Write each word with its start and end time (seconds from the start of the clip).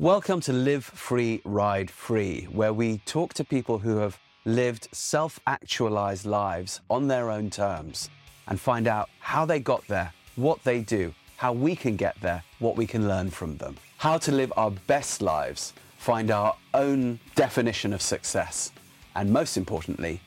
Welcome 0.00 0.40
to 0.40 0.52
Live 0.52 0.84
Free, 0.84 1.40
Ride 1.44 1.88
Free, 1.88 2.48
where 2.50 2.72
we 2.72 2.98
talk 3.06 3.32
to 3.34 3.44
people 3.44 3.78
who 3.78 3.98
have 3.98 4.18
lived 4.44 4.88
self 4.90 5.38
actualized 5.46 6.26
lives 6.26 6.80
on 6.90 7.06
their 7.06 7.30
own 7.30 7.48
terms 7.48 8.10
and 8.48 8.58
find 8.58 8.88
out 8.88 9.08
how 9.20 9.44
they 9.44 9.60
got 9.60 9.86
there, 9.86 10.12
what 10.34 10.64
they 10.64 10.80
do, 10.80 11.14
how 11.36 11.52
we 11.52 11.76
can 11.76 11.94
get 11.94 12.20
there, 12.20 12.42
what 12.58 12.76
we 12.76 12.88
can 12.88 13.06
learn 13.06 13.30
from 13.30 13.56
them, 13.58 13.76
how 13.98 14.18
to 14.18 14.32
live 14.32 14.52
our 14.56 14.72
best 14.88 15.22
lives, 15.22 15.72
find 15.96 16.32
our 16.32 16.56
own 16.74 17.20
definition 17.36 17.92
of 17.92 18.02
success, 18.02 18.72
and 19.14 19.32
most 19.32 19.56
importantly, 19.56 20.20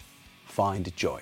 find 0.45 0.95
joy. 0.95 1.21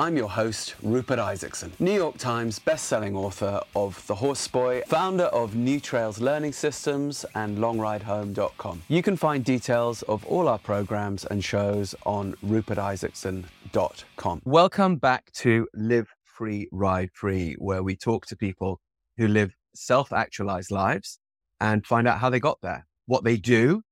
I'm 0.00 0.16
your 0.16 0.30
host, 0.30 0.74
Rupert 0.82 1.18
Isaacson, 1.18 1.70
New 1.78 1.92
York 1.92 2.16
Times 2.16 2.58
best-selling 2.58 3.14
author 3.14 3.60
of 3.76 4.02
The 4.06 4.14
Horse 4.14 4.48
Boy, 4.48 4.82
founder 4.86 5.24
of 5.24 5.56
New 5.56 5.78
Trails 5.78 6.18
Learning 6.18 6.54
Systems 6.54 7.26
and 7.34 7.58
LongRideHome.com. 7.58 8.80
You 8.88 9.02
can 9.02 9.18
find 9.18 9.44
details 9.44 10.00
of 10.04 10.24
all 10.24 10.48
our 10.48 10.58
programs 10.58 11.26
and 11.26 11.44
shows 11.44 11.94
on 12.06 12.32
rupertisaacson.com. 12.36 14.40
Welcome 14.46 14.96
back 14.96 15.30
to 15.32 15.68
Live 15.74 16.08
Free, 16.24 16.66
Ride 16.72 17.10
Free, 17.12 17.56
where 17.58 17.82
we 17.82 17.94
talk 17.94 18.24
to 18.28 18.36
people 18.36 18.80
who 19.18 19.28
live 19.28 19.54
self-actualized 19.74 20.70
lives 20.70 21.18
and 21.60 21.84
find 21.84 22.08
out 22.08 22.20
how 22.20 22.30
they 22.30 22.40
got 22.40 22.56
there, 22.62 22.86
what 23.04 23.22
they 23.22 23.36
do, 23.36 23.82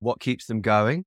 what 0.00 0.18
keeps 0.18 0.46
them 0.46 0.60
going, 0.60 1.04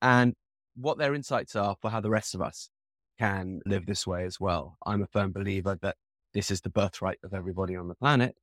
and 0.00 0.32
what 0.76 0.96
their 0.96 1.12
insights 1.12 1.56
are 1.56 1.74
for 1.82 1.90
how 1.90 2.00
the 2.00 2.10
rest 2.10 2.36
of 2.36 2.40
us 2.40 2.70
can 3.18 3.60
live 3.66 3.86
this 3.86 4.06
way 4.06 4.24
as 4.24 4.38
well. 4.40 4.76
I'm 4.86 5.02
a 5.02 5.06
firm 5.06 5.32
believer 5.32 5.78
that 5.82 5.96
this 6.34 6.50
is 6.50 6.60
the 6.60 6.70
birthright 6.70 7.18
of 7.24 7.32
everybody 7.32 7.76
on 7.76 7.88
the 7.88 7.94
planet. 7.94 8.36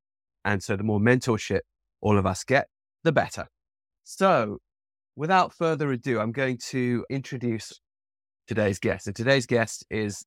And 0.46 0.64
so 0.64 0.76
the 0.76 0.84
more 0.84 1.00
mentorship 1.00 1.62
all 2.02 2.18
of 2.18 2.26
us 2.26 2.44
get, 2.44 2.68
the 3.04 3.12
better. 3.12 3.48
So 4.04 4.60
without 5.16 5.54
further 5.54 5.92
ado, 5.92 6.20
I'm 6.20 6.32
going 6.32 6.58
to 6.70 7.06
introduce 7.10 7.80
today's 8.48 8.80
guest. 8.80 9.08
And 9.08 9.16
today's 9.16 9.46
guest 9.46 9.86
is 9.90 10.26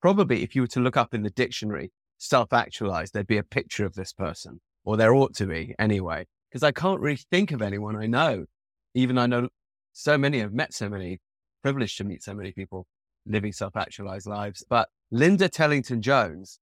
probably, 0.00 0.42
if 0.42 0.54
you 0.54 0.62
were 0.62 0.68
to 0.68 0.80
look 0.80 0.96
up 0.96 1.14
in 1.14 1.22
the 1.22 1.30
dictionary, 1.30 1.92
self 2.18 2.52
actualized, 2.52 3.14
there'd 3.14 3.26
be 3.26 3.38
a 3.38 3.44
picture 3.44 3.86
of 3.86 3.94
this 3.94 4.12
person, 4.12 4.60
or 4.84 4.96
there 4.96 5.14
ought 5.14 5.34
to 5.36 5.46
be 5.46 5.74
anyway, 5.78 6.26
because 6.50 6.62
I 6.62 6.72
can't 6.72 7.00
really 7.00 7.20
think 7.30 7.52
of 7.52 7.62
anyone 7.62 7.96
I 7.96 8.06
know. 8.06 8.46
Even 8.94 9.18
I 9.18 9.26
know 9.26 9.48
so 9.92 10.18
many, 10.18 10.42
I've 10.42 10.52
met 10.52 10.74
so 10.74 10.88
many, 10.88 11.20
privileged 11.62 11.98
to 11.98 12.04
meet 12.04 12.22
so 12.22 12.34
many 12.34 12.52
people 12.52 12.86
living 13.26 13.52
self 13.52 13.76
actualized 13.76 14.26
lives. 14.26 14.64
But 14.68 14.88
Linda 15.10 15.48
Tellington 15.48 16.02
Jones 16.02 16.58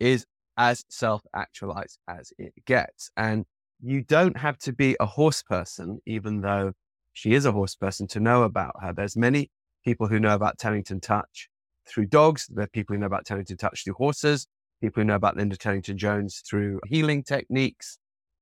is 0.00 0.26
as 0.56 0.84
self 0.88 1.22
actualized 1.34 1.98
as 2.08 2.32
it 2.38 2.52
gets. 2.66 3.10
And 3.16 3.44
you 3.82 4.02
don't 4.02 4.38
have 4.38 4.58
to 4.58 4.72
be 4.72 4.96
a 5.00 5.06
horse 5.06 5.42
person, 5.42 6.00
even 6.06 6.40
though 6.40 6.72
she 7.12 7.34
is 7.34 7.44
a 7.44 7.52
horse 7.52 7.74
person, 7.74 8.06
to 8.08 8.20
know 8.20 8.42
about 8.42 8.74
her. 8.80 8.92
There's 8.92 9.16
many 9.16 9.50
people 9.84 10.08
who 10.08 10.18
know 10.18 10.34
about 10.34 10.58
Tellington 10.58 11.00
Touch 11.00 11.48
through 11.86 12.06
dogs. 12.06 12.46
There 12.48 12.64
are 12.64 12.68
people 12.68 12.94
who 12.94 13.00
know 13.00 13.06
about 13.06 13.24
Tellington 13.26 13.56
Touch 13.56 13.84
through 13.84 13.94
horses, 13.94 14.46
people 14.80 15.00
who 15.00 15.04
know 15.06 15.14
about 15.14 15.36
Linda 15.36 15.56
Tellington 15.56 15.96
Jones 15.96 16.42
through 16.48 16.80
healing 16.86 17.22
techniques, 17.22 17.98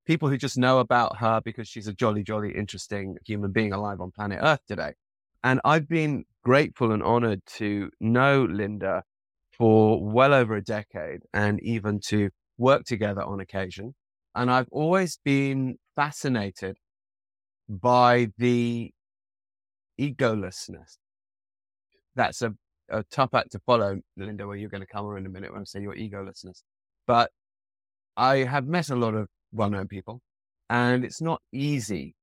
people 0.06 0.28
who 0.28 0.36
just 0.36 0.58
know 0.58 0.78
about 0.78 1.19
her 1.19 1.41
because 1.45 1.69
she's 1.69 1.89
a 1.89 1.92
jolly, 1.92 2.22
jolly 2.22 2.52
interesting 2.52 3.17
human 3.25 3.52
being 3.52 3.72
alive 3.72 4.00
on 4.00 4.11
planet 4.11 4.39
Earth 4.42 4.61
today. 4.67 4.95
And 5.45 5.61
I've 5.62 5.89
been 5.89 6.25
grateful 6.42 6.91
and 6.91 7.03
honored 7.03 7.42
to 7.59 7.91
know 8.00 8.45
Linda 8.50 9.03
for 9.53 10.03
well 10.03 10.33
over 10.33 10.56
a 10.56 10.64
decade 10.64 11.20
and 11.34 11.62
even 11.62 12.01
to 12.06 12.31
work 12.56 12.84
together 12.84 13.23
on 13.23 13.41
occasion. 13.41 13.95
And 14.34 14.51
I've 14.51 14.69
always 14.73 15.19
been 15.23 15.77
fascinated 15.95 16.78
by 17.69 18.28
the 18.39 18.91
egolessness. 20.01 20.97
That's 22.17 22.41
a, 22.41 22.55
a 22.89 23.05
tough 23.11 23.34
act 23.34 23.53
to 23.53 23.61
follow, 23.67 24.01
Linda, 24.17 24.47
where 24.47 24.56
you're 24.56 24.70
going 24.70 24.80
to 24.80 24.86
come 24.86 25.14
in 25.17 25.27
a 25.27 25.29
minute 25.29 25.52
when 25.52 25.61
I 25.61 25.64
say 25.64 25.83
your 25.83 25.95
egolessness. 25.95 26.63
But 27.07 27.30
I 28.17 28.39
have 28.39 28.67
met 28.67 28.89
a 28.89 28.96
lot 28.96 29.14
of 29.14 29.29
well 29.52 29.69
known 29.70 29.89
people, 29.89 30.20
and 30.70 31.05
it's 31.05 31.20
not 31.20 31.42
easy 31.52 32.14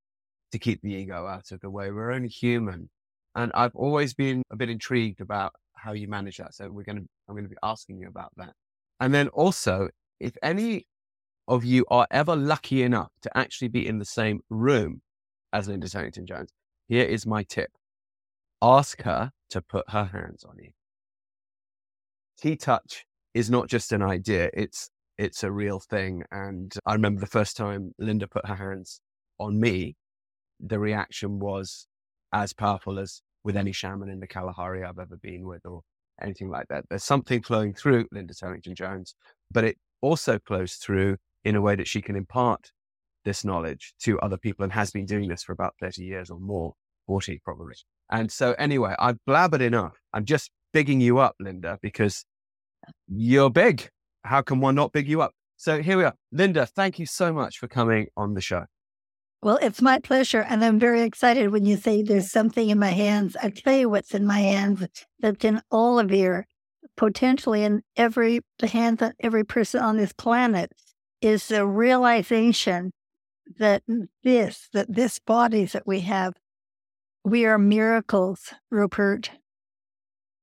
to 0.51 0.59
keep 0.59 0.81
the 0.81 0.93
ego 0.93 1.27
out 1.27 1.51
of 1.51 1.59
the 1.61 1.69
way. 1.69 1.91
We're 1.91 2.11
only 2.11 2.27
human. 2.27 2.89
And 3.35 3.51
I've 3.55 3.75
always 3.75 4.13
been 4.13 4.43
a 4.51 4.55
bit 4.55 4.69
intrigued 4.69 5.21
about 5.21 5.53
how 5.73 5.93
you 5.93 6.07
manage 6.07 6.37
that. 6.37 6.53
So 6.53 6.69
we're 6.69 6.83
going 6.83 6.97
to, 6.97 7.05
I'm 7.27 7.35
going 7.35 7.45
to 7.45 7.49
be 7.49 7.55
asking 7.63 7.97
you 7.97 8.07
about 8.07 8.31
that. 8.37 8.53
And 8.99 9.13
then 9.13 9.29
also, 9.29 9.89
if 10.19 10.33
any 10.43 10.85
of 11.47 11.63
you 11.63 11.85
are 11.89 12.07
ever 12.11 12.35
lucky 12.35 12.83
enough 12.83 13.11
to 13.23 13.37
actually 13.37 13.69
be 13.69 13.87
in 13.87 13.99
the 13.99 14.05
same 14.05 14.41
room 14.49 15.01
as 15.53 15.67
Linda 15.67 15.89
Tellington 15.89 16.27
Jones, 16.27 16.51
here 16.87 17.05
is 17.05 17.25
my 17.25 17.43
tip. 17.43 17.71
Ask 18.61 19.01
her 19.03 19.31
to 19.49 19.61
put 19.61 19.89
her 19.89 20.05
hands 20.05 20.43
on 20.43 20.57
you. 20.59 20.71
TTouch 22.43 23.03
is 23.33 23.49
not 23.49 23.67
just 23.67 23.91
an 23.91 24.01
idea. 24.01 24.49
It's, 24.53 24.89
it's 25.17 25.43
a 25.43 25.51
real 25.51 25.79
thing. 25.79 26.23
And 26.31 26.73
I 26.85 26.93
remember 26.93 27.21
the 27.21 27.27
first 27.27 27.57
time 27.57 27.93
Linda 27.97 28.27
put 28.27 28.45
her 28.45 28.55
hands 28.55 29.01
on 29.39 29.59
me, 29.59 29.95
the 30.59 30.77
reaction 30.77 31.39
was 31.39 31.87
as 32.33 32.53
powerful 32.53 32.99
as 32.99 33.21
with 33.43 33.57
any 33.57 33.71
shaman 33.71 34.09
in 34.09 34.19
the 34.19 34.27
Kalahari 34.27 34.83
I've 34.83 34.99
ever 34.99 35.17
been 35.17 35.45
with 35.45 35.65
or 35.65 35.81
anything 36.21 36.49
like 36.49 36.67
that. 36.69 36.85
There's 36.89 37.03
something 37.03 37.41
flowing 37.41 37.73
through 37.73 38.07
Linda 38.11 38.33
Tellington 38.33 38.75
Jones, 38.75 39.15
but 39.51 39.63
it 39.63 39.77
also 40.01 40.39
flows 40.45 40.75
through 40.75 41.17
in 41.43 41.55
a 41.55 41.61
way 41.61 41.75
that 41.75 41.87
she 41.87 42.01
can 42.01 42.15
impart 42.15 42.71
this 43.25 43.43
knowledge 43.43 43.93
to 44.01 44.19
other 44.19 44.37
people 44.37 44.63
and 44.63 44.73
has 44.73 44.91
been 44.91 45.05
doing 45.05 45.29
this 45.29 45.43
for 45.43 45.53
about 45.53 45.75
30 45.79 46.03
years 46.03 46.29
or 46.29 46.39
more, 46.39 46.73
40 47.07 47.41
probably. 47.43 47.75
And 48.09 48.31
so 48.31 48.53
anyway, 48.53 48.95
I've 48.99 49.17
blabbered 49.27 49.61
enough. 49.61 49.93
I'm 50.13 50.25
just 50.25 50.51
bigging 50.73 51.01
you 51.01 51.19
up, 51.19 51.35
Linda, 51.39 51.79
because 51.81 52.25
you're 53.07 53.49
big. 53.49 53.89
How 54.23 54.41
can 54.41 54.59
one 54.59 54.75
not 54.75 54.91
big 54.91 55.07
you 55.07 55.21
up? 55.21 55.31
So 55.57 55.81
here 55.81 55.97
we 55.97 56.03
are. 56.03 56.15
Linda, 56.31 56.65
thank 56.65 56.99
you 56.99 57.05
so 57.05 57.31
much 57.31 57.57
for 57.59 57.67
coming 57.67 58.07
on 58.17 58.33
the 58.33 58.41
show. 58.41 58.65
Well, 59.43 59.57
it's 59.61 59.81
my 59.81 59.99
pleasure. 59.99 60.41
And 60.41 60.63
I'm 60.63 60.79
very 60.79 61.01
excited 61.01 61.51
when 61.51 61.65
you 61.65 61.77
say 61.77 62.03
there's 62.03 62.31
something 62.31 62.69
in 62.69 62.77
my 62.77 62.91
hands. 62.91 63.35
I 63.41 63.49
tell 63.49 63.75
you 63.75 63.89
what's 63.89 64.13
in 64.13 64.25
my 64.25 64.39
hands 64.39 64.85
that's 65.19 65.43
in 65.43 65.61
all 65.71 65.99
of 65.99 66.11
your 66.11 66.45
potentially 66.95 67.63
in 67.63 67.81
every 67.95 68.41
the 68.59 68.67
hands 68.67 69.01
of 69.01 69.13
every 69.19 69.43
person 69.43 69.81
on 69.81 69.97
this 69.97 70.13
planet 70.13 70.71
is 71.21 71.47
the 71.47 71.65
realization 71.65 72.91
that 73.57 73.83
this, 74.23 74.69
that 74.73 74.93
this 74.93 75.19
bodies 75.19 75.71
that 75.71 75.87
we 75.87 76.01
have, 76.01 76.33
we 77.23 77.45
are 77.45 77.57
miracles, 77.57 78.53
Rupert. 78.69 79.31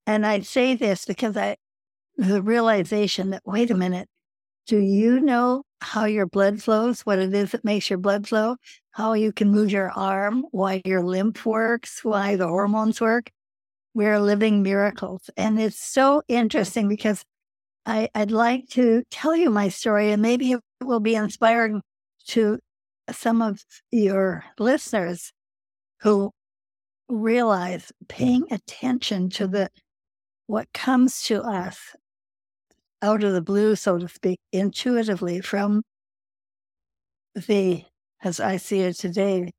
And 0.07 0.27
I 0.27 0.41
say 0.41 0.75
this 0.75 1.05
because 1.05 1.37
I 1.37 1.57
the 2.17 2.43
realization 2.43 3.31
that 3.31 3.43
wait 3.47 3.71
a 3.71 3.75
minute, 3.77 4.09
do 4.67 4.79
you 4.79 5.21
know 5.21 5.63
how 5.81 6.05
your 6.05 6.27
blood 6.27 6.63
flows, 6.63 7.03
what 7.03 7.19
it 7.19 7.35
is 7.35 7.53
that 7.53 7.65
makes 7.65 7.91
your 7.91 7.99
blood 7.99 8.27
flow, 8.29 8.57
how 8.99 9.13
you 9.13 9.33
can 9.33 9.49
move 9.49 9.71
your 9.71 9.91
arm, 9.93 10.45
why 10.51 10.83
your 10.85 11.05
lymph 11.05 11.47
works, 11.47 12.05
why 12.05 12.35
the 12.35 12.49
hormones 12.49 13.01
work. 13.01 13.31
We're 13.95 14.19
living 14.19 14.65
miracles. 14.65 15.31
And 15.37 15.61
it's 15.61 15.81
so 15.81 16.23
interesting 16.27 16.89
because 16.89 17.23
I, 17.87 18.09
I'd 18.13 18.33
like 18.33 18.69
to 18.71 19.05
tell 19.09 19.37
you 19.37 19.51
my 19.51 19.69
story, 19.69 20.11
and 20.11 20.21
maybe 20.21 20.51
it 20.51 20.61
will 20.83 20.99
be 20.99 21.15
inspiring 21.15 21.81
to 22.27 22.59
some 23.13 23.41
of 23.41 23.65
your 23.93 24.45
listeners 24.59 25.33
who 26.01 26.33
realize 27.09 27.93
paying 28.09 28.47
attention 28.51 29.31
to 29.31 29.47
the 29.47 29.71
what 30.49 30.67
comes 30.75 31.23
to 31.23 31.41
us 31.43 31.79
out 33.01 33.23
of 33.23 33.33
the 33.33 33.43
blue, 33.43 33.77
so 33.77 33.97
to 33.97 34.09
speak, 34.09 34.41
intuitively 34.53 35.41
from 35.41 35.83
the, 37.47 37.85
as 38.23 38.41
I 38.41 38.57
see 38.57 38.81
it 38.81 38.95
today, 38.95 39.53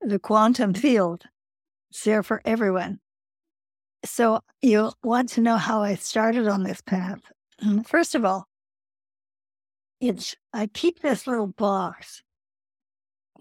the 0.00 0.18
quantum 0.18 0.74
field. 0.74 1.24
It's 1.90 2.04
there 2.04 2.22
for 2.22 2.42
everyone. 2.44 3.00
So 4.04 4.40
you 4.60 4.92
want 5.02 5.30
to 5.30 5.40
know 5.40 5.56
how 5.56 5.82
I 5.82 5.94
started 5.94 6.46
on 6.46 6.62
this 6.62 6.80
path. 6.82 7.20
First 7.86 8.14
of 8.14 8.24
all, 8.24 8.46
it's 10.00 10.34
I 10.52 10.66
keep 10.66 11.00
this 11.00 11.26
little 11.26 11.46
box 11.46 12.22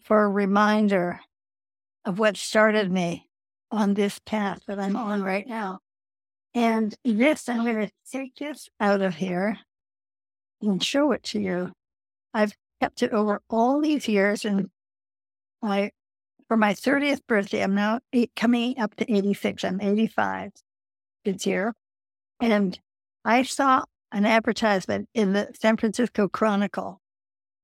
for 0.04 0.24
a 0.24 0.30
reminder 0.30 1.20
of 2.06 2.20
what 2.20 2.38
started 2.38 2.92
me 2.92 3.28
on 3.72 3.94
this 3.94 4.20
path 4.20 4.62
that 4.68 4.80
I'm 4.80 4.96
on 4.96 5.24
right 5.24 5.48
now. 5.48 5.80
And 6.54 6.94
this, 7.04 7.50
I'm 7.50 7.64
going 7.64 7.88
to 7.88 7.92
take 8.12 8.36
this 8.36 8.70
out 8.80 9.02
of 9.02 9.16
here 9.16 9.58
and 10.62 10.84
show 10.84 11.12
it 11.12 11.24
to 11.24 11.42
you. 11.42 11.72
I've 12.34 12.54
kept 12.84 13.02
it 13.02 13.14
over 13.14 13.42
all 13.50 13.80
these 13.80 14.10
years. 14.10 14.44
And 14.44 14.70
I, 15.62 15.92
for 16.50 16.58
my 16.58 16.74
30th 16.74 17.22
birthday, 17.26 17.64
I'm 17.64 17.76
now 17.76 18.02
eight, 18.12 18.32
coming 18.36 18.78
up 18.78 18.94
to 18.96 19.10
86. 19.10 19.64
I'm 19.64 19.80
85 19.80 20.52
this 21.24 21.46
year. 21.46 21.74
And 22.42 22.78
I 23.24 23.44
saw 23.44 23.84
an 24.12 24.26
advertisement 24.26 25.08
in 25.14 25.32
the 25.32 25.50
San 25.58 25.78
Francisco 25.78 26.28
Chronicle. 26.28 27.00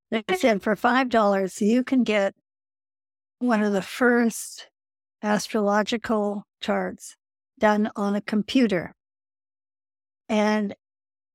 that 0.09 0.25
mm. 0.25 0.37
said 0.37 0.61
for 0.61 0.77
$5, 0.77 1.61
you 1.61 1.83
can 1.83 2.03
get 2.03 2.33
one 3.39 3.61
of 3.61 3.73
the 3.73 3.81
first 3.81 4.69
astrological 5.21 6.43
charts 6.61 7.17
done 7.59 7.91
on 7.97 8.15
a 8.15 8.21
computer. 8.21 8.93
And 10.29 10.75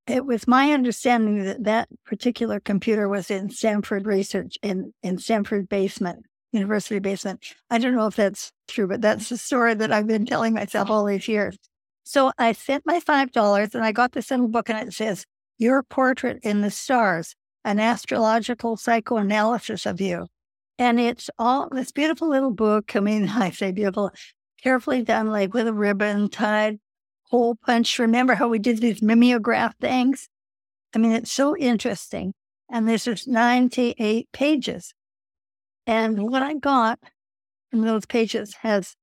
it 0.06 0.26
was 0.26 0.46
my 0.46 0.72
understanding 0.72 1.44
that 1.44 1.64
that 1.64 1.88
particular 2.04 2.60
computer 2.60 3.08
was 3.08 3.30
in 3.30 3.48
Stanford 3.50 4.06
Research 4.06 4.58
in, 4.62 4.92
in 5.02 5.18
Stanford 5.18 5.68
basement, 5.68 6.26
university 6.52 6.98
basement. 6.98 7.44
I 7.70 7.78
don't 7.78 7.94
know 7.94 8.06
if 8.06 8.16
that's 8.16 8.52
true, 8.68 8.86
but 8.86 9.00
that's 9.00 9.30
the 9.30 9.38
story 9.38 9.74
that 9.74 9.92
I've 9.92 10.06
been 10.06 10.26
telling 10.26 10.54
myself 10.54 10.90
all 10.90 11.06
these 11.06 11.26
years. 11.26 11.56
So 12.04 12.32
I 12.38 12.52
sent 12.52 12.84
my 12.84 13.00
$5 13.00 13.74
and 13.74 13.84
I 13.84 13.92
got 13.92 14.12
this 14.12 14.30
little 14.30 14.48
book 14.48 14.68
and 14.68 14.88
it 14.88 14.92
says, 14.92 15.24
Your 15.58 15.82
Portrait 15.82 16.38
in 16.42 16.60
the 16.60 16.70
Stars, 16.70 17.34
an 17.64 17.80
astrological 17.80 18.76
psychoanalysis 18.76 19.86
of 19.86 20.02
you. 20.02 20.26
And 20.78 21.00
it's 21.00 21.30
all 21.38 21.68
this 21.70 21.92
beautiful 21.92 22.28
little 22.28 22.50
book. 22.50 22.94
I 22.94 23.00
mean, 23.00 23.28
I 23.34 23.50
say 23.50 23.72
beautiful, 23.72 24.10
carefully 24.62 25.02
done, 25.02 25.28
like 25.28 25.54
with 25.54 25.66
a 25.66 25.72
ribbon 25.72 26.28
tied, 26.28 26.78
hole 27.30 27.56
punch. 27.64 27.98
Remember 27.98 28.34
how 28.34 28.48
we 28.48 28.58
did 28.58 28.78
these 28.78 29.02
mimeograph 29.02 29.76
things? 29.80 30.28
I 30.94 30.98
mean, 30.98 31.12
it's 31.12 31.32
so 31.32 31.56
interesting. 31.56 32.34
And 32.70 32.88
this 32.88 33.06
is 33.06 33.26
98 33.26 34.28
pages. 34.32 34.94
And 35.86 36.30
what 36.30 36.42
I 36.42 36.54
got 36.54 36.98
from 37.70 37.82
those 37.82 38.06
pages 38.06 38.54
has 38.62 38.94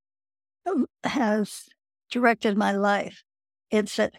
um, 0.65 0.85
has 1.03 1.67
directed 2.09 2.57
my 2.57 2.71
life. 2.71 3.23
It's 3.69 3.95
that 3.97 4.13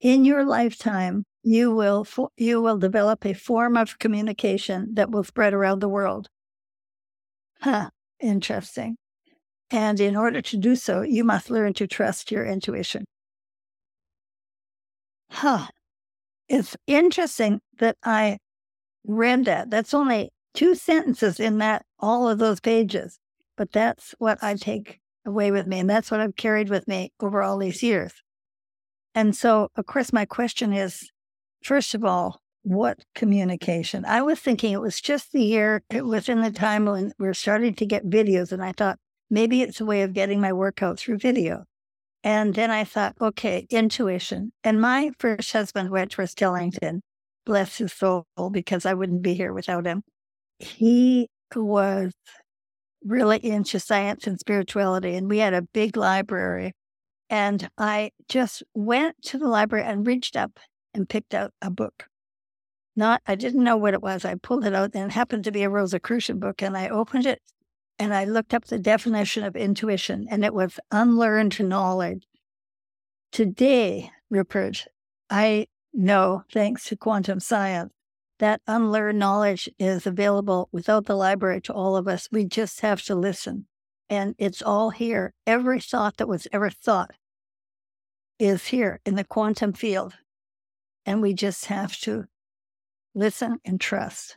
in 0.00 0.24
your 0.24 0.44
lifetime, 0.44 1.24
you 1.42 1.74
will 1.74 2.06
you 2.36 2.60
will 2.60 2.78
develop 2.78 3.24
a 3.24 3.34
form 3.34 3.76
of 3.76 3.98
communication 3.98 4.94
that 4.94 5.10
will 5.10 5.24
spread 5.24 5.54
around 5.54 5.80
the 5.80 5.88
world. 5.88 6.28
Huh, 7.60 7.90
interesting. 8.20 8.96
And 9.70 9.98
in 9.98 10.16
order 10.16 10.40
to 10.42 10.56
do 10.56 10.76
so, 10.76 11.02
you 11.02 11.24
must 11.24 11.50
learn 11.50 11.72
to 11.74 11.86
trust 11.86 12.30
your 12.30 12.44
intuition. 12.44 13.04
Huh. 15.34 15.66
It's 16.48 16.76
interesting 16.86 17.60
that 17.80 17.96
I 18.04 18.38
read 19.04 19.46
that. 19.46 19.68
That's 19.68 19.92
only 19.92 20.30
two 20.54 20.76
sentences 20.76 21.40
in 21.40 21.58
that 21.58 21.84
all 21.98 22.28
of 22.28 22.38
those 22.38 22.60
pages, 22.60 23.18
but 23.56 23.72
that's 23.72 24.14
what 24.18 24.38
I 24.42 24.54
take 24.54 25.00
away 25.26 25.50
with 25.50 25.66
me. 25.66 25.80
And 25.80 25.90
that's 25.90 26.08
what 26.08 26.20
I've 26.20 26.36
carried 26.36 26.68
with 26.68 26.86
me 26.86 27.12
over 27.20 27.42
all 27.42 27.58
these 27.58 27.82
years. 27.82 28.12
And 29.12 29.34
so, 29.34 29.70
of 29.74 29.86
course, 29.86 30.12
my 30.12 30.24
question 30.24 30.72
is 30.72 31.10
first 31.64 31.96
of 31.96 32.04
all, 32.04 32.40
what 32.62 33.00
communication? 33.16 34.04
I 34.04 34.22
was 34.22 34.38
thinking 34.38 34.72
it 34.72 34.80
was 34.80 35.00
just 35.00 35.32
the 35.32 35.42
year, 35.42 35.82
it 35.90 36.06
was 36.06 36.28
in 36.28 36.42
the 36.42 36.52
time 36.52 36.84
when 36.84 37.12
we 37.18 37.26
are 37.26 37.34
starting 37.34 37.74
to 37.74 37.86
get 37.86 38.08
videos. 38.08 38.52
And 38.52 38.62
I 38.62 38.70
thought 38.70 39.00
maybe 39.28 39.62
it's 39.62 39.80
a 39.80 39.84
way 39.84 40.02
of 40.02 40.12
getting 40.12 40.40
my 40.40 40.52
workout 40.52 41.00
through 41.00 41.18
video. 41.18 41.64
And 42.24 42.54
then 42.54 42.70
I 42.70 42.84
thought, 42.84 43.14
okay, 43.20 43.66
intuition. 43.70 44.52
And 44.64 44.80
my 44.80 45.10
first 45.18 45.52
husband, 45.52 45.90
Wentworth 45.90 46.34
Tellington, 46.34 47.02
bless 47.46 47.78
his 47.78 47.92
soul, 47.92 48.24
because 48.50 48.86
I 48.86 48.94
wouldn't 48.94 49.22
be 49.22 49.34
here 49.34 49.52
without 49.52 49.86
him, 49.86 50.02
he 50.58 51.28
was 51.54 52.12
really 53.04 53.44
into 53.44 53.78
science 53.78 54.26
and 54.26 54.40
spirituality. 54.40 55.14
And 55.14 55.28
we 55.28 55.38
had 55.38 55.54
a 55.54 55.62
big 55.62 55.96
library. 55.96 56.72
And 57.30 57.68
I 57.78 58.10
just 58.28 58.62
went 58.74 59.20
to 59.24 59.38
the 59.38 59.46
library 59.46 59.84
and 59.84 60.06
reached 60.06 60.34
up 60.34 60.58
and 60.94 61.08
picked 61.08 61.34
out 61.34 61.52
a 61.60 61.70
book 61.70 62.06
not, 62.96 63.22
I 63.26 63.34
didn't 63.34 63.64
know 63.64 63.76
what 63.76 63.94
it 63.94 64.02
was. 64.02 64.24
I 64.24 64.36
pulled 64.36 64.64
it 64.64 64.74
out 64.74 64.90
and 64.94 65.10
it 65.10 65.14
happened 65.14 65.44
to 65.44 65.52
be 65.52 65.62
a 65.62 65.70
Rosicrucian 65.70 66.38
book. 66.38 66.62
And 66.62 66.76
I 66.76 66.88
opened 66.88 67.26
it 67.26 67.40
and 67.98 68.14
I 68.14 68.24
looked 68.24 68.54
up 68.54 68.66
the 68.66 68.78
definition 68.78 69.44
of 69.44 69.56
intuition 69.56 70.26
and 70.30 70.44
it 70.44 70.54
was 70.54 70.80
unlearned 70.90 71.60
knowledge. 71.60 72.26
Today, 73.32 74.10
Rupert, 74.30 74.86
I 75.30 75.66
know, 75.92 76.44
thanks 76.52 76.84
to 76.86 76.96
quantum 76.96 77.40
science, 77.40 77.92
that 78.38 78.60
unlearned 78.66 79.18
knowledge 79.18 79.68
is 79.78 80.06
available 80.06 80.68
without 80.72 81.06
the 81.06 81.16
library 81.16 81.60
to 81.62 81.72
all 81.72 81.96
of 81.96 82.08
us. 82.08 82.28
We 82.32 82.44
just 82.44 82.80
have 82.80 83.02
to 83.02 83.14
listen. 83.14 83.66
And 84.10 84.34
it's 84.38 84.60
all 84.60 84.90
here. 84.90 85.32
Every 85.46 85.80
thought 85.80 86.18
that 86.18 86.28
was 86.28 86.46
ever 86.52 86.70
thought 86.70 87.12
is 88.38 88.66
here 88.66 89.00
in 89.06 89.14
the 89.14 89.24
quantum 89.24 89.72
field. 89.72 90.14
And 91.06 91.22
we 91.22 91.32
just 91.32 91.66
have 91.66 91.96
to 92.00 92.24
listen, 93.14 93.58
and 93.64 93.80
trust. 93.80 94.36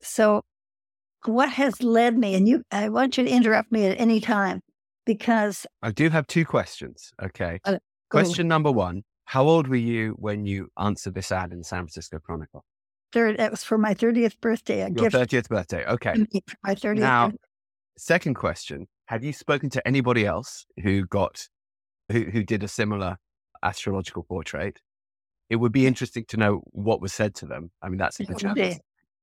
So, 0.00 0.42
what 1.26 1.50
has 1.50 1.82
led 1.82 2.16
me, 2.16 2.34
and 2.34 2.48
you, 2.48 2.62
I 2.70 2.88
want 2.88 3.16
you 3.18 3.24
to 3.24 3.30
interrupt 3.30 3.72
me 3.72 3.86
at 3.86 4.00
any 4.00 4.20
time 4.20 4.60
because 5.06 5.66
I 5.82 5.90
do 5.90 6.10
have 6.10 6.26
two 6.26 6.44
questions. 6.44 7.12
Okay. 7.22 7.60
Uh, 7.64 7.78
Question 8.10 8.46
number 8.46 8.70
one 8.70 9.04
How 9.24 9.44
old 9.44 9.68
were 9.68 9.76
you 9.76 10.10
when 10.18 10.44
you 10.44 10.68
answered 10.78 11.14
this 11.14 11.32
ad 11.32 11.52
in 11.52 11.58
the 11.58 11.64
San 11.64 11.80
Francisco 11.80 12.18
Chronicle? 12.18 12.64
Third, 13.12 13.40
it 13.40 13.50
was 13.50 13.64
for 13.64 13.78
my 13.78 13.94
30th 13.94 14.40
birthday. 14.40 14.80
A 14.82 14.88
Your 14.88 15.08
gift 15.10 15.16
30th 15.16 15.48
birthday. 15.48 15.86
Okay. 15.86 16.26
my 16.62 16.74
30th 16.74 16.98
Now, 16.98 17.26
birthday. 17.26 17.38
second 17.96 18.34
question 18.34 18.86
Have 19.06 19.24
you 19.24 19.32
spoken 19.32 19.70
to 19.70 19.86
anybody 19.86 20.26
else 20.26 20.66
who 20.82 21.06
got, 21.06 21.48
who, 22.10 22.24
who 22.24 22.42
did 22.42 22.62
a 22.62 22.68
similar 22.68 23.16
astrological 23.62 24.24
portrait? 24.24 24.80
it 25.52 25.56
would 25.56 25.72
be 25.72 25.86
interesting 25.86 26.24
to 26.28 26.38
know 26.38 26.62
what 26.70 27.02
was 27.02 27.12
said 27.12 27.34
to 27.34 27.44
them. 27.44 27.70
I 27.82 27.90
mean, 27.90 27.98
that's 27.98 28.16
the 28.16 28.34
challenge. 28.34 28.78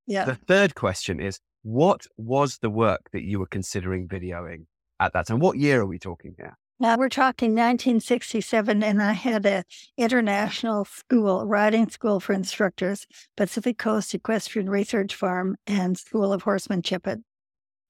Yeah. 0.05 0.25
The 0.25 0.35
third 0.35 0.75
question 0.75 1.19
is 1.19 1.39
what 1.63 2.05
was 2.17 2.59
the 2.59 2.69
work 2.69 3.09
that 3.13 3.23
you 3.23 3.39
were 3.39 3.47
considering 3.47 4.07
videoing 4.07 4.65
at 4.99 5.13
that 5.13 5.27
time? 5.27 5.39
What 5.39 5.57
year 5.57 5.81
are 5.81 5.85
we 5.85 5.99
talking 5.99 6.35
here? 6.37 6.57
Now 6.81 6.95
we're 6.97 7.09
talking 7.09 7.49
1967, 7.49 8.83
and 8.83 9.03
I 9.03 9.11
had 9.11 9.45
an 9.45 9.63
international 9.97 10.85
school, 10.85 11.45
riding 11.45 11.89
school 11.89 12.21
for 12.21 12.31
instructors, 12.31 13.05
Pacific 13.35 13.77
Coast 13.77 14.13
Equestrian 14.13 14.69
Research 14.69 15.13
Farm 15.13 15.57
and 15.67 15.97
School 15.97 16.31
of 16.31 16.43
Horsemanship 16.43 17.05
at, 17.05 17.19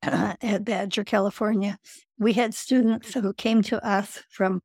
uh, 0.01 0.33
at 0.41 0.65
Badger, 0.65 1.03
California. 1.03 1.77
We 2.17 2.33
had 2.33 2.55
students 2.55 3.13
who 3.13 3.31
came 3.33 3.61
to 3.63 3.85
us 3.85 4.23
from 4.31 4.61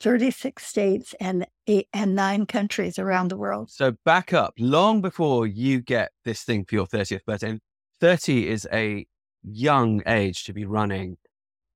36 0.00 0.62
states 0.62 1.14
and 1.18 1.46
eight 1.66 1.88
and 1.94 2.14
nine 2.14 2.44
countries 2.44 2.98
around 2.98 3.28
the 3.28 3.38
world. 3.38 3.70
So 3.70 3.92
back 4.04 4.34
up 4.34 4.52
long 4.58 5.00
before 5.00 5.46
you 5.46 5.80
get 5.80 6.10
this 6.26 6.42
thing 6.42 6.66
for 6.66 6.74
your 6.74 6.86
30th 6.86 7.24
birthday. 7.24 7.58
30 8.04 8.48
is 8.50 8.68
a 8.70 9.06
young 9.42 10.02
age 10.06 10.44
to 10.44 10.52
be 10.52 10.66
running 10.66 11.16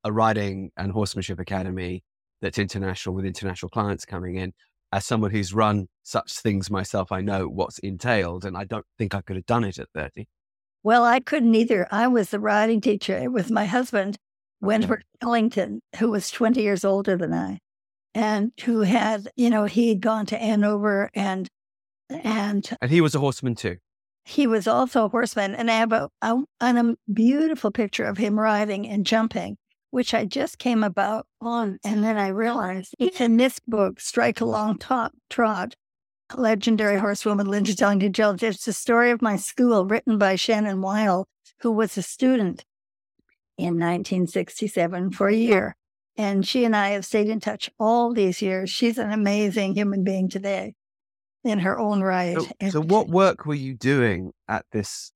a 0.05 0.13
riding 0.13 0.71
and 0.77 0.93
horsemanship 0.93 1.39
academy 1.39 2.05
that's 2.43 2.59
international 2.59 3.15
with 3.15 3.25
international 3.25 3.71
clients 3.71 4.05
coming 4.05 4.37
in. 4.37 4.53
As 4.93 5.07
someone 5.07 5.31
who's 5.31 5.55
run 5.55 5.89
such 6.03 6.31
things 6.33 6.71
myself, 6.71 7.13
I 7.13 7.23
know 7.23 7.49
what's 7.49 7.79
entailed, 7.79 8.45
and 8.45 8.59
I 8.59 8.65
don't 8.65 8.85
think 8.99 9.15
I 9.15 9.23
could 9.23 9.37
have 9.37 9.47
done 9.47 9.65
it 9.65 9.79
at 9.79 9.89
30. 9.95 10.29
Well, 10.83 11.03
I 11.03 11.21
couldn't 11.21 11.55
either. 11.55 11.89
I 11.91 12.09
was 12.09 12.29
the 12.29 12.41
riding 12.41 12.83
teacher 12.83 13.31
with 13.31 13.51
my 13.51 13.65
husband, 13.65 14.19
Wentworth 14.61 15.05
Tellington, 15.23 15.81
who 15.97 16.11
was 16.11 16.31
20 16.31 16.61
years 16.61 16.85
older 16.85 17.17
than 17.17 17.33
I 17.33 17.59
and 18.15 18.53
who 18.67 18.83
had, 18.83 19.31
you 19.35 19.49
know, 19.49 19.65
he'd 19.65 20.03
gone 20.03 20.27
to 20.27 20.39
Andover 20.39 21.09
and 21.15 21.49
and 22.11 22.69
and 22.83 22.91
he 22.91 23.01
was 23.01 23.15
a 23.15 23.19
horseman 23.19 23.55
too. 23.55 23.79
He 24.29 24.47
was 24.47 24.69
also 24.69 25.07
a 25.07 25.09
horseman, 25.09 25.55
and 25.55 25.71
I 25.71 25.79
have 25.79 25.91
a, 25.91 26.11
a, 26.21 26.37
a 26.61 26.67
um, 26.67 26.97
beautiful 27.11 27.71
picture 27.71 28.05
of 28.05 28.19
him 28.19 28.39
riding 28.39 28.87
and 28.87 29.07
jumping, 29.07 29.57
which 29.91 30.13
I 30.13 30.27
just 30.27 30.59
came 30.59 30.85
about 30.85 31.27
on, 31.41 31.79
and 31.83 32.05
then 32.05 32.19
I 32.19 32.29
realized 32.29 32.95
it's 32.99 33.21
in 33.23 33.39
this 33.39 33.59
book, 33.67 34.01
"Strike 34.01 34.43
a 34.43 34.45
Long 34.45 34.77
Top 34.77 35.13
Trot." 35.31 35.77
Legendary 36.37 36.99
horsewoman 36.99 37.47
Linda 37.47 37.75
Tellington 37.75 38.13
Jones. 38.13 38.43
It's 38.43 38.67
the 38.67 38.75
story 38.75 39.11
of 39.13 39.23
my 39.23 39.37
school, 39.37 39.87
written 39.87 40.19
by 40.19 40.37
Shannon 40.37 40.83
Weil, 40.83 41.27
who 41.61 41.73
was 41.73 41.97
a 41.97 42.03
student 42.03 42.67
in 43.57 43.79
1967 43.79 45.13
for 45.13 45.29
a 45.29 45.35
year. 45.35 45.75
And 46.19 46.47
she 46.47 46.67
and 46.67 46.77
I 46.77 46.91
have 46.91 47.07
stayed 47.07 47.31
in 47.31 47.41
touch 47.41 47.71
all 47.79 48.13
these 48.13 48.43
years. 48.43 48.69
She's 48.69 48.99
an 48.99 49.11
amazing 49.11 49.75
human 49.75 50.05
being 50.05 50.29
today 50.29 50.75
in 51.49 51.59
her 51.61 51.79
own 51.79 52.03
right. 52.03 52.37
So, 52.39 52.71
so 52.71 52.83
what 52.83 53.09
work 53.09 53.47
were 53.47 53.55
you 53.55 53.75
doing 53.75 54.33
at 54.49 54.65
this 54.73 55.13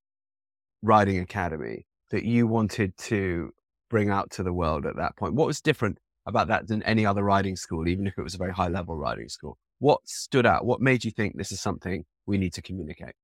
riding 0.83 1.19
academy 1.19 1.87
that 2.11 2.25
you 2.25 2.47
wanted 2.47 2.97
to 2.99 3.51
bring 3.89 4.11
out 4.11 4.31
to 4.33 4.43
the 4.43 4.53
world 4.53 4.87
at 4.87 4.97
that 4.97 5.17
point? 5.17 5.35
What 5.35 5.47
was 5.47 5.61
different 5.61 5.99
about 6.27 6.49
that 6.49 6.69
than 6.69 6.83
any 6.85 7.05
other 7.05 7.23
riding 7.23 7.57
school, 7.57 7.89
even 7.89 8.07
if 8.07 8.15
it 8.17 8.23
was 8.23 8.35
a 8.35 8.39
very 8.39 8.53
high 8.53 8.69
level 8.69 8.97
riding 8.97 9.29
school? 9.29 9.59
What 9.79 10.01
stood 10.05 10.47
out? 10.47 10.65
What 10.65 10.81
made 10.81 11.05
you 11.05 11.11
think 11.11 11.37
this 11.37 11.53
is 11.53 11.61
something 11.61 12.05
we 12.27 12.39
need 12.39 12.53
to 12.55 12.63
communicate? 12.63 13.15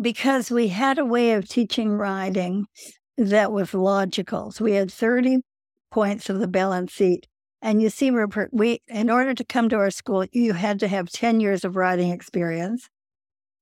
Because 0.00 0.50
we 0.50 0.68
had 0.68 0.98
a 0.98 1.04
way 1.04 1.32
of 1.32 1.48
teaching 1.48 1.92
riding 1.92 2.66
that 3.18 3.52
was 3.52 3.74
logical. 3.74 4.50
So 4.50 4.64
we 4.64 4.72
had 4.72 4.90
30 4.90 5.40
points 5.90 6.30
of 6.30 6.38
the 6.38 6.48
balance 6.48 6.94
seat. 6.94 7.26
And 7.62 7.82
you 7.82 7.90
see, 7.90 8.10
Rupert, 8.10 8.50
we, 8.52 8.80
in 8.88 9.10
order 9.10 9.34
to 9.34 9.44
come 9.44 9.68
to 9.68 9.76
our 9.76 9.90
school, 9.90 10.24
you 10.32 10.54
had 10.54 10.80
to 10.80 10.88
have 10.88 11.10
10 11.10 11.40
years 11.40 11.64
of 11.64 11.76
riding 11.76 12.10
experience. 12.10 12.88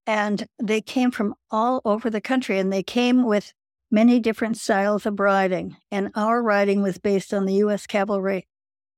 And 0.07 0.47
they 0.57 0.81
came 0.81 1.11
from 1.11 1.35
all 1.51 1.81
over 1.85 2.09
the 2.09 2.21
country 2.21 2.57
and 2.59 2.71
they 2.71 2.83
came 2.83 3.25
with 3.25 3.53
many 3.91 4.19
different 4.19 4.57
styles 4.57 5.05
of 5.05 5.19
riding, 5.19 5.75
and 5.91 6.11
our 6.15 6.41
riding 6.41 6.81
was 6.81 6.97
based 6.97 7.33
on 7.33 7.45
the 7.45 7.55
U.S. 7.55 7.87
Cavalry 7.87 8.47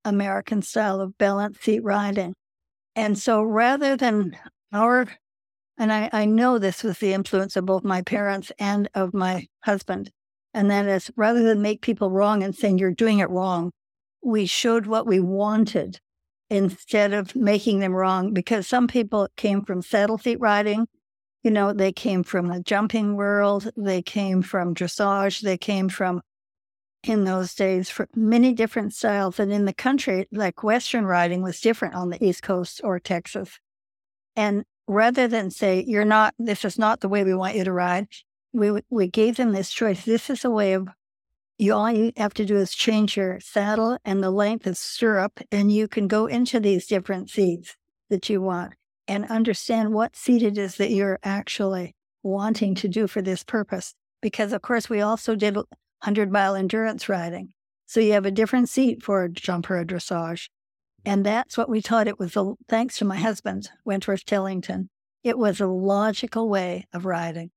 American 0.04 0.62
style 0.62 1.00
of 1.00 1.18
balance 1.18 1.60
seat 1.60 1.84
riding. 1.84 2.34
And 2.96 3.18
so 3.18 3.42
rather 3.42 3.96
than 3.96 4.38
our, 4.74 5.08
and 5.78 5.94
I, 5.94 6.10
I 6.12 6.26
know 6.26 6.58
this 6.58 6.84
was 6.84 6.98
the 6.98 7.14
influence 7.14 7.56
of 7.56 7.66
both 7.66 7.84
my 7.84 8.02
parents 8.02 8.52
and 8.60 8.90
of 8.94 9.14
my 9.14 9.48
husband, 9.64 10.12
and 10.54 10.70
that 10.70 10.88
is 10.88 11.12
rather 11.16 11.44
than 11.44 11.62
make 11.62 11.82
people 11.82 12.12
wrong 12.12 12.44
and 12.44 12.56
saying 12.56 12.78
you're 12.78 12.92
doing 12.92 13.20
it 13.20 13.30
wrong, 13.30 13.72
we 14.24 14.46
showed 14.46 14.86
what 14.86 15.08
we 15.08 15.20
wanted 15.20 16.00
instead 16.50 17.14
of 17.14 17.36
making 17.36 17.80
them 17.80 17.94
wrong 17.94 18.34
because 18.34 18.68
some 18.68 18.88
people 18.88 19.28
came 19.38 19.64
from 19.64 19.82
saddle 19.82 20.18
seat 20.18 20.40
riding. 20.40 20.88
You 21.44 21.52
know, 21.52 21.74
they 21.74 21.92
came 21.92 22.24
from 22.24 22.48
the 22.48 22.62
jumping 22.62 23.16
world, 23.16 23.72
they 23.76 24.02
came 24.02 24.42
from 24.42 24.76
dressage, 24.76 25.42
they 25.42 25.58
came 25.58 25.90
from 25.90 26.22
in 27.04 27.24
those 27.24 27.56
days 27.56 27.90
for 27.90 28.08
many 28.16 28.54
different 28.54 28.94
styles. 28.94 29.40
And 29.40 29.52
in 29.52 29.66
the 29.66 29.74
country, 29.74 30.28
like 30.32 30.64
Western 30.64 31.06
riding 31.06 31.42
was 31.42 31.62
different 31.62 31.96
on 31.96 32.10
the 32.10 32.24
East 32.24 32.44
Coast 32.44 32.82
or 32.84 33.00
Texas. 33.00 33.60
And 34.36 34.66
rather 34.88 35.28
than 35.28 35.52
say, 35.52 35.84
you're 35.88 36.06
not, 36.06 36.36
this 36.38 36.64
is 36.64 36.78
not 36.78 37.00
the 37.00 37.10
way 37.10 37.24
we 37.24 37.34
want 37.34 37.56
you 37.56 37.64
to 37.64 37.72
ride, 37.72 38.08
we, 38.54 38.82
we 38.90 39.08
gave 39.08 39.38
them 39.38 39.52
this 39.52 39.72
choice. 39.72 40.06
This 40.06 40.30
is 40.30 40.46
a 40.46 40.50
way 40.50 40.74
of, 40.74 40.90
you 41.62 41.76
all 41.76 41.92
you 41.92 42.12
have 42.18 42.34
to 42.34 42.44
do 42.44 42.58
is 42.58 42.74
change 42.74 43.16
your 43.16 43.40
saddle 43.40 43.96
and 44.04 44.24
the 44.24 44.32
length 44.32 44.66
of 44.66 44.78
stirrup, 44.78 45.40
and 45.52 45.72
you 45.72 45.88
can 45.88 46.08
go 46.08 46.26
into 46.26 46.60
these 46.60 46.88
different 46.88 47.30
seats 47.30 47.76
that 48.10 48.28
you 48.30 48.42
want 48.42 48.74
and 49.08 49.26
understand 49.26 49.94
what 49.94 50.16
seat 50.16 50.42
it 50.42 50.58
is 50.58 50.78
that 50.78 50.90
you're 50.90 51.20
actually 51.22 51.96
wanting 52.24 52.74
to 52.74 52.88
do 52.88 53.06
for 53.06 53.22
this 53.22 53.44
purpose. 53.44 53.94
Because, 54.24 54.54
of 54.54 54.64
course, 54.64 54.90
we 54.90 55.02
also 55.02 55.36
did 55.36 55.56
100 55.56 56.32
mile 56.32 56.56
endurance 56.56 57.08
riding. 57.08 57.54
So 57.86 58.00
you 58.00 58.14
have 58.14 58.26
a 58.26 58.32
different 58.32 58.68
seat 58.68 59.04
for 59.04 59.24
a 59.24 59.30
jumper 59.30 59.80
or 59.80 59.86
dressage. 59.86 60.50
And 61.06 61.24
that's 61.24 61.60
what 61.60 61.70
we 61.70 61.80
taught. 61.80 62.08
It 62.08 62.18
was, 62.18 62.36
a, 62.36 62.54
thanks 62.70 62.98
to 62.98 63.06
my 63.06 63.18
husband, 63.18 63.70
Wentworth 63.86 64.26
Tellington, 64.26 64.90
it 65.24 65.38
was 65.38 65.62
a 65.62 65.68
logical 65.68 66.50
way 66.50 66.88
of 66.92 67.06
riding. 67.06 67.52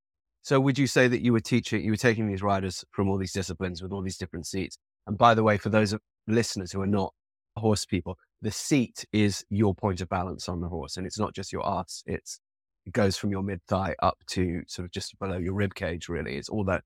So 0.45 0.59
would 0.59 0.77
you 0.77 0.85
say 0.85 1.07
that 1.07 1.21
you 1.23 1.33
were 1.33 1.39
teaching, 1.39 1.83
you 1.83 1.89
were 1.89 1.97
taking 1.97 2.27
these 2.27 2.43
riders 2.43 2.85
from 2.91 3.09
all 3.09 3.17
these 3.17 3.31
disciplines 3.31 3.81
with 3.81 3.91
all 3.91 4.03
these 4.03 4.15
different 4.15 4.45
seats? 4.45 4.77
And 5.07 5.17
by 5.17 5.33
the 5.33 5.41
way, 5.41 5.57
for 5.57 5.69
those 5.69 5.95
listeners 6.27 6.71
who 6.71 6.81
are 6.81 6.87
not 6.87 7.15
horse 7.55 7.83
people, 7.83 8.19
the 8.43 8.51
seat 8.51 9.07
is 9.11 9.43
your 9.49 9.73
point 9.73 10.01
of 10.01 10.09
balance 10.09 10.47
on 10.47 10.61
the 10.61 10.67
horse. 10.67 10.97
And 10.97 11.07
it's 11.07 11.17
not 11.17 11.33
just 11.33 11.51
your 11.51 11.67
ass. 11.67 12.03
It's, 12.05 12.39
it 12.85 12.93
goes 12.93 13.17
from 13.17 13.31
your 13.31 13.41
mid 13.41 13.59
thigh 13.67 13.95
up 14.03 14.19
to 14.27 14.61
sort 14.67 14.85
of 14.85 14.91
just 14.91 15.17
below 15.17 15.37
your 15.37 15.55
rib 15.55 15.73
cage, 15.73 16.09
really. 16.09 16.35
It's 16.35 16.49
all 16.49 16.63
that, 16.65 16.83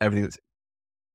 everything 0.00 0.24
that 0.24 0.36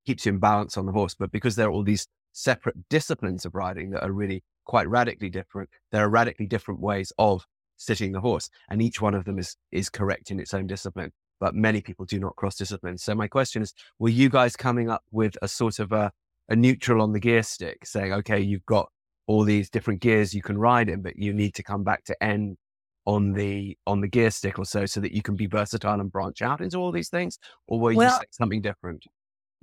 keeps 0.06 0.26
you 0.26 0.32
in 0.32 0.40
balance 0.40 0.78
on 0.78 0.86
the 0.86 0.94
horse. 0.94 1.14
But 1.14 1.34
because 1.34 1.58
there 1.58 1.68
are 1.68 1.72
all 1.72 1.84
these 1.84 2.08
separate 2.32 2.78
disciplines 2.90 3.44
of 3.44 3.54
riding 3.54 3.90
that 3.90 4.04
are 4.06 4.14
really 4.14 4.46
quite 4.64 4.88
radically 4.88 5.30
different, 5.30 5.70
there 5.92 6.06
are 6.06 6.10
radically 6.10 6.48
different 6.48 6.80
ways 6.80 7.12
of 7.18 7.46
sitting 7.76 8.14
the 8.14 8.22
horse. 8.22 8.50
And 8.70 8.82
each 8.82 9.02
one 9.02 9.14
of 9.14 9.26
them 9.26 9.38
is, 9.38 9.58
is 9.74 9.90
correct 9.90 10.32
in 10.32 10.40
its 10.40 10.54
own 10.54 10.68
discipline 10.68 11.12
but 11.42 11.56
many 11.56 11.82
people 11.82 12.06
do 12.06 12.20
not 12.20 12.36
cross 12.38 12.56
disciplines. 12.56 13.04
So 13.04 13.16
my 13.16 13.28
question 13.28 13.64
is, 13.64 13.74
were 14.00 14.10
you 14.10 14.30
guys 14.30 14.56
coming 14.56 14.90
up 14.90 15.04
with 15.12 15.36
a 15.42 15.48
sort 15.48 15.80
of 15.80 15.92
a, 15.92 16.12
a 16.48 16.56
neutral 16.56 17.02
on 17.02 17.12
the 17.12 17.20
gear 17.20 17.42
stick 17.42 17.84
saying, 17.84 18.14
okay, 18.14 18.40
you've 18.40 18.66
got 18.68 18.90
all 19.26 19.44
these 19.44 19.70
different 19.70 20.02
gears 20.02 20.34
you 20.36 20.44
can 20.44 20.58
ride 20.58 20.88
in, 20.88 21.02
but 21.02 21.18
you 21.18 21.34
need 21.34 21.56
to 21.56 21.64
come 21.64 21.84
back 21.84 22.04
to 22.06 22.24
N 22.24 22.58
on 23.06 23.34
the 23.34 23.76
on 23.88 24.02
the 24.02 24.08
gear 24.08 24.30
stick 24.30 24.60
or 24.60 24.66
so 24.66 24.86
so 24.86 25.00
that 25.00 25.12
you 25.12 25.24
can 25.24 25.36
be 25.36 25.48
versatile 25.48 26.00
and 26.00 26.12
branch 26.12 26.44
out 26.44 26.62
into 26.62 26.78
all 26.78 26.92
these 26.92 27.10
things 27.10 27.40
or 27.68 27.80
were 27.80 27.92
you 27.92 27.98
well, 27.98 28.22
something 28.30 28.62
different 28.62 29.04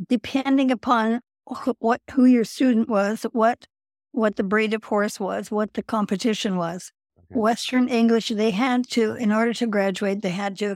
depending 0.09 0.73
upon 0.73 1.21
what 1.79 2.01
who 2.11 2.25
your 2.25 2.43
student 2.43 2.89
was 2.89 3.25
what 3.31 3.69
what 4.11 4.35
the 4.35 4.43
breed 4.43 4.75
of 4.75 4.83
horse 4.83 5.21
was 5.21 5.53
what 5.53 5.75
the 5.75 5.85
competition 5.85 6.57
was 6.57 6.91
okay. 7.17 7.39
western 7.39 7.87
english 7.87 8.29
they 8.31 8.51
had 8.51 8.85
to 8.85 9.15
in 9.15 9.31
order 9.31 9.55
to 9.55 9.69
graduate 9.69 10.21
they 10.21 10.31
had 10.31 10.59
to 10.59 10.75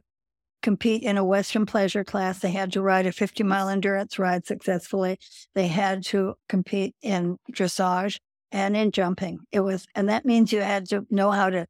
compete 0.62 1.02
in 1.02 1.18
a 1.18 1.24
Western 1.24 1.66
pleasure 1.66 2.04
class. 2.04 2.38
They 2.38 2.50
had 2.50 2.72
to 2.72 2.82
ride 2.82 3.06
a 3.06 3.12
50 3.12 3.42
mile 3.42 3.68
endurance 3.68 4.18
ride 4.18 4.46
successfully. 4.46 5.18
They 5.54 5.66
had 5.66 6.04
to 6.04 6.34
compete 6.48 6.94
in 7.02 7.38
dressage 7.52 8.18
and 8.50 8.76
in 8.76 8.92
jumping. 8.92 9.40
It 9.50 9.60
was, 9.60 9.86
and 9.94 10.08
that 10.08 10.24
means 10.24 10.52
you 10.52 10.60
had 10.60 10.88
to 10.90 11.06
know 11.10 11.30
how 11.30 11.50
to 11.50 11.66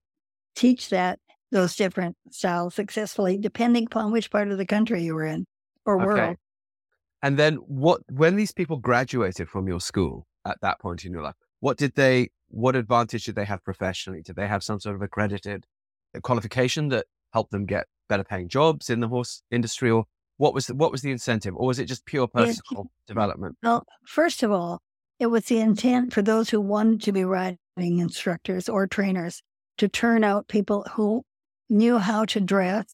teach 0.55 0.91
that, 0.91 1.19
those 1.51 1.77
different 1.77 2.17
styles 2.31 2.75
successfully, 2.75 3.39
depending 3.39 3.87
upon 3.87 4.13
which 4.13 4.31
part 4.31 4.51
of 4.51 4.59
the 4.59 4.67
country 4.67 5.03
you 5.03 5.15
were 5.15 5.27
in 5.27 5.47
or 5.87 5.97
okay. 5.97 6.05
world. 6.05 6.37
And 7.23 7.39
then 7.39 7.57
what, 7.57 8.01
when 8.11 8.37
these 8.37 8.53
people 8.53 8.79
graduated 8.79 9.49
from 9.49 9.69
your 9.69 9.81
school 9.81 10.27
at 10.45 10.59
that 10.61 10.81
point 10.81 11.05
in 11.05 11.13
your 11.13 11.23
life, 11.23 11.37
what 11.61 11.79
did 11.79 11.95
they, 11.95 12.31
what 12.49 12.75
advantage 12.75 13.25
did 13.25 13.37
they 13.37 13.45
have 13.45 13.63
professionally? 13.63 14.23
Did 14.23 14.37
they 14.37 14.49
have 14.49 14.65
some 14.65 14.81
sort 14.81 14.97
of 14.97 15.03
accredited 15.03 15.65
qualification 16.23 16.89
that 16.89 17.07
helped 17.33 17.53
them 17.53 17.65
get 17.65 17.87
better 18.09 18.25
paying 18.25 18.49
jobs 18.49 18.91
in 18.91 19.01
the 19.01 19.09
horse 19.09 19.43
industry, 19.51 19.91
or 19.91 20.05
what 20.37 20.55
was 20.55 20.67
the, 20.67 20.75
what 20.75 20.93
was 20.93 21.03
the 21.03 21.11
incentive, 21.11 21.55
or 21.57 21.67
was 21.67 21.79
it 21.79 21.87
just 21.87 22.05
pure 22.05 22.27
personal 22.27 22.91
development? 23.07 23.57
Well, 23.63 23.85
first 24.07 24.43
of 24.43 24.51
all, 24.51 24.81
it 25.19 25.27
was 25.27 25.45
the 25.45 25.61
intent 25.61 26.13
for 26.13 26.23
those 26.23 26.51
who 26.51 26.61
wanted 26.61 27.03
to 27.03 27.13
be 27.13 27.25
riding 27.25 27.59
instructors 27.77 28.69
or 28.69 28.87
trainers 28.87 29.43
to 29.79 29.89
turn 29.89 30.25
out 30.25 30.49
people 30.49 30.85
who 30.93 31.23
knew 31.69 31.99
how 31.99 32.25
to 32.27 32.41
dress. 32.41 32.87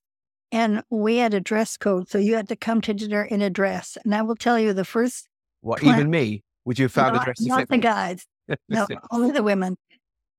And 0.50 0.82
we 0.90 1.16
had 1.16 1.34
a 1.34 1.40
dress 1.40 1.76
code, 1.76 2.08
so 2.08 2.18
you 2.18 2.34
had 2.34 2.48
to 2.48 2.56
come 2.56 2.80
to 2.82 2.94
dinner 2.94 3.22
in 3.22 3.42
a 3.42 3.50
dress. 3.50 3.98
And 4.04 4.14
I 4.14 4.22
will 4.22 4.36
tell 4.36 4.58
you, 4.58 4.72
the 4.72 4.84
first 4.84 5.28
what 5.60 5.80
plan, 5.80 5.98
even 5.98 6.10
me 6.10 6.42
would 6.64 6.78
you 6.78 6.84
have 6.84 6.92
found 6.92 7.14
not, 7.14 7.22
a 7.22 7.24
dress? 7.24 7.40
Not 7.40 7.68
the 7.68 7.78
guys, 7.78 8.26
no, 8.68 8.86
only 9.10 9.30
the 9.30 9.42
women. 9.42 9.76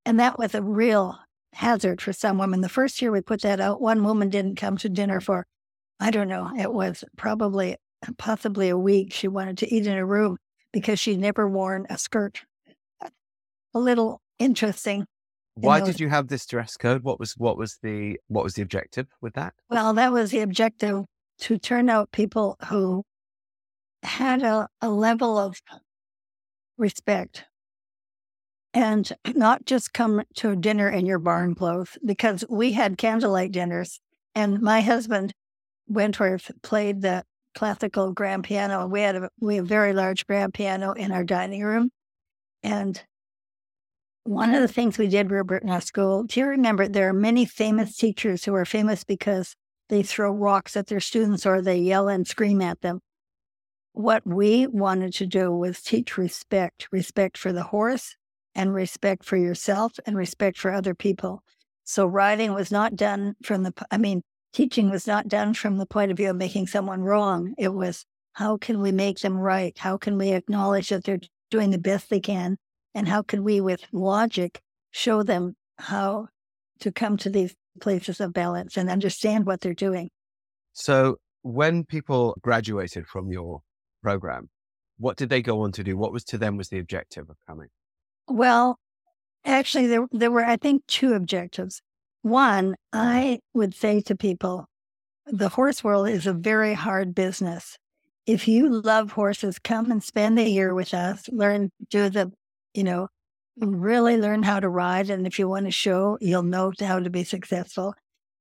And 0.05 0.19
that 0.19 0.39
was 0.39 0.55
a 0.55 0.63
real 0.63 1.19
hazard 1.53 2.01
for 2.01 2.13
some 2.13 2.37
women. 2.37 2.61
The 2.61 2.69
first 2.69 3.01
year 3.01 3.11
we 3.11 3.21
put 3.21 3.41
that 3.41 3.59
out, 3.59 3.81
one 3.81 4.03
woman 4.03 4.29
didn't 4.29 4.55
come 4.55 4.77
to 4.77 4.89
dinner 4.89 5.19
for, 5.19 5.45
I 5.99 6.11
don't 6.11 6.27
know, 6.27 6.51
it 6.57 6.73
was 6.73 7.03
probably 7.17 7.77
possibly 8.17 8.69
a 8.69 8.77
week. 8.77 9.13
She 9.13 9.27
wanted 9.27 9.57
to 9.59 9.73
eat 9.73 9.87
in 9.87 9.97
a 9.97 10.05
room 10.05 10.37
because 10.71 10.99
she'd 10.99 11.19
never 11.19 11.47
worn 11.47 11.85
a 11.89 11.97
skirt. 11.97 12.43
A 13.73 13.79
little 13.79 14.21
interesting. 14.39 15.05
Why 15.55 15.81
did 15.81 15.99
you 15.99 16.09
have 16.09 16.27
this 16.27 16.45
dress 16.45 16.77
code? 16.77 17.03
What 17.03 17.19
was 17.19 17.33
what 17.33 17.57
was 17.57 17.77
the 17.83 18.17
what 18.27 18.43
was 18.43 18.53
the 18.53 18.61
objective 18.61 19.07
with 19.21 19.33
that? 19.33 19.53
Well, 19.69 19.93
that 19.93 20.13
was 20.13 20.31
the 20.31 20.39
objective 20.39 21.03
to 21.39 21.57
turn 21.57 21.89
out 21.89 22.11
people 22.11 22.57
who 22.67 23.03
had 24.03 24.41
a, 24.41 24.69
a 24.81 24.89
level 24.89 25.37
of 25.37 25.61
respect 26.77 27.45
and 28.73 29.11
not 29.35 29.65
just 29.65 29.93
come 29.93 30.21
to 30.35 30.55
dinner 30.55 30.89
in 30.89 31.05
your 31.05 31.19
barn 31.19 31.55
clothes 31.55 31.97
because 32.05 32.43
we 32.49 32.73
had 32.73 32.97
candlelight 32.97 33.51
dinners 33.51 33.99
and 34.35 34.61
my 34.61 34.81
husband 34.81 35.33
Wentworth 35.87 36.51
played 36.61 37.01
the 37.01 37.23
classical 37.55 38.13
grand 38.13 38.43
piano. 38.43 38.87
We 38.87 39.01
had 39.01 39.15
a 39.15 39.29
we 39.39 39.55
had 39.55 39.65
a 39.65 39.67
very 39.67 39.93
large 39.93 40.25
grand 40.27 40.53
piano 40.53 40.93
in 40.93 41.11
our 41.11 41.23
dining 41.23 41.63
room, 41.63 41.89
and 42.63 43.01
one 44.23 44.53
of 44.53 44.61
the 44.61 44.67
things 44.67 44.97
we 44.97 45.07
did, 45.07 45.31
Rupert, 45.31 45.63
in 45.63 45.69
our 45.69 45.81
school. 45.81 46.23
Do 46.23 46.39
you 46.39 46.45
remember 46.45 46.87
there 46.87 47.09
are 47.09 47.13
many 47.13 47.45
famous 47.45 47.95
teachers 47.97 48.45
who 48.45 48.53
are 48.53 48.65
famous 48.65 49.03
because 49.03 49.55
they 49.89 50.03
throw 50.03 50.31
rocks 50.31 50.77
at 50.77 50.87
their 50.87 50.99
students 50.99 51.45
or 51.45 51.61
they 51.61 51.77
yell 51.77 52.07
and 52.07 52.27
scream 52.27 52.61
at 52.61 52.81
them? 52.81 52.99
What 53.93 54.25
we 54.25 54.67
wanted 54.67 55.13
to 55.15 55.25
do 55.25 55.51
was 55.51 55.81
teach 55.81 56.17
respect, 56.17 56.87
respect 56.91 57.37
for 57.37 57.51
the 57.51 57.63
horse, 57.63 58.15
and 58.59 58.73
respect 58.73 59.23
for 59.23 59.37
yourself 59.37 59.93
and 60.05 60.17
respect 60.17 60.57
for 60.57 60.69
other 60.69 60.93
people. 60.93 61.41
So 61.85 62.05
writing 62.05 62.53
was 62.53 62.73
not 62.73 62.97
done 62.97 63.35
from 63.41 63.63
the, 63.63 63.73
I 63.89 63.97
mean, 63.97 64.21
teaching 64.51 64.89
was 64.89 65.07
not 65.07 65.29
done 65.29 65.53
from 65.53 65.77
the 65.77 65.85
point 65.85 66.11
of 66.11 66.17
view 66.17 66.29
of 66.29 66.35
making 66.35 66.67
someone 66.67 67.01
wrong. 67.01 67.53
It 67.57 67.73
was 67.73 68.05
how 68.33 68.57
can 68.57 68.81
we 68.81 68.91
make 68.91 69.19
them 69.19 69.37
right? 69.37 69.77
How 69.77 69.97
can 69.97 70.17
we 70.17 70.33
acknowledge 70.33 70.89
that 70.89 71.05
they're 71.05 71.21
doing 71.49 71.71
the 71.71 71.77
best 71.77 72.09
they 72.09 72.19
can? 72.19 72.57
And 72.93 73.07
how 73.07 73.21
can 73.21 73.45
we, 73.45 73.61
with 73.61 73.85
logic, 73.93 74.59
show 74.91 75.23
them 75.23 75.55
how 75.77 76.27
to 76.81 76.91
come 76.91 77.15
to 77.15 77.29
these 77.29 77.55
places 77.79 78.19
of 78.19 78.33
balance 78.33 78.75
and 78.75 78.89
understand 78.89 79.45
what 79.45 79.61
they're 79.61 79.73
doing? 79.73 80.09
So, 80.73 81.15
when 81.43 81.85
people 81.85 82.35
graduated 82.41 83.07
from 83.07 83.31
your 83.31 83.61
program, 84.03 84.49
what 84.97 85.15
did 85.15 85.29
they 85.29 85.41
go 85.41 85.61
on 85.61 85.71
to 85.73 85.83
do? 85.83 85.95
What 85.95 86.11
was 86.11 86.25
to 86.25 86.37
them 86.37 86.57
was 86.57 86.67
the 86.67 86.79
objective 86.79 87.29
of 87.29 87.37
coming? 87.47 87.69
Well, 88.29 88.77
actually, 89.43 89.87
there, 89.87 90.07
there 90.11 90.31
were, 90.31 90.45
I 90.45 90.57
think, 90.57 90.85
two 90.87 91.13
objectives. 91.13 91.81
One, 92.21 92.75
I 92.93 93.39
would 93.53 93.73
say 93.73 94.01
to 94.01 94.15
people, 94.15 94.67
the 95.25 95.49
horse 95.49 95.83
world 95.83 96.09
is 96.09 96.27
a 96.27 96.33
very 96.33 96.73
hard 96.73 97.15
business. 97.15 97.77
If 98.25 98.47
you 98.47 98.69
love 98.69 99.13
horses, 99.13 99.57
come 99.57 99.89
and 99.89 100.03
spend 100.03 100.37
a 100.37 100.47
year 100.47 100.75
with 100.75 100.93
us, 100.93 101.27
learn, 101.29 101.71
do 101.89 102.09
the, 102.09 102.31
you 102.73 102.83
know, 102.83 103.07
really 103.57 104.17
learn 104.17 104.43
how 104.43 104.59
to 104.59 104.69
ride. 104.69 105.09
And 105.09 105.25
if 105.25 105.39
you 105.39 105.49
want 105.49 105.65
to 105.65 105.71
show, 105.71 106.17
you'll 106.21 106.43
know 106.43 106.71
how 106.79 106.99
to 106.99 107.09
be 107.09 107.23
successful. 107.23 107.95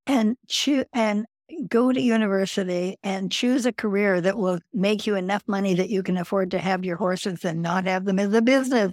And 0.06 0.36
choose, 0.48 0.84
and 0.92 1.24
go 1.68 1.92
to 1.92 2.00
university 2.00 2.96
and 3.02 3.32
choose 3.32 3.64
a 3.64 3.72
career 3.72 4.20
that 4.20 4.36
will 4.36 4.58
make 4.74 5.06
you 5.06 5.14
enough 5.14 5.42
money 5.46 5.74
that 5.74 5.88
you 5.88 6.02
can 6.02 6.18
afford 6.18 6.50
to 6.50 6.58
have 6.58 6.84
your 6.84 6.96
horses 6.96 7.44
and 7.44 7.62
not 7.62 7.86
have 7.86 8.04
them 8.04 8.18
as 8.18 8.32
a 8.34 8.42
business. 8.42 8.92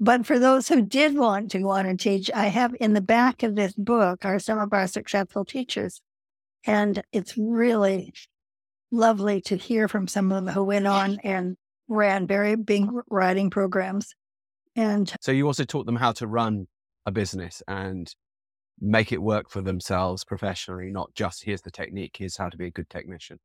But 0.00 0.24
for 0.24 0.38
those 0.38 0.66
who 0.68 0.80
did 0.80 1.14
want 1.14 1.50
to 1.50 1.58
go 1.58 1.68
on 1.68 1.84
and 1.84 2.00
teach, 2.00 2.30
I 2.34 2.46
have 2.46 2.74
in 2.80 2.94
the 2.94 3.02
back 3.02 3.42
of 3.42 3.54
this 3.54 3.74
book 3.74 4.24
are 4.24 4.38
some 4.38 4.58
of 4.58 4.72
our 4.72 4.86
successful 4.86 5.44
teachers. 5.44 6.00
And 6.66 7.02
it's 7.12 7.36
really 7.36 8.14
lovely 8.90 9.42
to 9.42 9.56
hear 9.56 9.88
from 9.88 10.08
some 10.08 10.32
of 10.32 10.44
them 10.44 10.54
who 10.54 10.64
went 10.64 10.86
on 10.86 11.18
and 11.22 11.56
ran 11.88 12.26
very 12.26 12.56
big 12.56 12.86
writing 13.10 13.50
programs. 13.50 14.14
And 14.74 15.12
so 15.20 15.32
you 15.32 15.46
also 15.46 15.64
taught 15.64 15.84
them 15.84 15.96
how 15.96 16.12
to 16.12 16.26
run 16.26 16.66
a 17.04 17.12
business 17.12 17.62
and 17.68 18.12
make 18.80 19.12
it 19.12 19.20
work 19.20 19.50
for 19.50 19.60
themselves 19.60 20.24
professionally, 20.24 20.90
not 20.90 21.14
just 21.14 21.44
here's 21.44 21.60
the 21.60 21.70
technique, 21.70 22.16
here's 22.16 22.36
how 22.36 22.48
to 22.48 22.56
be 22.56 22.66
a 22.66 22.70
good 22.70 22.88
technician. 22.88 23.38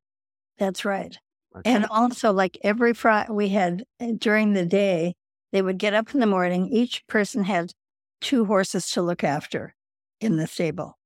That's 0.58 0.84
right. 0.86 1.16
Okay. 1.56 1.70
And 1.70 1.86
also, 1.90 2.32
like 2.32 2.58
every 2.62 2.94
Friday, 2.94 3.32
we 3.32 3.48
had 3.48 3.84
eh, 4.00 4.12
during 4.16 4.54
the 4.54 4.64
day, 4.64 5.14
they 5.52 5.62
would 5.62 5.78
get 5.78 5.94
up 5.94 6.14
in 6.14 6.20
the 6.20 6.26
morning. 6.26 6.68
Each 6.68 7.06
person 7.06 7.44
had 7.44 7.72
two 8.20 8.44
horses 8.44 8.90
to 8.90 9.02
look 9.02 9.24
after 9.24 9.74
in 10.20 10.36
the 10.36 10.46
stable. 10.46 10.98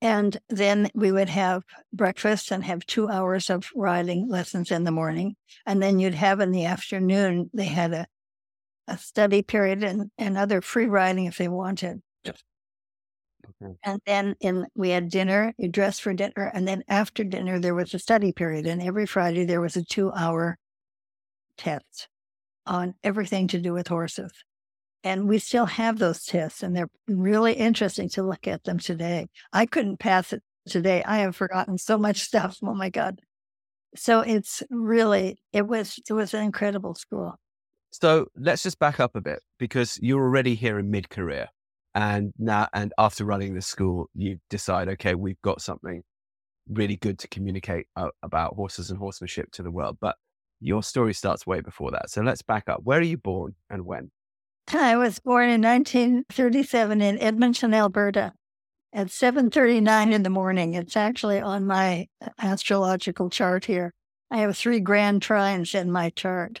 And 0.00 0.36
then 0.48 0.90
we 0.94 1.12
would 1.12 1.28
have 1.28 1.62
breakfast 1.92 2.50
and 2.50 2.64
have 2.64 2.84
two 2.86 3.08
hours 3.08 3.48
of 3.48 3.70
riding 3.76 4.28
lessons 4.28 4.72
in 4.72 4.82
the 4.82 4.90
morning. 4.90 5.36
And 5.64 5.80
then 5.80 6.00
you'd 6.00 6.14
have 6.14 6.40
in 6.40 6.50
the 6.50 6.64
afternoon, 6.64 7.50
they 7.54 7.66
had 7.66 7.92
a, 7.92 8.06
a 8.88 8.98
study 8.98 9.42
period 9.42 9.84
and, 9.84 10.10
and 10.18 10.36
other 10.36 10.60
free 10.60 10.86
riding 10.86 11.26
if 11.26 11.38
they 11.38 11.46
wanted. 11.46 12.02
Yes. 12.24 12.42
Okay. 13.62 13.74
And 13.84 14.00
then 14.04 14.34
in 14.40 14.66
we 14.74 14.90
had 14.90 15.08
dinner, 15.08 15.54
you 15.56 15.68
dress 15.68 16.00
for 16.00 16.12
dinner, 16.12 16.50
and 16.52 16.66
then 16.66 16.82
after 16.88 17.22
dinner 17.22 17.60
there 17.60 17.74
was 17.74 17.94
a 17.94 17.98
study 18.00 18.32
period. 18.32 18.66
And 18.66 18.82
every 18.82 19.06
Friday 19.06 19.44
there 19.44 19.60
was 19.60 19.76
a 19.76 19.84
two 19.84 20.10
hour 20.12 20.58
test 21.56 22.08
on 22.66 22.94
everything 23.02 23.48
to 23.48 23.60
do 23.60 23.72
with 23.72 23.88
horses. 23.88 24.32
And 25.04 25.28
we 25.28 25.38
still 25.38 25.66
have 25.66 25.98
those 25.98 26.24
tests, 26.24 26.62
and 26.62 26.76
they're 26.76 26.90
really 27.08 27.54
interesting 27.54 28.08
to 28.10 28.22
look 28.22 28.46
at 28.46 28.64
them 28.64 28.78
today. 28.78 29.28
I 29.52 29.66
couldn't 29.66 29.98
pass 29.98 30.32
it 30.32 30.42
today. 30.68 31.02
I 31.04 31.18
have 31.18 31.34
forgotten 31.34 31.78
so 31.78 31.98
much 31.98 32.20
stuff. 32.22 32.58
Oh 32.62 32.74
my 32.74 32.90
God. 32.90 33.20
So 33.94 34.20
it's 34.20 34.62
really, 34.70 35.38
it 35.52 35.66
was, 35.66 35.98
it 36.08 36.12
was 36.12 36.34
an 36.34 36.42
incredible 36.42 36.94
school. 36.94 37.34
So 37.90 38.26
let's 38.36 38.62
just 38.62 38.78
back 38.78 39.00
up 39.00 39.14
a 39.16 39.20
bit 39.20 39.40
because 39.58 39.98
you're 40.00 40.22
already 40.22 40.54
here 40.54 40.78
in 40.78 40.90
mid 40.90 41.10
career. 41.10 41.48
And 41.94 42.32
now, 42.38 42.68
and 42.72 42.92
after 42.96 43.26
running 43.26 43.54
the 43.54 43.60
school, 43.60 44.08
you 44.14 44.38
decide, 44.48 44.88
okay, 44.88 45.14
we've 45.14 45.40
got 45.42 45.60
something 45.60 46.02
really 46.68 46.96
good 46.96 47.18
to 47.18 47.28
communicate 47.28 47.86
uh, 47.96 48.08
about 48.22 48.54
horses 48.54 48.88
and 48.88 48.98
horsemanship 48.98 49.50
to 49.52 49.62
the 49.62 49.70
world. 49.70 49.98
But 50.00 50.16
your 50.62 50.82
story 50.82 51.12
starts 51.14 51.46
way 51.46 51.60
before 51.60 51.90
that. 51.90 52.10
So 52.10 52.22
let's 52.22 52.42
back 52.42 52.68
up. 52.68 52.80
Where 52.84 52.98
are 52.98 53.02
you 53.02 53.18
born 53.18 53.54
and 53.68 53.84
when? 53.84 54.10
I 54.72 54.96
was 54.96 55.18
born 55.18 55.50
in 55.50 55.60
1937 55.60 57.00
in 57.00 57.18
Edmonton, 57.18 57.74
Alberta 57.74 58.32
at 58.92 59.08
7:39 59.08 60.12
in 60.12 60.22
the 60.22 60.30
morning. 60.30 60.74
It's 60.74 60.96
actually 60.96 61.40
on 61.40 61.66
my 61.66 62.06
uh, 62.20 62.28
astrological 62.38 63.30
chart 63.30 63.64
here. 63.64 63.92
I 64.30 64.38
have 64.38 64.56
three 64.56 64.80
grand 64.80 65.22
trines 65.22 65.74
in 65.74 65.90
my 65.90 66.10
chart. 66.10 66.60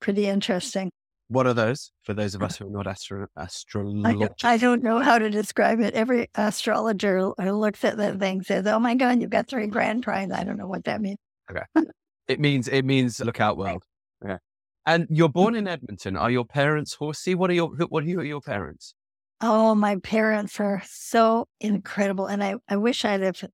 Pretty 0.00 0.26
interesting. 0.26 0.90
What 1.28 1.46
are 1.46 1.54
those 1.54 1.92
for 2.02 2.12
those 2.12 2.34
of 2.34 2.42
uh, 2.42 2.46
us 2.46 2.56
who 2.56 2.66
are 2.66 2.70
not 2.70 2.86
astro- 2.86 3.28
astrologers? 3.36 4.30
I, 4.42 4.54
I, 4.54 4.56
don't 4.58 4.82
know 4.82 5.00
how 5.00 5.18
to 5.18 5.30
describe 5.30 5.80
it. 5.80 5.94
Every 5.94 6.28
astrologer 6.34 7.32
who 7.38 7.52
looks 7.52 7.84
at 7.84 7.96
that 7.96 8.18
thing 8.18 8.42
says, 8.42 8.66
"Oh 8.66 8.78
my 8.78 8.94
God, 8.94 9.20
you've 9.20 9.30
got 9.30 9.48
three 9.48 9.66
grand 9.66 10.04
trines." 10.04 10.32
I 10.34 10.44
don't 10.44 10.58
know 10.58 10.66
what 10.66 10.84
that 10.84 11.00
means. 11.00 11.18
Okay, 11.50 11.64
it 12.32 12.40
means 12.40 12.68
it 12.68 12.84
means 12.84 13.20
look 13.20 13.40
out 13.40 13.56
world. 13.56 13.84
Yeah. 14.24 14.38
And 14.86 15.06
you're 15.10 15.28
born 15.28 15.54
in 15.54 15.68
Edmonton. 15.68 16.16
Are 16.16 16.30
your 16.30 16.44
parents 16.44 16.94
horsey? 16.94 17.34
What 17.34 17.50
are 17.50 17.54
your 17.54 17.68
what 17.88 18.02
are 18.04 18.24
your 18.24 18.40
parents? 18.40 18.94
Oh, 19.40 19.74
my 19.74 19.96
parents 19.96 20.58
are 20.60 20.82
so 20.86 21.46
incredible, 21.60 22.26
and 22.26 22.42
I 22.42 22.56
I 22.68 22.76
wish 22.76 23.04
I'd 23.04 23.20
have 23.20 23.44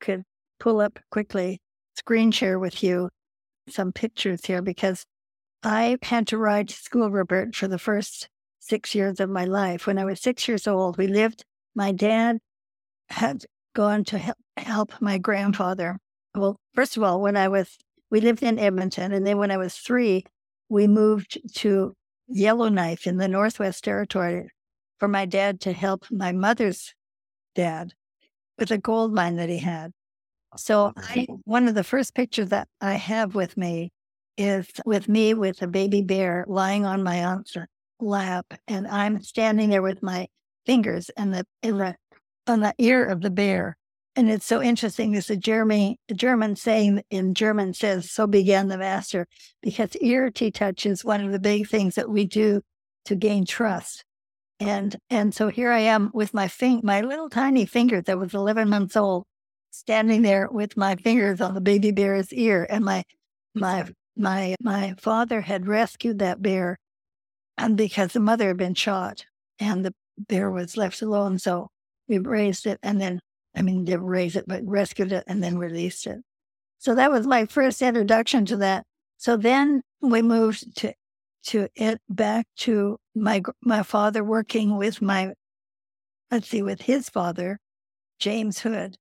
could 0.00 0.22
pull 0.58 0.80
up 0.80 0.98
quickly 1.10 1.60
screen 1.96 2.30
share 2.30 2.58
with 2.58 2.82
you 2.82 3.10
some 3.68 3.92
pictures 3.92 4.44
here 4.44 4.62
because 4.62 5.04
I 5.62 5.96
had 6.02 6.26
to 6.28 6.38
ride 6.38 6.68
to 6.68 6.74
school, 6.74 7.10
Rupert, 7.10 7.54
for 7.54 7.68
the 7.68 7.78
first 7.78 8.28
six 8.58 8.94
years 8.94 9.20
of 9.20 9.30
my 9.30 9.44
life. 9.44 9.86
When 9.86 9.98
I 9.98 10.04
was 10.04 10.20
six 10.20 10.48
years 10.48 10.66
old, 10.66 10.96
we 10.98 11.06
lived. 11.06 11.44
My 11.74 11.92
dad 11.92 12.38
had 13.08 13.44
gone 13.74 14.04
to 14.04 14.18
help, 14.18 14.38
help 14.56 14.92
my 15.00 15.18
grandfather. 15.18 15.98
Well, 16.34 16.56
first 16.74 16.96
of 16.96 17.02
all, 17.02 17.20
when 17.20 17.36
I 17.36 17.48
was 17.48 17.78
we 18.12 18.20
lived 18.20 18.42
in 18.42 18.58
Edmonton, 18.58 19.10
and 19.12 19.26
then 19.26 19.38
when 19.38 19.50
I 19.50 19.56
was 19.56 19.74
three, 19.74 20.24
we 20.68 20.86
moved 20.86 21.40
to 21.56 21.96
Yellowknife 22.28 23.06
in 23.06 23.16
the 23.16 23.26
Northwest 23.26 23.82
Territory 23.82 24.50
for 24.98 25.08
my 25.08 25.24
dad 25.24 25.62
to 25.62 25.72
help 25.72 26.04
my 26.10 26.30
mother's 26.30 26.94
dad 27.54 27.94
with 28.58 28.70
a 28.70 28.76
gold 28.76 29.14
mine 29.14 29.36
that 29.36 29.48
he 29.48 29.58
had. 29.58 29.92
So 30.58 30.92
I, 30.94 31.26
one 31.44 31.66
of 31.66 31.74
the 31.74 31.82
first 31.82 32.14
pictures 32.14 32.50
that 32.50 32.68
I 32.82 32.94
have 32.94 33.34
with 33.34 33.56
me 33.56 33.90
is 34.36 34.68
with 34.84 35.08
me 35.08 35.32
with 35.32 35.62
a 35.62 35.66
baby 35.66 36.02
bear 36.02 36.44
lying 36.46 36.84
on 36.84 37.02
my 37.02 37.16
aunt's 37.16 37.56
lap, 37.98 38.44
and 38.68 38.86
I'm 38.86 39.22
standing 39.22 39.70
there 39.70 39.80
with 39.80 40.02
my 40.02 40.28
fingers 40.66 41.08
and 41.16 41.32
the 41.32 41.46
in 41.62 41.78
the 41.78 41.96
on 42.46 42.60
the 42.60 42.74
ear 42.76 43.06
of 43.06 43.22
the 43.22 43.30
bear, 43.30 43.78
and 44.14 44.30
it's 44.30 44.46
so 44.46 44.62
interesting. 44.62 45.12
There's 45.12 45.30
a 45.30 45.34
a 45.34 46.14
German 46.14 46.56
saying 46.56 47.02
in 47.10 47.34
German 47.34 47.72
says, 47.72 48.10
so 48.10 48.26
began 48.26 48.68
the 48.68 48.76
master, 48.76 49.26
because 49.62 49.96
ear 49.96 50.30
to 50.30 50.50
touch 50.50 50.84
is 50.84 51.04
one 51.04 51.24
of 51.24 51.32
the 51.32 51.38
big 51.38 51.68
things 51.68 51.94
that 51.94 52.10
we 52.10 52.26
do 52.26 52.60
to 53.06 53.14
gain 53.14 53.46
trust. 53.46 54.04
And 54.60 54.96
and 55.10 55.34
so 55.34 55.48
here 55.48 55.72
I 55.72 55.80
am 55.80 56.10
with 56.12 56.34
my 56.34 56.46
fing- 56.48 56.82
my 56.84 57.00
little 57.00 57.30
tiny 57.30 57.66
finger 57.66 58.02
that 58.02 58.18
was 58.18 58.34
11 58.34 58.68
months 58.68 58.96
old, 58.96 59.24
standing 59.70 60.22
there 60.22 60.48
with 60.50 60.76
my 60.76 60.96
fingers 60.96 61.40
on 61.40 61.54
the 61.54 61.60
baby 61.60 61.90
bear's 61.90 62.32
ear. 62.32 62.66
And 62.68 62.84
my 62.84 63.04
my 63.54 63.88
my 64.16 64.56
my 64.60 64.94
father 64.98 65.40
had 65.40 65.66
rescued 65.66 66.18
that 66.20 66.42
bear, 66.42 66.78
and 67.58 67.76
because 67.76 68.12
the 68.12 68.20
mother 68.20 68.48
had 68.48 68.58
been 68.58 68.74
shot, 68.74 69.24
and 69.58 69.84
the 69.84 69.94
bear 70.18 70.50
was 70.50 70.76
left 70.76 71.02
alone. 71.02 71.38
So 71.38 71.70
we 72.08 72.18
raised 72.18 72.66
it, 72.66 72.78
and 72.82 73.00
then 73.00 73.20
I 73.54 73.62
mean, 73.62 73.84
didn't 73.84 74.06
raise 74.06 74.36
it, 74.36 74.44
but 74.46 74.62
rescued 74.64 75.12
it 75.12 75.24
and 75.26 75.42
then 75.42 75.58
released 75.58 76.06
it. 76.06 76.18
So 76.78 76.94
that 76.94 77.12
was 77.12 77.26
my 77.26 77.46
first 77.46 77.82
introduction 77.82 78.44
to 78.46 78.56
that. 78.58 78.84
So 79.18 79.36
then 79.36 79.82
we 80.00 80.22
moved 80.22 80.76
to 80.78 80.94
to 81.44 81.68
it 81.74 82.00
back 82.08 82.46
to 82.56 82.98
my 83.14 83.42
my 83.62 83.82
father 83.82 84.22
working 84.22 84.76
with 84.76 85.02
my 85.02 85.32
let's 86.30 86.48
see 86.48 86.62
with 86.62 86.82
his 86.82 87.08
father 87.08 87.58
James 88.18 88.60
Hood 88.60 88.96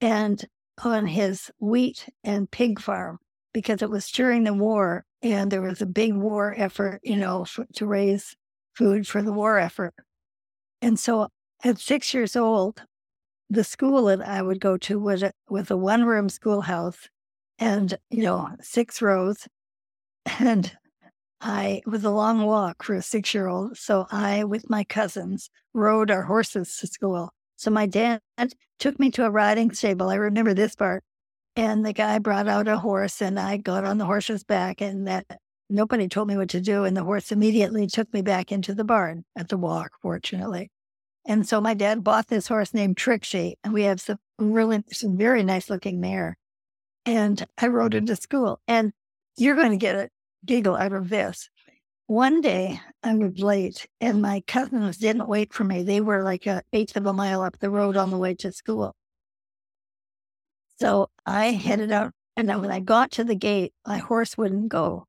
and 0.00 0.44
on 0.82 1.06
his 1.06 1.50
wheat 1.60 2.08
and 2.24 2.50
pig 2.50 2.80
farm 2.80 3.18
because 3.52 3.82
it 3.82 3.90
was 3.90 4.10
during 4.10 4.44
the 4.44 4.54
war 4.54 5.04
and 5.22 5.50
there 5.50 5.62
was 5.62 5.82
a 5.82 5.86
big 5.86 6.14
war 6.14 6.54
effort 6.56 7.00
you 7.02 7.16
know 7.16 7.44
to 7.74 7.86
raise 7.86 8.34
food 8.74 9.06
for 9.06 9.22
the 9.22 9.32
war 9.32 9.58
effort 9.58 9.94
and 10.80 10.98
so 10.98 11.28
at 11.64 11.78
6 11.78 12.14
years 12.14 12.36
old 12.36 12.82
the 13.50 13.64
school 13.64 14.04
that 14.04 14.26
I 14.26 14.40
would 14.40 14.60
go 14.60 14.76
to 14.78 14.98
was 14.98 15.24
a, 15.24 15.32
with 15.48 15.70
a 15.70 15.76
one 15.76 16.04
room 16.04 16.28
schoolhouse 16.28 17.08
and, 17.58 17.98
you 18.08 18.22
know, 18.22 18.48
six 18.62 19.02
rows. 19.02 19.46
And 20.38 20.72
I, 21.40 21.82
was 21.86 22.04
a 22.04 22.10
long 22.10 22.42
walk 22.42 22.84
for 22.84 22.94
a 22.94 23.02
six 23.02 23.34
year 23.34 23.48
old. 23.48 23.76
So 23.76 24.06
I, 24.10 24.44
with 24.44 24.70
my 24.70 24.84
cousins, 24.84 25.50
rode 25.74 26.10
our 26.10 26.22
horses 26.22 26.76
to 26.78 26.86
school. 26.86 27.30
So 27.56 27.70
my 27.70 27.86
dad 27.86 28.20
took 28.78 28.98
me 29.00 29.10
to 29.12 29.24
a 29.24 29.30
riding 29.30 29.72
stable. 29.72 30.08
I 30.08 30.14
remember 30.14 30.54
this 30.54 30.76
part. 30.76 31.02
And 31.56 31.84
the 31.84 31.92
guy 31.92 32.18
brought 32.20 32.46
out 32.46 32.68
a 32.68 32.78
horse 32.78 33.20
and 33.20 33.38
I 33.38 33.56
got 33.56 33.84
on 33.84 33.98
the 33.98 34.06
horse's 34.06 34.44
back 34.44 34.80
and 34.80 35.08
that 35.08 35.26
nobody 35.68 36.08
told 36.08 36.28
me 36.28 36.36
what 36.36 36.50
to 36.50 36.60
do. 36.60 36.84
And 36.84 36.96
the 36.96 37.04
horse 37.04 37.32
immediately 37.32 37.86
took 37.88 38.12
me 38.14 38.22
back 38.22 38.52
into 38.52 38.74
the 38.74 38.84
barn 38.84 39.24
at 39.36 39.48
the 39.48 39.58
walk, 39.58 39.90
fortunately. 40.00 40.70
And 41.26 41.46
so 41.46 41.60
my 41.60 41.74
dad 41.74 42.02
bought 42.02 42.28
this 42.28 42.48
horse 42.48 42.72
named 42.72 42.96
Trixie, 42.96 43.56
and 43.62 43.72
we 43.72 43.82
have 43.82 44.00
some 44.00 44.18
really, 44.38 44.82
some 44.90 45.16
very 45.16 45.42
nice 45.42 45.68
looking 45.68 46.00
mare. 46.00 46.36
And 47.04 47.46
I 47.58 47.68
rode 47.68 47.94
into 47.94 48.16
school. 48.16 48.60
And 48.66 48.92
you're 49.36 49.56
going 49.56 49.70
to 49.70 49.76
get 49.76 49.96
a 49.96 50.08
giggle 50.44 50.76
out 50.76 50.92
of 50.92 51.08
this. 51.08 51.48
One 52.06 52.40
day 52.40 52.80
I 53.04 53.14
was 53.14 53.38
late, 53.38 53.86
and 54.00 54.20
my 54.20 54.42
cousins 54.46 54.96
didn't 54.96 55.28
wait 55.28 55.52
for 55.52 55.62
me. 55.62 55.82
They 55.82 56.00
were 56.00 56.24
like 56.24 56.46
an 56.46 56.62
eighth 56.72 56.96
of 56.96 57.06
a 57.06 57.12
mile 57.12 57.42
up 57.42 57.58
the 57.58 57.70
road 57.70 57.96
on 57.96 58.10
the 58.10 58.18
way 58.18 58.34
to 58.36 58.50
school. 58.50 58.96
So 60.80 61.10
I 61.26 61.52
headed 61.52 61.92
out, 61.92 62.12
and 62.36 62.48
when 62.60 62.70
I 62.70 62.80
got 62.80 63.12
to 63.12 63.24
the 63.24 63.36
gate, 63.36 63.72
my 63.86 63.98
horse 63.98 64.36
wouldn't 64.36 64.70
go 64.70 65.06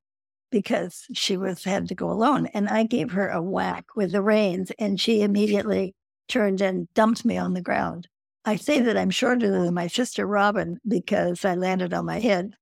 because 0.50 1.06
she 1.14 1.36
was 1.36 1.64
had 1.64 1.88
to 1.88 1.94
go 1.94 2.10
alone. 2.10 2.46
And 2.54 2.68
I 2.68 2.84
gave 2.84 3.12
her 3.12 3.28
a 3.28 3.42
whack 3.42 3.96
with 3.96 4.12
the 4.12 4.22
reins, 4.22 4.70
and 4.78 5.00
she 5.00 5.22
immediately 5.22 5.94
turned 6.32 6.62
and 6.62 6.92
dumped 6.94 7.26
me 7.26 7.36
on 7.36 7.52
the 7.52 7.60
ground. 7.60 8.08
I 8.46 8.56
say 8.56 8.80
that 8.80 8.96
I'm 8.96 9.10
shorter 9.10 9.50
than 9.50 9.74
my 9.74 9.86
sister 9.86 10.26
Robin 10.26 10.78
because 10.88 11.44
I 11.44 11.54
landed 11.54 11.92
on 11.92 12.06
my 12.06 12.20
head. 12.20 12.54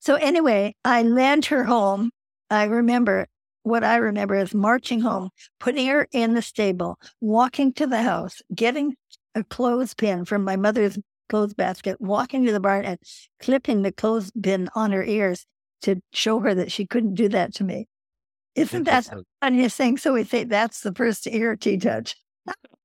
so 0.00 0.14
anyway, 0.14 0.74
I 0.82 1.02
land 1.02 1.44
her 1.46 1.64
home. 1.64 2.10
I 2.48 2.64
remember 2.64 3.26
what 3.64 3.84
I 3.84 3.96
remember 3.96 4.34
is 4.34 4.54
marching 4.54 5.00
home, 5.00 5.28
putting 5.60 5.86
her 5.88 6.08
in 6.10 6.32
the 6.32 6.40
stable, 6.40 6.98
walking 7.20 7.74
to 7.74 7.86
the 7.86 8.02
house, 8.02 8.40
getting 8.54 8.96
a 9.34 9.44
clothespin 9.44 10.24
from 10.24 10.44
my 10.44 10.56
mother's 10.56 10.98
clothes 11.28 11.54
basket, 11.54 12.00
walking 12.00 12.46
to 12.46 12.52
the 12.52 12.60
barn 12.60 12.86
and 12.86 12.98
clipping 13.40 13.82
the 13.82 13.92
clothespin 13.92 14.70
on 14.74 14.90
her 14.92 15.04
ears 15.04 15.44
to 15.82 16.00
show 16.14 16.40
her 16.40 16.54
that 16.54 16.72
she 16.72 16.86
couldn't 16.86 17.14
do 17.14 17.28
that 17.28 17.54
to 17.56 17.64
me. 17.64 17.88
Isn't 18.54 18.84
that 18.84 19.08
funniest 19.40 19.76
thing? 19.76 19.96
So 19.98 20.12
we 20.12 20.24
say 20.24 20.44
that's 20.44 20.80
the 20.80 20.92
first 20.92 21.26
ear 21.26 21.56
TTouch. 21.56 22.14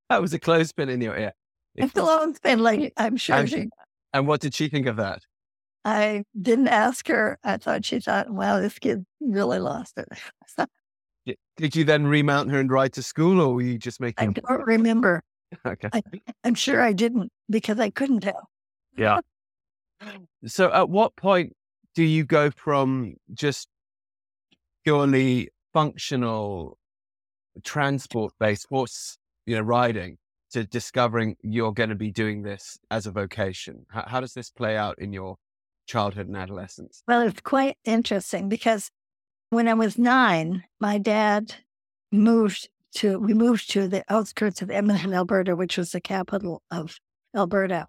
That 0.10 0.22
was 0.22 0.34
a 0.34 0.40
clothespin 0.40 0.90
in 0.90 1.02
your 1.02 1.18
ear. 1.18 1.34
It's 1.76 1.92
a 1.96 2.02
clothespin, 2.02 2.60
like 2.60 2.94
I'm 2.98 3.18
sure 3.18 3.36
And, 3.36 3.50
she. 3.50 3.70
and 4.14 4.28
what 4.28 4.42
did 4.42 4.56
she 4.56 4.68
think 4.68 4.88
of 4.88 4.96
that? 4.96 5.22
I 5.86 6.24
didn't 6.42 6.70
ask 6.70 7.08
her. 7.08 7.38
I 7.44 7.58
thought 7.58 7.86
she 7.86 8.00
thought, 8.00 8.30
"Wow, 8.30 8.60
this 8.60 8.80
kid 8.80 9.06
really 9.22 9.60
lost 9.60 9.98
it." 9.98 10.08
Did- 11.26 11.38
Did 11.58 11.76
you 11.76 11.84
then 11.84 12.08
remount 12.08 12.50
her 12.52 12.60
and 12.60 12.72
ride 12.72 12.94
to 12.94 13.04
school, 13.04 13.40
or 13.40 13.54
were 13.54 13.62
you 13.62 13.78
just 13.78 14.00
making? 14.02 14.30
I 14.30 14.32
don't 14.32 14.66
remember. 14.66 15.22
Okay. 15.66 15.88
I, 15.94 16.02
I'm 16.44 16.56
sure 16.56 16.82
I 16.82 16.92
didn't 16.92 17.32
because 17.50 17.80
I 17.80 17.90
couldn't 17.90 18.20
tell. 18.20 18.50
Yeah. 18.98 19.20
So, 20.46 20.74
at 20.74 20.90
what 20.90 21.16
point 21.16 21.56
do 21.96 22.04
you 22.04 22.26
go 22.26 22.52
from 22.52 23.16
just 23.34 23.70
purely 24.84 25.50
functional 25.78 26.76
transport-based 27.64 28.66
horse, 28.68 29.20
you 29.46 29.56
know, 29.56 29.62
riding 29.62 30.18
to 30.50 30.64
discovering 30.64 31.36
you're 31.44 31.72
going 31.72 31.90
to 31.90 31.96
be 31.96 32.10
doing 32.10 32.42
this 32.42 32.80
as 32.90 33.06
a 33.06 33.12
vocation? 33.12 33.86
How, 33.90 34.04
how 34.08 34.20
does 34.20 34.34
this 34.34 34.50
play 34.50 34.76
out 34.76 34.98
in 34.98 35.14
your 35.14 35.36
childhood 35.86 36.28
and 36.28 36.36
adolescence? 36.36 37.04
Well, 37.08 37.22
it's 37.22 37.42
quite 37.42 37.78
interesting 37.86 38.50
because 38.50 38.90
when 39.52 39.68
I 39.68 39.76
was 39.76 40.00
nine, 40.00 40.64
my 40.80 40.98
dad 40.98 41.54
moved 42.12 42.70
to, 42.96 43.20
we 43.20 43.36
moved 43.36 43.70
to 43.70 43.88
the 43.88 44.04
outskirts 44.10 44.64
of 44.64 44.72
Edmonton, 44.72 45.14
Alberta, 45.14 45.56
which 45.56 45.78
was 45.78 45.92
the 45.92 46.02
capital 46.02 46.64
of 46.72 46.98
Alberta. 47.36 47.86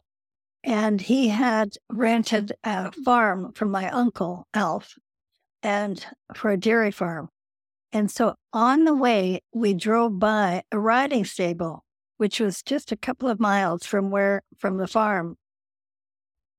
And 0.63 1.01
he 1.01 1.29
had 1.29 1.71
rented 1.91 2.53
a 2.65 2.93
farm 2.93 3.55
from 3.55 3.71
my 3.71 3.89
uncle, 3.89 4.47
Alf, 4.53 4.99
and 5.63 6.05
for 6.35 6.51
a 6.51 6.59
dairy 6.59 6.91
farm. 6.91 7.31
And 7.93 8.11
so 8.11 8.35
on 8.53 8.85
the 8.85 8.95
way, 8.95 9.41
we 9.53 9.75
drove 9.75 10.19
by 10.19 10.63
a 10.71 10.79
riding 10.79 11.25
stable, 11.25 11.85
which 12.19 12.41
was 12.41 12.63
just 12.63 12.93
a 12.93 12.97
couple 12.97 13.29
of 13.29 13.41
miles 13.41 13.87
from 13.87 14.11
where, 14.11 14.43
from 14.59 14.77
the 14.77 14.87
farm, 14.87 15.37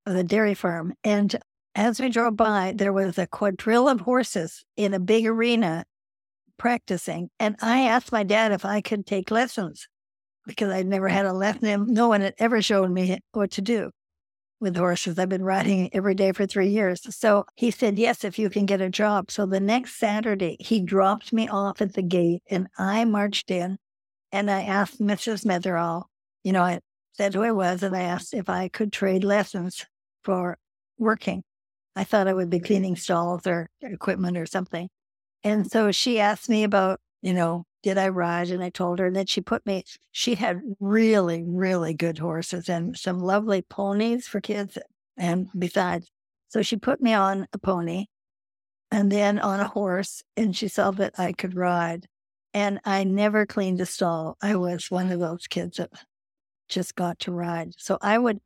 the 0.04 0.24
dairy 0.24 0.54
farm. 0.54 0.94
And 1.04 1.36
as 1.74 2.00
we 2.00 2.08
drove 2.08 2.36
by, 2.36 2.74
there 2.74 2.92
was 2.92 3.16
a 3.16 3.26
quadrille 3.26 3.88
of 3.88 4.00
horses 4.00 4.64
in 4.76 4.92
a 4.92 5.00
big 5.00 5.26
arena 5.26 5.84
practicing. 6.58 7.30
And 7.38 7.56
I 7.62 7.82
asked 7.82 8.12
my 8.12 8.24
dad 8.24 8.52
if 8.52 8.64
I 8.64 8.80
could 8.80 9.06
take 9.06 9.30
lessons 9.30 9.88
because 10.46 10.70
I'd 10.70 10.86
never 10.86 11.08
had 11.08 11.26
a 11.26 11.32
lesson. 11.32 11.86
No 11.92 12.08
one 12.08 12.22
had 12.22 12.34
ever 12.38 12.60
shown 12.60 12.92
me 12.92 13.20
what 13.32 13.52
to 13.52 13.62
do 13.62 13.90
with 14.60 14.76
horses. 14.76 15.18
I've 15.18 15.28
been 15.28 15.44
riding 15.44 15.90
every 15.94 16.14
day 16.14 16.32
for 16.32 16.46
three 16.46 16.68
years. 16.68 17.00
So 17.14 17.46
he 17.56 17.70
said, 17.70 17.98
Yes, 17.98 18.24
if 18.24 18.38
you 18.38 18.50
can 18.50 18.66
get 18.66 18.80
a 18.80 18.90
job. 18.90 19.30
So 19.30 19.46
the 19.46 19.60
next 19.60 19.98
Saturday, 19.98 20.56
he 20.60 20.80
dropped 20.80 21.32
me 21.32 21.48
off 21.48 21.80
at 21.80 21.94
the 21.94 22.02
gate 22.02 22.42
and 22.50 22.68
I 22.78 23.04
marched 23.04 23.50
in 23.50 23.78
and 24.30 24.50
I 24.50 24.62
asked 24.62 25.00
Mrs. 25.00 25.44
Metherall, 25.44 26.04
you 26.44 26.52
know, 26.52 26.62
I 26.62 26.80
said 27.14 27.34
who 27.34 27.42
I 27.42 27.52
was 27.52 27.82
and 27.82 27.96
I 27.96 28.02
asked 28.02 28.34
if 28.34 28.48
I 28.48 28.68
could 28.68 28.92
trade 28.92 29.24
lessons 29.24 29.86
for 30.22 30.58
working. 30.98 31.42
I 31.96 32.04
thought 32.04 32.28
I 32.28 32.34
would 32.34 32.50
be 32.50 32.60
cleaning 32.60 32.96
stalls 32.96 33.46
or 33.46 33.68
equipment 33.82 34.36
or 34.36 34.46
something. 34.46 34.88
And 35.42 35.70
so 35.70 35.90
she 35.90 36.20
asked 36.20 36.48
me 36.48 36.62
about, 36.64 37.00
you 37.22 37.32
know, 37.32 37.64
did 37.82 37.98
I 37.98 38.08
ride? 38.08 38.50
And 38.50 38.62
I 38.62 38.70
told 38.70 38.98
her. 38.98 39.06
And 39.06 39.16
then 39.16 39.26
she 39.26 39.40
put 39.40 39.64
me, 39.66 39.84
she 40.12 40.34
had 40.34 40.60
really, 40.80 41.42
really 41.46 41.94
good 41.94 42.18
horses 42.18 42.68
and 42.68 42.96
some 42.96 43.18
lovely 43.18 43.62
ponies 43.62 44.26
for 44.26 44.40
kids. 44.40 44.78
And 45.16 45.48
besides, 45.56 46.10
so 46.48 46.62
she 46.62 46.76
put 46.76 47.00
me 47.00 47.12
on 47.12 47.46
a 47.52 47.58
pony 47.58 48.06
and 48.90 49.10
then 49.10 49.38
on 49.38 49.60
a 49.60 49.68
horse. 49.68 50.22
And 50.36 50.56
she 50.56 50.68
saw 50.68 50.90
that 50.92 51.14
I 51.18 51.32
could 51.32 51.54
ride. 51.54 52.06
And 52.52 52.80
I 52.84 53.04
never 53.04 53.46
cleaned 53.46 53.80
a 53.80 53.86
stall. 53.86 54.36
I 54.42 54.56
was 54.56 54.90
one 54.90 55.12
of 55.12 55.20
those 55.20 55.46
kids 55.46 55.76
that 55.76 55.90
just 56.68 56.96
got 56.96 57.20
to 57.20 57.32
ride. 57.32 57.74
So 57.78 57.98
I 58.02 58.18
would 58.18 58.40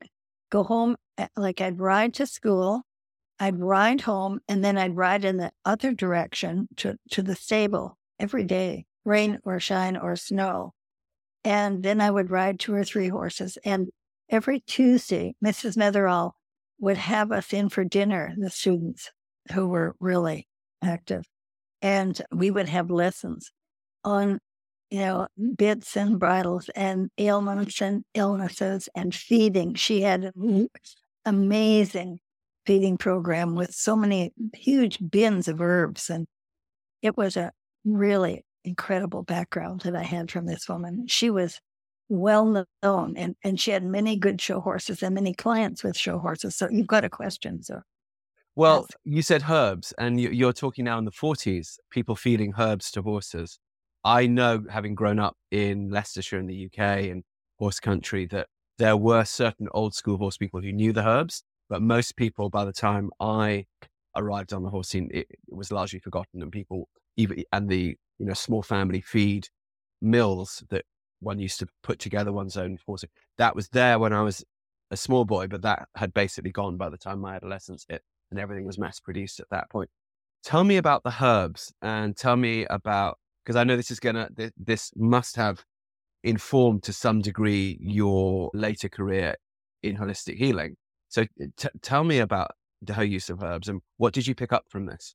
go 0.51 0.63
home, 0.63 0.97
eh, 1.17 1.29
like 1.37 1.61
I'd 1.61 1.81
ride 1.81 2.15
to 2.15 2.27
school 2.27 2.85
I'd 3.41 3.59
ride 3.59 4.03
home 4.03 4.41
and 4.49 4.65
then 4.65 4.79
I'd 4.79 4.97
ride 4.97 5.25
in 5.25 5.39
the 5.39 5.51
other 5.65 5.93
direction 5.93 6.69
to, 6.77 6.97
to 7.11 7.23
the 7.23 7.35
stable 7.35 7.99
every 8.19 8.45
day, 8.45 8.87
rain 9.05 9.39
or 9.45 9.61
shine 9.61 9.97
or 9.97 10.17
snow. 10.17 10.73
And 11.45 11.83
then 11.83 12.01
I 12.01 12.11
would 12.11 12.31
ride 12.31 12.59
two 12.59 12.75
or 12.75 12.85
three 12.85 13.09
horses. 13.09 13.59
And 13.65 13.89
every 14.31 14.61
Tuesday, 14.61 15.35
Mrs. 15.45 15.77
Metherall 15.77 16.33
would 16.81 16.97
have 16.97 17.31
us 17.31 17.53
in 17.53 17.69
for 17.69 17.85
dinner, 17.85 18.35
the 18.37 18.51
students 18.51 19.11
who 19.53 19.69
were 19.69 19.95
really 20.01 20.49
active. 20.83 21.25
And 21.83 22.21
we 22.33 22.51
would 22.51 22.69
have 22.69 22.91
lessons 22.91 23.53
on, 24.05 24.39
you 24.91 25.01
know, 25.01 25.29
bits 25.57 25.97
and 25.97 26.19
bridles 26.19 26.71
and 26.75 27.11
ailments 27.19 27.83
and 27.83 28.05
illnesses 28.15 28.89
and 28.95 29.15
feeding. 29.15 29.75
She 29.75 30.01
had 30.01 30.33
an 30.35 30.69
amazing 31.27 32.21
feeding 32.65 32.97
program 32.97 33.55
with 33.55 33.75
so 33.75 33.95
many 33.95 34.33
huge 34.55 34.99
bins 35.11 35.47
of 35.49 35.61
herbs. 35.61 36.09
And 36.09 36.27
it 37.03 37.19
was 37.19 37.37
a 37.37 37.53
really 37.85 38.45
incredible 38.65 39.23
background 39.23 39.83
that 39.83 39.95
I 39.97 40.03
had 40.03 40.31
from 40.31 40.47
this 40.47 40.69
woman. 40.69 41.07
She 41.07 41.31
was 41.31 41.61
well 42.09 42.67
known 42.83 43.17
and, 43.17 43.37
and 43.43 43.59
she 43.61 43.71
had 43.71 43.85
many 43.85 44.17
good 44.17 44.41
show 44.41 44.61
horses 44.61 45.03
and 45.03 45.15
many 45.15 45.35
clients 45.35 45.83
with 45.83 45.97
show 45.97 46.19
horses. 46.19 46.57
So 46.57 46.69
you've 46.71 46.87
got 46.87 47.05
a 47.05 47.09
question. 47.11 47.63
So 47.63 47.81
Well, 48.57 48.87
Yes. 49.05 49.17
you 49.17 49.23
said 49.23 49.45
herbs, 49.51 49.93
and 49.99 50.21
you- 50.21 50.31
you're 50.31 50.53
talking 50.53 50.85
now 50.85 50.99
in 50.99 51.05
the 51.05 51.11
40s, 51.13 51.79
people 51.91 52.15
feeding 52.15 52.55
herbs 52.59 52.91
to 52.93 53.03
horses. 53.03 53.59
I 54.05 54.27
know, 54.27 54.65
having 54.71 54.95
grown 54.95 55.19
up 55.19 55.37
in 55.51 55.89
Leicestershire 55.91 56.39
in 56.39 56.47
the 56.47 56.55
UK 56.55 57.11
and 57.11 57.25
horse 57.59 57.81
country, 57.81 58.27
that 58.27 58.49
there 58.79 58.97
were 58.97 59.25
certain 59.25 59.69
old 59.73 59.95
school 59.95 60.19
horse 60.19 60.37
people 60.37 60.61
who 60.61 60.73
knew 60.73 60.93
the 60.93 61.07
herbs, 61.07 61.43
but 61.69 61.83
most 61.83 62.17
people, 62.17 62.49
by 62.51 62.65
the 62.65 62.73
time 62.73 63.11
I 63.19 63.67
arrived 64.17 64.53
on 64.53 64.63
the 64.63 64.71
horse 64.71 64.89
scene, 64.91 65.09
it, 65.13 65.27
it 65.31 65.55
was 65.55 65.73
largely 65.73 65.99
forgotten, 65.99 66.43
and 66.43 66.53
people, 66.53 66.89
even 67.17 67.43
and 67.53 67.69
the 67.69 67.97
you 68.19 68.27
know 68.27 68.35
small 68.35 68.63
family 68.63 69.01
feed 69.01 69.49
mills 70.01 70.65
that 70.71 70.85
one 71.21 71.39
used 71.39 71.59
to 71.59 71.67
put 71.83 71.99
together 71.99 72.33
one's 72.33 72.57
own 72.57 72.79
horse. 72.87 73.05
That 73.39 73.57
was 73.57 73.69
there 73.71 73.99
when 73.99 74.13
I 74.13 74.23
was 74.23 74.45
a 74.91 74.97
small 74.97 75.25
boy, 75.25 75.47
but 75.47 75.63
that 75.63 75.89
had 75.97 76.15
basically 76.15 76.53
gone 76.53 76.77
by 76.77 76.89
the 76.91 76.99
time 76.99 77.21
my 77.21 77.37
adolescence 77.37 77.87
hit 77.89 78.03
and 78.31 78.39
everything 78.39 78.67
was 78.67 78.79
mass 78.79 79.01
produced 79.01 79.41
at 79.41 79.49
that 79.51 79.71
point. 79.71 79.91
Tell 80.43 80.65
me 80.65 80.77
about 80.77 81.03
the 81.05 81.15
herbs 81.23 81.73
and 81.81 82.17
tell 82.17 82.37
me 82.37 82.67
about 82.67 83.19
because 83.45 83.57
I 83.57 83.65
know 83.65 83.77
this 83.77 83.91
is 83.91 84.01
gonna 84.01 84.29
this, 84.35 84.53
this 84.57 84.93
must 84.97 85.37
have 85.37 85.65
informed 86.23 86.83
to 86.85 86.93
some 86.93 87.21
degree 87.21 87.79
your 87.81 88.51
later 88.55 88.89
career 88.89 89.37
in 89.83 89.97
holistic 89.97 90.37
healing. 90.37 90.77
So 91.09 91.23
eh, 91.41 91.47
t- 91.57 91.69
tell 91.83 92.05
me 92.05 92.19
about 92.19 92.53
the, 92.83 92.95
her 92.95 93.05
use 93.05 93.31
of 93.31 93.43
herbs 93.43 93.69
and 93.69 93.81
what 93.97 94.13
did 94.13 94.27
you 94.27 94.35
pick 94.35 94.53
up 94.53 94.65
from 94.69 94.87
this? 94.87 95.15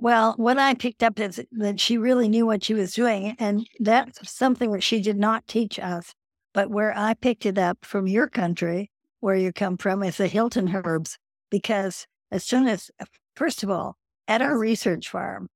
Well, 0.00 0.34
what 0.36 0.58
I 0.58 0.74
picked 0.74 1.02
up 1.02 1.18
is 1.18 1.42
that 1.50 1.80
she 1.80 1.98
really 1.98 2.28
knew 2.28 2.46
what 2.46 2.62
she 2.62 2.72
was 2.72 2.94
doing. 2.94 3.34
And 3.38 3.68
that's 3.80 4.30
something 4.30 4.70
that 4.72 4.82
she 4.82 5.00
did 5.00 5.18
not 5.18 5.46
teach 5.48 5.78
us. 5.78 6.14
But 6.54 6.70
where 6.70 6.96
I 6.96 7.14
picked 7.14 7.44
it 7.46 7.58
up 7.58 7.78
from 7.84 8.06
your 8.06 8.28
country, 8.28 8.90
where 9.20 9.34
you 9.34 9.52
come 9.52 9.76
from, 9.76 10.04
is 10.04 10.16
the 10.16 10.28
Hilton 10.28 10.72
herbs. 10.74 11.18
Because 11.50 12.06
as 12.30 12.44
soon 12.44 12.68
as, 12.68 12.90
first 13.34 13.62
of 13.64 13.70
all, 13.70 13.96
at 14.28 14.40
our 14.40 14.56
research 14.56 15.08
farm, 15.08 15.48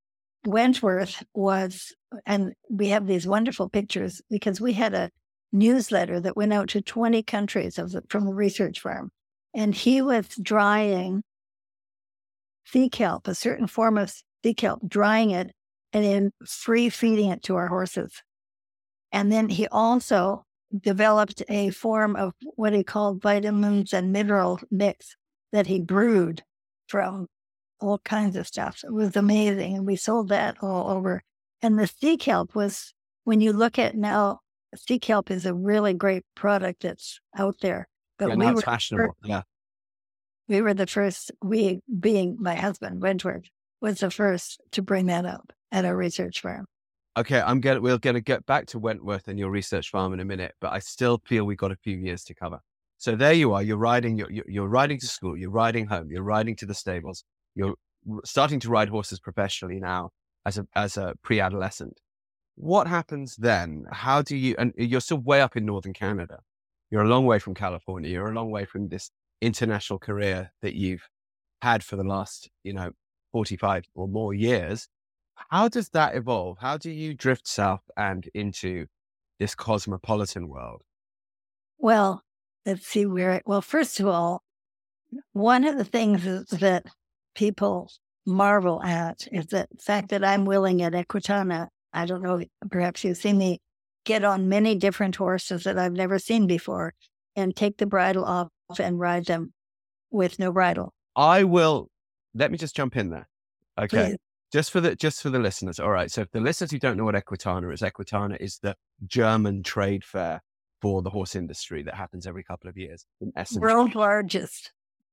Wentworth 0.45 1.23
was, 1.35 1.95
and 2.27 2.53
we 2.69 2.89
have 2.89 3.07
these 3.07 3.29
wonderful 3.29 3.69
pictures 3.69 4.21
because 4.29 4.61
we 4.61 4.73
had 4.73 4.93
a 4.93 5.11
newsletter 5.53 6.19
that 6.19 6.37
went 6.37 6.53
out 6.53 6.69
to 6.71 6.83
20 6.83 7.23
countries 7.23 7.79
of 7.79 7.93
the, 7.93 8.03
from 8.09 8.25
the 8.25 8.35
research 8.35 8.81
farm. 8.81 9.13
And 9.55 9.73
he 9.73 10.03
was 10.03 10.27
drying 10.43 11.23
sea 12.65 12.89
kelp, 12.89 13.29
a 13.29 13.35
certain 13.35 13.67
form 13.67 13.99
of 13.99 14.13
sea 14.45 14.55
kelp, 14.55 14.81
drying 14.89 15.31
it 15.31 15.53
and 15.93 16.05
then 16.05 16.33
free 16.47 16.89
feeding 16.89 17.31
it 17.31 17.43
to 17.45 17.57
our 17.57 17.69
horses. 17.69 18.23
And 19.13 19.31
then 19.31 19.49
he 19.49 19.69
also 19.69 20.45
developed 20.81 21.43
a 21.49 21.71
form 21.71 22.17
of 22.17 22.33
what 22.57 22.73
he 22.73 22.83
called 22.83 23.21
vitamins 23.21 23.93
and 23.93 24.11
mineral 24.11 24.59
mix 24.71 25.17
that 25.53 25.67
he 25.67 25.81
brewed 25.81 26.43
from 26.87 27.27
all 27.79 27.99
kinds 27.99 28.37
of 28.37 28.47
stuff. 28.47 28.83
It 28.85 28.93
was 28.93 29.17
amazing. 29.17 29.77
And 29.77 29.87
we 29.87 29.97
sold 29.97 30.29
that 30.31 30.57
all 30.63 30.91
over. 30.91 31.23
And 31.61 31.79
the 31.79 31.87
sea 31.87 32.17
kelp 32.17 32.55
was, 32.55 32.95
when 33.25 33.41
you 33.41 33.53
look 33.53 33.79
at 33.79 33.95
now 33.95 34.41
sea 34.75 34.99
kelp 34.99 35.31
is 35.31 35.45
a 35.45 35.55
really 35.55 35.93
great 35.93 36.25
product 36.35 36.83
that's 36.83 37.21
out 37.37 37.57
there. 37.61 37.87
But 38.19 38.31
yeah, 38.31 38.35
we 38.37 38.47
now 38.47 38.55
were 38.55 38.63
fashionable. 38.63 39.17
Yeah. 39.25 39.43
we 40.49 40.61
were 40.61 40.75
the 40.75 40.87
first. 40.87 41.31
We 41.43 41.81
being 42.01 42.37
my 42.39 42.55
husband 42.55 43.03
Wentworth 43.03 43.45
was 43.83 44.01
the 44.01 44.11
first 44.11 44.61
to 44.71 44.81
bring 44.81 45.07
that 45.07 45.27
up 45.27 45.53
at 45.71 45.85
our 45.85 45.97
research 45.97 46.41
farm. 46.41 46.67
Okay, 47.19 47.41
I'm 47.41 47.61
gonna 47.61 47.81
we're 47.81 47.99
gonna 47.99 48.23
get 48.23 48.47
back 48.47 48.67
to 48.69 48.79
Wentworth 48.79 49.29
and 49.29 49.39
your 49.39 49.51
research 49.51 49.91
farm 49.91 50.15
in 50.15 50.21
a 50.21 50.25
minute, 50.25 50.55
but 50.61 50.73
I 50.73 50.79
still 50.79 51.21
feel 51.27 51.45
we've 51.45 51.59
got 51.59 51.73
a 51.73 51.77
few 51.77 51.99
years 51.99 52.25
to 52.25 52.35
cover. 52.35 52.61
So 52.97 53.17
there 53.17 53.35
you 53.35 53.53
are. 53.53 53.63
You're 53.63 53.77
riding. 53.77 54.17
You're 54.17 54.31
you're 54.31 54.69
riding 54.69 54.99
to 55.01 55.07
school. 55.07 55.37
You're 55.37 55.51
riding 55.51 55.87
home. 55.87 56.11
You're 56.11 56.23
riding 56.23 56.57
to 56.57 56.67
the 56.67 56.75
stables. 56.75 57.25
You're 57.55 57.75
starting 58.25 58.61
to 58.61 58.71
ride 58.71 58.89
horses 58.89 59.21
professionally 59.21 59.81
now 59.81 60.11
as 60.47 60.57
a 60.57 60.67
as 60.75 60.97
a 60.97 61.15
pre-adolescent. 61.23 62.01
What 62.55 62.87
happens 62.87 63.37
then? 63.37 63.85
How 63.91 64.23
do 64.23 64.37
you? 64.37 64.55
And 64.59 64.73
you're 64.77 65.01
still 65.01 65.19
way 65.19 65.43
up 65.43 65.57
in 65.57 65.67
northern 65.67 65.93
Canada. 65.93 66.39
You're 66.91 67.03
a 67.03 67.09
long 67.09 67.27
way 67.27 67.39
from 67.39 67.55
California. 67.55 68.11
You're 68.11 68.31
a 68.31 68.35
long 68.35 68.51
way 68.51 68.65
from 68.65 68.89
this 68.89 69.11
international 69.41 69.99
career 69.99 70.53
that 70.63 70.75
you've 70.75 71.09
had 71.61 71.83
for 71.83 71.97
the 71.97 72.05
last, 72.05 72.49
you 72.63 72.73
know, 72.73 72.93
45 73.33 73.85
or 73.95 74.09
more 74.09 74.35
years. 74.35 74.89
How 75.51 75.69
does 75.69 75.89
that 75.91 76.15
evolve? 76.15 76.59
How 76.61 76.77
do 76.77 76.91
you 76.91 77.15
drift 77.15 77.49
south 77.49 77.83
and 77.97 78.29
into 78.35 78.87
this 79.39 79.55
cosmopolitan 79.55 80.49
world? 80.49 80.83
Well, 81.79 82.23
let's 82.65 82.87
see 82.87 83.07
where. 83.07 83.33
It, 83.33 83.43
well, 83.45 83.63
first 83.63 83.99
of 83.99 84.07
all, 84.07 84.43
one 85.33 85.65
of 85.65 85.77
the 85.77 85.85
things 85.85 86.25
is 86.27 86.47
that 86.47 86.87
people 87.35 87.91
marvel 88.25 88.83
at 88.83 89.27
is 89.33 89.47
the 89.47 89.67
fact 89.81 90.11
that 90.11 90.25
I'm 90.25 90.45
willing 90.45 90.83
at 90.83 90.93
Equitana. 90.93 91.69
I 91.93 92.07
don't 92.07 92.23
know, 92.23 92.43
perhaps 92.71 93.05
you've 93.05 93.17
seen 93.17 93.39
me 93.39 93.61
get 94.05 94.25
on 94.25 94.49
many 94.49 94.75
different 94.75 95.17
horses 95.17 95.65
that 95.65 95.79
I've 95.79 95.93
never 95.93 96.19
seen 96.19 96.47
before 96.47 96.95
and 97.37 97.55
take 97.55 97.79
the 97.79 97.87
bridle 97.87 98.25
off 98.25 98.49
and 98.79 98.99
ride 98.99 99.27
them 99.27 99.53
with 100.11 100.39
no 100.39 100.53
bridle. 100.53 100.93
I 101.15 101.45
will. 101.45 101.89
Let 102.35 102.51
me 102.51 102.59
just 102.59 102.77
jump 102.77 102.97
in 102.97 103.11
there. 103.11 103.29
Okay. 103.79 104.11
Please. 104.11 104.19
Just 104.53 104.71
for 104.71 104.81
the 104.81 104.95
just 104.95 105.23
for 105.23 105.31
the 105.31 105.39
listeners. 105.39 105.81
All 105.81 105.91
right. 105.91 106.11
So 106.11 106.21
if 106.23 106.31
the 106.31 106.41
listeners 106.41 106.71
who 106.71 106.79
don't 106.79 106.97
know 106.97 107.05
what 107.05 107.15
Equitana 107.15 107.73
is, 107.73 107.81
Equitana 107.81 108.37
is 108.39 108.59
the 108.59 108.77
German 109.07 109.63
trade 109.63 110.05
fair 110.05 110.43
for 110.83 111.01
the 111.01 111.11
horse 111.11 111.35
industry 111.37 111.83
that 111.85 111.95
happens 111.95 112.27
every 112.27 112.45
couple 112.45 112.69
of 112.69 112.77
years. 112.77 113.07
In 113.21 113.33
essence, 113.35 113.61
World 113.61 113.95
largest. 113.95 114.73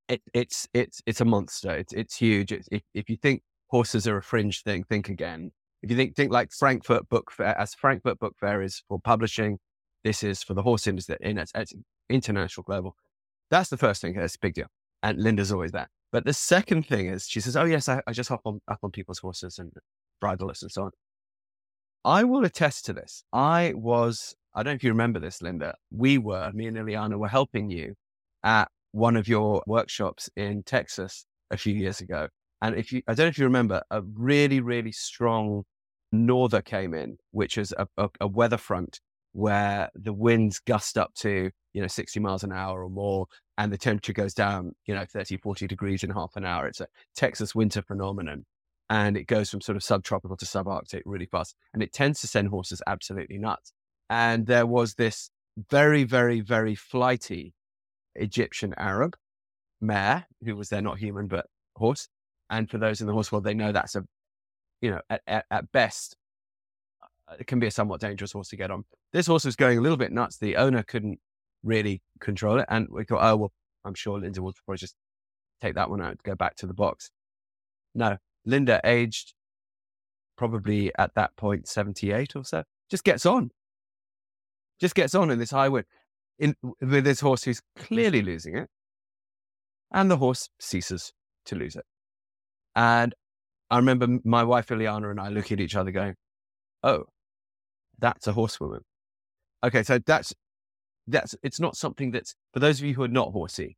it, 0.10 0.22
it's 0.34 0.68
it's 0.74 1.02
it's 1.06 1.22
a 1.22 1.26
monster. 1.26 1.74
It's 1.74 1.94
it's 1.94 2.18
huge. 2.18 2.52
It's, 2.52 2.68
if 2.72 2.82
if 2.94 3.10
you 3.10 3.16
think 3.16 3.44
horses 3.68 4.08
are 4.08 4.18
a 4.18 4.24
fringe 4.24 4.64
thing, 4.64 4.84
think 4.84 5.08
again. 5.08 5.52
If 5.82 5.90
you 5.90 5.96
think 5.96 6.16
think 6.16 6.34
like 6.34 6.52
Frankfurt 6.52 7.08
Book 7.08 7.32
Fair, 7.32 7.58
as 7.58 7.74
Frankfurt 7.74 8.20
Book 8.20 8.36
Fair 8.38 8.62
is 8.62 8.84
for 8.90 9.00
publishing, 9.00 9.60
this 10.04 10.22
is 10.24 10.44
for 10.44 10.54
the 10.54 10.64
horse 10.64 10.88
industry 10.88 11.16
in 11.22 11.38
its, 11.38 11.54
its 11.56 11.74
international 12.10 12.64
global. 12.64 12.96
That's 13.50 13.70
the 13.70 13.78
first 13.78 14.02
thing. 14.02 14.16
That's 14.16 14.36
a 14.36 14.40
big 14.40 14.56
deal, 14.56 14.68
and 15.02 15.18
Linda's 15.18 15.52
always 15.54 15.72
there. 15.72 15.90
But 16.12 16.26
the 16.26 16.34
second 16.34 16.88
thing 16.88 17.08
is, 17.08 17.28
she 17.28 17.40
says, 17.40 17.56
"Oh 17.56 17.66
yes, 17.66 17.88
I, 17.90 18.02
I 18.08 18.14
just 18.14 18.30
hop 18.30 18.42
on 18.46 18.60
up 18.68 18.80
on 18.84 18.92
people's 18.92 19.20
horses 19.20 19.60
and 19.60 19.72
bridleless 20.22 20.62
and 20.62 20.72
so 20.72 20.84
on." 20.84 20.92
I 22.06 22.24
will 22.24 22.46
attest 22.46 22.86
to 22.86 22.94
this. 22.94 23.24
I 23.34 23.74
was. 23.76 24.36
I 24.56 24.64
don't 24.64 24.72
know 24.72 24.76
if 24.76 24.84
you 24.84 24.90
remember 24.92 25.20
this, 25.20 25.42
Linda. 25.42 25.76
We 25.92 26.18
were, 26.18 26.52
me 26.54 26.66
and 26.66 26.76
Ileana 26.76 27.18
were 27.20 27.28
helping 27.28 27.70
you 27.70 27.94
at 28.44 28.68
one 28.92 29.16
of 29.16 29.28
your 29.28 29.62
workshops 29.68 30.30
in 30.36 30.64
Texas 30.64 31.26
a 31.52 31.58
few 31.58 31.74
years 31.74 32.02
ago. 32.02 32.28
And 32.62 32.76
if 32.76 32.92
you, 32.92 33.02
I 33.08 33.14
don't 33.14 33.26
know 33.26 33.30
if 33.30 33.38
you 33.38 33.46
remember, 33.46 33.84
a 33.92 34.02
really, 34.02 34.60
really 34.60 34.92
strong 34.92 35.64
norther 36.12 36.62
came 36.62 36.94
in, 36.94 37.18
which 37.32 37.58
is 37.58 37.74
a, 37.78 37.88
a, 37.98 38.10
a 38.22 38.28
weather 38.28 38.58
front 38.58 39.00
where 39.34 39.90
the 39.96 40.14
winds 40.14 40.60
gust 40.60 40.98
up 40.98 41.14
to, 41.16 41.52
you 41.74 41.82
know, 41.82 41.88
60 41.88 42.20
miles 42.20 42.44
an 42.44 42.52
hour 42.52 42.84
or 42.84 42.90
more, 42.90 43.28
and 43.60 43.74
the 43.74 43.78
temperature 43.78 44.14
goes 44.14 44.34
down, 44.34 44.74
you 44.86 44.96
know, 44.96 45.04
30, 45.04 45.36
40 45.36 45.68
degrees 45.68 46.02
in 46.06 46.10
half 46.12 46.38
an 46.38 46.46
hour. 46.46 46.66
It's 46.66 46.80
a 46.80 46.88
Texas 47.14 47.54
winter 47.54 47.82
phenomenon. 47.82 48.46
And 48.90 49.18
it 49.18 49.28
goes 49.28 49.50
from 49.50 49.60
sort 49.60 49.76
of 49.76 49.84
subtropical 49.84 50.38
to 50.38 50.46
subarctic 50.46 51.02
really 51.06 51.26
fast. 51.26 51.56
And 51.74 51.84
it 51.84 51.92
tends 51.92 52.22
to 52.22 52.28
send 52.28 52.48
horses 52.48 52.82
absolutely 52.88 53.38
nuts. 53.38 53.74
And 54.10 54.48
there 54.48 54.66
was 54.66 54.94
this 54.96 55.30
very, 55.70 56.06
very, 56.06 56.40
very 56.40 56.74
flighty 56.74 57.54
Egyptian 58.16 58.74
Arab 58.78 59.18
mare 59.82 60.26
who 60.46 60.56
was 60.56 60.70
there, 60.70 60.82
not 60.82 60.98
human, 60.98 61.28
but 61.28 61.46
horse. 61.76 62.08
And 62.50 62.72
for 62.72 62.78
those 62.78 63.02
in 63.02 63.08
the 63.08 63.14
horse 63.14 63.30
world, 63.30 63.44
they 63.44 63.54
know 63.54 63.74
that's 63.74 63.96
a, 63.96 64.06
you 64.80 64.92
know, 64.92 65.02
at, 65.10 65.22
at, 65.28 65.46
at 65.52 65.70
best, 65.74 66.16
uh, 67.04 67.36
it 67.38 67.46
can 67.46 67.60
be 67.60 67.68
a 67.68 67.72
somewhat 67.72 68.00
dangerous 68.00 68.32
horse 68.32 68.48
to 68.50 68.56
get 68.56 68.72
on. 68.72 68.86
This 69.12 69.28
horse 69.28 69.44
was 69.44 69.58
going 69.58 69.78
a 69.78 69.82
little 69.82 69.98
bit 69.98 70.14
nuts. 70.14 70.38
The 70.38 70.56
owner 70.56 70.82
couldn't 70.82 71.20
really 71.64 72.02
control 72.20 72.60
it. 72.60 72.66
And 72.70 72.88
we 72.90 73.04
thought, 73.04 73.22
oh, 73.22 73.36
well, 73.36 73.52
I'm 73.86 73.96
sure 73.96 74.20
Linda 74.20 74.42
will 74.42 74.54
probably 74.66 74.80
just 74.80 74.96
take 75.62 75.76
that 75.76 75.90
one 75.90 76.02
out, 76.02 76.22
go 76.24 76.36
back 76.36 76.56
to 76.58 76.68
the 76.68 76.74
box. 76.74 77.12
No, 77.96 78.18
Linda, 78.46 78.80
aged 78.84 79.34
probably 80.38 80.92
at 80.98 81.14
that 81.16 81.36
point 81.36 81.68
78 81.68 82.36
or 82.36 82.46
so, 82.46 82.64
just 82.90 83.04
gets 83.04 83.26
on. 83.26 83.52
Just 84.80 84.96
gets 84.96 85.14
on 85.14 85.30
in 85.30 85.40
this 85.40 85.52
high 85.52 85.70
wind 85.70 85.86
in, 86.40 86.56
with 86.82 87.04
this 87.04 87.20
horse 87.20 87.44
who's 87.44 87.62
clearly 87.76 88.22
losing 88.22 88.58
it. 88.58 88.70
And 89.92 90.10
the 90.10 90.18
horse 90.18 90.50
ceases 90.60 91.12
to 91.46 91.56
lose 91.56 91.76
it. 91.76 91.86
And 92.76 93.14
I 93.70 93.78
remember 93.78 94.20
my 94.24 94.44
wife 94.44 94.68
Ileana 94.68 95.12
and 95.12 95.20
I 95.20 95.30
looking 95.30 95.56
at 95.56 95.62
each 95.62 95.76
other 95.76 95.92
going, 95.92 96.16
Oh, 96.84 97.06
that's 98.00 98.28
a 98.28 98.34
horsewoman. 98.34 98.82
Okay, 99.64 99.84
so 99.84 100.00
that's 100.00 100.34
that's 101.10 101.36
it's 101.44 101.60
not 101.60 101.76
something 101.76 102.12
that's 102.12 102.36
for 102.54 102.60
those 102.60 102.80
of 102.80 102.86
you 102.86 102.94
who 102.94 103.04
are 103.04 103.08
not 103.08 103.32
horsey, 103.32 103.78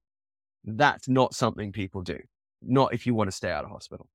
that's 0.63 1.07
not 1.07 1.33
something 1.33 1.71
people 1.71 2.01
do. 2.01 2.19
Not 2.61 2.93
if 2.93 3.07
you 3.07 3.15
want 3.15 3.29
to 3.29 3.35
stay 3.35 3.49
out 3.51 3.63
of 3.63 3.71
hospital. 3.71 4.07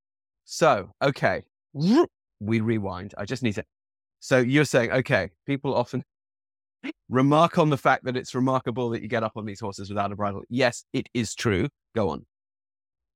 So, 0.44 0.90
okay, 1.02 1.42
we 1.72 2.60
rewind. 2.60 3.14
I 3.18 3.24
just 3.24 3.42
need 3.42 3.54
to. 3.54 3.64
So 4.20 4.38
you're 4.38 4.64
saying, 4.64 4.92
okay, 4.92 5.30
people 5.46 5.74
often 5.74 6.04
remark 7.08 7.58
on 7.58 7.70
the 7.70 7.76
fact 7.76 8.04
that 8.04 8.16
it's 8.16 8.34
remarkable 8.34 8.90
that 8.90 9.02
you 9.02 9.08
get 9.08 9.24
up 9.24 9.32
on 9.36 9.44
these 9.44 9.60
horses 9.60 9.88
without 9.88 10.12
a 10.12 10.16
bridle. 10.16 10.42
Yes, 10.48 10.84
it 10.92 11.08
is 11.14 11.34
true. 11.34 11.68
Go 11.94 12.10
on. 12.10 12.24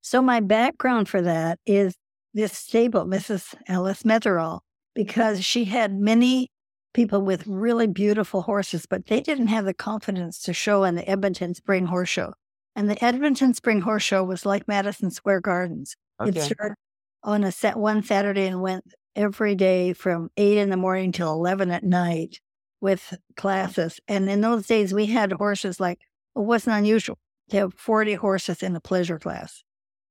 So 0.02 0.22
my 0.22 0.40
background 0.40 1.08
for 1.08 1.22
that 1.22 1.58
is 1.66 1.94
this 2.34 2.56
stable, 2.56 3.04
Mrs. 3.04 3.54
Alice 3.68 4.02
Metherall, 4.02 4.60
because 4.94 5.44
she 5.44 5.64
had 5.64 5.92
many 5.92 6.48
people 6.92 7.22
with 7.22 7.46
really 7.46 7.86
beautiful 7.86 8.42
horses, 8.42 8.86
but 8.86 9.06
they 9.06 9.20
didn't 9.20 9.48
have 9.48 9.64
the 9.64 9.74
confidence 9.74 10.40
to 10.42 10.52
show 10.52 10.84
in 10.84 10.94
the 10.96 11.08
Edmonton 11.08 11.54
Spring 11.54 11.86
Horse 11.86 12.08
Show. 12.08 12.34
And 12.76 12.88
the 12.88 13.02
Edmonton 13.04 13.54
Spring 13.54 13.80
Horse 13.80 14.02
Show 14.02 14.24
was 14.24 14.46
like 14.46 14.68
Madison 14.68 15.10
Square 15.10 15.40
Gardens. 15.40 15.96
It 16.20 16.34
started 16.56 16.76
on 17.22 17.44
a 17.44 17.52
set 17.52 17.76
one 17.76 18.02
Saturday 18.02 18.46
and 18.46 18.62
went 18.62 18.84
every 19.16 19.54
day 19.54 19.92
from 19.92 20.30
eight 20.36 20.58
in 20.58 20.70
the 20.70 20.76
morning 20.76 21.12
till 21.12 21.32
eleven 21.32 21.70
at 21.70 21.84
night 21.84 22.40
with 22.80 23.14
classes. 23.36 24.00
And 24.08 24.30
in 24.30 24.40
those 24.40 24.66
days, 24.66 24.94
we 24.94 25.06
had 25.06 25.32
horses 25.32 25.80
like 25.80 26.00
it 26.00 26.40
wasn't 26.40 26.76
unusual 26.76 27.18
to 27.50 27.56
have 27.56 27.74
forty 27.74 28.14
horses 28.14 28.62
in 28.62 28.76
a 28.76 28.80
pleasure 28.80 29.18
class, 29.18 29.64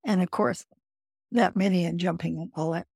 and 0.05 0.21
of 0.21 0.31
course, 0.31 0.65
that 1.31 1.55
many 1.55 1.85
in 1.85 1.97
jumping 1.97 2.39
and 2.39 2.51
all 2.55 2.71
that. 2.71 2.87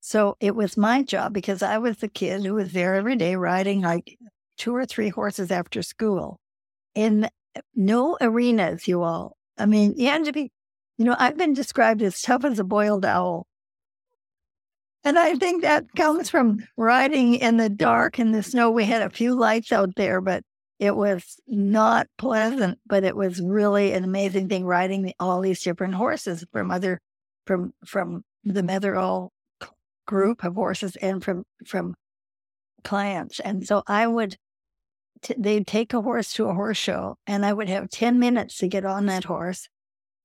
So 0.00 0.36
it 0.40 0.54
was 0.54 0.76
my 0.76 1.02
job 1.02 1.32
because 1.32 1.62
I 1.62 1.78
was 1.78 1.98
the 1.98 2.08
kid 2.08 2.44
who 2.44 2.54
was 2.54 2.72
there 2.72 2.94
every 2.94 3.16
day 3.16 3.34
riding 3.34 3.82
like 3.82 4.16
two 4.56 4.74
or 4.74 4.86
three 4.86 5.08
horses 5.08 5.50
after 5.50 5.82
school 5.82 6.38
in 6.94 7.24
eh, 7.24 7.60
no 7.74 8.16
arenas, 8.20 8.88
you 8.88 9.02
all. 9.02 9.36
I 9.58 9.66
mean, 9.66 9.94
you 9.96 10.08
had 10.08 10.24
to 10.24 10.32
be, 10.32 10.50
you 10.98 11.04
know, 11.04 11.16
I've 11.18 11.36
been 11.36 11.54
described 11.54 12.02
as 12.02 12.20
tough 12.20 12.44
as 12.44 12.58
a 12.58 12.64
boiled 12.64 13.04
owl. 13.04 13.46
And 15.04 15.18
I 15.18 15.36
think 15.36 15.62
that 15.62 15.84
comes 15.94 16.28
from 16.28 16.66
riding 16.76 17.36
in 17.36 17.58
the 17.58 17.68
dark 17.68 18.18
in 18.18 18.32
the 18.32 18.42
snow. 18.42 18.70
We 18.70 18.84
had 18.84 19.02
a 19.02 19.10
few 19.10 19.36
lights 19.36 19.70
out 19.70 19.90
there, 19.96 20.20
but 20.20 20.42
it 20.80 20.96
was 20.96 21.40
not 21.46 22.08
pleasant, 22.18 22.78
but 22.86 23.04
it 23.04 23.16
was 23.16 23.40
really 23.40 23.92
an 23.92 24.04
amazing 24.04 24.48
thing 24.48 24.64
riding 24.64 25.12
all 25.20 25.40
these 25.40 25.62
different 25.62 25.94
horses 25.94 26.44
from 26.52 26.70
other, 26.70 27.00
from, 27.46 27.72
from 27.84 28.24
the 28.44 28.62
Metherall 28.62 29.30
group 30.06 30.44
of 30.44 30.54
horses 30.54 30.96
and 30.96 31.22
from, 31.22 31.44
from 31.66 31.94
clients. 32.84 33.40
And 33.40 33.66
so 33.66 33.82
I 33.86 34.06
would, 34.06 34.36
t- 35.22 35.34
they'd 35.36 35.66
take 35.66 35.92
a 35.92 36.02
horse 36.02 36.32
to 36.34 36.46
a 36.46 36.54
horse 36.54 36.78
show 36.78 37.16
and 37.26 37.44
I 37.44 37.52
would 37.52 37.68
have 37.68 37.90
10 37.90 38.18
minutes 38.18 38.58
to 38.58 38.68
get 38.68 38.84
on 38.84 39.06
that 39.06 39.24
horse 39.24 39.68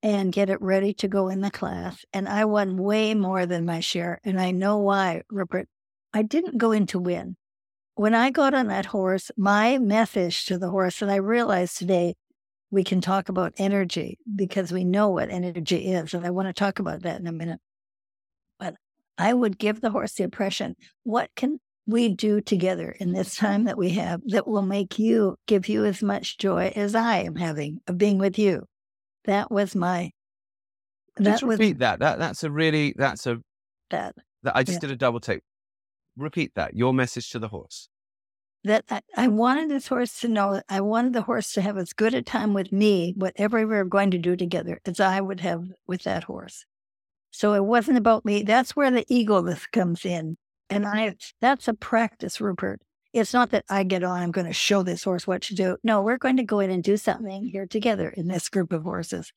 and 0.03 0.31
get 0.31 0.49
it 0.49 0.61
ready 0.61 0.93
to 0.95 1.07
go 1.07 1.27
in 1.27 1.41
the 1.41 1.51
class. 1.51 2.03
And 2.11 2.27
I 2.27 2.45
won 2.45 2.77
way 2.77 3.13
more 3.13 3.45
than 3.45 3.65
my 3.65 3.79
share. 3.79 4.19
And 4.23 4.39
I 4.39 4.51
know 4.51 4.77
why, 4.77 5.21
Rupert. 5.29 5.67
I 6.13 6.23
didn't 6.23 6.57
go 6.57 6.71
in 6.71 6.87
to 6.87 6.99
win. 6.99 7.37
When 7.95 8.15
I 8.15 8.31
got 8.31 8.53
on 8.53 8.67
that 8.67 8.87
horse, 8.87 9.31
my 9.37 9.77
message 9.77 10.45
to 10.45 10.57
the 10.57 10.69
horse, 10.69 11.01
and 11.01 11.11
I 11.11 11.15
realized 11.15 11.77
today 11.77 12.15
we 12.71 12.83
can 12.83 13.01
talk 13.01 13.29
about 13.29 13.53
energy 13.57 14.17
because 14.33 14.71
we 14.71 14.83
know 14.83 15.09
what 15.09 15.29
energy 15.29 15.91
is. 15.91 16.13
And 16.13 16.25
I 16.25 16.31
want 16.31 16.47
to 16.47 16.53
talk 16.53 16.79
about 16.79 17.03
that 17.03 17.19
in 17.19 17.27
a 17.27 17.31
minute. 17.31 17.59
I 19.17 19.33
would 19.33 19.57
give 19.59 19.81
the 19.81 19.89
horse 19.91 20.13
the 20.13 20.23
impression 20.23 20.75
what 21.03 21.29
can 21.35 21.59
we 21.87 22.09
do 22.09 22.41
together 22.41 22.95
in 22.99 23.11
this 23.11 23.35
time 23.35 23.65
that 23.65 23.77
we 23.77 23.89
have 23.91 24.21
that 24.27 24.47
will 24.47 24.61
make 24.61 24.97
you 24.99 25.35
give 25.47 25.67
you 25.67 25.85
as 25.85 26.01
much 26.03 26.37
joy 26.37 26.71
as 26.75 26.95
I 26.95 27.17
am 27.19 27.35
having 27.35 27.79
of 27.87 27.97
being 27.97 28.17
with 28.17 28.37
you. 28.39 28.65
That 29.25 29.51
was 29.51 29.75
my 29.75 30.11
that 31.17 31.43
was 31.43 31.59
repeat 31.59 31.79
that. 31.79 31.99
That 31.99 32.19
that's 32.19 32.43
a 32.43 32.51
really 32.51 32.93
that's 32.97 33.27
a 33.27 33.39
that 33.89 34.15
that 34.43 34.55
I 34.55 34.63
just 34.63 34.77
Yeah. 34.77 34.87
did 34.87 34.91
a 34.91 34.95
double 34.95 35.19
take. 35.19 35.41
Repeat 36.17 36.53
that. 36.55 36.75
Your 36.75 36.93
message 36.93 37.29
to 37.31 37.39
the 37.39 37.47
horse. 37.49 37.89
that 38.63 38.85
I, 38.89 39.01
I 39.17 39.27
wanted 39.27 39.69
this 39.69 39.87
horse 39.87 40.19
to 40.21 40.27
know 40.27 40.61
I 40.69 40.81
wanted 40.81 41.13
the 41.13 41.23
horse 41.23 41.51
to 41.53 41.61
have 41.61 41.77
as 41.77 41.93
good 41.93 42.13
a 42.13 42.21
time 42.21 42.53
with 42.53 42.71
me, 42.71 43.13
whatever 43.17 43.57
we 43.59 43.65
were 43.65 43.85
going 43.85 44.11
to 44.11 44.17
do 44.17 44.35
together, 44.35 44.79
as 44.85 44.99
I 44.99 45.19
would 45.19 45.39
have 45.41 45.63
with 45.87 46.03
that 46.03 46.23
horse. 46.25 46.65
So 47.31 47.53
it 47.53 47.63
wasn't 47.63 47.97
about 47.97 48.25
me. 48.25 48.43
That's 48.43 48.75
where 48.75 48.91
the 48.91 49.05
egoless 49.05 49.69
comes 49.71 50.05
in. 50.05 50.37
And 50.69 50.85
mm-hmm. 50.85 50.97
I 50.97 51.15
that's 51.39 51.67
a 51.67 51.73
practice, 51.73 52.39
Rupert. 52.39 52.81
It's 53.13 53.33
not 53.33 53.51
that 53.51 53.65
I 53.69 53.83
get 53.83 54.03
on, 54.03 54.21
I'm 54.21 54.31
going 54.31 54.47
to 54.47 54.53
show 54.53 54.83
this 54.83 55.03
horse 55.03 55.27
what 55.27 55.41
to 55.43 55.55
do. 55.55 55.77
No, 55.83 56.01
we're 56.01 56.17
going 56.17 56.37
to 56.37 56.43
go 56.43 56.59
in 56.59 56.71
and 56.71 56.81
do 56.81 56.95
something 56.95 57.45
here 57.45 57.65
together 57.65 58.09
in 58.09 58.27
this 58.27 58.47
group 58.47 58.71
of 58.71 58.83
horses. 58.83 59.33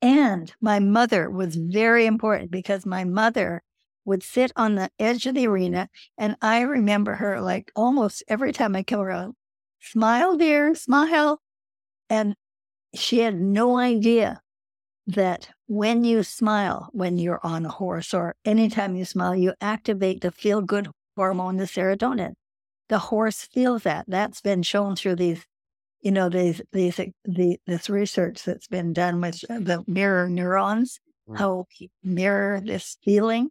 And 0.00 0.52
my 0.60 0.78
mother 0.78 1.28
was 1.28 1.56
very 1.56 2.06
important 2.06 2.52
because 2.52 2.86
my 2.86 3.02
mother 3.02 3.62
would 4.04 4.22
sit 4.22 4.52
on 4.54 4.76
the 4.76 4.90
edge 5.00 5.26
of 5.26 5.34
the 5.34 5.48
arena 5.48 5.88
and 6.16 6.36
I 6.40 6.60
remember 6.60 7.14
her 7.14 7.40
like 7.40 7.72
almost 7.74 8.22
every 8.28 8.52
time 8.52 8.76
I 8.76 8.84
come 8.84 9.00
around, 9.00 9.34
smile, 9.80 10.36
dear, 10.36 10.74
smile. 10.76 11.40
And 12.08 12.36
she 12.94 13.18
had 13.18 13.40
no 13.40 13.76
idea 13.76 14.40
that 15.08 15.48
when 15.66 16.04
you 16.04 16.22
smile, 16.22 16.88
when 16.92 17.18
you're 17.18 17.40
on 17.44 17.66
a 17.66 17.70
horse 17.70 18.14
or 18.14 18.36
anytime 18.44 18.96
you 18.96 19.04
smile, 19.04 19.34
you 19.34 19.54
activate 19.60 20.20
the 20.20 20.30
feel 20.30 20.62
good 20.62 20.88
hormone, 21.16 21.56
the 21.56 21.64
serotonin. 21.64 22.34
The 22.88 22.98
horse 22.98 23.42
feels 23.42 23.82
that. 23.84 24.04
That's 24.08 24.40
been 24.40 24.62
shown 24.62 24.96
through 24.96 25.16
these, 25.16 25.44
you 26.00 26.12
know, 26.12 26.28
these, 26.28 26.62
these, 26.72 26.96
the, 27.24 27.58
this 27.66 27.90
research 27.90 28.44
that's 28.44 28.68
been 28.68 28.92
done 28.92 29.20
with 29.20 29.40
the 29.42 29.84
mirror 29.86 30.28
neurons, 30.28 31.00
Mm. 31.28 31.36
how 31.38 31.66
mirror 32.04 32.60
this 32.60 32.96
feeling 33.02 33.50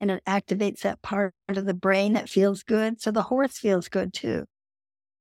and 0.00 0.10
it 0.10 0.22
activates 0.26 0.80
that 0.80 1.02
part 1.02 1.34
of 1.48 1.64
the 1.64 1.74
brain 1.74 2.12
that 2.14 2.28
feels 2.28 2.62
good. 2.62 3.00
So 3.00 3.10
the 3.10 3.24
horse 3.24 3.58
feels 3.58 3.88
good 3.88 4.12
too. 4.12 4.44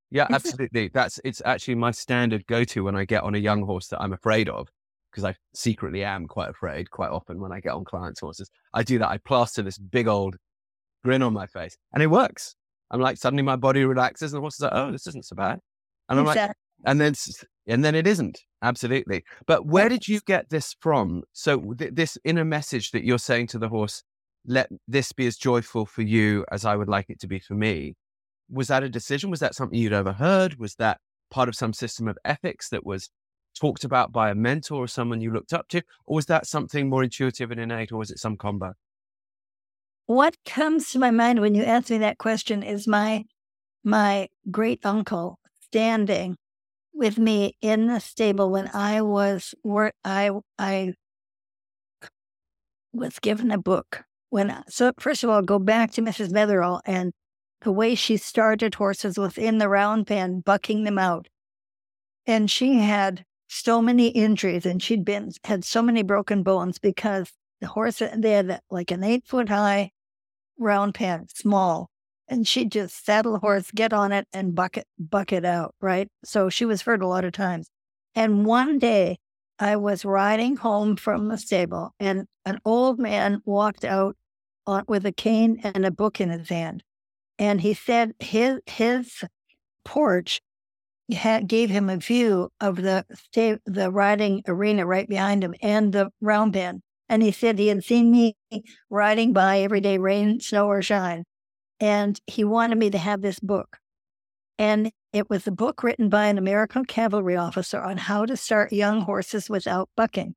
Yeah, 0.09 0.27
absolutely. 0.31 0.89
That's 0.89 1.19
it's 1.25 1.41
actually 1.45 1.75
my 1.75 1.91
standard 1.91 2.47
go 2.47 2.63
to 2.63 2.83
when 2.85 2.95
I 2.95 3.05
get 3.05 3.23
on 3.23 3.35
a 3.35 3.39
young 3.39 3.63
horse 3.63 3.87
that 3.89 4.01
I'm 4.01 4.13
afraid 4.13 4.47
of, 4.47 4.69
because 5.17 5.33
I 5.33 5.35
secretly 5.55 6.03
am 6.03 6.27
quite 6.27 6.49
afraid 6.49 6.91
quite 6.91 7.09
often 7.09 7.39
when 7.39 7.51
I 7.51 7.59
get 7.59 7.71
on 7.71 7.83
clients' 7.83 8.19
horses. 8.19 8.51
I 8.75 8.83
do 8.83 8.99
that. 8.99 9.09
I 9.09 9.17
plaster 9.17 9.63
this 9.63 9.79
big 9.79 10.07
old 10.07 10.35
grin 11.03 11.23
on 11.23 11.33
my 11.33 11.47
face, 11.47 11.75
and 11.93 12.03
it 12.03 12.07
works. 12.07 12.55
I'm 12.91 13.01
like 13.01 13.17
suddenly 13.17 13.41
my 13.41 13.55
body 13.55 13.83
relaxes, 13.83 14.31
and 14.31 14.37
the 14.37 14.41
horse 14.41 14.55
is 14.55 14.61
like, 14.61 14.73
"Oh, 14.73 14.91
this 14.91 15.07
isn't 15.07 15.25
so 15.25 15.35
bad," 15.35 15.59
and 16.07 16.19
I'm 16.19 16.25
like, 16.25 16.51
and 16.85 17.01
then 17.01 17.15
and 17.65 17.83
then 17.83 17.95
it 17.95 18.05
isn't 18.05 18.39
absolutely. 18.61 19.23
But 19.47 19.65
where 19.65 19.89
did 19.89 20.07
you 20.07 20.19
get 20.27 20.49
this 20.49 20.75
from? 20.79 21.23
So 21.33 21.73
th- 21.73 21.95
this 21.95 22.17
inner 22.23 22.45
message 22.45 22.91
that 22.91 23.03
you're 23.03 23.17
saying 23.17 23.47
to 23.47 23.57
the 23.57 23.69
horse, 23.69 24.03
"Let 24.45 24.69
this 24.87 25.11
be 25.11 25.25
as 25.25 25.35
joyful 25.35 25.87
for 25.87 26.03
you 26.03 26.45
as 26.51 26.63
I 26.63 26.75
would 26.75 26.89
like 26.89 27.09
it 27.09 27.19
to 27.21 27.27
be 27.27 27.39
for 27.39 27.55
me." 27.55 27.95
was 28.49 28.69
that 28.69 28.83
a 28.83 28.89
decision? 28.89 29.29
Was 29.29 29.39
that 29.41 29.55
something 29.55 29.77
you'd 29.77 29.93
overheard? 29.93 30.57
Was 30.57 30.75
that 30.75 30.99
part 31.29 31.49
of 31.49 31.55
some 31.55 31.73
system 31.73 32.07
of 32.07 32.17
ethics 32.23 32.69
that 32.69 32.85
was 32.85 33.09
talked 33.57 33.83
about 33.83 34.11
by 34.11 34.29
a 34.29 34.35
mentor 34.35 34.83
or 34.83 34.87
someone 34.87 35.21
you 35.21 35.31
looked 35.31 35.53
up 35.53 35.67
to? 35.69 35.81
Or 36.05 36.15
was 36.15 36.25
that 36.27 36.47
something 36.47 36.89
more 36.89 37.03
intuitive 37.03 37.51
and 37.51 37.59
innate, 37.59 37.91
or 37.91 37.97
was 37.97 38.11
it 38.11 38.19
some 38.19 38.37
combo? 38.37 38.73
what 40.07 40.37
comes 40.45 40.89
to 40.89 40.99
my 40.99 41.11
mind 41.11 41.41
when 41.41 41.53
you 41.53 41.63
ask 41.63 41.89
me 41.89 41.97
that 41.99 42.17
question 42.17 42.63
is 42.63 42.87
my 42.87 43.23
my 43.83 44.27
great 44.49 44.79
uncle 44.85 45.37
standing 45.61 46.35
with 46.93 47.17
me 47.17 47.55
in 47.61 47.87
the 47.87 47.99
stable 47.99 48.49
when 48.49 48.69
I 48.73 49.01
was 49.01 49.53
wor- 49.63 49.93
I 50.03 50.31
I 50.57 50.93
was 52.93 53.19
given 53.19 53.51
a 53.51 53.57
book 53.57 54.03
when 54.29 54.63
so 54.69 54.93
first 54.97 55.23
of 55.23 55.29
all 55.29 55.41
go 55.41 55.59
back 55.59 55.91
to 55.91 56.01
Mrs. 56.01 56.29
Netherall 56.29 56.79
and 56.85 57.11
the 57.61 57.71
way 57.71 57.93
she 57.93 58.15
started 58.15 58.75
horses 58.75 59.17
was 59.17 59.37
in 59.37 59.57
the 59.57 59.67
round 59.67 60.07
pen 60.07 60.39
bucking 60.39 60.85
them 60.85 60.97
out 60.97 61.27
and 62.25 62.49
she 62.49 62.79
had 62.79 63.25
so 63.47 63.81
many 63.81 64.09
injuries 64.09 64.65
and 64.65 64.81
she'd 64.81 65.05
been 65.05 65.31
had 65.45 65.63
so 65.63 65.81
many 65.81 66.03
broken 66.03 66.43
bones 66.43 66.79
because 66.79 67.31
the 67.61 67.67
horse 67.67 68.01
uh, 68.01 68.15
they 68.17 68.31
had 68.31 68.49
uh, 68.49 68.59
like 68.69 68.91
an 68.91 69.03
eight 69.03 69.25
foot 69.25 69.49
high 69.49 69.91
round 70.57 70.93
pen, 70.93 71.27
small. 71.33 71.89
And 72.29 72.45
she'd 72.45 72.73
just 72.73 73.05
saddle 73.05 73.33
the 73.33 73.39
horse, 73.39 73.71
get 73.71 73.93
on 73.93 74.11
it, 74.11 74.27
and 74.33 74.53
bucket 74.53 74.85
bucket 74.99 75.45
out, 75.45 75.73
right? 75.79 76.09
So 76.25 76.49
she 76.49 76.65
was 76.65 76.81
hurt 76.81 77.01
a 77.01 77.07
lot 77.07 77.23
of 77.23 77.31
times. 77.31 77.69
And 78.15 78.45
one 78.45 78.79
day 78.79 79.17
I 79.59 79.77
was 79.77 80.03
riding 80.03 80.57
home 80.57 80.97
from 80.97 81.29
the 81.29 81.37
stable, 81.37 81.91
and 81.99 82.25
an 82.45 82.59
old 82.65 82.99
man 82.99 83.41
walked 83.45 83.85
out 83.85 84.17
on, 84.65 84.83
with 84.87 85.05
a 85.05 85.11
cane 85.13 85.61
and 85.63 85.85
a 85.85 85.91
book 85.91 86.19
in 86.19 86.29
his 86.29 86.49
hand. 86.49 86.83
And 87.39 87.61
he 87.61 87.73
said 87.73 88.13
his, 88.19 88.59
his 88.65 89.23
porch 89.85 90.41
had, 91.15 91.47
gave 91.47 91.69
him 91.69 91.89
a 91.89 91.97
view 91.97 92.49
of 92.59 92.77
the, 92.77 93.05
sta- 93.13 93.59
the 93.65 93.91
riding 93.91 94.43
arena 94.47 94.85
right 94.85 95.07
behind 95.07 95.43
him 95.43 95.55
and 95.61 95.93
the 95.93 96.09
round 96.21 96.53
pen. 96.53 96.81
And 97.09 97.23
he 97.23 97.31
said 97.31 97.57
he 97.57 97.67
had 97.67 97.83
seen 97.83 98.11
me 98.11 98.35
riding 98.89 99.31
by 99.31 99.59
every 99.59 99.79
day, 99.79 99.97
rain, 99.97 100.39
snow, 100.39 100.67
or 100.67 100.81
shine. 100.81 101.23
And 101.79 102.19
he 102.27 102.43
wanted 102.43 102.77
me 102.77 102.89
to 102.89 102.97
have 102.97 103.21
this 103.21 103.39
book. 103.39 103.77
And 104.57 104.91
it 105.13 105.29
was 105.29 105.47
a 105.47 105.51
book 105.51 105.83
written 105.83 106.09
by 106.09 106.27
an 106.27 106.37
American 106.37 106.83
cavalry 106.85 107.35
officer 107.35 107.81
on 107.81 107.97
how 107.97 108.25
to 108.25 108.35
start 108.35 108.73
young 108.73 109.01
horses 109.01 109.49
without 109.49 109.89
bucking. 109.95 110.35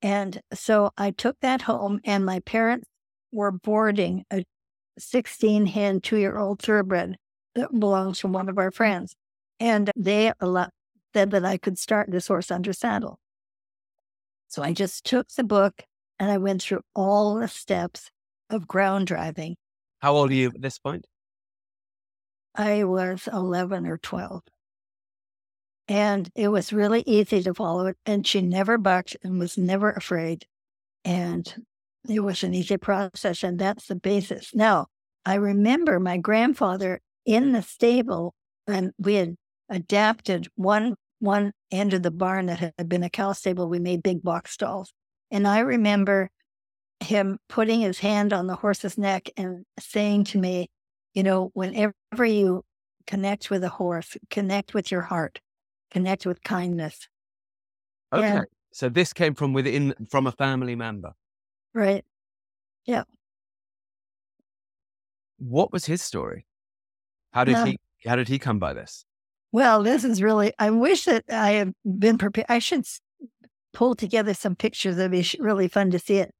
And 0.00 0.40
so 0.54 0.92
I 0.96 1.10
took 1.10 1.40
that 1.40 1.62
home, 1.62 2.00
and 2.04 2.24
my 2.24 2.40
parents 2.40 2.86
were 3.32 3.50
boarding 3.50 4.24
a 4.30 4.44
16 4.98 5.66
hand 5.66 6.04
two 6.04 6.16
year 6.16 6.38
old 6.38 6.62
thoroughbred 6.62 7.16
that 7.54 7.78
belongs 7.78 8.20
to 8.20 8.28
one 8.28 8.48
of 8.48 8.58
our 8.58 8.70
friends. 8.70 9.14
And 9.60 9.90
they 9.96 10.32
allo- 10.40 10.70
said 11.14 11.30
that 11.30 11.44
I 11.44 11.56
could 11.56 11.78
start 11.78 12.10
this 12.10 12.28
horse 12.28 12.50
under 12.50 12.72
saddle. 12.72 13.18
So 14.48 14.62
I 14.62 14.72
just 14.72 15.04
took 15.04 15.28
the 15.30 15.44
book 15.44 15.82
and 16.18 16.30
I 16.30 16.38
went 16.38 16.62
through 16.62 16.82
all 16.94 17.34
the 17.34 17.48
steps 17.48 18.10
of 18.50 18.66
ground 18.66 19.06
driving. 19.06 19.56
How 20.00 20.14
old 20.14 20.30
are 20.30 20.34
you 20.34 20.48
at 20.48 20.62
this 20.62 20.78
point? 20.78 21.06
I 22.54 22.84
was 22.84 23.28
11 23.32 23.86
or 23.86 23.98
12. 23.98 24.42
And 25.86 26.30
it 26.34 26.48
was 26.48 26.72
really 26.72 27.02
easy 27.06 27.42
to 27.42 27.54
follow 27.54 27.86
it. 27.86 27.96
And 28.04 28.26
she 28.26 28.42
never 28.42 28.78
bucked 28.78 29.16
and 29.22 29.38
was 29.38 29.56
never 29.56 29.90
afraid. 29.90 30.46
And 31.04 31.66
it 32.08 32.20
was 32.20 32.42
an 32.42 32.54
easy 32.54 32.76
process. 32.76 33.42
And 33.42 33.58
that's 33.58 33.86
the 33.86 33.96
basis. 33.96 34.54
Now, 34.54 34.86
I 35.24 35.34
remember 35.34 35.98
my 35.98 36.16
grandfather 36.16 37.00
in 37.24 37.52
the 37.52 37.62
stable, 37.62 38.34
and 38.66 38.92
we 38.98 39.14
had 39.14 39.36
adapted 39.68 40.48
one 40.54 40.94
one 41.20 41.52
end 41.70 41.94
of 41.94 42.02
the 42.02 42.10
barn 42.10 42.46
that 42.46 42.72
had 42.78 42.88
been 42.88 43.02
a 43.02 43.10
cow 43.10 43.32
stable. 43.32 43.68
We 43.68 43.78
made 43.78 44.02
big 44.02 44.22
box 44.22 44.52
stalls. 44.52 44.92
And 45.30 45.46
I 45.48 45.60
remember 45.60 46.30
him 47.00 47.38
putting 47.48 47.80
his 47.80 47.98
hand 47.98 48.32
on 48.32 48.46
the 48.46 48.56
horse's 48.56 48.96
neck 48.96 49.28
and 49.36 49.64
saying 49.78 50.24
to 50.24 50.38
me, 50.38 50.68
you 51.14 51.22
know, 51.22 51.50
whenever 51.54 51.92
you 52.24 52.64
connect 53.06 53.50
with 53.50 53.64
a 53.64 53.68
horse, 53.68 54.16
connect 54.30 54.74
with 54.74 54.90
your 54.90 55.02
heart, 55.02 55.40
connect 55.90 56.24
with 56.24 56.42
kindness. 56.42 57.08
Okay. 58.12 58.26
Yeah. 58.26 58.42
So 58.72 58.88
this 58.88 59.12
came 59.12 59.34
from 59.34 59.52
within, 59.52 59.94
from 60.10 60.26
a 60.26 60.32
family 60.32 60.76
member. 60.76 61.12
Right. 61.74 62.04
Yeah. 62.84 63.04
What 65.38 65.72
was 65.72 65.84
his 65.84 66.02
story? 66.02 66.46
How 67.32 67.44
did 67.44 67.56
he, 67.66 67.78
how 68.06 68.16
did 68.16 68.28
he 68.28 68.38
come 68.38 68.58
by 68.58 68.72
this? 68.72 69.04
Well, 69.52 69.82
this 69.82 70.04
is 70.04 70.22
really, 70.22 70.52
I 70.58 70.70
wish 70.70 71.04
that 71.06 71.24
I 71.30 71.52
had 71.52 71.72
been 71.84 72.18
prepared. 72.18 72.46
I 72.48 72.58
should 72.58 72.84
pull 73.72 73.94
together 73.94 74.34
some 74.34 74.54
pictures. 74.56 74.98
It'd 74.98 75.10
be 75.10 75.26
really 75.40 75.68
fun 75.68 75.90
to 75.92 75.98
see 75.98 76.18
it. 76.18 76.32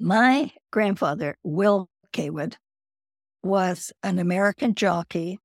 My 0.00 0.50
grandfather, 0.72 1.36
Will 1.44 1.88
Caywood, 2.12 2.56
was 3.42 3.92
an 4.02 4.18
American 4.18 4.74
jockey 4.74 5.38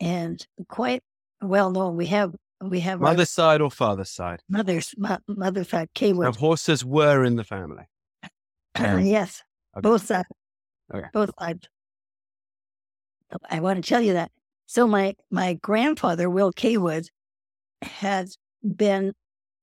and 0.00 0.44
quite 0.68 1.02
well 1.42 1.70
known. 1.70 1.96
We 1.96 2.06
have, 2.06 2.34
we 2.62 2.80
have 2.80 3.02
our 3.02 3.10
Mother's 3.10 3.30
side 3.30 3.60
or 3.60 3.70
father's 3.70 4.10
side? 4.10 4.40
mother's, 4.48 4.94
mo- 4.96 5.18
mother's 5.28 5.68
side, 5.68 5.88
Now, 5.94 6.00
Caywood. 6.00 6.36
horses 6.36 6.84
were 6.84 7.24
in 7.24 7.36
the 7.36 7.44
family. 7.44 7.84
yes, 8.78 9.42
Okay. 9.76 9.82
both 9.82 10.06
sides. 10.06 10.28
Okay. 10.94 11.08
Both 11.12 11.30
sides. 11.38 11.68
I 13.50 13.60
want 13.60 13.82
to 13.82 13.88
tell 13.88 14.00
you 14.00 14.12
that. 14.14 14.30
So 14.72 14.86
my 14.86 15.16
my 15.30 15.52
grandfather, 15.52 16.30
Will 16.30 16.50
Caywood, 16.50 17.08
had 17.82 18.28
been 18.64 19.12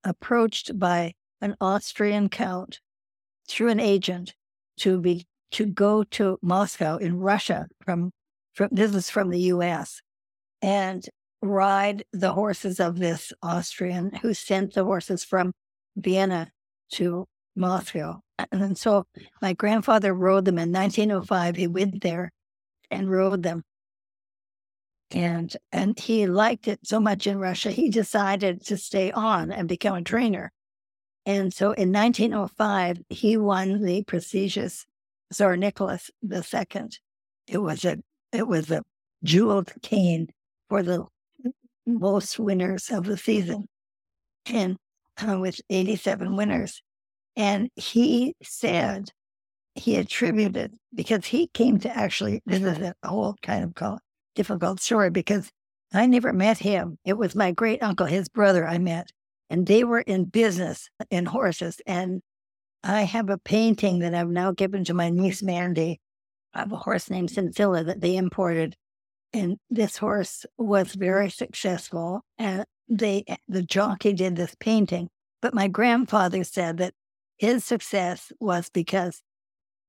approached 0.04 0.78
by 0.78 1.14
an 1.42 1.56
Austrian 1.60 2.30
count 2.30 2.80
through 3.48 3.70
an 3.70 3.80
agent 3.80 4.36
to 4.82 5.02
be 5.02 5.26
to 5.54 5.66
go 5.66 6.04
to 6.04 6.38
Moscow 6.44 6.98
in 6.98 7.18
Russia 7.18 7.66
from 7.84 8.12
from 8.54 8.70
this 8.72 8.94
is 8.94 9.10
from 9.10 9.32
the 9.32 9.40
U.S. 9.54 10.00
and 10.62 11.04
ride 11.42 12.04
the 12.14 12.34
horses 12.34 12.80
of 12.80 13.00
this 13.00 13.34
Austrian 13.42 14.12
who 14.22 14.36
sent 14.36 14.76
the 14.76 14.84
horses 14.84 15.24
from 15.24 15.54
Vienna 15.96 16.52
to 16.92 17.26
Moscow. 17.56 18.22
And 18.52 18.78
so 18.78 19.08
my 19.42 19.54
grandfather 19.54 20.14
rode 20.14 20.46
them 20.46 20.60
in 20.60 20.72
1905. 20.72 21.56
He 21.56 21.66
went 21.66 22.04
there 22.04 22.32
and 22.92 23.10
rode 23.10 23.42
them. 23.42 23.64
And 25.12 25.56
and 25.72 26.00
he 26.00 26.28
liked 26.28 26.68
it 26.68 26.80
so 26.84 27.00
much 27.00 27.26
in 27.26 27.40
Russia, 27.40 27.72
he 27.72 27.90
decided 27.90 28.66
to 28.66 28.78
stay 28.78 29.12
on 29.12 29.52
and 29.52 29.68
become 29.68 29.96
a 29.96 30.02
trainer. 30.04 30.52
And 31.26 31.54
so 31.54 31.72
in 31.74 31.92
1905, 31.92 33.02
he 33.10 33.38
won 33.38 33.84
the 33.84 34.04
prestigious 34.04 34.86
Tsar 35.32 35.58
Nicholas 35.58 36.10
II. 36.24 36.90
It 37.48 37.58
was 37.58 37.86
a 37.86 37.98
it 38.32 38.48
was 38.48 38.72
a 38.72 38.84
jeweled 39.24 39.74
cane 39.82 40.30
for 40.70 40.84
the 40.84 41.06
most 41.86 42.40
winners 42.40 42.90
of 42.92 43.06
the 43.06 43.18
season, 43.18 43.68
and 44.46 44.78
uh, 45.28 45.40
with 45.40 45.60
87 45.70 46.36
winners. 46.36 46.82
And 47.36 47.70
he 47.76 48.36
said 48.42 49.10
he 49.76 49.96
attributed 49.96 50.76
because 50.94 51.26
he 51.26 51.48
came 51.48 51.80
to 51.80 51.96
actually 51.96 52.42
this 52.46 52.62
is 52.62 52.80
a 52.80 52.96
whole 53.04 53.36
kind 53.42 53.64
of 53.64 53.76
call, 53.76 54.00
difficult 54.40 54.80
story 54.80 55.10
because 55.10 55.52
I 55.94 56.06
never 56.06 56.32
met 56.32 56.60
him. 56.60 56.98
It 57.04 57.18
was 57.18 57.36
my 57.36 57.52
great 57.52 57.84
uncle, 57.84 58.06
his 58.06 58.30
brother, 58.30 58.66
I 58.66 58.78
met, 58.78 59.10
and 59.50 59.68
they 59.68 59.84
were 59.84 60.00
in 60.00 60.26
business 60.26 60.90
in 61.10 61.26
horses. 61.26 61.82
And 61.86 62.22
I 62.82 63.02
have 63.02 63.30
a 63.30 63.38
painting 63.38 64.00
that 64.00 64.16
I've 64.16 64.30
now 64.30 64.54
given 64.54 64.86
to 64.86 64.94
my 64.94 65.10
niece 65.10 65.44
Mandy 65.44 66.00
of 66.54 66.72
a 66.72 66.78
horse 66.78 67.10
named 67.10 67.32
Scintilla 67.32 67.84
that 67.84 68.00
they 68.00 68.16
imported. 68.16 68.78
And 69.34 69.58
this 69.70 69.98
horse 69.98 70.46
was 70.58 70.94
very 70.94 71.30
successful. 71.30 72.22
And 72.38 72.64
they 72.88 73.26
the 73.50 73.62
jockey 73.62 74.14
did 74.14 74.38
this 74.38 74.56
painting. 74.58 75.10
But 75.42 75.54
my 75.54 75.68
grandfather 75.68 76.46
said 76.46 76.78
that 76.78 76.94
his 77.38 77.66
success 77.66 78.32
was 78.40 78.70
because 78.70 79.22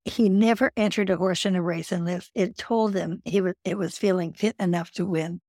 he 0.05 0.29
never 0.29 0.71
entered 0.75 1.09
a 1.09 1.17
horse 1.17 1.45
in 1.45 1.55
a 1.55 1.61
race 1.61 1.91
unless 1.91 2.29
it 2.33 2.57
told 2.57 2.95
him 2.95 3.21
he 3.23 3.39
was 3.41 3.53
it 3.63 3.77
was 3.77 3.97
feeling 3.97 4.33
fit 4.33 4.55
enough 4.59 4.91
to 4.91 5.05
win. 5.05 5.41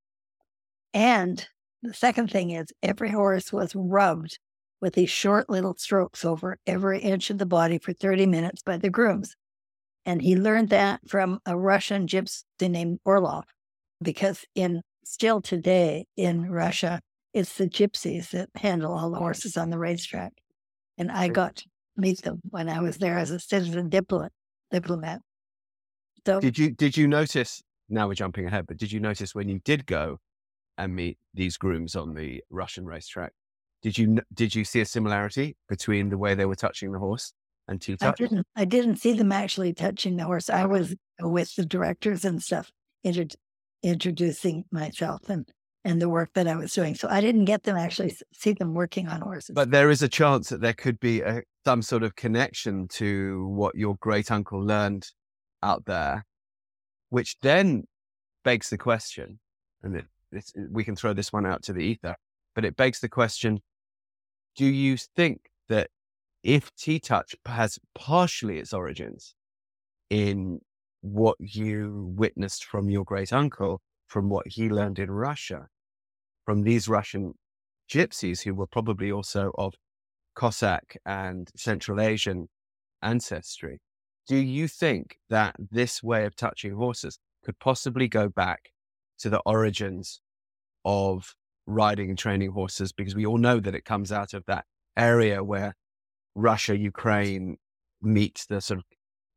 And 0.92 1.46
the 1.82 1.94
second 1.94 2.30
thing 2.30 2.50
is 2.50 2.66
every 2.82 3.10
horse 3.10 3.52
was 3.52 3.74
rubbed 3.74 4.38
with 4.80 4.94
these 4.94 5.10
short 5.10 5.48
little 5.48 5.74
strokes 5.78 6.24
over 6.24 6.58
every 6.66 7.00
inch 7.00 7.30
of 7.30 7.38
the 7.38 7.46
body 7.46 7.78
for 7.78 7.92
30 7.92 8.26
minutes 8.26 8.62
by 8.62 8.76
the 8.76 8.90
grooms. 8.90 9.34
And 10.04 10.20
he 10.20 10.36
learned 10.36 10.68
that 10.70 11.08
from 11.08 11.40
a 11.46 11.56
Russian 11.56 12.06
gypsy 12.06 12.42
named 12.60 12.98
Orlov, 13.04 13.44
because 14.02 14.44
in 14.54 14.82
still 15.04 15.40
today 15.40 16.06
in 16.16 16.50
Russia, 16.50 17.00
it's 17.32 17.56
the 17.56 17.68
gypsies 17.68 18.30
that 18.30 18.50
handle 18.56 18.92
all 18.92 19.10
the 19.10 19.18
horses 19.18 19.56
on 19.56 19.70
the 19.70 19.78
racetrack. 19.78 20.32
And 20.98 21.10
I 21.10 21.28
got 21.28 21.56
to 21.56 21.64
meet 21.96 22.22
them 22.22 22.40
when 22.50 22.68
I 22.68 22.80
was 22.80 22.98
there 22.98 23.18
as 23.18 23.30
a 23.30 23.38
citizen 23.38 23.88
diplomat 23.88 24.32
So 26.26 26.40
did 26.40 26.58
you 26.58 26.70
did 26.70 26.96
you 26.96 27.06
notice? 27.06 27.62
Now 27.88 28.08
we're 28.08 28.14
jumping 28.14 28.46
ahead, 28.46 28.66
but 28.66 28.76
did 28.76 28.92
you 28.92 29.00
notice 29.00 29.34
when 29.34 29.48
you 29.48 29.60
did 29.64 29.86
go 29.86 30.18
and 30.78 30.94
meet 30.94 31.18
these 31.34 31.56
grooms 31.56 31.94
on 31.96 32.14
the 32.14 32.42
Russian 32.50 32.86
racetrack? 32.86 33.32
Did 33.82 33.98
you 33.98 34.18
did 34.32 34.54
you 34.54 34.64
see 34.64 34.80
a 34.80 34.86
similarity 34.86 35.56
between 35.68 36.08
the 36.08 36.18
way 36.18 36.34
they 36.34 36.46
were 36.46 36.54
touching 36.54 36.92
the 36.92 36.98
horse 36.98 37.32
and 37.68 37.80
TTouch? 37.80 38.02
I 38.02 38.12
didn't. 38.12 38.46
I 38.56 38.64
didn't 38.64 38.96
see 38.96 39.12
them 39.12 39.32
actually 39.32 39.72
touching 39.74 40.16
the 40.16 40.24
horse. 40.24 40.48
I 40.48 40.64
was 40.66 40.94
with 41.20 41.54
the 41.56 41.66
directors 41.66 42.24
and 42.24 42.42
stuff, 42.42 42.70
inter- 43.02 43.36
introducing 43.82 44.64
myself 44.70 45.28
and 45.28 45.48
and 45.84 46.00
the 46.00 46.08
work 46.08 46.30
that 46.34 46.46
I 46.46 46.56
was 46.56 46.72
doing. 46.72 46.94
So 46.94 47.08
I 47.08 47.20
didn't 47.20 47.44
get 47.44 47.64
them 47.64 47.76
actually 47.76 48.16
see 48.32 48.52
them 48.52 48.74
working 48.74 49.08
on 49.08 49.20
horses. 49.20 49.54
But 49.54 49.70
there 49.70 49.90
is 49.90 50.02
a 50.02 50.08
chance 50.08 50.48
that 50.50 50.60
there 50.60 50.72
could 50.72 51.00
be 51.00 51.20
a, 51.20 51.42
some 51.64 51.82
sort 51.82 52.02
of 52.02 52.14
connection 52.14 52.88
to 52.88 53.46
what 53.48 53.74
your 53.74 53.96
great 53.96 54.30
uncle 54.30 54.60
learned 54.64 55.08
out 55.62 55.84
there, 55.86 56.24
which 57.10 57.36
then 57.42 57.84
begs 58.44 58.70
the 58.70 58.78
question, 58.78 59.38
and 59.82 59.96
it, 59.96 60.06
we 60.70 60.84
can 60.84 60.96
throw 60.96 61.12
this 61.12 61.32
one 61.32 61.46
out 61.46 61.62
to 61.64 61.72
the 61.72 61.84
ether, 61.84 62.16
but 62.54 62.64
it 62.64 62.76
begs 62.76 63.00
the 63.00 63.08
question: 63.08 63.60
Do 64.56 64.66
you 64.66 64.96
think 64.96 65.50
that 65.68 65.90
if 66.42 66.74
TTouch 66.76 67.34
has 67.46 67.78
partially 67.94 68.58
its 68.58 68.72
origins 68.72 69.34
in 70.10 70.60
what 71.02 71.36
you 71.38 72.12
witnessed 72.16 72.64
from 72.64 72.90
your 72.90 73.04
great 73.04 73.32
uncle, 73.32 73.80
from 74.12 74.28
what 74.28 74.46
he 74.46 74.68
learned 74.68 74.98
in 74.98 75.10
Russia, 75.10 75.68
from 76.44 76.64
these 76.64 76.86
Russian 76.86 77.32
gypsies 77.90 78.42
who 78.42 78.54
were 78.54 78.66
probably 78.66 79.10
also 79.10 79.52
of 79.56 79.72
Cossack 80.34 80.98
and 81.06 81.50
Central 81.56 81.98
Asian 81.98 82.48
ancestry. 83.00 83.80
Do 84.28 84.36
you 84.36 84.68
think 84.68 85.16
that 85.30 85.56
this 85.58 86.02
way 86.02 86.26
of 86.26 86.36
touching 86.36 86.74
horses 86.74 87.18
could 87.42 87.58
possibly 87.58 88.06
go 88.06 88.28
back 88.28 88.72
to 89.20 89.30
the 89.30 89.40
origins 89.46 90.20
of 90.84 91.34
riding 91.66 92.10
and 92.10 92.18
training 92.18 92.50
horses? 92.50 92.92
Because 92.92 93.14
we 93.14 93.24
all 93.24 93.38
know 93.38 93.60
that 93.60 93.74
it 93.74 93.86
comes 93.86 94.12
out 94.12 94.34
of 94.34 94.44
that 94.44 94.66
area 94.94 95.42
where 95.42 95.74
Russia, 96.34 96.76
Ukraine 96.76 97.56
meet 98.02 98.44
the 98.50 98.60
sort 98.60 98.78
of 98.78 98.84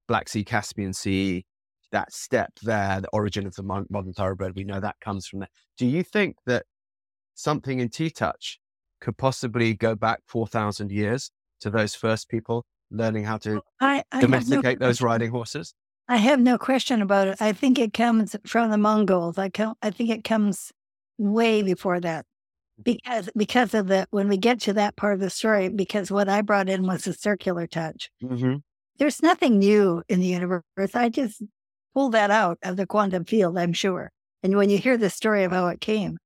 Black 0.06 0.28
Sea, 0.28 0.44
Caspian 0.44 0.92
Sea, 0.92 1.46
that 1.92 2.14
steppe 2.14 2.54
there, 2.62 3.02
the 3.02 3.10
origin 3.14 3.46
of 3.48 3.56
the 3.56 3.64
modern 3.64 4.14
thoroughbred, 4.14 4.56
we 4.56 4.64
know 4.64 4.80
that 4.80 5.00
comes 5.02 5.28
from 5.28 5.40
there. 5.40 5.50
Do 5.78 5.86
you 5.86 6.04
think 6.04 6.38
that 6.46 6.66
something 7.34 7.80
in 7.80 7.90
TTouch 7.90 8.58
could 9.02 9.18
possibly 9.18 9.74
go 9.74 9.96
back 9.96 10.22
4,000 10.28 10.92
years 10.92 11.32
to 11.62 11.70
those 11.70 11.96
first 11.96 12.30
people 12.30 12.66
learning 12.92 13.24
how 13.24 13.38
to 13.38 13.62
I, 13.80 14.04
I 14.12 14.22
domesticate 14.22 14.80
no 14.80 14.88
those 14.88 15.02
riding 15.02 15.32
horses? 15.32 15.74
I 16.08 16.18
have 16.18 16.40
no 16.40 16.58
question 16.58 17.02
about 17.02 17.28
it. 17.28 17.42
I 17.42 17.52
think 17.52 17.80
it 17.80 17.94
comes 17.94 18.36
from 18.46 18.70
the 18.70 18.78
Mongols. 18.78 19.40
I, 19.40 19.50
I 19.82 19.90
think 19.90 20.12
it 20.12 20.24
comes 20.24 20.72
way 21.18 21.64
before 21.64 22.00
that 22.00 22.26
because 22.82 23.30
because 23.36 23.74
of 23.74 23.88
the 23.88 24.08
when 24.12 24.28
we 24.28 24.38
get 24.38 24.60
to 24.62 24.74
that 24.74 24.96
part 24.96 25.14
of 25.14 25.20
the 25.20 25.30
story 25.30 25.70
because 25.70 26.12
what 26.12 26.28
i 26.28 26.42
brought 26.42 26.70
in 26.70 26.86
was 26.86 27.08
a 27.08 27.14
circular 27.14 27.68
touch 27.68 28.10
mm-hmm. 28.22 28.56
there's 28.98 29.22
nothing 29.22 29.60
new 29.60 30.04
in 30.10 30.20
the 30.20 30.26
universe 30.26 30.62
i 30.94 31.08
just 31.10 31.42
pull 31.96 32.12
that 32.12 32.30
out 32.30 32.60
of 32.64 32.78
the 32.78 32.86
quantum 32.86 33.26
field 33.26 33.58
i'm 33.58 33.74
sure. 33.74 34.12
And 34.44 34.56
when 34.56 34.70
you 34.70 34.78
hear 34.78 34.98
the 34.98 35.10
story 35.10 35.44
of 35.44 35.52
how 35.52 35.68
it 35.68 35.82
came 35.82 36.18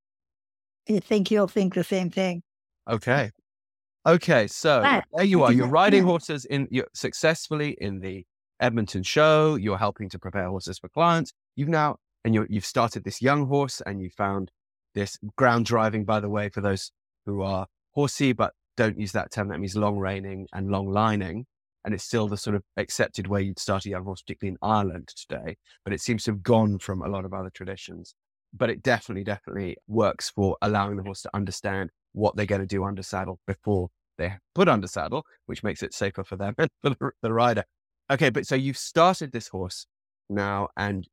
you 0.88 1.00
think 1.00 1.32
you'll 1.32 1.48
think 1.48 1.76
the 1.76 1.84
same 1.84 2.10
thing. 2.10 2.42
Okay. 2.90 3.32
Okay 4.06 4.48
so 4.48 4.82
but, 4.82 5.06
there 5.14 5.26
you 5.26 5.44
are. 5.44 5.54
you're 5.54 5.68
riding 5.68 6.04
horses 6.04 6.46
in 6.46 6.68
you're 6.72 6.88
successfully 6.94 7.78
in 7.80 8.00
the 8.00 8.26
edmonton 8.60 9.04
show. 9.04 9.56
You're 9.56 9.78
helping 9.78 10.10
to 10.10 10.20
prepare 10.20 10.50
horses 10.50 10.80
for 10.80 10.90
clients. 10.90 11.32
You've 11.56 11.70
now 11.70 11.98
and 12.26 12.34
you 12.34 12.46
you've 12.50 12.66
started 12.66 13.04
this 13.04 13.22
young 13.22 13.48
horse 13.48 13.82
and 13.86 14.02
you 14.02 14.10
found 14.10 14.52
this 14.96 15.18
ground 15.36 15.66
driving, 15.66 16.04
by 16.06 16.20
the 16.20 16.30
way, 16.30 16.50
for 16.50 16.62
those 16.62 16.92
who 17.26 17.42
are 17.42 17.68
horsey 17.92 18.34
but 18.34 18.54
don't 18.78 19.00
use 19.00 19.12
that 19.12 19.32
term, 19.32 19.50
that 19.50 19.60
means 19.60 19.76
long 19.76 19.98
reining 19.98 20.48
and 20.54 20.72
long 20.72 20.90
lining. 20.90 21.46
And 21.86 21.94
it's 21.94 22.04
still 22.04 22.28
the 22.28 22.38
sort 22.38 22.56
of 22.56 22.64
accepted 22.78 23.28
way 23.28 23.42
you'd 23.42 23.60
start 23.60 23.86
a 23.86 23.90
young 23.90 24.04
horse, 24.04 24.22
particularly 24.22 24.58
in 24.62 24.68
Ireland 24.68 25.10
today. 25.16 25.58
But 25.84 25.94
it 25.94 26.02
seems 26.02 26.24
to 26.24 26.32
have 26.32 26.44
gone 26.44 26.80
from 26.80 27.02
a 27.02 27.08
lot 27.08 27.26
of 27.26 27.34
other 27.34 27.50
traditions. 27.50 28.16
But 28.54 28.70
it 28.70 28.84
definitely, 28.84 29.24
definitely 29.24 29.78
works 29.88 30.30
for 30.30 30.58
allowing 30.62 30.98
the 30.98 31.04
horse 31.04 31.22
to 31.22 31.30
understand 31.34 31.92
what 32.14 32.36
they're 32.36 32.46
going 32.46 32.62
to 32.62 32.68
do 32.68 32.84
under 32.84 33.04
saddle 33.04 33.40
before 33.48 33.90
they 34.18 34.34
put 34.54 34.68
under 34.68 34.88
saddle, 34.88 35.26
which 35.46 35.64
makes 35.64 35.82
it 35.82 35.94
safer 35.94 36.24
for 36.24 36.36
them 36.36 36.54
and 36.60 36.70
for 36.82 37.14
the, 37.22 37.34
rider. 37.34 37.64
Okay, 38.12 38.30
but 38.30 38.46
so 38.46 38.56
you've 38.56 38.78
started 38.78 39.32
this 39.32 39.48
horse 39.48 39.86
now, 40.30 40.68
and 40.76 41.08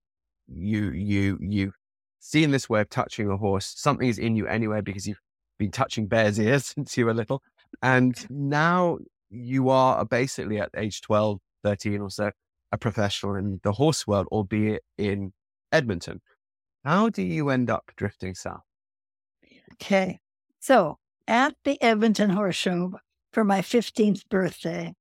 you 0.49 0.91
you 0.91 1.39
you 1.41 1.73
seeing 2.21 2.51
this 2.51 2.69
way 2.69 2.81
of 2.81 2.91
touching 2.91 3.31
a 3.31 3.37
horse, 3.37 3.73
something 3.77 4.09
is 4.09 4.19
in 4.19 4.37
you 4.37 4.47
anyway 4.47 4.81
because 4.81 5.07
you've 5.07 5.21
been 5.59 5.71
touching 5.71 6.07
bears' 6.07 6.39
ears 6.39 6.67
since 6.75 6.97
you 6.97 7.07
were 7.07 7.15
little. 7.15 7.43
And 7.83 8.15
now 8.31 8.99
you 9.31 9.69
are 9.69 10.05
basically 10.05 10.59
at 10.61 10.71
age 10.77 11.01
12, 11.03 11.39
13 11.65 12.01
or 12.01 12.11
so, 12.11 12.31
a 12.73 12.79
professional 12.79 13.37
in 13.37 13.61
the 13.63 13.73
horse 13.73 14.07
world, 14.07 14.27
albeit 14.31 14.83
in 14.99 15.33
Edmonton. 15.73 16.21
How 16.85 17.09
do 17.09 17.23
you 17.23 17.51
end 17.51 17.71
up 17.71 17.91
drifting 17.97 18.35
south? 18.35 18.61
Okay. 19.75 20.21
So 20.61 20.99
at 21.27 21.55
the 21.65 21.81
Edmonton 21.83 22.31
Horse 22.31 22.57
Show 22.57 22.93
for 23.33 23.45
my 23.45 23.61
15th 23.61 24.29
birthday, 24.29 24.95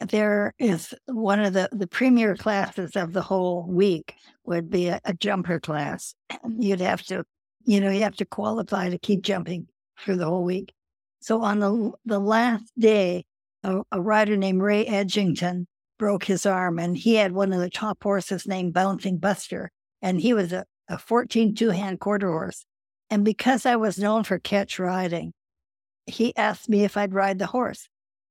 there 0.00 0.54
is 0.58 0.94
one 1.06 1.40
of 1.40 1.52
the, 1.52 1.68
the 1.72 1.86
premier 1.86 2.34
classes 2.34 2.96
of 2.96 3.12
the 3.12 3.22
whole 3.22 3.66
week 3.68 4.14
would 4.44 4.70
be 4.70 4.88
a, 4.88 5.00
a, 5.04 5.12
jumper 5.12 5.60
class. 5.60 6.14
You'd 6.48 6.80
have 6.80 7.02
to, 7.04 7.24
you 7.64 7.80
know, 7.80 7.90
you 7.90 8.02
have 8.02 8.16
to 8.16 8.24
qualify 8.24 8.88
to 8.88 8.98
keep 8.98 9.22
jumping 9.22 9.68
for 9.96 10.16
the 10.16 10.24
whole 10.24 10.44
week. 10.44 10.72
So 11.20 11.42
on 11.42 11.58
the 11.60 11.92
the 12.06 12.18
last 12.18 12.72
day, 12.78 13.24
a, 13.62 13.80
a 13.92 14.00
rider 14.00 14.36
named 14.36 14.62
Ray 14.62 14.84
Edgington 14.86 15.66
broke 15.98 16.24
his 16.24 16.46
arm, 16.46 16.78
and 16.78 16.96
he 16.96 17.16
had 17.16 17.32
one 17.32 17.52
of 17.52 17.60
the 17.60 17.70
top 17.70 18.02
horses 18.02 18.46
named 18.46 18.72
Bouncing 18.72 19.18
Buster, 19.18 19.70
and 20.00 20.20
he 20.20 20.32
was 20.32 20.52
a, 20.52 20.64
a 20.88 20.98
14 20.98 21.54
two 21.54 21.70
hand 21.70 22.00
quarter 22.00 22.30
horse. 22.30 22.64
And 23.10 23.24
because 23.24 23.66
I 23.66 23.76
was 23.76 23.98
known 23.98 24.24
for 24.24 24.38
catch 24.38 24.78
riding, 24.78 25.32
he 26.06 26.34
asked 26.36 26.68
me 26.68 26.84
if 26.84 26.96
I'd 26.96 27.14
ride 27.14 27.38
the 27.38 27.46
horse. 27.46 27.88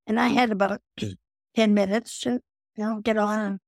And 0.07 0.19
I 0.19 0.30
had 0.30 0.51
about 0.51 0.82
10 1.55 1.73
minutes 1.73 2.19
to 2.21 2.39
you 2.75 2.86
know, 2.86 3.01
get 3.01 3.17
on 3.17 3.39
and 3.39 3.59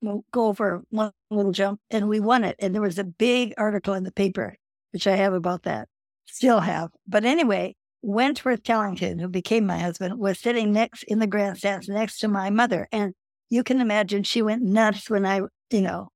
we'll 0.00 0.24
go 0.32 0.46
over 0.46 0.84
one 0.90 1.10
little 1.30 1.52
jump. 1.52 1.80
And 1.90 2.08
we 2.08 2.20
won 2.20 2.44
it. 2.44 2.56
And 2.60 2.74
there 2.74 2.82
was 2.82 2.98
a 2.98 3.04
big 3.04 3.52
article 3.58 3.94
in 3.94 4.04
the 4.04 4.12
paper, 4.12 4.56
which 4.92 5.06
I 5.06 5.16
have 5.16 5.32
about 5.32 5.64
that, 5.64 5.88
still 6.26 6.60
have. 6.60 6.90
But 7.06 7.24
anyway, 7.24 7.74
Wentworth 8.04 8.62
Tellington, 8.62 9.18
who 9.18 9.28
became 9.28 9.66
my 9.66 9.78
husband, 9.78 10.18
was 10.18 10.38
sitting 10.38 10.72
next 10.72 11.04
in 11.04 11.20
the 11.20 11.26
grandstands 11.26 11.88
next 11.88 12.18
to 12.18 12.28
my 12.28 12.50
mother. 12.50 12.86
And 12.92 13.14
you 13.48 13.64
can 13.64 13.80
imagine 13.80 14.22
she 14.22 14.42
went 14.42 14.62
nuts 14.62 15.08
when 15.08 15.24
I, 15.24 15.40
you 15.70 15.80
know, 15.80 16.08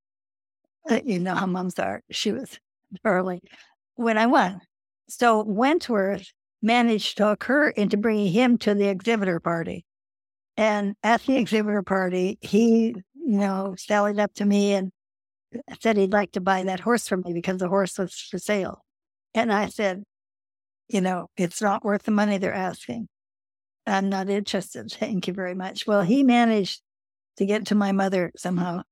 uh, 0.91 1.01
you 1.05 1.18
know 1.18 1.34
how 1.34 1.47
moms 1.47 1.78
are. 1.78 2.03
She 2.11 2.30
was 2.30 2.59
early 3.05 3.41
when 3.95 4.18
I 4.18 4.26
won. 4.26 4.61
So 5.09 5.43
Wentworth 5.43 6.30
managed 6.61 7.16
to 7.18 7.28
occur 7.28 7.68
into 7.70 7.97
bringing 7.97 8.32
him 8.32 8.59
to 8.59 8.74
the 8.74 8.89
exhibitor 8.89 9.41
party. 9.41 9.86
And 10.59 10.95
at 11.03 11.22
the 11.22 11.36
exhibitor 11.36 11.82
party, 11.82 12.39
he, 12.43 12.89
you 13.14 13.39
know, 13.39 13.74
sallied 13.78 14.18
up 14.18 14.34
to 14.34 14.45
me 14.45 14.74
and 14.74 14.91
said 15.80 15.97
he'd 15.97 16.12
like 16.12 16.32
to 16.32 16.41
buy 16.41 16.64
that 16.64 16.80
horse 16.80 17.09
from 17.09 17.22
me 17.24 17.32
because 17.32 17.59
the 17.59 17.68
horse 17.68 17.97
was 17.97 18.14
for 18.14 18.39
sale. 18.39 18.84
And 19.34 19.53
I 19.53 19.68
said, 19.68 20.03
you 20.89 21.01
know, 21.01 21.28
it's 21.36 21.62
not 21.62 21.84
worth 21.84 22.05
the 22.05 22.11
money 22.11 22.39
they're 22.39 22.53
asking. 22.53 23.09
I'm 23.86 24.09
not 24.09 24.28
interested. 24.28 24.91
Thank 24.93 25.26
you 25.26 25.34
very 25.34 25.55
much. 25.55 25.86
Well, 25.86 26.03
he 26.03 26.22
managed 26.22 26.82
to 27.36 27.47
get 27.47 27.66
to 27.66 27.74
my 27.74 27.93
mother 27.93 28.32
somehow. 28.36 28.82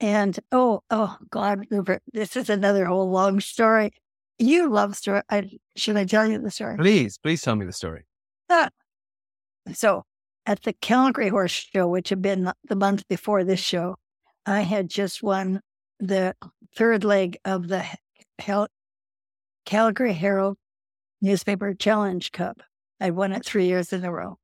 And 0.00 0.38
oh, 0.50 0.80
oh 0.90 1.16
God, 1.30 1.66
Rupert, 1.70 2.02
this 2.12 2.36
is 2.36 2.48
another 2.48 2.86
whole 2.86 3.10
long 3.10 3.40
story. 3.40 3.92
You 4.38 4.70
love 4.70 4.96
story. 4.96 5.20
I, 5.28 5.50
should 5.76 5.96
I 5.96 6.06
tell 6.06 6.26
you 6.26 6.38
the 6.38 6.50
story? 6.50 6.78
Please, 6.78 7.18
please 7.18 7.42
tell 7.42 7.56
me 7.56 7.66
the 7.66 7.72
story. 7.72 8.06
Ah. 8.48 8.70
So 9.74 10.04
at 10.46 10.62
the 10.62 10.72
Calgary 10.72 11.28
Horse 11.28 11.52
Show, 11.52 11.86
which 11.86 12.08
had 12.08 12.22
been 12.22 12.50
the 12.64 12.76
month 12.76 13.06
before 13.08 13.44
this 13.44 13.60
show, 13.60 13.96
I 14.46 14.62
had 14.62 14.88
just 14.88 15.22
won 15.22 15.60
the 15.98 16.34
third 16.74 17.04
leg 17.04 17.36
of 17.44 17.68
the 17.68 17.84
Hel- 18.38 18.68
Calgary 19.66 20.14
Herald 20.14 20.56
Newspaper 21.20 21.74
Challenge 21.74 22.32
Cup. 22.32 22.62
I 23.00 23.10
won 23.10 23.32
it 23.32 23.44
three 23.44 23.66
years 23.66 23.92
in 23.92 24.04
a 24.04 24.12
row. 24.12 24.38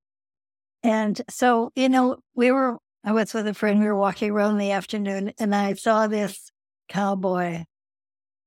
And 0.83 1.21
so, 1.29 1.71
you 1.75 1.89
know, 1.89 2.19
we 2.35 2.51
were, 2.51 2.79
I 3.05 3.13
was 3.13 3.35
with 3.35 3.47
a 3.47 3.55
friend, 3.55 3.81
we 3.81 3.87
were 3.87 3.97
walking 3.97 4.31
around 4.31 4.53
in 4.53 4.59
the 4.59 4.71
afternoon, 4.73 5.33
and 5.39 5.55
I 5.55 5.75
saw 5.75 6.07
this 6.07 6.51
cowboy. 6.89 7.65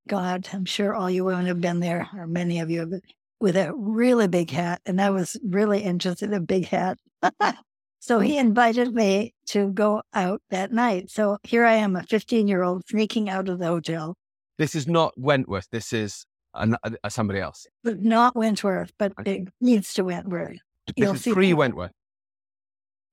God, 0.07 0.47
I'm 0.53 0.65
sure 0.65 0.95
all 0.95 1.09
you 1.09 1.25
women 1.25 1.45
have 1.45 1.61
been 1.61 1.79
there, 1.79 2.07
or 2.15 2.27
many 2.27 2.59
of 2.59 2.69
you 2.69 2.79
have, 2.79 2.93
with 3.39 3.55
a 3.55 3.73
really 3.75 4.27
big 4.27 4.51
hat. 4.51 4.81
And 4.85 5.01
I 5.01 5.09
was 5.09 5.37
really 5.43 5.81
interested 5.81 6.29
in 6.29 6.33
a 6.33 6.39
big 6.39 6.67
hat. 6.67 6.97
so 7.99 8.19
he 8.19 8.37
invited 8.37 8.93
me 8.93 9.33
to 9.47 9.71
go 9.71 10.01
out 10.13 10.41
that 10.49 10.71
night. 10.71 11.09
So 11.09 11.37
here 11.43 11.65
I 11.65 11.75
am, 11.75 11.95
a 11.95 12.03
15 12.03 12.47
year 12.47 12.63
old, 12.63 12.83
sneaking 12.87 13.29
out 13.29 13.49
of 13.49 13.59
the 13.59 13.67
hotel. 13.67 14.15
This 14.57 14.75
is 14.75 14.87
not 14.87 15.13
Wentworth. 15.17 15.67
This 15.71 15.93
is 15.93 16.25
an, 16.59 16.77
uh, 16.83 17.09
somebody 17.09 17.39
else. 17.39 17.67
But 17.83 18.01
not 18.01 18.35
Wentworth, 18.35 18.91
but 18.97 19.13
okay. 19.19 19.37
it 19.37 19.47
leads 19.61 19.93
to 19.95 20.03
Wentworth. 20.03 20.57
You'll 20.95 21.15
see 21.15 21.33
pre 21.33 21.53
Wentworth. 21.53 21.91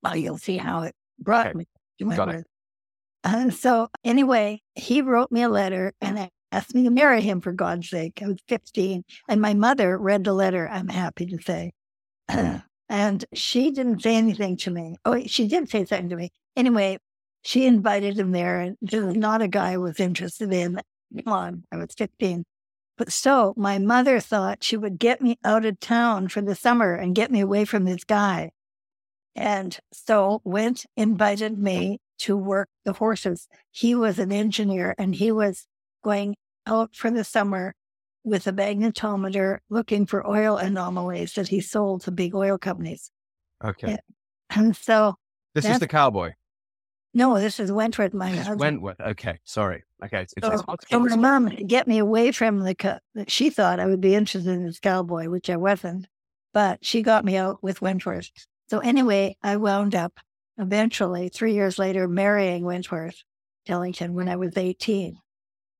Well, 0.02 0.16
you'll 0.16 0.38
see 0.38 0.56
how 0.56 0.82
it 0.82 0.94
brought 1.18 1.48
okay. 1.48 1.58
me 1.58 1.66
to 1.98 2.04
Wentworth. 2.04 2.44
Uh, 3.24 3.50
so 3.50 3.88
anyway, 4.04 4.60
he 4.74 5.02
wrote 5.02 5.32
me 5.32 5.42
a 5.42 5.48
letter 5.48 5.92
and 6.00 6.28
asked 6.52 6.74
me 6.74 6.84
to 6.84 6.90
marry 6.90 7.20
him 7.20 7.40
for 7.40 7.52
God's 7.52 7.90
sake. 7.90 8.20
I 8.22 8.28
was 8.28 8.38
15. 8.48 9.04
And 9.28 9.40
my 9.40 9.54
mother 9.54 9.98
read 9.98 10.24
the 10.24 10.32
letter, 10.32 10.68
I'm 10.68 10.88
happy 10.88 11.26
to 11.26 11.38
say. 11.42 11.72
and 12.88 13.24
she 13.34 13.70
didn't 13.70 14.02
say 14.02 14.14
anything 14.14 14.56
to 14.58 14.70
me. 14.70 14.96
Oh, 15.04 15.20
she 15.26 15.48
did 15.48 15.68
say 15.68 15.84
something 15.84 16.08
to 16.10 16.16
me. 16.16 16.30
Anyway, 16.54 16.98
she 17.42 17.66
invited 17.66 18.18
him 18.18 18.32
there, 18.32 18.60
and 18.60 18.76
this 18.80 18.94
is 18.94 19.16
not 19.16 19.42
a 19.42 19.48
guy 19.48 19.72
I 19.72 19.76
was 19.76 20.00
interested 20.00 20.52
in. 20.52 20.80
Come 21.24 21.32
on, 21.32 21.64
I 21.70 21.76
was 21.76 21.94
15. 21.96 22.44
But 22.96 23.12
so 23.12 23.52
my 23.56 23.78
mother 23.78 24.20
thought 24.20 24.64
she 24.64 24.76
would 24.76 24.98
get 24.98 25.20
me 25.20 25.38
out 25.44 25.64
of 25.64 25.80
town 25.80 26.28
for 26.28 26.40
the 26.40 26.54
summer 26.54 26.94
and 26.94 27.14
get 27.14 27.30
me 27.30 27.40
away 27.40 27.64
from 27.64 27.84
this 27.84 28.04
guy. 28.04 28.52
And 29.34 29.78
so 29.92 30.40
went, 30.44 30.86
invited 30.96 31.58
me 31.58 31.98
to 32.20 32.36
work 32.36 32.68
the 32.84 32.94
horses. 32.94 33.48
He 33.70 33.94
was 33.94 34.18
an 34.18 34.32
engineer 34.32 34.94
and 34.96 35.14
he 35.14 35.30
was 35.30 35.66
going 36.02 36.36
out 36.66 36.96
for 36.96 37.10
the 37.10 37.24
summer 37.24 37.74
with 38.24 38.46
a 38.46 38.52
magnetometer 38.52 39.58
looking 39.68 40.06
for 40.06 40.26
oil 40.26 40.56
anomalies 40.56 41.34
that 41.34 41.48
he 41.48 41.60
sold 41.60 42.02
to 42.02 42.10
big 42.10 42.34
oil 42.34 42.56
companies. 42.56 43.10
Okay. 43.62 43.98
And 44.50 44.74
so 44.74 45.16
this 45.54 45.66
is 45.66 45.78
the 45.78 45.88
cowboy. 45.88 46.32
No, 47.16 47.38
this 47.40 47.58
is 47.58 47.72
Wentworth, 47.72 48.12
my 48.12 48.28
husband. 48.28 48.60
Wentworth. 48.60 49.00
Okay, 49.00 49.38
sorry. 49.42 49.84
Okay, 50.04 50.20
it's, 50.20 50.34
so, 50.38 50.52
it's 50.52 50.90
so 50.90 51.00
my 51.00 51.16
mom 51.16 51.46
get 51.46 51.88
me 51.88 51.96
away 51.96 52.30
from 52.30 52.60
the. 52.60 52.74
Co- 52.74 52.98
she 53.26 53.48
thought 53.48 53.80
I 53.80 53.86
would 53.86 54.02
be 54.02 54.14
interested 54.14 54.52
in 54.52 54.66
this 54.66 54.78
cowboy, 54.78 55.30
which 55.30 55.48
I 55.48 55.56
wasn't, 55.56 56.08
but 56.52 56.84
she 56.84 57.00
got 57.00 57.24
me 57.24 57.38
out 57.38 57.62
with 57.62 57.80
Wentworth. 57.80 58.30
So 58.68 58.80
anyway, 58.80 59.38
I 59.42 59.56
wound 59.56 59.94
up 59.94 60.20
eventually 60.58 61.30
three 61.30 61.54
years 61.54 61.78
later 61.78 62.06
marrying 62.06 62.66
Wentworth 62.66 63.22
Tellington 63.64 64.12
when 64.12 64.28
I 64.28 64.36
was 64.36 64.54
eighteen, 64.58 65.16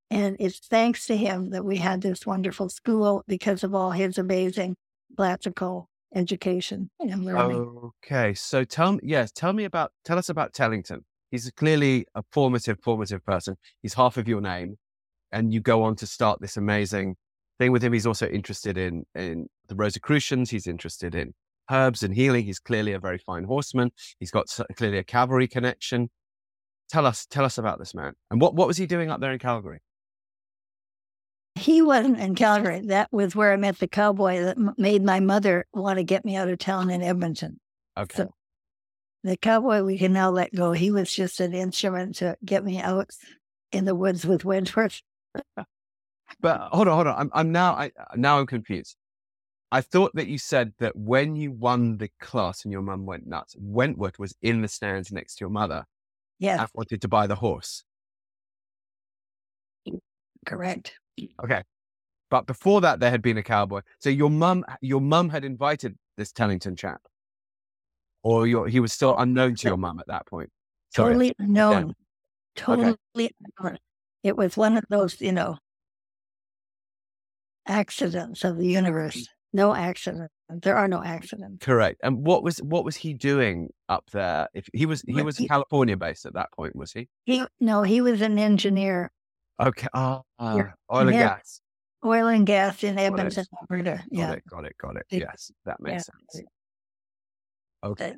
and 0.09 0.37
it's 0.39 0.57
thanks 0.57 1.05
to 1.05 1.15
him 1.15 1.51
that 1.51 1.63
we 1.63 1.77
had 1.77 2.01
this 2.01 2.25
wonderful 2.25 2.67
school 2.69 3.23
because 3.27 3.63
of 3.63 3.75
all 3.75 3.91
his 3.91 4.17
amazing 4.17 4.75
classical 5.15 5.87
education 6.15 6.89
and 6.99 7.23
learning. 7.23 7.91
Okay, 8.03 8.33
so 8.33 8.63
tell 8.63 8.93
me, 8.93 9.01
yes, 9.03 9.31
tell 9.31 9.53
me 9.53 9.65
about, 9.65 9.91
tell 10.03 10.17
us 10.17 10.29
about 10.29 10.53
Tellington 10.53 11.05
he's 11.31 11.51
clearly 11.51 12.05
a 12.15 12.23
formative, 12.31 12.79
formative 12.81 13.25
person. 13.25 13.55
He's 13.81 13.93
half 13.93 14.17
of 14.17 14.27
your 14.27 14.41
name. 14.41 14.77
And 15.31 15.53
you 15.53 15.59
go 15.59 15.83
on 15.83 15.95
to 15.97 16.07
start 16.07 16.39
this 16.39 16.55
amazing 16.55 17.15
thing 17.59 17.71
with 17.71 17.83
him. 17.83 17.91
He's 17.91 18.07
also 18.07 18.27
interested 18.27 18.77
in, 18.77 19.03
in 19.13 19.47
the 19.67 19.75
Rosicrucians. 19.75 20.49
He's 20.49 20.67
interested 20.67 21.15
in 21.15 21.33
herbs 21.69 22.01
and 22.01 22.15
healing. 22.15 22.45
He's 22.45 22.59
clearly 22.59 22.93
a 22.93 22.99
very 22.99 23.17
fine 23.17 23.43
horseman. 23.43 23.91
He's 24.19 24.31
got 24.31 24.45
clearly 24.77 24.99
a 24.99 25.03
cavalry 25.03 25.47
connection. 25.47 26.09
Tell 26.89 27.05
us, 27.05 27.25
tell 27.25 27.43
us 27.43 27.57
about 27.57 27.79
this 27.79 27.93
man. 27.93 28.13
And 28.31 28.39
what, 28.39 28.55
what 28.55 28.67
was 28.67 28.77
he 28.77 28.85
doing 28.85 29.11
up 29.11 29.19
there 29.19 29.33
in 29.33 29.39
Calgary? 29.39 29.79
He 31.55 31.81
wasn't 31.81 32.19
in 32.19 32.35
Calgary. 32.35 32.81
That 32.85 33.09
was 33.11 33.35
where 33.35 33.51
I 33.51 33.57
met 33.57 33.79
the 33.79 33.87
cowboy 33.87 34.41
that 34.43 34.57
made 34.77 35.03
my 35.03 35.19
mother 35.19 35.65
want 35.73 35.97
to 35.97 36.03
get 36.03 36.23
me 36.23 36.35
out 36.35 36.47
of 36.47 36.59
town 36.59 36.89
in 36.89 37.01
Edmonton. 37.01 37.59
Okay. 37.97 38.15
So 38.15 38.33
the 39.27 39.37
cowboy 39.37 39.83
we 39.83 39.97
can 39.97 40.13
now 40.13 40.29
let 40.29 40.53
go. 40.53 40.71
He 40.71 40.91
was 40.91 41.13
just 41.13 41.39
an 41.39 41.53
instrument 41.53 42.15
to 42.17 42.37
get 42.43 42.63
me 42.63 42.79
out 42.79 43.09
in 43.71 43.85
the 43.85 43.95
woods 43.95 44.25
with 44.25 44.45
Wentworth. 44.45 45.01
but 46.39 46.69
hold 46.71 46.87
on, 46.87 46.95
hold 46.95 47.07
on. 47.07 47.15
I'm, 47.19 47.31
I'm 47.33 47.51
now, 47.51 47.73
I 47.73 47.91
now 48.15 48.39
I'm 48.39 48.47
confused. 48.47 48.95
I 49.71 49.81
thought 49.81 50.15
that 50.15 50.27
you 50.27 50.37
said 50.37 50.73
that 50.79 50.95
when 50.95 51.35
you 51.35 51.51
won 51.51 51.97
the 51.97 52.09
class 52.21 52.63
and 52.63 52.71
your 52.71 52.81
mum 52.81 53.05
went 53.05 53.27
nuts, 53.27 53.55
Wentworth 53.59 54.17
was 54.17 54.33
in 54.41 54.61
the 54.61 54.67
stands 54.67 55.11
next 55.11 55.35
to 55.35 55.43
your 55.43 55.49
mother. 55.49 55.85
Yeah. 56.39 56.61
And 56.61 56.69
wanted 56.73 57.01
to 57.01 57.07
buy 57.07 57.27
the 57.27 57.35
horse. 57.35 57.83
Correct. 60.45 60.93
Okay. 61.43 61.63
But 62.29 62.45
before 62.45 62.81
that, 62.81 62.99
there 62.99 63.09
had 63.09 63.21
been 63.21 63.37
a 63.37 63.43
cowboy. 63.43 63.81
So 63.99 64.09
your 64.09 64.29
mum, 64.29 64.63
your 64.81 65.01
mum 65.01 65.29
had 65.29 65.43
invited 65.43 65.97
this 66.15 66.31
Tellington 66.31 66.75
chap 66.75 67.01
or 68.27 68.67
he 68.67 68.79
was 68.79 68.91
still 68.91 69.17
unknown 69.17 69.55
to 69.55 69.67
your 69.67 69.77
mum 69.77 69.99
at 69.99 70.07
that 70.07 70.25
point? 70.27 70.49
Sorry. 70.93 71.13
Totally 71.13 71.35
unknown. 71.39 71.87
Yeah. 71.87 71.93
Totally 72.55 72.87
okay. 73.17 73.29
unknown. 73.59 73.77
It 74.23 74.35
was 74.35 74.57
one 74.57 74.77
of 74.77 74.83
those, 74.89 75.21
you 75.21 75.31
know, 75.31 75.57
accidents 77.67 78.43
of 78.43 78.57
the 78.57 78.67
universe. 78.67 79.27
No 79.53 79.73
accident. 79.73 80.29
There 80.49 80.75
are 80.75 80.89
no 80.89 81.01
accidents. 81.01 81.65
Correct. 81.65 82.01
And 82.03 82.25
what 82.25 82.43
was 82.43 82.57
what 82.57 82.83
was 82.83 82.97
he 82.97 83.13
doing 83.13 83.69
up 83.87 84.03
there? 84.11 84.49
If 84.53 84.67
he 84.73 84.85
was 84.85 85.01
he 85.07 85.21
was 85.21 85.37
California 85.37 85.95
based 85.95 86.25
at 86.25 86.33
that 86.33 86.51
point, 86.51 86.75
was 86.75 86.91
he? 86.91 87.07
He 87.25 87.45
no, 87.61 87.83
he 87.83 88.01
was 88.01 88.21
an 88.21 88.37
engineer. 88.37 89.09
Okay. 89.59 89.87
Oh, 89.93 90.23
uh, 90.37 90.63
oil 90.91 91.07
and 91.07 91.11
gas. 91.11 91.61
Oil 92.05 92.27
and 92.27 92.45
gas 92.45 92.83
in 92.83 92.99
Edmonton, 92.99 93.45
Alberta. 93.61 94.03
Yeah. 94.11 94.27
Got 94.27 94.37
it. 94.37 94.43
Got 94.49 94.65
it. 94.65 94.75
Got 94.77 94.95
it. 94.97 95.05
Yes, 95.09 95.51
that 95.65 95.79
makes 95.79 96.09
yeah. 96.09 96.35
sense. 96.35 96.47
Okay. 97.91 98.15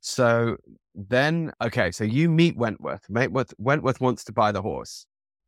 So 0.00 0.56
then, 0.94 1.52
okay, 1.62 1.90
so 1.90 2.04
you 2.04 2.28
meet 2.28 2.56
Wentworth. 2.56 3.08
Wentworth. 3.08 3.54
Wentworth 3.58 4.00
wants 4.00 4.24
to 4.24 4.32
buy 4.32 4.52
the 4.52 4.62
horse, 4.62 5.06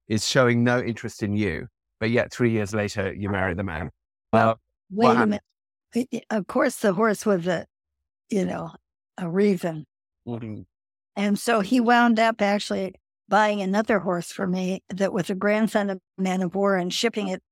is 0.08 0.26
showing 0.26 0.62
no 0.62 0.80
interest 0.80 1.22
in 1.22 1.34
you, 1.34 1.66
but 1.98 2.10
yet 2.10 2.32
three 2.32 2.50
years 2.50 2.72
later, 2.72 3.12
you 3.12 3.28
marry 3.28 3.54
the 3.54 3.64
man. 3.64 3.90
Well, 4.32 4.60
wait 4.90 5.16
a 5.16 5.26
minute. 5.26 5.42
Of 6.30 6.46
course, 6.46 6.76
the 6.76 6.92
horse 6.92 7.24
was 7.26 7.46
a, 7.46 7.66
you 8.30 8.44
know, 8.44 8.70
a 9.18 9.28
reason. 9.28 9.86
Mm-hmm. 10.26 10.62
And 11.16 11.38
so 11.38 11.60
he 11.60 11.80
wound 11.80 12.18
up 12.18 12.42
actually 12.42 12.94
buying 13.28 13.60
another 13.60 14.00
horse 14.00 14.30
for 14.30 14.46
me 14.46 14.82
that 14.88 15.12
was 15.12 15.30
a 15.30 15.34
grandson 15.34 15.90
of 15.90 16.00
man 16.18 16.42
of 16.42 16.54
war 16.54 16.76
and 16.76 16.92
shipping 16.92 17.28
it 17.28 17.42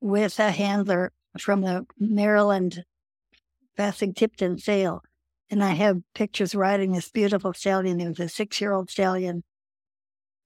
with 0.00 0.38
a 0.38 0.50
handler 0.50 1.12
from 1.38 1.62
the 1.62 1.86
Maryland 1.98 2.84
Fasig 3.78 4.16
Tipton 4.16 4.58
sale. 4.58 5.02
And 5.50 5.62
I 5.62 5.70
have 5.70 6.02
pictures 6.14 6.54
riding 6.54 6.92
this 6.92 7.10
beautiful 7.10 7.52
stallion. 7.52 8.00
It 8.00 8.08
was 8.08 8.20
a 8.20 8.28
six 8.28 8.60
year 8.60 8.72
old 8.72 8.90
stallion 8.90 9.44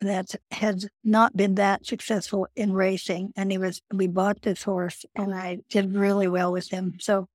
that 0.00 0.34
had 0.50 0.84
not 1.04 1.36
been 1.36 1.54
that 1.54 1.86
successful 1.86 2.48
in 2.54 2.72
racing. 2.72 3.32
And 3.36 3.50
he 3.50 3.58
was, 3.58 3.82
we 3.92 4.08
bought 4.08 4.42
this 4.42 4.64
horse 4.64 5.04
and 5.14 5.34
I 5.34 5.58
did 5.70 5.94
really 5.94 6.28
well 6.28 6.52
with 6.52 6.70
him. 6.70 6.96
So 6.98 7.28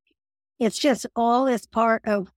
it's 0.59 0.77
just 0.77 1.05
all 1.15 1.45
this 1.45 1.65
part 1.65 2.03
of, 2.05 2.31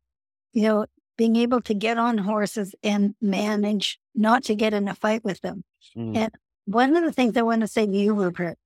you 0.52 0.62
know, 0.62 0.86
being 1.16 1.36
able 1.36 1.60
to 1.62 1.74
get 1.74 1.98
on 1.98 2.18
horses 2.18 2.74
and 2.82 3.14
manage 3.20 3.98
not 4.14 4.44
to 4.44 4.54
get 4.54 4.74
in 4.74 4.88
a 4.88 4.94
fight 4.94 5.24
with 5.24 5.40
them. 5.40 5.64
Mm. 5.96 6.16
And 6.16 6.34
one 6.64 6.96
of 6.96 7.04
the 7.04 7.12
things 7.12 7.36
I 7.36 7.42
want 7.42 7.60
to 7.60 7.68
say 7.68 7.86
to 7.86 7.92
you, 7.92 8.14
Rupert, 8.14 8.58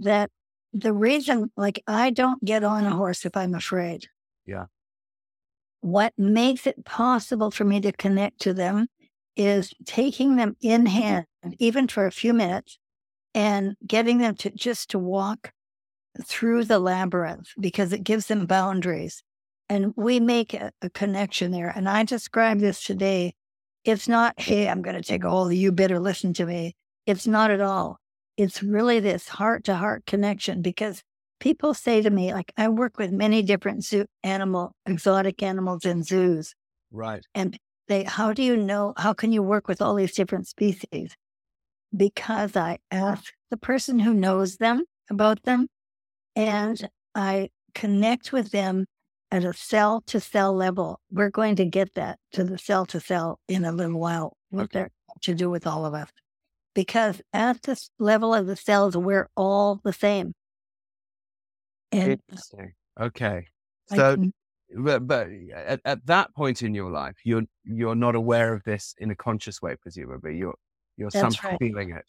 that 0.00 0.30
the 0.74 0.92
reason, 0.92 1.50
like, 1.56 1.82
I 1.86 2.10
don't 2.10 2.44
get 2.44 2.64
on 2.64 2.84
a 2.84 2.90
horse 2.90 3.24
if 3.24 3.36
I'm 3.36 3.54
afraid. 3.54 4.08
Yeah. 4.44 4.66
What 5.80 6.12
makes 6.18 6.66
it 6.66 6.84
possible 6.84 7.50
for 7.50 7.64
me 7.64 7.80
to 7.80 7.92
connect 7.92 8.40
to 8.40 8.52
them 8.52 8.88
is 9.36 9.72
taking 9.86 10.36
them 10.36 10.56
in 10.60 10.86
hand, 10.86 11.26
even 11.58 11.88
for 11.88 12.06
a 12.06 12.12
few 12.12 12.34
minutes, 12.34 12.78
and 13.34 13.76
getting 13.86 14.18
them 14.18 14.34
to 14.36 14.50
just 14.50 14.90
to 14.90 14.98
walk 14.98 15.52
through 16.22 16.64
the 16.64 16.78
labyrinth 16.78 17.48
because 17.58 17.92
it 17.92 18.04
gives 18.04 18.26
them 18.26 18.46
boundaries. 18.46 19.22
And 19.68 19.92
we 19.96 20.20
make 20.20 20.54
a, 20.54 20.72
a 20.82 20.90
connection 20.90 21.50
there. 21.50 21.68
And 21.68 21.88
I 21.88 22.04
described 22.04 22.60
this 22.60 22.82
today. 22.82 23.34
It's 23.84 24.08
not, 24.08 24.40
hey, 24.40 24.68
I'm 24.68 24.82
going 24.82 24.96
to 24.96 25.02
take 25.02 25.24
all 25.24 25.46
of 25.46 25.52
you 25.52 25.72
better 25.72 25.98
listen 25.98 26.32
to 26.34 26.46
me. 26.46 26.74
It's 27.06 27.26
not 27.26 27.50
at 27.50 27.60
all. 27.60 27.98
It's 28.36 28.62
really 28.62 29.00
this 29.00 29.28
heart 29.28 29.64
to 29.64 29.76
heart 29.76 30.06
connection 30.06 30.62
because 30.62 31.02
people 31.40 31.74
say 31.74 32.02
to 32.02 32.10
me, 32.10 32.32
like, 32.32 32.52
I 32.56 32.68
work 32.68 32.98
with 32.98 33.12
many 33.12 33.42
different 33.42 33.84
zoo 33.84 34.06
animal, 34.22 34.72
exotic 34.86 35.42
animals 35.42 35.84
in 35.84 36.02
zoos. 36.02 36.54
Right. 36.90 37.24
And 37.34 37.58
they, 37.88 38.04
how 38.04 38.32
do 38.32 38.42
you 38.42 38.56
know, 38.56 38.94
how 38.96 39.12
can 39.12 39.32
you 39.32 39.42
work 39.42 39.68
with 39.68 39.82
all 39.82 39.94
these 39.94 40.14
different 40.14 40.48
species? 40.48 41.14
Because 41.96 42.56
I 42.56 42.78
ask 42.90 43.32
the 43.50 43.56
person 43.56 43.98
who 44.00 44.14
knows 44.14 44.56
them 44.56 44.84
about 45.10 45.42
them 45.44 45.68
and 46.34 46.88
I 47.14 47.50
connect 47.74 48.32
with 48.32 48.50
them 48.50 48.86
at 49.30 49.44
a 49.44 49.52
cell 49.52 50.02
to 50.06 50.20
cell 50.20 50.54
level. 50.54 51.00
We're 51.10 51.30
going 51.30 51.56
to 51.56 51.64
get 51.64 51.94
that 51.94 52.18
to 52.32 52.44
the 52.44 52.58
cell 52.58 52.86
to 52.86 53.00
cell 53.00 53.38
in 53.48 53.64
a 53.64 53.72
little 53.72 53.98
while, 53.98 54.36
what 54.50 54.64
okay. 54.64 54.78
they're 54.78 54.90
to 55.22 55.34
do 55.34 55.50
with 55.50 55.66
all 55.66 55.84
of 55.86 55.94
us. 55.94 56.08
Because 56.74 57.22
at 57.32 57.62
this 57.62 57.90
level 57.98 58.34
of 58.34 58.46
the 58.46 58.56
cells, 58.56 58.96
we're 58.96 59.28
all 59.36 59.80
the 59.84 59.92
same. 59.92 60.32
And 61.92 62.12
Interesting. 62.12 62.72
Okay. 63.00 63.46
So, 63.86 64.16
can, 64.16 64.32
but, 64.76 65.06
but 65.06 65.28
at, 65.54 65.80
at 65.84 66.06
that 66.06 66.34
point 66.34 66.62
in 66.62 66.74
your 66.74 66.90
life, 66.90 67.14
you're 67.24 67.42
you're 67.64 67.94
not 67.94 68.14
aware 68.14 68.54
of 68.54 68.64
this 68.64 68.94
in 68.98 69.10
a 69.10 69.14
conscious 69.14 69.62
way, 69.62 69.76
presumably. 69.80 70.36
You're 70.36 70.56
you're 70.96 71.10
somehow 71.10 71.50
right. 71.50 71.58
feeling 71.60 71.90
it. 71.90 72.04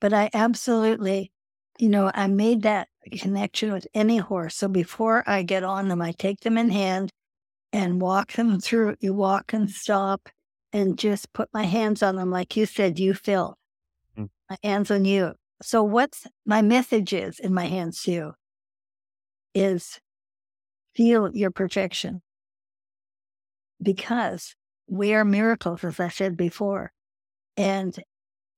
But 0.00 0.12
I 0.14 0.30
absolutely 0.32 1.32
you 1.78 1.88
know, 1.88 2.10
I 2.14 2.28
made 2.28 2.62
that 2.62 2.88
connection 3.12 3.72
with 3.72 3.86
any 3.94 4.18
horse. 4.18 4.56
So 4.56 4.68
before 4.68 5.24
I 5.26 5.42
get 5.42 5.64
on 5.64 5.88
them, 5.88 6.00
I 6.00 6.12
take 6.12 6.40
them 6.40 6.56
in 6.56 6.70
hand 6.70 7.10
and 7.72 8.00
walk 8.00 8.32
them 8.32 8.60
through. 8.60 8.96
You 9.00 9.14
walk 9.14 9.52
and 9.52 9.68
stop 9.68 10.28
and 10.74 10.98
just 10.98 11.32
put 11.32 11.48
my 11.54 11.62
hands 11.62 12.02
on 12.02 12.16
them. 12.16 12.30
Like 12.30 12.56
you 12.56 12.66
said, 12.66 12.98
you 12.98 13.14
feel 13.14 13.56
mm. 14.18 14.28
my 14.50 14.58
hands 14.62 14.90
on 14.90 15.04
you. 15.04 15.34
So 15.62 15.84
what's 15.84 16.26
my 16.44 16.60
message 16.60 17.12
is 17.12 17.38
in 17.38 17.54
my 17.54 17.66
hands 17.66 18.02
to 18.02 18.12
you 18.12 18.32
is 19.54 20.00
feel 20.96 21.30
your 21.34 21.52
perfection 21.52 22.22
because 23.80 24.56
we 24.88 25.14
are 25.14 25.24
miracles, 25.24 25.84
as 25.84 26.00
I 26.00 26.08
said 26.08 26.36
before. 26.36 26.92
And 27.56 27.96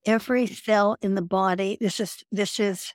every 0.06 0.46
cell 0.46 0.96
in 1.02 1.16
the 1.16 1.22
body, 1.22 1.76
this 1.78 2.00
is, 2.00 2.24
this 2.32 2.58
is 2.58 2.94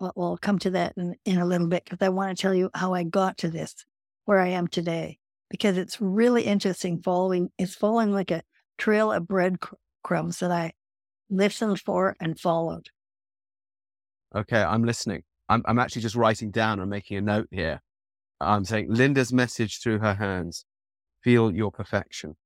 well, 0.00 0.12
we'll 0.16 0.38
come 0.38 0.58
to 0.58 0.70
that 0.70 0.94
in, 0.96 1.14
in 1.24 1.38
a 1.38 1.46
little 1.46 1.68
bit 1.68 1.84
because 1.84 2.04
I 2.04 2.08
want 2.08 2.36
to 2.36 2.40
tell 2.40 2.54
you 2.54 2.70
how 2.74 2.94
I 2.94 3.04
got 3.04 3.38
to 3.38 3.48
this, 3.48 3.76
where 4.24 4.40
I 4.40 4.48
am 4.48 4.66
today, 4.66 5.19
because 5.50 5.76
it's 5.76 6.00
really 6.00 6.44
interesting 6.44 7.02
following, 7.02 7.50
it's 7.58 7.74
following 7.74 8.12
like 8.12 8.30
a 8.30 8.42
trail 8.78 9.12
of 9.12 9.26
breadcrumbs 9.28 10.38
that 10.38 10.50
I 10.50 10.72
listened 11.28 11.80
for 11.80 12.16
and 12.20 12.38
followed. 12.38 12.88
Okay, 14.34 14.62
I'm 14.62 14.84
listening. 14.84 15.22
I'm, 15.48 15.62
I'm 15.66 15.78
actually 15.78 16.02
just 16.02 16.14
writing 16.14 16.50
down 16.50 16.80
and 16.80 16.88
making 16.88 17.18
a 17.18 17.20
note 17.20 17.48
here. 17.50 17.82
I'm 18.40 18.64
saying 18.64 18.86
Linda's 18.88 19.32
message 19.32 19.82
through 19.82 19.98
her 19.98 20.14
hands 20.14 20.64
feel 21.22 21.52
your 21.52 21.70
perfection. 21.70 22.36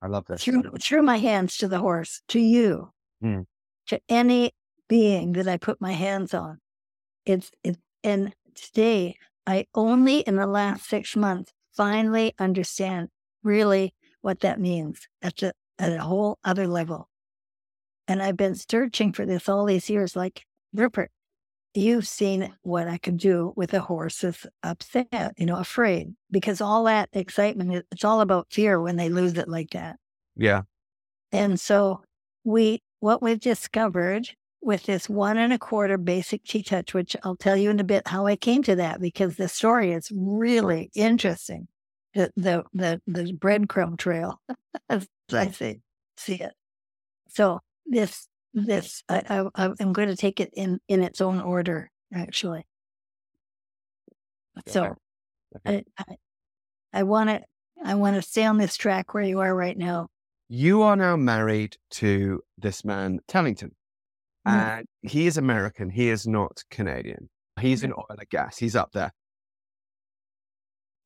I 0.00 0.06
love 0.06 0.24
this. 0.26 0.42
Through, 0.42 0.62
through 0.80 1.02
my 1.02 1.18
hands 1.18 1.56
to 1.58 1.68
the 1.68 1.80
horse, 1.80 2.22
to 2.28 2.38
you, 2.38 2.92
mm. 3.22 3.44
to 3.88 4.00
any 4.08 4.52
being 4.88 5.32
that 5.32 5.48
I 5.48 5.56
put 5.56 5.80
my 5.80 5.92
hands 5.92 6.32
on. 6.32 6.60
It's, 7.26 7.50
it, 7.62 7.78
and 8.02 8.34
today, 8.54 9.16
I 9.46 9.66
only 9.74 10.20
in 10.20 10.36
the 10.36 10.46
last 10.46 10.88
six 10.88 11.16
months 11.16 11.52
finally 11.76 12.34
understand 12.38 13.08
really 13.42 13.94
what 14.20 14.40
that 14.40 14.60
means 14.60 15.06
at 15.22 15.42
a, 15.42 15.52
at 15.78 15.92
a 15.92 16.02
whole 16.02 16.38
other 16.44 16.66
level. 16.66 17.08
And 18.08 18.22
I've 18.22 18.36
been 18.36 18.54
searching 18.54 19.12
for 19.12 19.26
this 19.26 19.48
all 19.48 19.64
these 19.64 19.88
years. 19.88 20.14
Like, 20.14 20.44
Rupert, 20.72 21.10
you've 21.74 22.06
seen 22.06 22.54
what 22.62 22.88
I 22.88 22.98
can 22.98 23.16
do 23.16 23.52
with 23.56 23.74
a 23.74 23.80
horse 23.80 24.18
that's 24.18 24.46
upset, 24.62 25.34
you 25.36 25.46
know, 25.46 25.56
afraid, 25.56 26.14
because 26.30 26.60
all 26.60 26.84
that 26.84 27.08
excitement, 27.12 27.84
it's 27.90 28.04
all 28.04 28.20
about 28.20 28.46
fear 28.50 28.80
when 28.80 28.96
they 28.96 29.08
lose 29.08 29.34
it 29.34 29.48
like 29.48 29.70
that. 29.70 29.96
Yeah. 30.36 30.62
And 31.32 31.58
so 31.58 32.02
we, 32.44 32.82
what 33.00 33.22
we've 33.22 33.40
discovered 33.40 34.30
with 34.64 34.84
this 34.84 35.08
one 35.08 35.36
and 35.36 35.52
a 35.52 35.58
quarter 35.58 35.98
basic 35.98 36.44
TTouch, 36.44 36.94
which 36.94 37.16
I'll 37.22 37.36
tell 37.36 37.56
you 37.56 37.70
in 37.70 37.80
a 37.80 37.84
bit 37.84 38.08
how 38.08 38.26
I 38.26 38.36
came 38.36 38.62
to 38.64 38.76
that 38.76 39.00
because 39.00 39.36
the 39.36 39.48
story 39.48 39.92
is 39.92 40.10
really 40.14 40.90
interesting. 40.94 41.68
The 42.14 42.30
the 42.36 42.64
the, 42.72 43.02
the 43.06 43.32
breadcrumb 43.32 43.98
trail, 43.98 44.40
as 44.88 45.06
I 45.32 45.48
say, 45.48 45.80
see 46.16 46.36
it. 46.36 46.52
So 47.28 47.60
this 47.86 48.28
this 48.54 49.02
I, 49.08 49.48
I 49.54 49.70
I'm 49.80 49.92
going 49.92 50.08
to 50.08 50.16
take 50.16 50.40
it 50.40 50.50
in 50.54 50.80
in 50.88 51.02
its 51.02 51.20
own 51.20 51.40
order 51.40 51.90
actually. 52.14 52.66
So 54.68 54.94
I 55.66 55.84
I 56.92 57.02
want 57.02 57.30
to 57.30 57.42
I 57.84 57.96
want 57.96 58.16
to 58.16 58.22
stay 58.22 58.44
on 58.44 58.58
this 58.58 58.76
track 58.76 59.12
where 59.12 59.24
you 59.24 59.40
are 59.40 59.54
right 59.54 59.76
now. 59.76 60.08
You 60.48 60.82
are 60.82 60.96
now 60.96 61.16
married 61.16 61.76
to 61.92 62.42
this 62.56 62.84
man, 62.84 63.20
Tellington. 63.26 63.72
Mm. 64.46 64.52
And 64.52 64.86
he 65.02 65.26
is 65.26 65.36
American. 65.36 65.90
He 65.90 66.08
is 66.08 66.26
not 66.26 66.62
Canadian. 66.70 67.28
He's 67.60 67.82
in 67.82 67.92
oil 67.92 68.06
and 68.08 68.28
gas. 68.30 68.58
He's 68.58 68.76
up 68.76 68.90
there. 68.92 69.12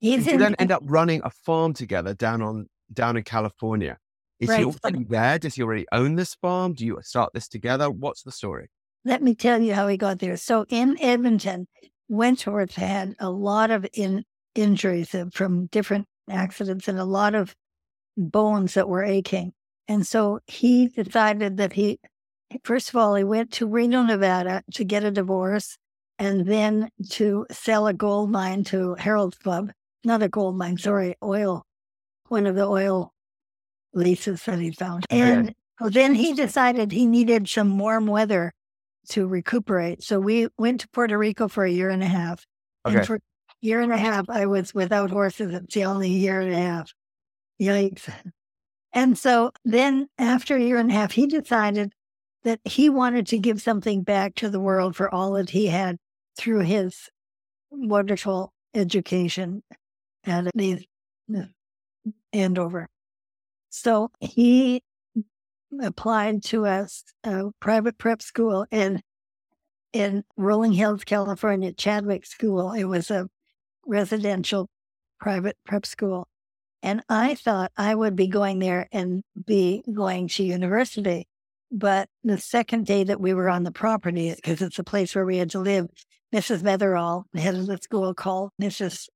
He's 0.01 0.27
in, 0.27 0.39
then 0.39 0.55
end 0.57 0.73
up 0.73 0.83
running 0.85 1.21
a 1.25 1.31
farm 1.31 1.75
together 1.75 2.15
down 2.15 2.41
on 2.43 2.67
down 2.93 3.17
in 3.17 3.25
California. 3.25 3.99
Is 4.41 4.49
right. 4.49 4.61
he 4.61 4.65
already 4.65 5.05
there? 5.05 5.39
Does 5.39 5.57
he 5.57 5.63
already 5.63 5.87
own 5.93 6.15
this 6.15 6.35
farm? 6.35 6.75
Do 6.75 6.87
you 6.87 6.99
start 7.03 7.33
this 7.35 7.49
together? 7.49 7.91
What's 7.91 8.23
the 8.23 8.33
story? 8.33 8.71
Let 9.05 9.23
me 9.23 9.35
tell 9.35 9.61
you 9.61 9.75
how 9.75 9.89
he 9.89 9.97
got 9.97 10.21
there. 10.21 10.37
So 10.37 10.65
in 10.69 10.97
Edmonton, 11.01 11.67
Wentworth 12.09 12.75
had 12.77 13.15
a 13.19 13.31
lot 13.31 13.71
of 13.71 13.87
in, 13.93 14.25
injuries 14.55 15.15
from 15.33 15.67
different 15.67 16.07
accidents 16.31 16.89
and 16.89 16.99
a 16.99 17.05
lot 17.05 17.35
of 17.35 17.55
bones 18.17 18.75
that 18.75 18.89
were 18.89 19.05
aching. 19.05 19.53
And 19.89 20.07
so 20.07 20.41
he 20.47 20.89
decided 20.89 21.57
that 21.57 21.73
he 21.73 21.99
First 22.65 22.89
of 22.89 22.97
all, 22.97 23.15
he 23.15 23.25
went 23.25 23.53
to 23.53 23.67
Reno, 23.67 24.03
Nevada 24.03 24.63
to 24.73 24.85
get 24.85 25.05
a 25.05 25.11
divorce 25.11 25.77
and 26.19 26.47
then 26.47 26.91
to 27.11 27.47
sell 27.51 27.87
a 27.87 27.93
gold 27.93 28.31
mine 28.31 28.65
to 28.65 28.95
Harold's 28.95 29.39
Club. 29.39 29.71
Not 30.05 30.23
a 30.23 30.29
gold 30.29 30.57
mine, 30.57 30.79
sorry, 30.79 31.17
oil, 31.23 31.65
one 32.29 32.47
of 32.47 32.55
the 32.55 32.67
oil 32.67 33.13
leases 33.93 34.43
that 34.45 34.59
he 34.59 34.71
found. 34.71 35.05
And 35.11 35.55
then 35.81 36.15
he 36.15 36.33
decided 36.35 36.93
he 36.93 37.07
needed 37.07 37.49
some 37.49 37.79
warm 37.79 38.07
weather 38.07 38.53
to 39.11 39.27
recuperate. 39.27 40.03
So 40.03 40.21
we 40.21 40.49
went 40.59 40.81
to 40.83 40.89
Puerto 40.89 41.17
Rico 41.17 41.49
for 41.49 41.65
a 41.65 41.71
year 41.71 41.91
and 41.91 42.03
a 42.03 42.07
half. 42.07 42.45
Okay. 42.87 42.99
And 42.99 43.07
for 43.07 43.17
a 43.17 43.21
year 43.61 43.81
and 43.81 43.93
a 43.93 43.97
half, 43.97 44.29
I 44.29 44.47
was 44.47 44.75
without 44.75 45.11
horses. 45.11 45.53
It's 45.53 45.75
the 45.75 45.85
only 45.85 46.11
year 46.11 46.41
and 46.41 46.53
a 46.53 46.57
half. 46.57 46.93
Yikes. 47.61 48.13
And 48.93 49.19
so 49.19 49.53
then 49.65 50.09
after 50.19 50.57
a 50.57 50.61
year 50.61 50.79
and 50.79 50.91
a 50.91 50.95
half, 50.95 51.13
he 51.13 51.27
decided 51.27 51.93
that 52.49 52.61
he 52.65 52.89
wanted 52.89 53.27
to 53.27 53.39
give 53.39 53.61
something 53.61 54.03
back 54.03 54.35
to 54.35 54.49
the 54.49 54.59
world 54.59 54.97
for 54.97 55.15
all 55.15 55.33
that 55.33 55.51
he 55.51 55.67
had 55.67 55.99
through 56.35 56.61
his 56.61 57.11
wonderful 57.71 58.55
education 58.75 59.63
at 60.25 60.47
Andover. 62.33 62.89
So 63.69 64.11
he 64.21 64.83
applied 65.79 66.43
to 66.45 66.65
a, 66.65 66.89
a 67.25 67.51
private 67.61 67.99
prep 67.99 68.23
school 68.23 68.65
in 68.71 69.03
in 69.93 70.25
Rolling 70.39 70.73
Hills, 70.73 71.05
California, 71.05 71.75
Chadwick 71.75 72.25
School. 72.25 72.73
It 72.73 72.85
was 72.85 73.11
a 73.11 73.29
residential 73.87 74.71
private 75.21 75.59
prep 75.67 75.85
school. 75.85 76.29
And 76.83 77.03
I 77.11 77.35
thought 77.35 77.73
I 77.77 77.95
would 77.95 78.17
be 78.17 78.29
going 78.29 78.59
there 78.59 78.89
and 78.91 79.23
be 79.47 79.85
going 79.93 80.29
to 80.29 80.45
university. 80.45 81.28
But 81.71 82.09
the 82.25 82.39
second 82.39 82.87
day 82.87 83.05
that 83.05 83.21
we 83.21 83.35
were 83.35 83.49
on 83.49 83.65
the 83.65 83.73
property, 83.73 84.33
because 84.35 84.63
it's 84.63 84.79
a 84.79 84.85
place 84.85 85.15
where 85.15 85.27
we 85.27 85.37
had 85.37 85.51
to 85.51 85.59
live, 85.59 85.89
Mrs. 86.35 86.63
Metherall, 86.63 87.25
the 87.33 87.41
head 87.41 87.55
of 87.55 87.67
the 87.67 87.79
school, 87.79 88.15
called 88.15 88.51
Mrs. 88.61 89.09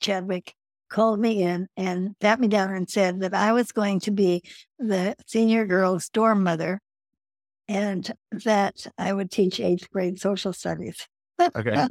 Chadwick, 0.00 0.54
called 0.90 1.20
me 1.20 1.42
in 1.42 1.68
and 1.76 2.14
sat 2.20 2.40
me 2.40 2.48
down 2.48 2.74
and 2.74 2.88
said 2.88 3.20
that 3.20 3.34
I 3.34 3.52
was 3.52 3.72
going 3.72 4.00
to 4.00 4.10
be 4.10 4.42
the 4.78 5.14
senior 5.26 5.66
girls' 5.66 6.08
dorm 6.08 6.42
mother 6.42 6.80
and 7.68 8.12
that 8.44 8.86
I 8.98 9.12
would 9.12 9.30
teach 9.30 9.60
eighth 9.60 9.88
grade 9.90 10.20
social 10.20 10.52
studies. 10.52 11.06
Okay. 11.40 11.86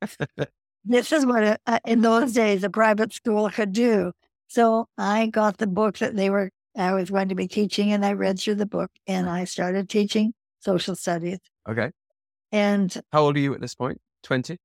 this 0.84 1.12
is 1.12 1.26
what 1.26 1.42
a, 1.42 1.58
uh, 1.66 1.80
in 1.84 2.02
those 2.02 2.32
days 2.32 2.62
a 2.62 2.70
private 2.70 3.12
school 3.12 3.50
could 3.50 3.72
do. 3.72 4.12
So 4.46 4.86
I 4.96 5.26
got 5.26 5.58
the 5.58 5.66
book 5.66 5.98
that 5.98 6.14
they 6.14 6.30
were 6.30 6.50
I 6.76 6.92
was 6.92 7.10
going 7.10 7.28
to 7.28 7.34
be 7.34 7.48
teaching, 7.48 7.92
and 7.92 8.04
I 8.04 8.12
read 8.12 8.38
through 8.38 8.56
the 8.56 8.66
book, 8.66 8.90
and 9.06 9.28
I 9.28 9.44
started 9.44 9.88
teaching 9.88 10.34
social 10.60 10.96
studies. 10.96 11.38
Okay. 11.68 11.90
And 12.52 12.94
how 13.12 13.22
old 13.22 13.36
are 13.36 13.40
you 13.40 13.54
at 13.54 13.60
this 13.60 13.74
point? 13.74 14.00
Twenty. 14.22 14.58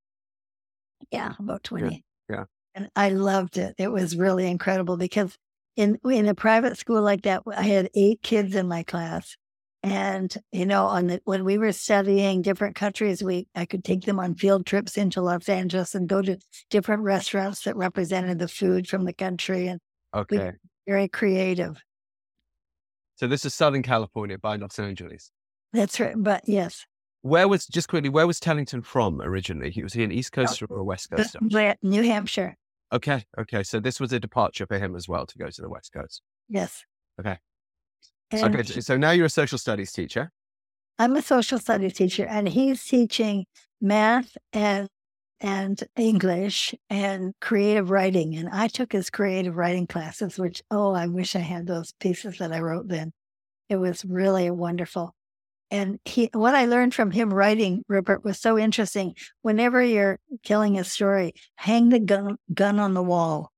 Yeah, 1.12 1.34
about 1.40 1.64
twenty. 1.64 2.04
Yeah. 2.30 2.36
yeah. 2.36 2.44
And 2.76 2.90
I 2.96 3.10
loved 3.10 3.58
it. 3.58 3.76
It 3.78 3.92
was 3.92 4.16
really 4.16 4.48
incredible 4.48 4.98
because 4.98 5.38
in 5.76 5.98
in 6.06 6.28
a 6.28 6.36
private 6.36 6.78
school 6.78 7.02
like 7.02 7.24
that, 7.24 7.44
I 7.48 7.64
had 7.64 7.90
eight 7.96 8.22
kids 8.22 8.56
in 8.56 8.68
my 8.68 8.84
class, 8.84 9.36
and 9.82 10.36
you 10.52 10.66
know, 10.66 10.86
on 10.86 11.08
the 11.08 11.22
when 11.24 11.46
we 11.46 11.58
were 11.58 11.72
studying 11.72 12.42
different 12.42 12.76
countries, 12.76 13.24
we 13.24 13.48
I 13.56 13.66
could 13.66 13.84
take 13.84 14.06
them 14.06 14.20
on 14.20 14.36
field 14.36 14.66
trips 14.66 14.98
into 14.98 15.22
Los 15.22 15.48
Angeles 15.48 15.96
and 15.96 16.08
go 16.08 16.22
to 16.22 16.38
different 16.70 17.04
restaurants 17.04 17.64
that 17.64 17.76
represented 17.76 18.40
the 18.40 18.48
food 18.48 18.88
from 18.88 19.06
the 19.06 19.14
country, 19.14 19.68
and 19.68 19.80
okay, 20.14 20.52
very 20.88 21.08
creative. 21.08 21.82
So 23.20 23.28
this 23.28 23.44
is 23.44 23.54
Southern 23.54 23.84
California 23.84 24.38
by 24.38 24.56
Los 24.56 24.80
Angeles. 24.80 25.30
That's 25.74 26.00
right. 26.00 26.16
But 26.16 26.42
yes. 26.48 26.86
Where 27.22 27.50
was 27.50 27.66
just 27.68 27.90
quickly? 27.90 28.08
Where 28.08 28.26
was 28.26 28.40
Tellington 28.40 28.82
from 28.82 29.22
originally? 29.22 29.72
He 29.72 29.84
was 29.84 29.92
he 29.92 30.06
an 30.06 30.12
East 30.14 30.32
oh, 30.38 30.46
Coaster 30.46 30.66
or 30.70 30.78
a 30.78 30.84
West 30.86 31.10
Coaster? 31.12 31.40
New 31.84 32.04
Hampshire. 32.04 32.56
Okay, 32.94 33.26
okay. 33.38 33.62
So 33.64 33.82
this 33.82 34.00
was 34.00 34.14
a 34.14 34.22
departure 34.22 34.66
for 34.66 34.80
him 34.80 34.96
as 34.96 35.10
well 35.10 35.26
to 35.26 35.38
go 35.38 35.50
to 35.50 35.62
the 35.62 35.68
West 35.68 35.92
Coast. 35.92 36.22
Yes. 36.48 36.86
Okay. 37.20 37.40
And 38.32 38.56
okay. 38.56 38.80
So 38.80 38.96
now 38.96 39.12
you're 39.12 39.26
a 39.26 39.30
social 39.30 39.58
studies 39.58 39.92
teacher. 39.92 40.32
I'm 40.98 41.14
a 41.18 41.22
social 41.22 41.60
studies 41.60 41.96
teacher, 41.96 42.26
and 42.26 42.48
he's 42.48 42.86
teaching 42.86 43.48
math 43.82 44.38
and 44.54 44.88
and 45.42 45.82
English 45.96 46.76
and 46.90 47.34
creative 47.40 47.90
writing. 47.90 48.36
And 48.36 48.50
I 48.50 48.68
took 48.68 48.92
his 48.92 49.10
creative 49.10 49.56
writing 49.56 49.88
classes, 49.88 50.38
which, 50.38 50.62
oh, 50.70 50.92
I 50.94 51.08
wish 51.08 51.36
I 51.36 51.40
had 51.40 51.68
those 51.68 51.94
pieces 52.00 52.38
that 52.40 52.52
I 52.52 52.60
wrote 52.60 52.88
then. 52.88 53.14
It 53.70 53.78
was 53.78 54.04
really 54.04 54.50
wonderful. 54.52 55.16
And 55.72 56.00
he, 56.04 56.30
what 56.34 56.56
I 56.56 56.66
learned 56.66 56.96
from 56.96 57.12
him 57.12 57.34
writing, 57.34 57.84
Rupert, 57.88 58.24
was 58.24 58.40
so 58.40 58.58
interesting. 58.58 59.14
Whenever 59.44 59.84
you're 59.84 60.20
telling 60.44 60.80
a 60.80 60.84
story, 60.84 61.34
hang 61.56 61.90
the 61.90 62.00
gun, 62.00 62.38
gun 62.54 62.80
on 62.80 62.96
the 62.96 63.04
wall 63.04 63.52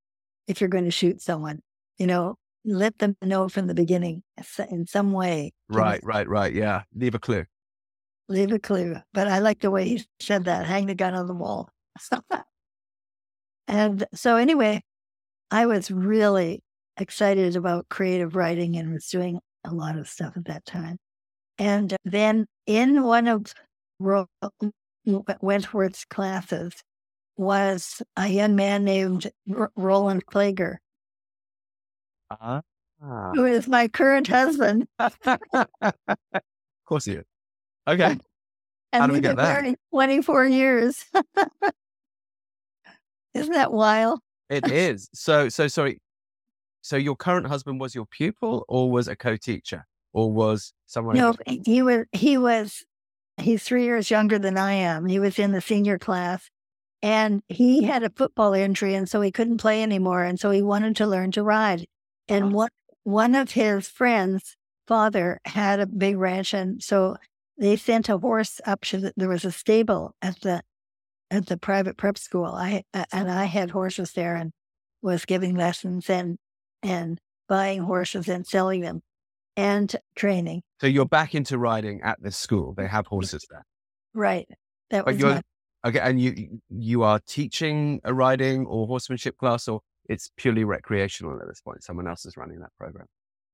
if 0.47 0.59
you're 0.59 0.69
going 0.69 0.85
to 0.85 0.91
shoot 0.91 1.21
someone. 1.21 1.59
You 1.97 2.07
know, 2.07 2.35
let 2.65 2.97
them 2.99 3.15
know 3.21 3.47
from 3.47 3.67
the 3.67 3.73
beginning 3.73 4.23
in 4.69 4.85
some 4.87 5.13
way. 5.13 5.53
Right, 5.69 6.01
right, 6.03 6.27
right. 6.27 6.53
Yeah. 6.53 6.83
Leave 6.93 7.15
a 7.15 7.19
clue 7.19 7.45
leave 8.31 8.51
a 8.51 8.59
clue. 8.59 8.95
But 9.13 9.27
I 9.27 9.39
like 9.39 9.59
the 9.59 9.71
way 9.71 9.87
he 9.87 10.05
said 10.19 10.45
that 10.45 10.65
hang 10.65 10.87
the 10.87 10.95
gun 10.95 11.13
on 11.13 11.27
the 11.27 11.33
wall. 11.33 11.69
and 13.67 14.05
so, 14.13 14.37
anyway, 14.37 14.83
I 15.51 15.65
was 15.65 15.91
really 15.91 16.63
excited 16.97 17.55
about 17.55 17.89
creative 17.89 18.35
writing 18.35 18.77
and 18.77 18.93
was 18.93 19.07
doing 19.07 19.39
a 19.63 19.73
lot 19.73 19.97
of 19.97 20.07
stuff 20.07 20.35
at 20.37 20.45
that 20.45 20.65
time. 20.65 20.97
And 21.57 21.95
then 22.05 22.47
in 22.65 23.03
one 23.03 23.27
of 23.27 23.53
Wentworth's 23.99 26.05
classes 26.05 26.73
was 27.37 28.01
a 28.17 28.27
young 28.27 28.55
man 28.55 28.83
named 28.83 29.31
R- 29.55 29.71
Roland 29.75 30.25
Kleger, 30.25 30.77
uh-huh. 32.29 32.61
who 33.35 33.45
is 33.45 33.67
my 33.67 33.87
current 33.87 34.27
husband. 34.27 34.87
of 34.99 35.17
course 36.85 37.05
he 37.05 37.13
is. 37.13 37.30
Okay. 37.91 38.17
And 38.93 39.01
How 39.01 39.07
do 39.07 39.13
we 39.13 39.19
get 39.19 39.37
that? 39.37 39.75
24 39.91 40.45
years. 40.45 41.05
Isn't 43.33 43.53
that 43.53 43.71
wild? 43.71 44.19
It 44.49 44.69
is. 44.71 45.09
So, 45.13 45.49
so 45.49 45.67
sorry. 45.67 45.99
So 46.81 46.97
your 46.97 47.15
current 47.15 47.47
husband 47.47 47.79
was 47.79 47.93
your 47.93 48.05
pupil 48.05 48.65
or 48.67 48.91
was 48.91 49.07
a 49.07 49.15
co-teacher 49.15 49.85
or 50.13 50.31
was 50.31 50.73
someone? 50.87 51.15
No, 51.15 51.35
he 51.45 51.81
was, 51.81 52.05
he 52.11 52.37
was, 52.37 52.83
he's 53.37 53.63
three 53.63 53.83
years 53.83 54.09
younger 54.09 54.39
than 54.39 54.57
I 54.57 54.73
am. 54.73 55.05
He 55.05 55.19
was 55.19 55.37
in 55.37 55.51
the 55.51 55.61
senior 55.61 55.99
class 55.99 56.49
and 57.01 57.41
he 57.47 57.83
had 57.83 58.03
a 58.03 58.09
football 58.09 58.53
injury. 58.53 58.95
And 58.95 59.07
so 59.07 59.21
he 59.21 59.31
couldn't 59.31 59.57
play 59.57 59.83
anymore. 59.83 60.23
And 60.23 60.39
so 60.39 60.51
he 60.51 60.61
wanted 60.61 60.95
to 60.97 61.07
learn 61.07 61.31
to 61.33 61.43
ride. 61.43 61.85
And 62.27 62.45
uh-huh. 62.45 62.55
one, 62.55 62.69
one 63.03 63.35
of 63.35 63.51
his 63.51 63.87
friends' 63.87 64.55
father 64.87 65.39
had 65.45 65.79
a 65.79 65.87
big 65.87 66.17
ranch. 66.17 66.53
And 66.53 66.81
so 66.81 67.17
they 67.57 67.75
sent 67.75 68.09
a 68.09 68.17
horse 68.17 68.59
up 68.65 68.81
to 68.81 68.97
the, 68.97 69.13
there 69.15 69.29
was 69.29 69.45
a 69.45 69.51
stable 69.51 70.15
at 70.21 70.41
the 70.41 70.63
at 71.29 71.45
the 71.47 71.57
private 71.57 71.97
prep 71.97 72.17
school. 72.17 72.45
I 72.45 72.83
and 73.11 73.31
I 73.31 73.45
had 73.45 73.71
horses 73.71 74.13
there 74.13 74.35
and 74.35 74.51
was 75.01 75.25
giving 75.25 75.55
lessons 75.55 76.09
and 76.09 76.37
and 76.83 77.19
buying 77.47 77.81
horses 77.81 78.27
and 78.27 78.45
selling 78.45 78.81
them 78.81 79.01
and 79.55 79.95
training. 80.15 80.61
So 80.79 80.87
you're 80.87 81.05
back 81.05 81.35
into 81.35 81.57
riding 81.57 82.01
at 82.03 82.21
this 82.21 82.37
school. 82.37 82.73
They 82.75 82.87
have 82.87 83.07
horses 83.07 83.45
there. 83.49 83.65
Right. 84.13 84.47
That 84.89 85.05
was 85.05 85.19
my... 85.19 85.41
okay. 85.85 85.99
And 85.99 86.19
you 86.19 86.59
you 86.69 87.03
are 87.03 87.19
teaching 87.27 88.01
a 88.03 88.13
riding 88.13 88.65
or 88.65 88.87
horsemanship 88.87 89.37
class, 89.37 89.67
or 89.67 89.81
it's 90.09 90.31
purely 90.37 90.63
recreational 90.63 91.39
at 91.39 91.47
this 91.47 91.61
point. 91.61 91.83
Someone 91.83 92.07
else 92.07 92.25
is 92.25 92.35
running 92.37 92.59
that 92.59 92.71
program. 92.77 93.05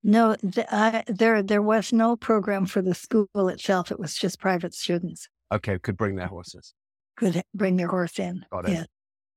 No, 0.03 0.35
th- 0.35 0.67
I, 0.71 1.03
there 1.07 1.41
there 1.41 1.61
was 1.61 1.91
no 1.91 2.15
program 2.15 2.65
for 2.65 2.81
the 2.81 2.95
school 2.95 3.27
itself. 3.49 3.91
It 3.91 3.99
was 3.99 4.15
just 4.15 4.39
private 4.39 4.73
students. 4.73 5.27
Okay, 5.51 5.79
could 5.79 5.97
bring 5.97 6.15
their 6.15 6.27
horses. 6.27 6.73
Could 7.17 7.41
bring 7.53 7.77
their 7.77 7.87
horse 7.87 8.19
in. 8.19 8.45
Got 8.51 8.69
it. 8.69 8.71
Yeah. 8.73 8.83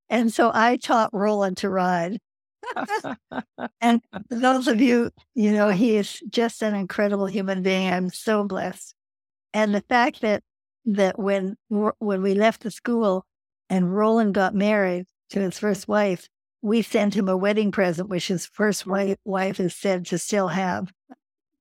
And 0.08 0.32
so 0.32 0.50
I 0.52 0.76
taught 0.76 1.10
Roland 1.12 1.56
to 1.58 1.70
ride. 1.70 2.18
and 3.80 4.02
those 4.28 4.68
of 4.68 4.80
you, 4.80 5.10
you 5.34 5.52
know, 5.52 5.70
he 5.70 5.96
is 5.96 6.20
just 6.28 6.62
an 6.62 6.74
incredible 6.74 7.26
human 7.26 7.62
being. 7.62 7.90
I'm 7.90 8.10
so 8.10 8.44
blessed. 8.44 8.94
And 9.54 9.74
the 9.74 9.84
fact 9.88 10.20
that 10.20 10.42
that 10.84 11.18
when 11.18 11.56
when 11.68 12.22
we 12.22 12.34
left 12.34 12.62
the 12.62 12.70
school 12.70 13.24
and 13.68 13.94
Roland 13.94 14.34
got 14.34 14.54
married 14.54 15.06
to 15.30 15.40
his 15.40 15.58
first 15.58 15.88
wife, 15.88 16.28
we 16.62 16.82
sent 16.82 17.14
him 17.14 17.28
a 17.28 17.36
wedding 17.36 17.72
present, 17.72 18.08
which 18.08 18.28
his 18.28 18.46
first 18.46 18.86
wife, 18.86 19.16
wife 19.24 19.60
is 19.60 19.74
said 19.74 20.06
to 20.06 20.18
still 20.18 20.48
have. 20.48 20.92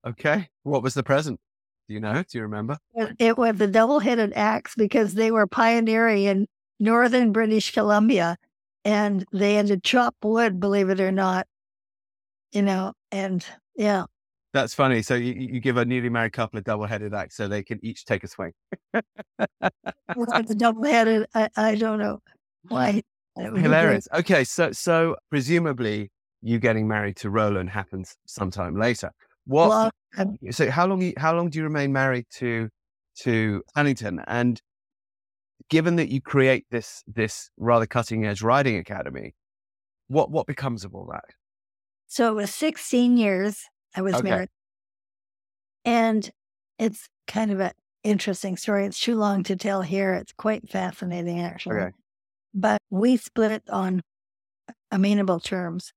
Okay. 0.06 0.48
What 0.62 0.82
was 0.82 0.94
the 0.94 1.02
present? 1.02 1.40
Do 1.88 1.94
you 1.94 2.00
know? 2.00 2.22
Do 2.22 2.38
you 2.38 2.42
remember? 2.42 2.78
It 3.18 3.36
was 3.36 3.60
a 3.60 3.66
double 3.66 3.98
headed 3.98 4.32
axe 4.34 4.74
because 4.76 5.14
they 5.14 5.30
were 5.30 5.46
pioneering 5.46 6.24
in 6.24 6.46
northern 6.78 7.32
British 7.32 7.72
Columbia 7.72 8.36
and 8.84 9.24
they 9.32 9.54
had 9.54 9.66
to 9.68 9.78
chop 9.78 10.14
wood, 10.22 10.60
believe 10.60 10.88
it 10.88 11.00
or 11.00 11.12
not. 11.12 11.46
You 12.52 12.62
know, 12.62 12.92
and 13.10 13.44
yeah. 13.76 14.04
That's 14.52 14.74
funny. 14.74 15.02
So 15.02 15.14
you, 15.14 15.32
you 15.34 15.60
give 15.60 15.76
a 15.76 15.84
newly 15.84 16.08
married 16.08 16.32
couple 16.32 16.58
a 16.58 16.62
double 16.62 16.86
headed 16.86 17.14
axe 17.14 17.36
so 17.36 17.46
they 17.46 17.62
can 17.62 17.78
each 17.82 18.04
take 18.04 18.24
a 18.24 18.28
swing. 18.28 18.52
the 18.92 20.56
double 20.56 20.84
headed, 20.84 21.26
I, 21.34 21.48
I 21.56 21.74
don't 21.76 22.00
know 22.00 22.20
why 22.68 23.02
Hilarious. 23.36 24.08
Okay, 24.12 24.44
so 24.44 24.72
so 24.72 25.16
presumably 25.30 26.10
you 26.42 26.58
getting 26.58 26.88
married 26.88 27.16
to 27.16 27.30
Roland 27.30 27.70
happens 27.70 28.16
sometime 28.26 28.76
later. 28.76 29.10
What? 29.46 29.68
Well, 29.68 29.90
um, 30.18 30.38
so 30.50 30.70
how 30.70 30.86
long? 30.86 31.12
How 31.16 31.34
long 31.34 31.50
do 31.50 31.58
you 31.58 31.64
remain 31.64 31.92
married 31.92 32.26
to 32.34 32.68
to 33.20 33.62
Tellington? 33.74 34.20
And 34.26 34.60
given 35.68 35.96
that 35.96 36.08
you 36.08 36.20
create 36.20 36.66
this 36.70 37.02
this 37.06 37.50
rather 37.56 37.86
cutting 37.86 38.26
edge 38.26 38.42
riding 38.42 38.76
academy, 38.76 39.34
what 40.08 40.30
what 40.30 40.46
becomes 40.46 40.84
of 40.84 40.94
all 40.94 41.08
that? 41.12 41.24
So 42.06 42.32
it 42.32 42.34
was 42.34 42.52
16 42.54 43.16
years 43.16 43.64
I 43.94 44.02
was 44.02 44.14
okay. 44.14 44.30
married, 44.30 44.48
and 45.84 46.30
it's 46.78 47.08
kind 47.26 47.50
of 47.50 47.60
an 47.60 47.72
interesting 48.02 48.56
story. 48.56 48.86
It's 48.86 48.98
too 48.98 49.16
long 49.16 49.42
to 49.44 49.56
tell 49.56 49.82
here. 49.82 50.14
It's 50.14 50.32
quite 50.32 50.68
fascinating, 50.68 51.40
actually. 51.40 51.76
Okay. 51.76 51.92
But 52.54 52.80
we 52.90 53.16
split 53.16 53.52
it 53.52 53.62
on 53.70 54.02
amenable 54.90 55.40
terms. 55.40 55.92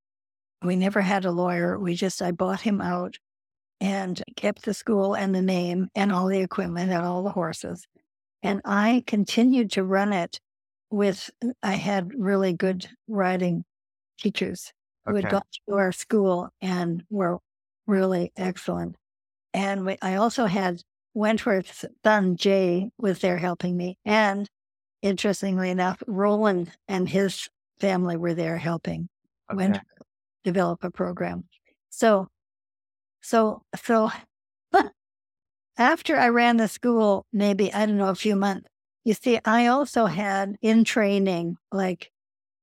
We 0.62 0.76
never 0.76 1.01
had 1.01 1.26
a 1.26 1.32
lawyer. 1.32 1.78
We 1.78 1.95
just, 1.95 2.22
I 2.22 2.32
bought 2.32 2.62
him 2.62 2.80
out 2.80 3.18
and 3.82 4.22
kept 4.36 4.64
the 4.64 4.74
school 4.74 5.16
and 5.16 5.36
the 5.36 5.41
name 5.41 5.89
and 5.95 6.12
all 6.12 6.28
the 6.28 6.39
equipment 6.39 6.91
and 6.91 7.04
all 7.04 7.24
the 7.24 7.32
horses. 7.32 7.86
And 8.41 8.62
I 8.64 9.04
continued 9.08 9.72
to 9.72 9.84
run 9.84 10.14
it 10.14 10.39
with, 10.89 11.30
I 11.62 11.74
had 11.74 12.12
really 12.16 12.54
good 12.54 12.88
riding 13.08 13.66
teachers 14.20 14.72
who 15.06 15.16
had 15.16 15.30
gone 15.30 15.41
to 15.68 15.76
our 15.76 15.91
school 15.91 16.49
and 16.62 17.04
were 17.10 17.39
really 17.88 18.32
excellent. 18.38 18.95
And 19.54 19.86
we, 19.86 19.97
I 20.01 20.16
also 20.16 20.45
had 20.45 20.82
Wentworth's 21.14 21.86
son, 22.06 22.38
Jay, 22.38 22.89
was 22.97 23.20
there 23.20 23.38
helping 23.38 23.76
me. 23.76 23.97
And 24.06 24.49
interestingly 25.04 25.70
enough, 25.70 26.01
Roland 26.08 26.72
and 26.88 27.08
his 27.08 27.49
family 27.80 28.18
were 28.18 28.34
there 28.34 28.58
helping 28.58 29.10
Okay. 29.51 29.58
Wentworth 29.58 29.84
develop 30.43 30.84
a 30.84 30.89
program. 30.89 31.43
So, 31.89 32.30
so, 33.22 33.62
so 33.76 34.10
after 35.78 36.18
I 36.18 36.30
ran 36.30 36.58
the 36.58 36.68
school, 36.68 37.26
maybe, 37.32 37.72
I 37.74 37.86
don't 37.86 37.97
know, 37.97 38.10
a 38.10 38.16
few 38.16 38.36
months, 38.36 38.68
you 39.04 39.14
see, 39.14 39.39
I 39.45 39.68
also 39.68 40.06
had 40.06 40.56
in 40.62 40.86
training 40.86 41.58
like 41.72 42.10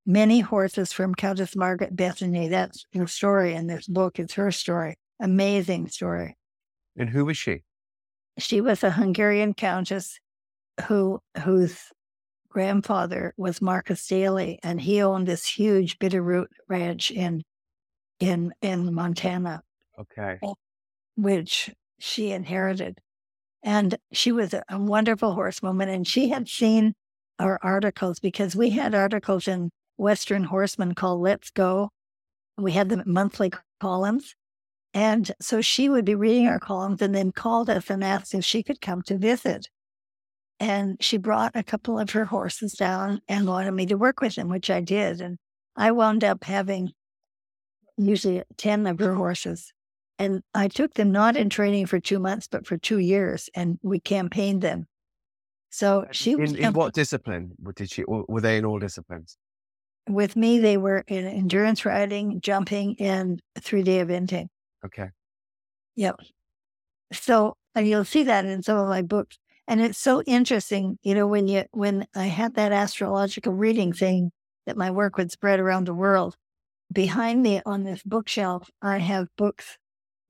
many 0.07 0.41
horses 0.41 0.93
from 0.93 1.15
Countess 1.15 1.55
Margaret 1.55 1.95
Bessenyey. 1.95 2.49
That's 2.49 2.87
her 2.95 3.07
story 3.07 3.55
in 3.55 3.67
this 3.67 3.87
book. 3.87 4.19
It's 4.19 4.35
her 4.35 4.51
story. 4.51 4.97
Amazing 5.21 5.89
story. 5.89 6.37
And 6.97 7.11
who 7.11 7.27
was 7.27 7.37
she? 7.37 7.63
She 8.39 8.61
was 8.61 8.83
a 8.83 8.91
Hungarian 8.91 9.53
countess 9.53 10.19
who 10.87 11.21
whose 11.45 11.79
grandfather 12.51 13.33
was 13.37 13.63
Marcus 13.63 14.07
Daly, 14.07 14.59
and 14.63 14.81
he 14.81 15.03
owned 15.03 15.27
this 15.27 15.47
huge 15.47 15.99
Bitterroot 15.99 16.49
ranch 16.69 17.11
in 17.11 17.43
in 18.19 18.53
in 18.61 18.93
Montana, 18.93 19.63
Okay. 19.99 20.39
Oh, 20.43 20.57
which 21.17 21.71
she 21.99 22.33
inherited. 22.33 22.99
And 23.63 23.97
she 24.13 24.33
was 24.33 24.55
a, 24.55 24.63
a 24.71 24.79
wonderful 24.79 25.35
horsewoman, 25.35 25.89
and 25.89 26.07
she 26.07 26.31
had 26.31 26.49
seen 26.49 26.95
our 27.39 27.59
articles 27.63 28.21
because 28.21 28.57
we 28.57 28.71
had 28.71 28.95
articles 28.95 29.49
in 29.49 29.71
Western 29.97 30.45
Horseman 30.45 30.95
called 30.95 31.21
Let's 31.21 31.51
Go. 31.51 31.91
We 32.57 32.73
had 32.73 32.89
them 32.89 33.03
monthly 33.07 33.53
columns. 33.81 34.35
And 34.93 35.31
so 35.41 35.61
she 35.61 35.89
would 35.89 36.05
be 36.05 36.15
reading 36.15 36.47
our 36.49 36.59
columns 36.59 37.01
and 37.01 37.15
then 37.15 37.33
called 37.33 37.71
us 37.71 37.91
and 37.91 38.03
asked 38.03 38.35
if 38.35 38.45
she 38.45 38.63
could 38.63 38.81
come 38.81 39.03
to 39.03 39.17
visit. 39.17 39.69
And 40.61 41.03
she 41.03 41.17
brought 41.17 41.53
a 41.55 41.63
couple 41.63 41.99
of 41.99 42.11
her 42.11 42.27
horses 42.27 42.75
down 42.75 43.23
and 43.27 43.49
wanted 43.49 43.73
me 43.73 43.87
to 43.87 43.97
work 43.97 44.21
with 44.21 44.35
them, 44.35 44.49
which 44.49 44.71
I 44.71 44.81
did. 44.81 45.21
And 45.21 45.39
I 45.75 45.91
wound 45.91 46.23
up 46.23 46.45
having 46.45 46.93
usually 47.97 48.43
10 48.59 48.87
of 48.87 48.99
her 48.99 49.15
horses. 49.15 49.73
And 50.19 50.43
I 50.55 50.69
took 50.69 50.95
them 50.95 51.11
not 51.11 51.35
in 51.35 51.49
training 51.49 51.87
for 51.87 51.99
two 51.99 52.19
months, 52.19 52.47
but 52.47 52.67
for 52.67 52.77
two 52.77 52.99
years, 52.99 53.49
and 53.55 53.79
we 53.83 54.01
campaigned 54.01 54.61
them. 54.61 54.87
So 55.71 56.05
she 56.11 56.37
was 56.37 56.53
In, 56.53 56.59
in 56.59 56.73
what 56.75 56.93
discipline 56.93 57.53
did 57.75 57.91
she? 57.91 58.05
Were 58.07 58.41
they 58.41 58.59
in 58.59 58.67
all 58.67 58.79
disciplines? 58.79 59.39
with 60.09 60.37
me. 60.37 60.59
They 60.59 60.77
were 60.77 61.05
in 61.07 61.27
endurance 61.27 61.85
riding, 61.85 62.41
jumping, 62.41 62.97
and 63.01 63.41
three 63.59 63.83
day 63.83 64.05
eventing. 64.05 64.49
Okay. 64.85 65.09
Yep. 65.97 66.17
So 67.13 67.57
and 67.75 67.87
you'll 67.87 68.05
see 68.05 68.25
that 68.25 68.45
in 68.45 68.63
some 68.63 68.79
of 68.79 68.89
my 68.89 69.03
books. 69.03 69.39
And 69.71 69.81
it's 69.81 69.99
so 69.99 70.21
interesting, 70.23 70.99
you 71.05 71.15
know, 71.15 71.29
when 71.29 71.47
you 71.47 71.63
when 71.71 72.05
I 72.13 72.27
had 72.27 72.55
that 72.57 72.73
astrological 72.73 73.53
reading 73.53 73.93
thing 73.93 74.33
that 74.67 74.77
my 74.77 74.91
work 74.91 75.17
would 75.17 75.31
spread 75.31 75.61
around 75.61 75.87
the 75.87 75.95
world, 75.95 76.35
behind 76.93 77.41
me 77.41 77.63
on 77.65 77.85
this 77.85 78.03
bookshelf, 78.03 78.69
I 78.83 78.99
have 78.99 79.29
books, 79.39 79.79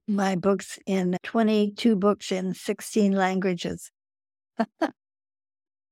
my 0.07 0.36
books 0.36 0.78
in 0.84 1.16
22 1.22 1.97
books 1.97 2.30
in 2.30 2.53
16 2.53 3.12
languages. 3.12 3.91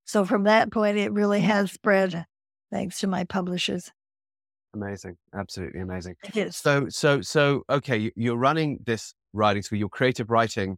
so 0.05 0.27
from 0.27 0.45
that 0.45 0.71
point, 0.71 0.99
it 0.99 1.11
really 1.11 1.41
has 1.41 1.73
spread 1.73 2.27
thanks 2.71 3.01
to 3.01 3.07
my 3.07 3.25
publishers. 3.25 3.91
Amazing. 4.75 5.17
Absolutely 5.35 5.81
amazing. 5.81 6.17
It 6.23 6.37
is. 6.37 6.57
So, 6.57 6.91
so, 6.91 7.23
so, 7.23 7.63
okay, 7.71 7.97
you- 7.97 8.13
you're 8.15 8.37
running 8.37 8.81
this 8.85 9.15
writing 9.33 9.63
school. 9.63 9.79
Your 9.79 9.89
creative 9.89 10.29
writing 10.29 10.77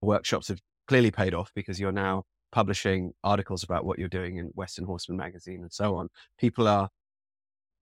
workshops 0.00 0.48
have 0.48 0.58
clearly 0.88 1.10
paid 1.10 1.34
off 1.34 1.52
because 1.54 1.78
you're 1.78 1.92
now 1.92 2.24
publishing 2.50 3.12
articles 3.22 3.62
about 3.62 3.84
what 3.84 3.98
you're 3.98 4.08
doing 4.08 4.36
in 4.36 4.46
Western 4.54 4.84
Horseman 4.86 5.18
magazine 5.18 5.60
and 5.60 5.72
so 5.72 5.94
on. 5.96 6.08
People 6.38 6.66
are 6.66 6.88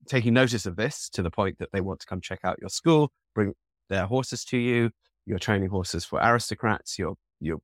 taking 0.09 0.35
notice 0.35 0.67
of 0.67 0.77
this 0.77 1.09
to 1.11 1.23
the 1.23 1.31
point 1.31 1.59
that 1.59 1.71
they 1.73 1.81
want 1.81 2.01
to 2.01 2.07
come 2.07 2.21
check 2.21 2.41
out 2.45 2.59
your 2.61 2.69
school, 2.69 3.13
bring 3.35 3.55
their 3.89 4.07
horses 4.07 4.45
to 4.47 4.59
you. 4.59 4.91
You're 5.25 5.39
training 5.39 5.69
horses 5.71 6.05
for 6.05 6.21
aristocrats. 6.21 6.99
You're 6.99 7.15
you're 7.41 7.61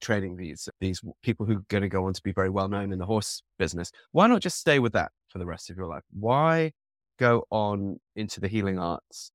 training 0.00 0.36
these 0.36 0.68
these 0.80 1.00
people 1.22 1.46
who 1.46 1.58
are 1.58 1.64
going 1.68 1.82
to 1.82 1.88
go 1.88 2.04
on 2.06 2.12
to 2.12 2.22
be 2.22 2.32
very 2.32 2.50
well 2.50 2.68
known 2.68 2.92
in 2.92 2.98
the 2.98 3.06
horse 3.06 3.42
business. 3.58 3.92
Why 4.12 4.26
not 4.26 4.42
just 4.42 4.58
stay 4.58 4.78
with 4.78 4.92
that 4.94 5.12
for 5.28 5.38
the 5.38 5.46
rest 5.46 5.70
of 5.70 5.76
your 5.76 5.86
life? 5.86 6.02
Why 6.12 6.72
go 7.18 7.44
on 7.50 8.00
into 8.16 8.40
the 8.40 8.48
healing 8.48 8.78
arts 8.78 9.30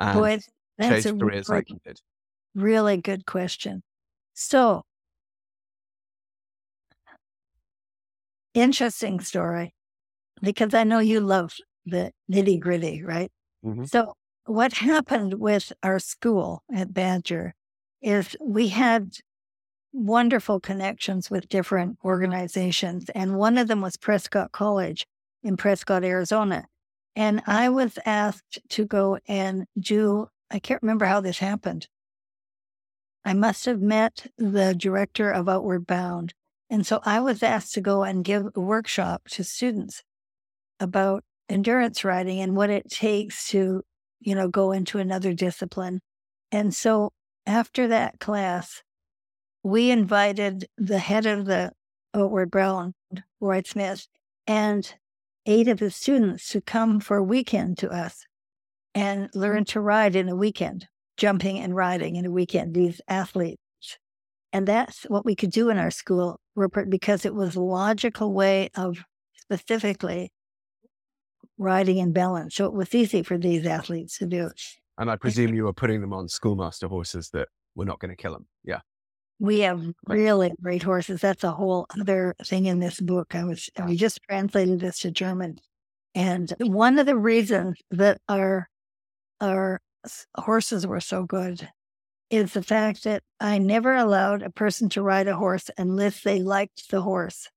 and 0.00 0.18
Boy, 0.18 0.40
that's 0.78 1.04
chase 1.04 1.06
a 1.06 1.14
careers 1.14 1.48
really, 1.48 1.58
like 1.58 1.70
you 1.70 1.78
did? 1.84 2.00
really 2.54 2.96
good 2.98 3.26
question. 3.26 3.82
So, 4.34 4.84
interesting 8.56 9.20
story 9.20 9.74
because 10.42 10.74
I 10.74 10.84
know 10.84 10.98
you 11.00 11.20
love 11.20 11.54
the 11.86 12.12
nitty 12.30 12.60
gritty, 12.60 13.02
right? 13.02 13.30
Mhm. 13.64 13.88
So, 13.88 14.14
what 14.46 14.74
happened 14.74 15.34
with 15.34 15.72
our 15.82 15.98
school 15.98 16.62
at 16.74 16.94
Badger 16.94 17.54
is 18.02 18.36
we 18.40 18.68
had 18.68 19.16
wonderful 19.92 20.60
connections 20.60 21.30
with 21.30 21.48
different 21.48 21.98
organizations, 22.04 23.10
and 23.10 23.36
one 23.38 23.58
of 23.58 23.68
them 23.68 23.80
was 23.82 23.96
Prescott 23.96 24.52
College 24.52 25.06
in 25.42 25.56
Prescott, 25.56 26.04
Arizona. 26.04 26.66
And 27.16 27.42
I 27.46 27.68
was 27.70 27.98
asked 28.06 28.60
to 28.70 28.84
go 28.86 29.18
and 29.28 29.66
do, 29.78 30.28
I 30.50 30.58
can't 30.60 30.82
remember 30.82 31.06
how 31.06 31.20
this 31.20 31.38
happened. 31.38 31.88
I 33.24 33.34
must 33.34 33.64
have 33.64 33.80
met 33.80 34.28
the 34.38 34.74
director 34.74 35.30
of 35.30 35.48
Outward 35.48 35.86
Bound. 35.86 36.34
And 36.68 36.86
so 36.86 37.00
I 37.04 37.20
was 37.20 37.42
asked 37.42 37.74
to 37.74 37.80
go 37.80 38.02
and 38.02 38.24
give 38.24 38.46
a 38.54 38.60
workshop 38.60 39.28
to 39.30 39.44
students 39.44 40.02
about 40.80 41.22
endurance 41.48 42.04
riding 42.04 42.40
and 42.40 42.56
what 42.56 42.70
it 42.70 42.90
takes 42.90 43.48
to, 43.48 43.82
you 44.20 44.34
know, 44.34 44.48
go 44.48 44.72
into 44.72 44.98
another 44.98 45.32
discipline. 45.32 46.00
And 46.50 46.74
so 46.74 47.12
after 47.46 47.88
that 47.88 48.18
class, 48.18 48.82
we 49.62 49.90
invited 49.90 50.66
the 50.76 50.98
head 50.98 51.26
of 51.26 51.46
the 51.46 51.72
Outward 52.14 52.50
Bound, 52.50 52.94
Roy 53.40 53.62
Smith, 53.64 54.06
and 54.46 54.94
eight 55.44 55.68
of 55.68 55.80
his 55.80 55.94
students 55.94 56.48
to 56.50 56.60
come 56.60 57.00
for 57.00 57.16
a 57.16 57.22
weekend 57.22 57.78
to 57.78 57.90
us 57.90 58.26
and 58.94 59.28
learn 59.34 59.64
mm. 59.64 59.68
to 59.68 59.80
ride 59.80 60.16
in 60.16 60.28
a 60.28 60.36
weekend, 60.36 60.88
jumping 61.16 61.58
and 61.58 61.76
riding 61.76 62.16
in 62.16 62.26
a 62.26 62.30
weekend, 62.30 62.74
these 62.74 63.00
athletes. 63.08 63.60
And 64.56 64.66
that's 64.66 65.02
what 65.02 65.26
we 65.26 65.36
could 65.36 65.50
do 65.50 65.68
in 65.68 65.76
our 65.76 65.90
school, 65.90 66.40
Rupert, 66.54 66.88
because 66.88 67.26
it 67.26 67.34
was 67.34 67.56
a 67.56 67.60
logical 67.60 68.32
way 68.32 68.70
of 68.74 69.04
specifically 69.34 70.32
riding 71.58 71.98
in 71.98 72.14
balance. 72.14 72.54
So 72.54 72.64
it 72.64 72.72
was 72.72 72.94
easy 72.94 73.22
for 73.22 73.36
these 73.36 73.66
athletes 73.66 74.16
to 74.16 74.24
do. 74.24 74.48
And 74.96 75.10
I 75.10 75.16
presume 75.16 75.52
you 75.52 75.64
were 75.64 75.74
putting 75.74 76.00
them 76.00 76.14
on 76.14 76.26
schoolmaster 76.28 76.88
horses 76.88 77.28
that 77.34 77.48
were 77.74 77.84
not 77.84 78.00
going 78.00 78.08
to 78.08 78.16
kill 78.16 78.32
them. 78.32 78.46
Yeah. 78.64 78.80
We 79.40 79.60
have 79.60 79.84
really 80.06 80.52
great 80.62 80.82
horses. 80.82 81.20
That's 81.20 81.44
a 81.44 81.52
whole 81.52 81.84
other 82.00 82.34
thing 82.42 82.64
in 82.64 82.80
this 82.80 82.98
book. 82.98 83.34
I 83.34 83.44
was 83.44 83.68
we 83.86 83.94
just 83.94 84.20
translated 84.26 84.80
this 84.80 85.00
to 85.00 85.10
German. 85.10 85.58
And 86.14 86.54
one 86.60 86.98
of 86.98 87.04
the 87.04 87.18
reasons 87.18 87.76
that 87.90 88.22
our 88.26 88.70
our 89.38 89.82
horses 90.34 90.86
were 90.86 91.00
so 91.00 91.24
good 91.24 91.68
is 92.30 92.52
the 92.52 92.62
fact 92.62 93.04
that 93.04 93.22
I 93.40 93.58
never 93.58 93.94
allowed 93.94 94.42
a 94.42 94.50
person 94.50 94.88
to 94.90 95.02
ride 95.02 95.28
a 95.28 95.36
horse 95.36 95.70
unless 95.78 96.22
they 96.22 96.42
liked 96.42 96.90
the 96.90 97.02
horse. 97.02 97.48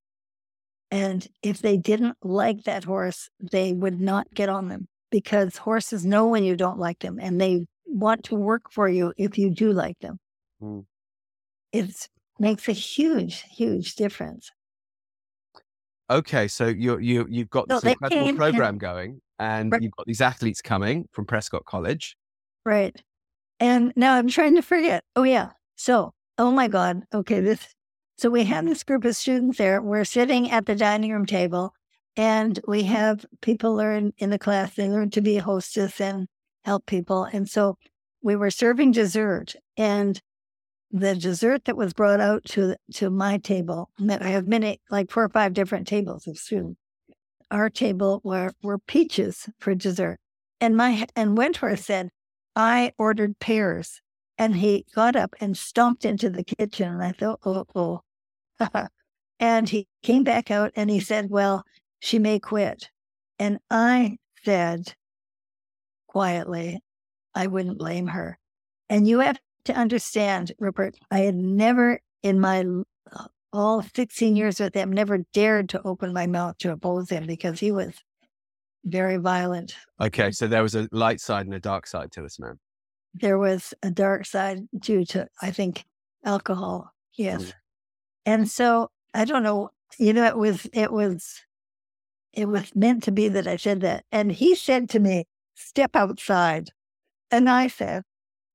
And 0.92 1.28
if 1.44 1.60
they 1.60 1.78
didn't 1.78 2.18
like 2.24 2.64
that 2.64 2.84
horse, 2.84 3.30
they 3.40 3.74
would 3.74 4.00
not 4.00 4.28
get 4.34 4.50
on 4.50 4.68
them 4.70 4.88
because 5.12 5.58
horses 5.58 6.06
know 6.06 6.28
when 6.28 6.44
you 6.44 6.56
don't 6.56 6.80
like 6.80 7.00
them 7.00 7.20
and 7.20 7.40
they 7.40 7.66
want 7.86 8.24
to 8.26 8.36
work 8.36 8.72
for 8.72 8.88
you 8.88 9.14
if 9.18 9.38
you 9.38 9.50
do 9.50 9.72
like 9.72 9.98
them. 10.00 10.20
Mm. 10.62 10.86
It 11.72 12.08
makes 12.40 12.68
a 12.68 12.72
huge, 12.74 13.44
huge 13.50 13.96
difference. 13.96 14.52
Okay, 16.12 16.48
so 16.48 16.66
you 16.68 16.98
you 16.98 17.28
you've 17.30 17.52
got 17.52 17.70
So 17.70 17.80
this 17.80 17.94
incredible 17.94 18.20
came 18.22 18.30
and- 18.30 18.38
program 18.38 18.78
going, 18.80 19.22
and 19.38 19.72
Right. 19.72 19.82
you've 19.82 19.92
got 19.96 20.08
these 20.08 20.22
athletes 20.22 20.60
coming 20.62 21.08
from 21.12 21.26
Prescott 21.26 21.66
College. 21.66 22.18
Right. 22.66 23.00
And 23.60 23.94
now 23.96 24.16
I'm 24.16 24.30
trying 24.30 24.56
to 24.56 24.62
forget. 24.62 25.04
Oh, 25.16 25.24
yeah. 25.24 25.52
So, 25.76 26.14
oh 26.38 26.52
my 26.52 26.68
God. 26.68 27.04
Okay. 27.14 27.40
This, 27.40 27.76
so 28.18 28.30
we 28.30 28.46
have 28.46 28.66
this 28.66 28.84
group 28.84 29.06
of 29.06 29.16
students 29.16 29.58
there. 29.58 29.82
We're 29.82 30.06
sitting 30.06 30.50
at 30.52 30.66
the 30.66 30.76
dining 30.76 31.12
room 31.12 31.26
table 31.26 31.74
and 32.20 32.60
we 32.68 32.84
have 32.84 33.26
people 33.42 33.76
learn 33.76 34.12
in 34.18 34.30
the 34.30 34.40
class, 34.40 34.76
they 34.76 34.90
learn 34.90 35.10
to 35.12 35.22
be 35.22 35.38
a 35.38 35.42
hostess 35.42 36.02
and 36.02 36.28
help 36.66 36.86
people. 36.86 37.24
And 37.24 37.50
so 37.50 37.78
we 38.22 38.36
were 38.36 38.52
serving 38.52 38.92
dessert 38.92 39.56
and 39.78 40.22
the 40.92 41.16
dessert 41.16 41.66
that 41.66 41.78
was 41.78 41.94
brought 41.94 42.20
out 42.20 42.44
to 42.44 42.76
to 42.96 43.10
my 43.10 43.38
table. 43.38 43.90
I 44.00 44.30
have 44.30 44.48
many, 44.48 44.82
like 44.90 45.12
four 45.12 45.24
or 45.24 45.30
five 45.30 45.54
different 45.54 45.88
tables 45.88 46.28
of 46.28 46.38
food. 46.38 46.76
Our 47.52 47.70
table 47.70 48.22
were 48.24 48.52
were 48.62 48.80
peaches 48.80 49.48
for 49.60 49.74
dessert, 49.76 50.20
and 50.60 50.76
my 50.76 51.08
and 51.16 51.38
Wentworth 51.38 51.86
said, 51.86 52.10
"I 52.56 52.94
ordered 52.98 53.40
pears," 53.40 54.02
and 54.38 54.56
he 54.58 54.86
got 54.96 55.16
up 55.16 55.36
and 55.40 55.58
stomped 55.58 56.06
into 56.06 56.30
the 56.30 56.44
kitchen. 56.44 56.94
And 56.94 57.04
I 57.04 57.12
thought, 57.12 57.40
"Oh, 57.46 57.66
oh," 57.76 58.02
and 59.40 59.70
he 59.70 59.88
came 60.04 60.24
back 60.24 60.52
out 60.52 60.72
and 60.76 60.90
he 60.90 61.00
said, 61.00 61.30
"Well, 61.30 61.64
she 62.00 62.20
may 62.20 62.40
quit," 62.40 62.90
and 63.38 63.60
I 63.70 64.18
said 64.44 64.96
quietly, 66.08 66.82
"I 67.36 67.48
wouldn't 67.48 67.78
blame 67.78 68.08
her." 68.08 68.40
And 68.90 69.08
you 69.08 69.20
have 69.20 69.40
to 69.66 69.74
understand, 69.74 70.52
Rupert, 70.60 70.98
I 71.12 71.20
had 71.20 71.36
never 71.36 72.00
in 72.24 72.40
my 72.40 72.66
uh, 73.12 73.28
all 73.54 73.82
16 73.82 74.36
years 74.36 74.60
with 74.60 74.74
him, 74.74 74.92
never 74.92 75.20
dared 75.34 75.70
to 75.70 75.82
open 75.84 76.14
my 76.14 76.28
mouth 76.28 76.58
to 76.60 76.72
oppose 76.72 77.10
him 77.10 77.26
because 77.26 77.60
he 77.60 77.72
was 77.72 77.94
very 78.86 79.18
violent. 79.18 79.76
Okay, 80.00 80.32
so 80.32 80.48
there 80.48 80.64
was 80.64 80.76
a 80.76 80.88
light 80.92 81.20
side 81.20 81.46
and 81.46 81.56
a 81.56 81.60
dark 81.60 81.88
side 81.88 82.12
to 82.14 82.22
this 82.22 82.40
man. 82.40 82.60
There 83.14 83.38
was 83.38 83.74
a 83.84 83.92
dark 83.92 84.26
side 84.26 84.60
due 84.78 85.06
to, 85.06 85.28
I 85.42 85.52
think, 85.52 85.86
alcohol. 86.24 86.92
Yes. 87.16 87.46
Mm. 87.46 87.54
And 88.26 88.50
so 88.50 88.92
I 89.14 89.26
don't 89.26 89.44
know, 89.44 89.70
you 89.98 90.14
know, 90.14 90.26
it 90.26 90.38
was, 90.38 90.68
it 90.74 90.92
was, 90.92 91.42
it 92.34 92.48
was 92.48 92.72
meant 92.76 93.04
to 93.04 93.12
be 93.12 93.28
that 93.30 93.48
I 93.48 93.56
said 93.56 93.82
that. 93.82 94.06
And 94.12 94.32
he 94.32 94.56
said 94.56 94.90
to 94.90 95.00
me, 95.00 95.26
step 95.56 95.96
outside. 95.96 96.70
And 97.32 97.50
I 97.50 97.68
said, 97.68 98.04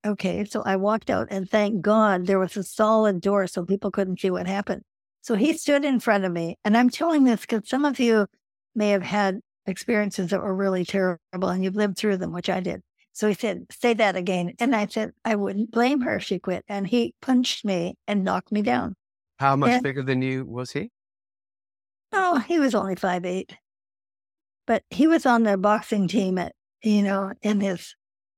Okay, 0.07 0.45
so 0.45 0.62
I 0.66 0.77
walked 0.77 1.09
out 1.09 1.29
and 1.31 1.49
thank 1.49 1.81
God 1.81 2.27
there 2.27 2.39
was 2.39 2.59
a 2.59 2.62
solid 2.62 3.22
door 3.22 3.47
so 3.47 3.64
people 3.64 3.91
couldn't 3.91 4.20
see 4.20 4.31
what 4.31 4.47
happened. 4.47 4.83
So 5.22 5.35
he 5.35 5.55
stood 5.55 5.83
in 5.83 5.99
front 5.99 6.25
of 6.25 6.33
me. 6.33 6.59
And 6.62 6.77
I'm 6.77 6.91
telling 6.91 7.25
this 7.25 7.41
because 7.41 7.66
some 7.66 7.87
of 7.87 7.99
you 7.99 8.27
may 8.75 8.91
have 8.91 9.03
had 9.03 9.41
experiences 9.66 10.30
that 10.30 10.42
were 10.42 10.54
really 10.54 10.84
terrible 10.84 11.18
and 11.32 11.64
you've 11.64 11.76
lived 11.76 11.96
through 11.96 12.18
them, 12.18 12.32
which 12.32 12.50
I 12.50 12.60
did. 12.60 12.82
So 13.12 13.28
he 13.28 13.34
said, 13.34 13.66
Say 13.70 13.94
that 13.94 14.16
again. 14.16 14.54
And 14.58 14.74
I 14.74 14.86
said, 14.86 15.12
I 15.24 15.36
wouldn't 15.36 15.70
blame 15.70 16.00
her. 16.00 16.16
If 16.16 16.24
she 16.24 16.38
quit. 16.38 16.64
And 16.68 16.86
he 16.86 17.14
punched 17.22 17.64
me 17.64 17.94
and 18.08 18.24
knocked 18.24 18.50
me 18.50 18.62
down. 18.62 18.96
How 19.38 19.56
much 19.56 19.70
and, 19.70 19.82
bigger 19.82 20.02
than 20.02 20.22
you 20.22 20.44
was 20.44 20.72
he? 20.72 20.90
Oh, 22.12 22.38
he 22.38 22.58
was 22.58 22.74
only 22.74 22.96
five 22.96 23.24
eight. 23.24 23.56
But 24.66 24.82
he 24.90 25.06
was 25.06 25.26
on 25.26 25.42
the 25.42 25.56
boxing 25.56 26.08
team 26.08 26.38
at, 26.38 26.54
you 26.82 27.02
know, 27.02 27.32
in 27.42 27.60
his 27.60 27.94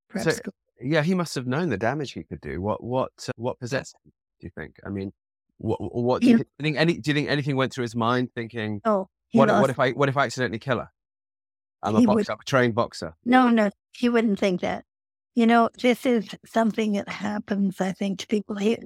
prep 0.09 0.25
so, 0.25 0.31
school 0.31 0.53
yeah, 0.81 1.03
he 1.03 1.15
must 1.15 1.35
have 1.35 1.47
known 1.47 1.69
the 1.69 1.77
damage 1.77 2.13
he 2.13 2.23
could 2.23 2.41
do. 2.41 2.61
What 2.61 2.83
what 2.83 3.13
uh, 3.29 3.33
what 3.37 3.59
possessed 3.59 3.97
him? 4.05 4.13
Do 4.41 4.47
you 4.47 4.51
think? 4.55 4.77
I 4.85 4.91
mean, 4.91 5.13
what 5.59 5.79
what 5.81 6.23
do 6.23 6.29
you, 6.29 6.45
think? 6.61 6.77
Any 6.77 6.99
do 6.99 7.11
you 7.11 7.15
think 7.15 7.29
anything 7.29 7.57
went 7.57 7.73
through 7.73 7.83
his 7.83 7.97
mind? 7.97 8.31
Thinking, 8.35 8.81
oh, 8.85 9.09
what 9.33 9.49
what 9.49 9.71
if 9.71 9.79
I 9.79 9.93
what 9.93 10.09
if 10.09 10.17
I 10.17 10.25
accidentally 10.25 10.59
kill 10.59 10.79
her? 10.79 10.91
I'm 11.83 11.97
a 11.97 12.03
boxer, 12.03 12.15
would, 12.15 12.31
I'm 12.31 12.39
a 12.41 12.45
trained 12.45 12.75
boxer. 12.75 13.15
No, 13.25 13.49
no, 13.49 13.71
he 13.93 14.09
wouldn't 14.09 14.39
think 14.39 14.61
that. 14.63 14.85
You 15.35 15.47
know, 15.47 15.69
this 15.83 16.07
is 16.07 16.35
something 16.47 16.93
that 16.93 17.09
happens, 17.09 17.81
I 17.81 17.93
think, 17.93 18.21
to 18.21 18.27
people. 18.27 18.57
He, 18.57 18.79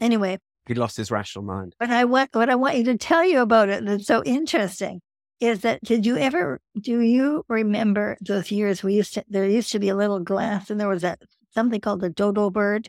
anyway, 0.00 0.38
he 0.66 0.74
lost 0.74 0.96
his 0.96 1.10
rational 1.10 1.44
mind. 1.44 1.74
But 1.78 1.90
I 1.90 2.04
want 2.04 2.34
what 2.34 2.50
I 2.50 2.54
want 2.54 2.76
you 2.76 2.84
to 2.84 2.98
tell 2.98 3.24
you 3.24 3.40
about 3.40 3.68
it 3.68 3.84
that's 3.84 4.06
so 4.06 4.22
interesting 4.24 5.00
is 5.40 5.60
that 5.60 5.82
did 5.82 6.06
you 6.06 6.16
ever 6.16 6.60
do 6.80 7.00
you 7.00 7.44
remember 7.48 8.16
those 8.20 8.50
years 8.50 8.82
we 8.82 8.94
used 8.94 9.14
to 9.14 9.24
there 9.28 9.46
used 9.46 9.70
to 9.72 9.78
be 9.78 9.88
a 9.88 9.96
little 9.96 10.20
glass 10.20 10.70
and 10.70 10.80
there 10.80 10.88
was 10.88 11.04
a 11.04 11.16
something 11.54 11.80
called 11.80 12.00
the 12.00 12.10
dodo 12.10 12.50
bird 12.50 12.88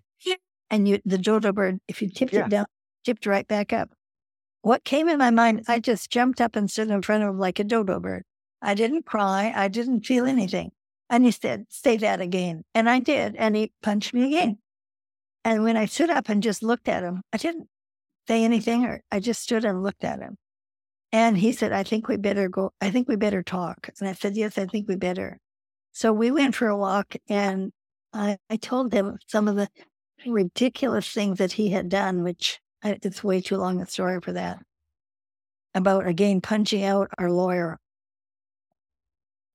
and 0.69 0.87
you 0.87 0.99
the 1.05 1.17
dodo 1.17 1.51
bird 1.51 1.79
if 1.87 2.01
you 2.01 2.09
tipped 2.09 2.33
yeah. 2.33 2.45
it 2.45 2.49
down 2.49 2.65
tipped 3.03 3.25
right 3.25 3.47
back 3.47 3.73
up 3.73 3.89
what 4.61 4.85
came 4.85 5.09
in 5.09 5.17
my 5.17 5.29
mind 5.29 5.63
i 5.67 5.79
just 5.79 6.09
jumped 6.09 6.39
up 6.39 6.55
and 6.55 6.71
stood 6.71 6.89
in 6.89 7.01
front 7.01 7.23
of 7.23 7.29
him 7.29 7.39
like 7.39 7.59
a 7.59 7.63
dodo 7.63 7.99
bird 7.99 8.23
i 8.61 8.73
didn't 8.73 9.05
cry 9.05 9.53
i 9.55 9.67
didn't 9.67 10.05
feel 10.05 10.25
anything 10.25 10.71
and 11.09 11.25
he 11.25 11.31
said 11.31 11.65
say 11.69 11.97
that 11.97 12.21
again 12.21 12.63
and 12.73 12.89
i 12.89 12.99
did 12.99 13.35
and 13.35 13.55
he 13.55 13.71
punched 13.81 14.13
me 14.13 14.25
again 14.25 14.57
and 15.43 15.63
when 15.63 15.77
i 15.77 15.85
stood 15.85 16.09
up 16.09 16.29
and 16.29 16.43
just 16.43 16.63
looked 16.63 16.87
at 16.87 17.03
him 17.03 17.21
i 17.33 17.37
didn't 17.37 17.67
say 18.27 18.43
anything 18.43 18.85
or 18.85 19.01
i 19.11 19.19
just 19.19 19.41
stood 19.41 19.65
and 19.65 19.83
looked 19.83 20.03
at 20.03 20.19
him 20.19 20.37
and 21.11 21.37
he 21.37 21.51
said, 21.51 21.71
I 21.71 21.83
think 21.83 22.07
we 22.07 22.17
better 22.17 22.49
go, 22.49 22.73
I 22.81 22.91
think 22.91 23.07
we 23.07 23.15
better 23.15 23.41
talk. 23.41 23.89
And 23.99 24.09
I 24.09 24.13
said, 24.13 24.35
Yes, 24.35 24.57
I 24.57 24.65
think 24.65 24.87
we 24.87 24.95
better. 24.95 25.39
So 25.93 26.11
we 26.11 26.31
went 26.31 26.55
for 26.55 26.67
a 26.67 26.77
walk 26.77 27.15
and 27.29 27.71
I, 28.13 28.37
I 28.49 28.57
told 28.57 28.93
him 28.93 29.17
some 29.27 29.47
of 29.47 29.55
the 29.55 29.69
ridiculous 30.25 31.09
things 31.09 31.37
that 31.37 31.53
he 31.53 31.69
had 31.69 31.89
done, 31.89 32.23
which 32.23 32.59
I, 32.83 32.97
it's 33.01 33.23
way 33.23 33.41
too 33.41 33.57
long 33.57 33.81
a 33.81 33.85
story 33.85 34.19
for 34.21 34.33
that. 34.33 34.59
About 35.73 36.07
again 36.07 36.41
punching 36.41 36.83
out 36.83 37.09
our 37.17 37.31
lawyer. 37.31 37.79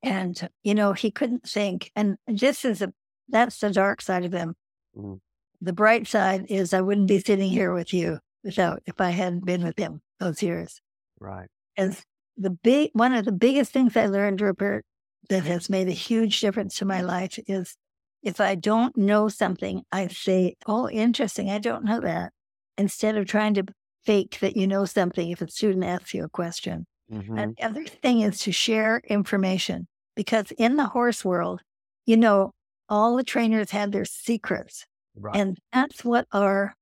And, 0.03 0.49
you 0.63 0.75
know, 0.75 0.93
he 0.93 1.11
couldn't 1.11 1.49
think. 1.49 1.91
And 1.95 2.17
this 2.27 2.65
is 2.65 2.83
a, 2.83 2.93
that's 3.29 3.59
the 3.61 3.71
dark 3.71 4.03
side 4.03 4.25
of 4.25 4.33
him. 4.33 4.55
Mm. 4.97 5.21
The 5.61 5.73
bright 5.73 6.09
side 6.09 6.47
is 6.49 6.75
I 6.75 6.81
wouldn't 6.81 7.09
be 7.09 7.21
sitting 7.21 7.51
here 7.51 7.73
with 7.73 7.95
you 7.95 8.19
without, 8.43 8.83
if 8.87 9.01
I 9.01 9.11
hadn't 9.11 9.45
been 9.45 9.63
with 9.63 9.79
him 9.79 10.01
those 10.19 10.43
years. 10.43 10.81
Right. 11.21 11.49
And 11.77 11.97
the 12.37 12.51
big 12.51 12.91
one 12.95 13.15
of 13.15 13.25
the 13.25 13.33
biggest 13.33 13.73
things 13.73 13.97
I 13.97 14.07
learned, 14.07 14.41
Rupert, 14.41 14.85
that 15.29 15.45
has 15.45 15.71
made 15.71 15.89
a 15.89 15.93
huge 15.93 16.41
difference 16.41 16.77
to 16.77 16.85
my 16.85 17.01
life 17.01 17.39
is 17.47 17.77
if 18.23 18.41
I 18.41 18.55
don't 18.55 18.97
know 18.97 19.29
something, 19.29 19.83
I 19.93 20.09
say, 20.09 20.57
Oh, 20.67 20.89
interesting, 20.89 21.51
I 21.51 21.59
don't 21.59 21.85
know 21.85 22.01
that. 22.01 22.33
Instead 22.77 23.17
of 23.17 23.27
trying 23.27 23.55
to 23.55 23.65
fake 24.05 24.39
that 24.41 24.57
you 24.57 24.67
know 24.67 24.85
something 24.85 25.31
if 25.31 25.41
a 25.41 25.49
student 25.49 25.85
asks 25.85 26.15
you 26.15 26.25
a 26.25 26.29
question. 26.29 26.87
Mm-hmm. 27.11 27.39
And 27.39 27.57
the 27.57 27.65
other 27.65 27.85
thing 27.85 28.21
is 28.21 28.41
to 28.41 28.53
share 28.53 29.03
information 29.09 29.87
because 30.15 30.51
in 30.53 30.77
the 30.77 30.87
horse 30.87 31.25
world, 31.25 31.61
you 32.07 32.17
know, 32.17 32.53
all 32.89 33.17
the 33.17 33.25
trainers 33.25 33.71
had 33.71 33.93
their 33.93 34.05
secrets. 34.05 34.87
Right. 35.17 35.37
And 35.37 35.59
that's 35.73 36.05
what 36.05 36.27
our 36.33 36.75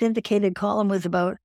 syndicated 0.00 0.54
column 0.54 0.88
was 0.88 1.06
about 1.06 1.36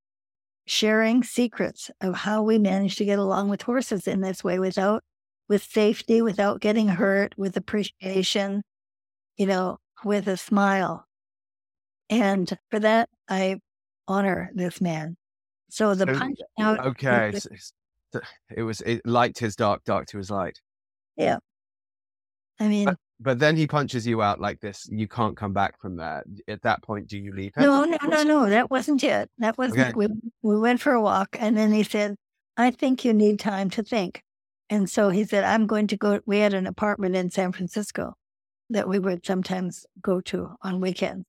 sharing 0.66 1.24
secrets 1.24 1.90
of 2.02 2.16
how 2.16 2.44
we 2.44 2.60
managed 2.60 2.98
to 3.00 3.06
get 3.06 3.20
along 3.20 3.50
with 3.50 3.64
horses 3.64 4.08
in 4.08 4.22
this 4.22 4.44
way 4.44 4.60
without 4.60 5.04
with 5.48 5.64
safety, 5.64 6.22
without 6.22 6.62
getting 6.62 6.88
hurt, 6.88 7.34
with 7.38 7.58
appreciation, 7.58 8.62
you 9.36 9.48
know, 9.48 9.78
with 10.06 10.28
a 10.28 10.38
smile. 10.38 11.06
And 12.10 12.52
for 12.70 12.80
that, 12.80 13.10
I 13.28 13.60
honor 14.08 14.52
this 14.54 14.80
man. 14.80 15.18
So 15.70 15.96
the 15.96 16.14
so, 16.14 16.20
punch 16.20 16.40
out. 16.60 16.86
Okay. 16.86 17.34
it 18.56 18.62
was, 18.62 18.82
it 18.82 19.02
light 19.06 19.36
to 19.36 19.46
his 19.46 19.56
dark, 19.56 19.84
dark 19.86 20.08
to 20.08 20.18
his 20.18 20.30
light. 20.30 20.60
Yeah. 21.20 21.38
I 22.62 22.68
mean, 22.68 22.86
but, 22.86 22.98
but, 23.20 23.40
then 23.40 23.58
he 23.58 23.68
punches 23.68 24.08
you 24.08 24.22
out 24.22 24.40
like 24.40 24.62
this. 24.62 24.88
You 24.90 25.08
can't 25.08 25.36
come 25.36 25.54
back 25.54 25.80
from 25.80 25.98
that. 25.98 26.24
At 26.48 26.62
that 26.64 26.82
point, 26.82 27.08
do 27.08 27.18
you 27.18 27.34
leave 27.34 27.54
him? 27.56 27.64
No, 27.64 27.84
no, 27.84 27.98
no, 28.08 28.24
no. 28.24 28.50
That 28.50 28.72
wasn't 28.72 29.04
it. 29.04 29.30
That 29.38 29.58
wasn't. 29.58 29.80
Okay. 29.80 29.92
We 29.96 30.08
we 30.42 30.60
went 30.60 30.82
for 30.82 30.94
a 30.94 31.02
walk, 31.02 31.36
and 31.40 31.58
then 31.58 31.72
he 31.72 31.84
said, 31.84 32.16
"I 32.58 32.72
think 32.72 33.04
you 33.06 33.14
need 33.14 33.40
time 33.40 33.70
to 33.72 33.84
think." 33.84 34.24
And 34.70 34.90
so 34.90 35.10
he 35.10 35.26
said, 35.26 35.44
"I'm 35.44 35.68
going 35.68 35.88
to 35.88 35.98
go." 35.98 36.22
We 36.26 36.40
had 36.40 36.54
an 36.54 36.68
apartment 36.68 37.16
in 37.16 37.30
San 37.30 37.52
Francisco 37.52 38.16
that 38.70 38.88
we 38.88 39.00
would 39.00 39.26
sometimes 39.26 39.86
go 40.02 40.22
to 40.22 40.56
on 40.62 40.80
weekends, 40.80 41.26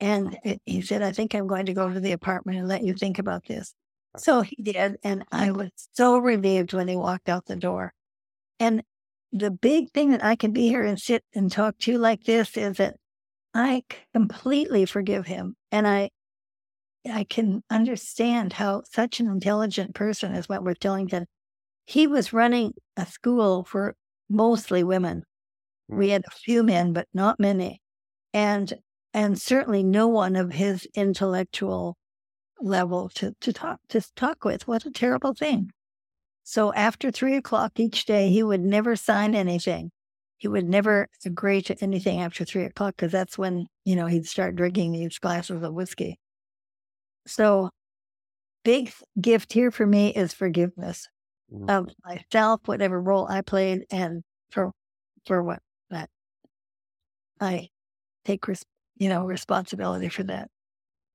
and 0.00 0.38
it, 0.44 0.60
he 0.64 0.80
said, 0.80 1.02
"I 1.02 1.12
think 1.12 1.34
I'm 1.34 1.46
going 1.46 1.66
to 1.66 1.74
go 1.74 1.92
to 1.92 2.00
the 2.00 2.12
apartment 2.12 2.58
and 2.58 2.68
let 2.68 2.84
you 2.84 2.94
think 2.94 3.18
about 3.18 3.46
this." 3.46 3.74
So 4.18 4.40
he 4.40 4.56
did, 4.62 4.96
and 5.02 5.24
I 5.30 5.50
was 5.50 5.70
so 5.92 6.18
relieved 6.18 6.72
when 6.72 6.88
he 6.88 6.96
walked 6.96 7.28
out 7.28 7.46
the 7.46 7.56
door. 7.56 7.92
And 8.58 8.82
the 9.32 9.50
big 9.50 9.90
thing 9.92 10.10
that 10.10 10.24
I 10.24 10.36
can 10.36 10.52
be 10.52 10.68
here 10.68 10.82
and 10.82 11.00
sit 11.00 11.24
and 11.34 11.50
talk 11.50 11.78
to 11.78 11.92
you 11.92 11.98
like 11.98 12.24
this 12.24 12.56
is 12.56 12.76
that 12.78 12.96
I 13.54 13.84
completely 14.12 14.84
forgive 14.86 15.26
him. 15.26 15.56
And 15.72 15.86
I 15.86 16.10
I 17.10 17.24
can 17.24 17.62
understand 17.70 18.54
how 18.54 18.82
such 18.90 19.20
an 19.20 19.28
intelligent 19.28 19.94
person 19.94 20.34
as 20.34 20.48
Wentworth 20.48 20.80
Tellington, 20.80 21.26
he 21.86 22.06
was 22.06 22.32
running 22.32 22.72
a 22.96 23.06
school 23.06 23.64
for 23.64 23.94
mostly 24.28 24.82
women. 24.82 25.22
We 25.88 26.08
mm. 26.08 26.12
had 26.12 26.24
a 26.26 26.34
few 26.34 26.62
men, 26.62 26.92
but 26.92 27.06
not 27.14 27.38
many. 27.38 27.80
And 28.32 28.74
and 29.14 29.40
certainly 29.40 29.82
no 29.82 30.08
one 30.08 30.36
of 30.36 30.52
his 30.52 30.86
intellectual 30.94 31.96
level 32.60 33.08
to, 33.14 33.34
to 33.40 33.52
talk 33.52 33.80
to 33.88 34.02
talk 34.14 34.44
with. 34.44 34.68
What 34.68 34.84
a 34.84 34.90
terrible 34.90 35.32
thing. 35.32 35.70
So 36.48 36.72
after 36.74 37.10
three 37.10 37.34
o'clock 37.34 37.72
each 37.80 38.04
day, 38.04 38.28
he 38.28 38.40
would 38.40 38.60
never 38.60 38.94
sign 38.94 39.34
anything. 39.34 39.90
He 40.38 40.46
would 40.46 40.68
never 40.68 41.08
agree 41.24 41.60
to 41.62 41.76
anything 41.82 42.20
after 42.20 42.44
three 42.44 42.62
o'clock 42.62 42.94
because 42.96 43.10
that's 43.10 43.36
when, 43.36 43.66
you 43.84 43.96
know, 43.96 44.06
he'd 44.06 44.28
start 44.28 44.54
drinking 44.54 44.92
these 44.92 45.18
glasses 45.18 45.60
of 45.60 45.74
whiskey. 45.74 46.20
So, 47.26 47.70
big 48.62 48.92
gift 49.20 49.52
here 49.52 49.72
for 49.72 49.84
me 49.84 50.10
is 50.10 50.32
forgiveness 50.32 51.08
mm-hmm. 51.52 51.68
of 51.68 51.88
myself, 52.04 52.60
whatever 52.66 53.02
role 53.02 53.26
I 53.28 53.40
played, 53.40 53.84
and 53.90 54.22
for 54.50 54.70
for 55.26 55.42
what 55.42 55.58
that 55.90 56.08
I 57.40 57.70
take, 58.24 58.46
res- 58.46 58.64
you 58.96 59.08
know, 59.08 59.24
responsibility 59.24 60.10
for 60.10 60.22
that. 60.22 60.48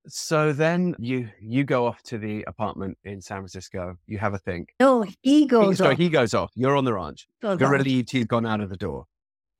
So 0.08 0.52
then 0.52 0.94
you 0.98 1.28
you 1.40 1.62
go 1.64 1.86
off 1.86 2.02
to 2.04 2.18
the 2.18 2.42
apartment 2.48 2.98
in 3.04 3.20
San 3.20 3.38
Francisco. 3.38 3.96
You 4.06 4.18
have 4.18 4.34
a 4.34 4.38
think. 4.38 4.74
No, 4.80 5.04
he 5.22 5.46
goes 5.46 5.70
He, 5.70 5.76
sorry, 5.76 5.92
off. 5.92 5.98
he 5.98 6.08
goes 6.08 6.34
off. 6.34 6.50
You're 6.54 6.76
on 6.76 6.84
the 6.84 6.92
ranch. 6.94 7.28
goes 7.40 7.60
You're 7.60 7.68
off. 7.68 7.72
relieved 7.78 8.10
he's 8.10 8.24
gone 8.26 8.44
out 8.46 8.60
of 8.60 8.68
the 8.68 8.76
door. 8.76 9.04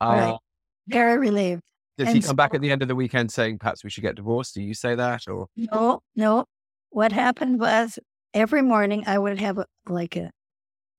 Uh, 0.01 0.07
Right. 0.07 0.36
Very 0.88 1.16
relieved. 1.18 1.62
Does 1.97 2.09
he 2.09 2.14
And 2.14 2.24
come 2.24 2.34
back 2.36 2.55
at 2.55 2.61
the 2.61 2.70
end 2.72 2.82
of 2.82 2.88
the 2.88 2.95
weekend 2.97 3.30
saying 3.30 3.59
perhaps 3.59 3.84
we 3.84 3.90
should 3.90 4.03
get 4.03 4.16
divorced? 4.16 4.55
Do 4.55 4.62
you 4.62 4.74
say 4.74 4.95
that 4.97 5.28
or 5.28 5.47
No, 5.57 6.01
no. 6.16 6.47
What 6.90 7.12
happened 7.12 7.61
was 7.61 7.99
every 8.34 8.62
morning 8.62 9.05
I 9.07 9.18
would 9.18 9.38
have 9.38 9.59
a, 9.59 9.66
like 9.88 10.16
a 10.16 10.30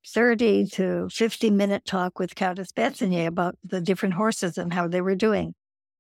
30 0.08 0.68
to 0.68 1.10
50 1.10 1.50
minute 1.50 1.84
talk 1.86 2.20
with 2.20 2.36
Countess 2.36 2.72
Bessenyey 2.72 3.26
about 3.26 3.56
the 3.64 3.82
different 3.82 4.16
horses 4.16 4.58
and 4.58 4.74
how 4.74 4.88
they 4.88 5.02
were 5.02 5.16
doing. 5.16 5.54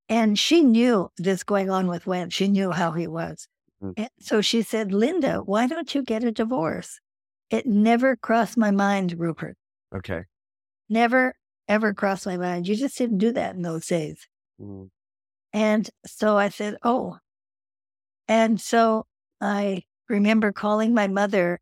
And 0.10 0.38
she 0.38 0.62
knew 0.62 1.10
this 1.18 1.43
going 1.43 1.70
on 1.70 1.88
with 1.88 2.06
Wen. 2.06 2.30
She 2.30 2.47
knew 2.47 2.72
how 2.72 2.91
he 2.91 3.08
was. 3.08 3.47
Mm. 3.82 3.93
And 3.97 4.10
so 4.20 4.41
she 4.41 4.62
said, 4.62 4.91
Linda, 4.91 5.38
why 5.38 5.68
don't 5.68 5.93
you 5.95 6.04
get 6.04 6.24
a 6.24 6.32
divorce? 6.32 6.99
It 7.49 7.66
never 7.66 8.16
crossed 8.16 8.58
my 8.58 8.72
mind, 8.72 9.16
Rupert. 9.20 9.56
okay? 9.95 10.24
Never, 10.89 11.36
ever 11.68 11.93
crossed 11.93 12.26
my 12.26 12.38
mind. 12.38 12.68
You 12.68 12.76
just 12.76 12.97
didn't 12.97 13.20
do 13.20 13.32
that 13.32 13.56
in 13.56 13.62
those 13.62 13.88
days. 13.88 14.28
Mm, 14.60 14.89
And 15.54 15.89
so 16.06 16.38
I 16.38 16.49
said, 16.49 16.78
Oh. 16.84 17.18
And 18.28 18.60
so 18.60 19.06
I 19.41 19.84
remember 20.10 20.51
calling 20.51 20.93
my 20.93 21.08
mother 21.08 21.60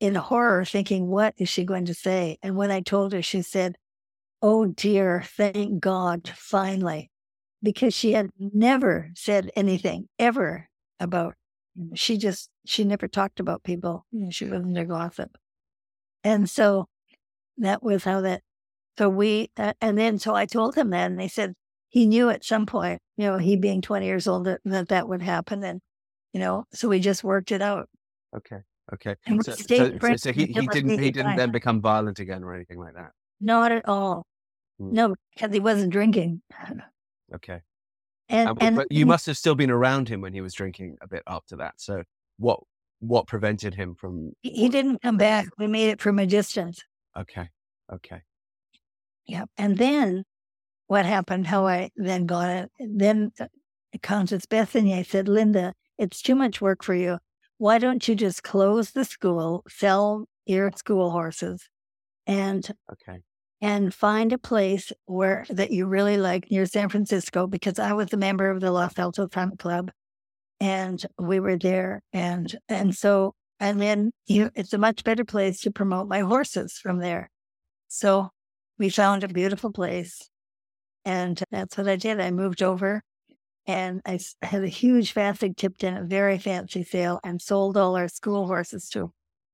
in 0.00 0.14
horror, 0.14 0.64
thinking, 0.64 1.06
What 1.08 1.34
is 1.38 1.48
she 1.48 1.64
going 1.64 1.86
to 1.86 1.94
say? 1.94 2.38
And 2.42 2.56
when 2.56 2.70
I 2.70 2.80
told 2.80 3.12
her, 3.12 3.22
she 3.22 3.42
said, 3.42 3.76
Oh 4.42 4.66
dear, 4.66 5.22
thank 5.24 5.80
God, 5.80 6.28
finally. 6.28 7.10
Because 7.62 7.94
she 7.94 8.12
had 8.12 8.30
never 8.38 9.10
said 9.14 9.50
anything 9.56 10.08
ever 10.18 10.68
about, 11.00 11.34
she 11.94 12.18
just, 12.18 12.50
she 12.66 12.84
never 12.84 13.08
talked 13.08 13.40
about 13.40 13.64
people. 13.64 14.06
You 14.12 14.24
know, 14.26 14.30
She 14.30 14.44
wasn't 14.46 14.78
a 14.78 14.84
gossip. 14.84 15.36
And 16.24 16.48
so 16.50 16.86
that 17.58 17.82
was 17.82 18.04
how 18.04 18.22
that, 18.22 18.42
so 18.98 19.08
we, 19.10 19.50
uh, 19.56 19.74
and 19.80 19.98
then 19.98 20.18
so 20.18 20.34
I 20.34 20.46
told 20.46 20.76
him 20.76 20.90
that, 20.90 21.10
and 21.10 21.20
they 21.20 21.28
said, 21.28 21.54
he 21.90 22.06
knew 22.06 22.30
at 22.30 22.44
some 22.44 22.66
point, 22.66 23.00
you 23.16 23.26
know, 23.26 23.38
he 23.38 23.56
being 23.56 23.82
20 23.82 24.06
years 24.06 24.28
old, 24.28 24.46
that 24.46 24.60
that, 24.64 24.88
that 24.88 25.08
would 25.08 25.22
happen. 25.22 25.64
And, 25.64 25.80
you 26.32 26.40
know, 26.40 26.66
so 26.74 26.88
we 26.88 27.00
just 27.00 27.24
worked 27.24 27.52
it 27.52 27.62
out. 27.62 27.88
Okay. 28.36 28.58
Okay. 28.92 29.16
And 29.26 29.44
So, 29.44 29.54
so, 30.00 30.16
so, 30.16 30.32
he, 30.32 30.46
he 30.46 30.68
didn't 30.68 30.98
he 30.98 31.10
didn't 31.10 31.34
then 31.34 31.50
become 31.50 31.80
violent 31.80 32.18
again 32.20 32.44
or 32.44 32.54
anything 32.54 32.78
like 32.78 32.94
that. 32.94 33.10
Not 33.40 33.72
at 33.72 33.88
all. 33.88 34.26
Mm. 34.80 34.92
No, 34.92 35.14
because 35.34 35.52
he 35.52 35.60
wasn't 35.60 35.92
drinking. 35.92 36.42
Okay. 37.34 37.60
And, 38.28 38.50
Um, 38.50 38.58
and 38.60 38.76
but 38.76 38.86
you 38.88 39.04
must 39.04 39.26
have 39.26 39.36
still 39.36 39.56
been 39.56 39.70
around 39.70 40.08
him 40.08 40.20
when 40.20 40.32
he 40.32 40.40
was 40.40 40.54
drinking 40.54 40.96
a 41.00 41.08
bit 41.08 41.24
after 41.26 41.56
that. 41.56 41.74
So 41.78 42.04
what 42.38 42.60
what 43.00 43.26
prevented 43.26 43.74
him 43.74 43.96
from 43.96 44.30
he, 44.42 44.50
he 44.50 44.68
didn't 44.68 45.02
come 45.02 45.16
back. 45.16 45.48
We 45.58 45.66
made 45.66 45.88
it 45.88 46.00
from 46.00 46.20
a 46.20 46.26
distance. 46.26 46.80
Okay. 47.18 47.48
Okay. 47.92 48.22
Yeah. 49.26 49.46
And 49.58 49.76
then 49.76 50.24
what 50.86 51.04
happened, 51.04 51.48
how 51.48 51.66
I 51.66 51.90
then 51.96 52.26
got 52.26 52.48
it, 52.48 52.70
then 52.78 53.32
uh, 53.40 53.46
Countess 54.02 54.46
Bessenyey 54.46 55.04
said, 55.04 55.28
Linda, 55.28 55.72
it's 55.98 56.22
too 56.22 56.36
much 56.36 56.60
work 56.60 56.84
for 56.84 56.94
you. 56.94 57.18
Why 57.58 57.78
don't 57.78 58.06
you 58.06 58.14
just 58.14 58.42
close 58.42 58.92
the 58.92 59.04
school, 59.04 59.64
sell 59.68 60.26
your 60.44 60.70
school 60.76 61.10
horses, 61.10 61.68
and 62.26 62.70
Okay. 62.92 63.22
and 63.60 63.94
find 63.94 64.32
a 64.32 64.38
place 64.38 64.92
where 65.06 65.46
that 65.50 65.70
you 65.70 65.86
really 65.86 66.16
like 66.18 66.50
near 66.50 66.66
San 66.66 66.88
Francisco 66.88 67.46
because 67.46 67.78
I 67.78 67.92
was 67.94 68.12
a 68.12 68.16
member 68.18 68.50
of 68.50 68.60
the 68.60 68.70
Los 68.72 68.98
Altos 68.98 69.30
Hunt 69.34 69.58
Club 69.58 69.90
and 70.60 71.04
we 71.18 71.40
were 71.40 71.58
there 71.58 72.02
and 72.12 72.56
and 72.68 72.94
so 72.96 73.34
and 73.60 73.80
then 73.80 74.12
you 74.26 74.50
it's 74.54 74.72
a 74.74 74.78
much 74.78 75.04
better 75.04 75.24
place 75.24 75.60
to 75.62 75.70
promote 75.70 76.08
my 76.08 76.20
horses 76.20 76.74
from 76.74 76.98
there. 77.00 77.30
So 77.88 78.30
we 78.78 78.90
found 78.90 79.24
a 79.24 79.28
beautiful 79.28 79.72
place 79.72 80.28
and 81.04 81.42
that's 81.50 81.76
what 81.78 81.88
I 81.88 81.96
did. 81.96 82.20
I 82.20 82.30
moved 82.30 82.62
over 82.62 83.02
and 83.66 84.02
I 84.06 84.18
had 84.42 84.64
a 84.64 84.68
huge 84.68 85.14
Fasig 85.14 85.84
in 85.84 85.96
a 85.96 86.04
very 86.04 86.38
fancy 86.38 86.84
sale, 86.84 87.20
and 87.24 87.42
sold 87.42 87.76
all 87.76 87.96
our 87.96 88.08
school 88.08 88.46
horses 88.46 88.88
to 88.90 89.12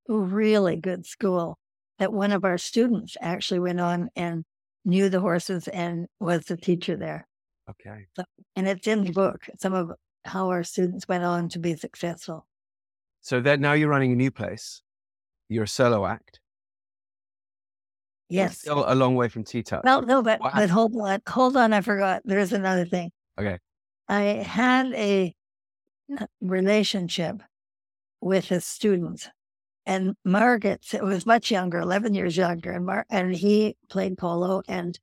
a 0.09 0.13
really 0.13 0.75
good 0.77 1.05
school 1.05 1.57
that 1.99 2.13
one 2.13 2.31
of 2.31 2.43
our 2.43 2.57
students 2.57 3.15
actually 3.21 3.59
went 3.59 3.79
on 3.79 4.09
and 4.15 4.43
knew 4.85 5.09
the 5.09 5.19
horses 5.19 5.67
and 5.67 6.07
was 6.19 6.45
the 6.45 6.57
teacher 6.57 6.95
there. 6.95 7.27
Okay. 7.69 8.07
And 8.55 8.67
it's 8.67 8.87
in 8.87 9.05
the 9.05 9.11
book, 9.11 9.47
some 9.59 9.73
of 9.73 9.91
how 10.25 10.49
our 10.49 10.63
students 10.63 11.07
went 11.07 11.23
on 11.23 11.49
to 11.49 11.59
be 11.59 11.75
successful. 11.75 12.45
So 13.21 13.39
that 13.41 13.59
now 13.59 13.73
you're 13.73 13.89
running 13.89 14.11
a 14.11 14.15
new 14.15 14.31
place. 14.31 14.81
You're 15.47 15.63
a 15.63 15.67
solo 15.67 16.05
act. 16.05 16.39
Yes. 18.29 18.59
Still 18.59 18.83
a 18.87 18.95
long 18.95 19.15
way 19.15 19.27
from 19.29 19.43
TTouch. 19.43 19.83
Well, 19.83 20.01
no, 20.01 20.21
but, 20.21 20.41
but 20.41 20.69
hold 20.69 20.95
on. 20.97 21.21
Hold 21.27 21.55
on. 21.55 21.71
I 21.71 21.81
forgot. 21.81 22.21
There's 22.25 22.51
another 22.51 22.85
thing. 22.85 23.11
Okay. 23.39 23.59
I 24.09 24.21
had 24.21 24.87
a 24.93 25.33
relationship 26.41 27.41
with 28.19 28.51
a 28.51 28.59
student, 28.59 29.29
and 29.85 30.15
Margaret 30.23 30.85
was 31.01 31.25
much 31.25 31.51
younger, 31.51 31.79
11 31.79 32.13
years 32.13 32.37
younger, 32.37 32.71
and 32.71 32.85
Mar- 32.85 33.05
and 33.09 33.35
he 33.35 33.75
played 33.89 34.17
polo. 34.17 34.61
And 34.67 34.99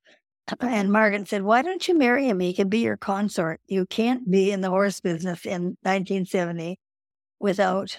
and 0.61 0.91
Margaret 0.93 1.29
said, 1.29 1.43
"Why 1.43 1.63
don't 1.63 1.87
you 1.87 1.97
marry 1.97 2.29
him? 2.29 2.41
He 2.41 2.55
can 2.55 2.69
be 2.69 2.81
your 2.81 2.97
consort. 2.97 3.61
You 3.67 3.87
can't 3.87 4.31
be 4.31 4.51
in 4.51 4.61
the 4.61 4.71
horse 4.71 5.01
business 5.01 5.45
in 5.45 5.77
1970 5.83 6.79
without 7.39 7.99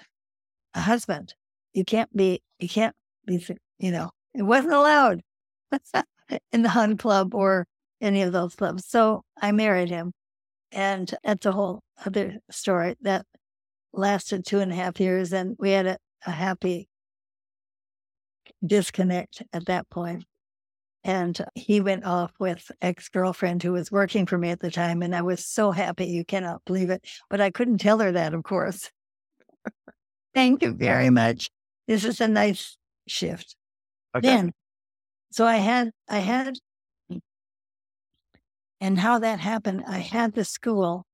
a 0.74 0.82
husband. 0.82 1.36
You 1.74 1.86
can't 1.86 2.16
be. 2.16 2.42
You 2.60 2.70
can't 2.70 2.96
be. 3.26 3.46
You 3.80 3.92
know, 3.92 4.12
it 4.34 4.44
wasn't 4.44 4.74
allowed 4.74 5.22
in 6.52 6.62
the 6.62 6.70
Hunt 6.70 7.00
Club 7.00 7.36
or 7.36 7.68
any 8.02 8.24
of 8.24 8.32
those 8.34 8.56
clubs. 8.56 8.86
So 8.88 9.24
I 9.42 9.52
married 9.52 9.90
him, 9.90 10.14
and 10.72 11.14
that's 11.24 11.46
a 11.46 11.52
whole 11.52 11.82
other 12.06 12.40
story 12.50 12.96
that 13.02 13.26
lasted 13.94 14.46
two 14.46 14.60
and 14.60 14.72
a 14.72 14.76
half 14.76 15.00
years, 15.00 15.34
and 15.34 15.56
we 15.60 15.72
had 15.72 15.86
a, 15.86 15.98
a 16.26 16.32
happy 16.32 16.88
disconnect 18.66 19.44
at 19.54 19.66
that 19.66 19.90
point. 19.90 20.26
And 21.04 21.44
he 21.56 21.82
went 21.82 22.06
off 22.06 22.32
with 22.40 22.72
ex 22.82 23.10
girlfriend 23.10 23.64
who 23.64 23.72
was 23.72 23.92
working 23.92 24.28
for 24.28 24.38
me 24.38 24.52
at 24.52 24.60
the 24.60 24.70
time, 24.70 25.02
and 25.02 25.16
I 25.16 25.24
was 25.24 25.44
so 25.44 25.72
happy 25.72 26.06
you 26.06 26.24
cannot 26.24 26.64
believe 26.66 26.92
it. 26.92 27.04
But 27.28 27.42
I 27.42 27.50
couldn't 27.50 27.80
tell 27.80 27.98
her 28.00 28.12
that, 28.12 28.36
of 28.36 28.44
course. 28.44 28.92
Thank 30.36 30.62
you 30.62 30.74
very 30.74 31.10
much. 31.10 31.50
This 31.88 32.06
is 32.06 32.22
a 32.22 32.28
nice 32.28 32.78
shift. 33.08 33.56
Okay. 34.16 34.28
Then, 34.28 34.54
so 35.32 35.46
I 35.46 35.58
had, 35.58 35.92
I 36.08 36.20
had, 36.20 36.60
and 38.80 39.00
how 39.00 39.20
that 39.20 39.40
happened, 39.40 39.84
I 39.88 40.00
had 40.00 40.34
the 40.34 40.46
school 40.46 41.06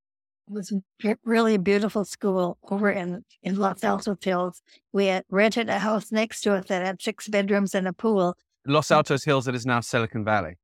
was 0.50 0.72
re- 1.02 1.16
really 1.24 1.54
a 1.54 1.58
beautiful 1.58 2.04
school 2.04 2.58
over 2.70 2.90
in 2.90 3.24
in 3.42 3.56
Los 3.56 3.84
Altos 3.84 4.18
Hills. 4.22 4.62
We 4.92 5.06
had 5.06 5.24
rented 5.30 5.68
a 5.68 5.78
house 5.78 6.10
next 6.12 6.42
to 6.42 6.54
it 6.54 6.68
that 6.68 6.84
had 6.84 7.02
six 7.02 7.28
bedrooms 7.28 7.74
and 7.74 7.86
a 7.88 7.92
pool. 7.92 8.36
Los 8.66 8.88
mm. 8.88 8.96
Altos 8.96 9.24
Hills, 9.24 9.44
that 9.46 9.54
is 9.54 9.66
now 9.66 9.80
Silicon 9.80 10.24
Valley. 10.24 10.56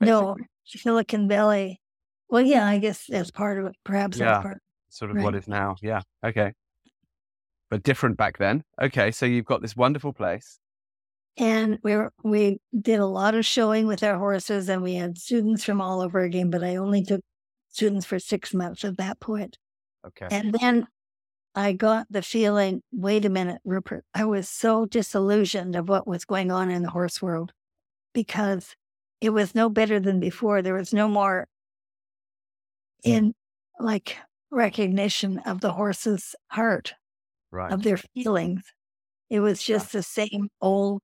No, 0.00 0.36
Silicon 0.64 1.28
Valley. 1.28 1.80
Well, 2.28 2.42
yeah, 2.42 2.66
I 2.66 2.78
guess 2.78 3.04
that's 3.08 3.30
part 3.30 3.58
of 3.58 3.66
it. 3.66 3.76
Perhaps 3.84 4.18
Yeah. 4.18 4.42
part. 4.42 4.62
Sort 4.90 5.10
of 5.10 5.18
what 5.18 5.34
Right. 5.34 5.42
is 5.42 5.48
now. 5.48 5.76
Yeah. 5.82 6.02
Okay. 6.24 6.52
But 7.70 7.82
different 7.82 8.16
back 8.16 8.38
then. 8.38 8.64
Okay. 8.80 9.10
So 9.10 9.26
you've 9.26 9.44
got 9.44 9.60
this 9.60 9.76
wonderful 9.76 10.12
place. 10.12 10.58
And 11.36 11.78
we 11.84 11.94
were, 11.94 12.12
we 12.24 12.58
did 12.78 12.98
a 12.98 13.06
lot 13.06 13.34
of 13.34 13.46
showing 13.46 13.86
with 13.86 14.02
our 14.02 14.18
horses, 14.18 14.68
and 14.68 14.82
we 14.82 14.94
had 14.94 15.16
students 15.18 15.62
from 15.62 15.80
all 15.80 16.00
over 16.00 16.20
again. 16.20 16.50
But 16.50 16.64
I 16.64 16.76
only 16.76 17.04
took 17.04 17.20
students 17.78 18.04
for 18.04 18.18
six 18.18 18.52
months 18.52 18.84
at 18.84 18.96
that 18.96 19.20
point. 19.20 19.56
Okay. 20.04 20.26
And 20.32 20.52
then 20.52 20.88
I 21.54 21.72
got 21.72 22.08
the 22.10 22.22
feeling 22.22 22.82
wait 22.92 23.24
a 23.24 23.28
minute, 23.28 23.60
Rupert, 23.64 24.04
I 24.14 24.24
was 24.24 24.48
so 24.48 24.84
disillusioned 24.84 25.76
of 25.76 25.88
what 25.88 26.06
was 26.06 26.24
going 26.24 26.50
on 26.50 26.70
in 26.70 26.82
the 26.82 26.90
horse 26.90 27.22
world 27.22 27.52
because 28.12 28.74
it 29.20 29.30
was 29.30 29.54
no 29.54 29.68
better 29.68 30.00
than 30.00 30.18
before. 30.18 30.60
There 30.60 30.74
was 30.74 30.92
no 30.92 31.06
more 31.06 31.46
in 33.04 33.32
like 33.78 34.16
recognition 34.50 35.38
of 35.46 35.60
the 35.60 35.72
horse's 35.72 36.34
heart, 36.48 36.94
right. 37.52 37.72
of 37.72 37.84
their 37.84 37.98
feelings. 37.98 38.62
It 39.30 39.38
was 39.38 39.62
just 39.62 39.92
the 39.92 40.02
same 40.02 40.48
old 40.60 41.00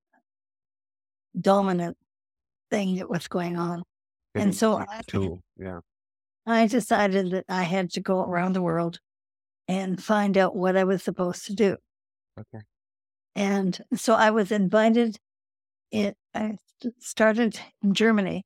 dominant 1.41 1.97
thing 2.69 2.97
that 2.97 3.09
was 3.09 3.29
going 3.29 3.57
on. 3.57 3.85
and 4.35 4.53
so 4.53 4.79
I- 4.79 5.03
tool. 5.07 5.41
Yeah. 5.57 5.79
I 6.47 6.67
decided 6.67 7.31
that 7.31 7.45
I 7.49 7.63
had 7.63 7.91
to 7.93 8.01
go 8.01 8.21
around 8.21 8.53
the 8.53 8.63
world 8.63 8.99
and 9.67 10.03
find 10.03 10.37
out 10.37 10.55
what 10.55 10.77
I 10.77 10.85
was 10.85 11.03
supposed 11.03 11.47
to 11.47 11.55
do. 11.55 11.77
Okay. 12.39 12.65
And 13.35 13.79
so 13.95 14.15
I 14.15 14.31
was 14.31 14.53
invited. 14.53 15.17
It, 15.91 16.17
I 16.35 16.57
started 16.99 17.59
in 17.83 17.95
Germany 17.95 18.45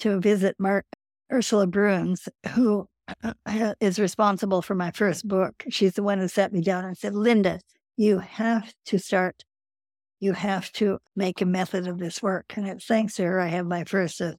to 0.00 0.20
visit 0.20 0.56
Mark 0.58 0.86
Ursula 1.30 1.66
Bruns, 1.66 2.28
who 2.54 2.88
uh, 3.22 3.74
responsible 3.80 4.62
for 4.62 4.74
my 4.74 4.90
first 4.90 5.28
book. 5.28 5.64
She's 5.68 5.94
the 5.94 6.02
one 6.02 6.18
who 6.18 6.28
sat 6.28 6.52
me 6.52 6.60
down 6.60 6.84
and 6.84 6.96
said, 6.96 7.14
Linda, 7.14 7.60
you 7.96 8.18
have 8.18 8.72
to 8.86 8.98
start, 8.98 9.44
you 10.20 10.32
have 10.32 10.72
to 10.72 10.98
make 11.14 11.40
a 11.40 11.46
method 11.46 11.86
of 11.86 11.98
this 11.98 12.22
work. 12.22 12.54
And 12.56 12.66
it's 12.66 12.86
thanks 12.86 13.14
to 13.16 13.24
her, 13.24 13.40
I 13.40 13.48
have 13.48 13.66
my 13.66 13.84
first 13.84 14.20
of 14.20 14.36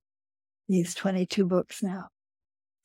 these 0.68 0.95
22 0.95 1.45
books 1.45 1.84
now. 1.84 2.07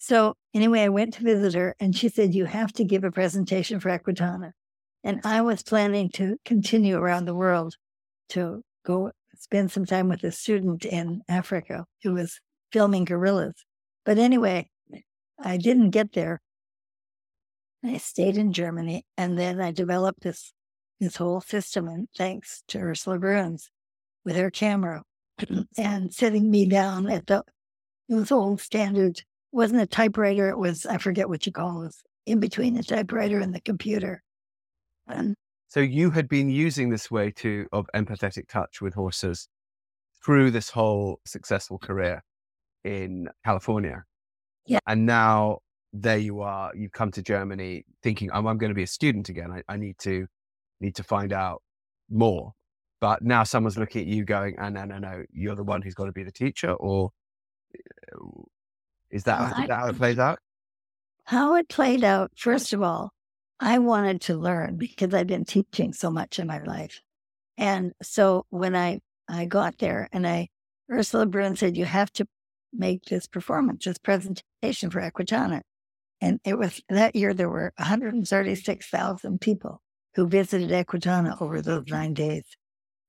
So 0.03 0.35
anyway, 0.55 0.81
I 0.81 0.89
went 0.89 1.13
to 1.15 1.23
visit 1.23 1.53
her 1.53 1.77
and 1.79 1.95
she 1.95 2.09
said, 2.09 2.35
You 2.35 2.47
have 2.47 2.73
to 2.73 2.85
give 2.85 3.05
a 3.05 3.11
presentation 3.11 3.81
for 3.81 3.91
Equitana. 3.91 4.53
And 5.05 5.21
I 5.25 5.43
was 5.43 5.63
planning 5.63 6.09
to 6.15 6.39
continue 6.45 6.97
around 6.97 7.27
the 7.27 7.35
world 7.35 7.75
to 8.31 8.63
go 8.85 9.13
spend 9.37 9.71
some 9.71 9.85
time 9.85 10.09
with 10.09 10.25
a 10.25 10.33
student 10.33 10.87
in 10.87 11.21
Africa 11.29 11.85
who 12.03 12.15
was 12.15 12.41
filming 12.73 13.05
gorillas. 13.05 13.67
But 14.07 14.17
anyway, 14.17 14.71
I 15.39 15.59
didn't 15.59 15.91
get 15.91 16.13
there. 16.13 16.41
I 17.85 17.99
stayed 17.99 18.39
in 18.39 18.55
Germany 18.55 19.05
and 19.19 19.39
then 19.39 19.61
I 19.61 19.71
developed 19.71 20.23
this 20.23 20.53
this 20.99 21.17
whole 21.17 21.43
system 21.43 21.89
and 21.89 22.09
thanks 22.17 22.63
to 22.69 22.79
Ursula 22.79 23.19
Bruns 23.19 23.71
with 24.25 24.37
her 24.37 24.51
camera 24.51 25.03
and 25.77 26.13
sitting 26.13 26.51
me 26.51 26.67
down 26.67 27.11
at 27.11 27.27
the 27.27 27.43
it 28.09 28.15
was 28.15 28.33
old 28.33 28.61
standard 28.61 29.23
wasn't 29.53 29.83
a 29.83 29.87
typewriter, 29.87 30.49
it 30.49 30.59
was 30.59 30.87
I 30.87 30.99
forget 30.99 31.29
what 31.29 31.47
you 31.47 31.53
call 31.53 31.83
it, 31.83 31.95
in 32.27 32.41
between 32.41 32.75
the 32.75 32.83
typewriter 32.83 33.39
and 33.39 33.55
the 33.55 33.61
computer. 33.61 34.23
And 35.09 35.35
so 35.69 35.81
you 35.81 36.11
had 36.11 36.29
been 36.29 36.51
using 36.51 36.91
this 36.91 37.11
way 37.11 37.31
to 37.33 37.67
of 37.73 37.87
empathetic 37.95 38.49
touch 38.49 38.81
with 38.81 38.95
horses 38.95 39.49
through 40.25 40.51
this 40.51 40.71
whole 40.71 41.21
successful 41.25 41.79
career 41.79 42.23
in 42.85 43.29
California. 43.45 44.05
Yeah. 44.67 44.81
And 44.87 45.07
now 45.07 45.59
there 45.93 46.19
you 46.19 46.41
are, 46.41 46.73
you've 46.75 46.93
come 46.93 47.11
to 47.13 47.23
Germany 47.23 47.85
thinking, 48.03 48.31
oh, 48.33 48.47
I'm 48.47 48.59
going 48.59 48.71
to 48.71 48.75
be 48.75 48.85
a 48.85 48.87
student 48.87 49.29
again. 49.29 49.51
I, 49.51 49.63
I 49.73 49.77
need 49.77 49.99
to 50.01 50.27
need 50.81 50.95
to 50.97 51.03
find 51.03 51.33
out 51.33 51.63
more. 52.09 52.53
But 53.01 53.23
now 53.23 53.45
someone's 53.45 53.79
looking 53.79 54.03
at 54.03 54.07
you 54.07 54.25
going, 54.25 54.57
oh, 54.61 54.69
no, 54.69 54.85
no, 54.85 54.99
no, 54.99 55.25
you're 55.33 55.57
the 55.57 55.65
one 55.65 55.83
who's 55.83 55.95
got 55.95 56.05
to 56.05 56.13
be 56.13 56.23
the 56.23 56.31
teacher, 56.33 56.73
or 56.73 57.11
uh, 57.75 58.19
is 59.11 59.25
that, 59.25 59.41
well, 59.41 59.63
is 59.63 59.69
that 59.69 59.71
how 59.71 59.89
it 59.89 59.97
plays 59.97 60.19
out? 60.19 60.39
How 61.25 61.55
it 61.57 61.69
played 61.69 62.05
out, 62.05 62.33
first 62.37 62.73
of 62.73 62.83
all, 62.83 63.13
I 63.59 63.79
wanted 63.79 64.23
to 64.23 64.37
learn 64.37 64.77
because 64.77 65.13
I've 65.13 65.27
been 65.27 65.45
teaching 65.45 65.93
so 65.93 66.11
much 66.11 66.39
in 66.39 66.47
my 66.47 66.63
life. 66.63 67.01
And 67.59 67.93
so 68.03 68.47
when 68.51 68.75
I, 68.75 69.01
I 69.29 69.45
got 69.45 69.79
there 69.79 70.09
and 70.13 70.27
I, 70.27 70.49
Ursula 70.91 71.27
Bruns 71.27 71.61
said, 71.61 71.77
you 71.77 71.85
have 71.85 72.11
to 72.15 72.27
make 72.73 73.05
this 73.05 73.27
performance, 73.27 73.85
this 73.85 73.99
presentation 73.99 74.91
for 74.91 75.01
Equitana. 75.01 75.61
And 76.21 76.41
it 76.45 76.59
was 76.59 76.81
that 76.89 77.17
year 77.17 77.35
there 77.35 77.49
were 77.49 77.73
136,000 77.77 79.41
people 79.41 79.83
who 80.15 80.27
visited 80.27 80.71
Equitana 80.71 81.41
over 81.41 81.61
those 81.61 81.85
nine 81.89 82.15
days. 82.15 82.45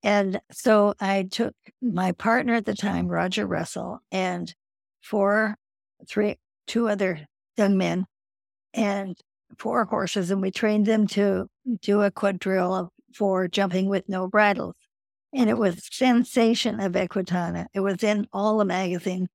And 0.04 0.42
so 0.52 0.94
I 1.00 1.28
took 1.30 1.54
my 1.82 2.12
partner 2.12 2.56
at 2.56 2.66
the 2.66 2.76
time, 2.76 3.08
Roger 3.08 3.46
Russell, 3.46 4.00
and 4.12 4.54
four, 5.02 5.56
three, 6.08 6.38
two 6.68 6.88
other 6.88 7.26
young 7.58 7.78
men 7.78 8.06
and 8.74 9.18
four 9.58 9.86
horses, 9.86 10.32
and 10.32 10.42
we 10.42 10.52
trained 10.52 10.86
them 10.86 11.08
to 11.08 11.48
do 11.82 12.02
a 12.02 12.12
quadrille 12.12 12.92
for 13.14 13.48
jumping 13.48 13.88
with 13.88 14.08
no 14.08 14.28
bridles. 14.28 14.76
And 15.34 15.50
it 15.50 15.58
was 15.58 15.88
sensation 15.92 16.80
of 16.80 16.94
Equitana. 16.94 17.68
It 17.74 17.80
was 17.80 18.04
in 18.04 18.28
all 18.34 18.58
the 18.58 18.66
magazines. 18.66 19.30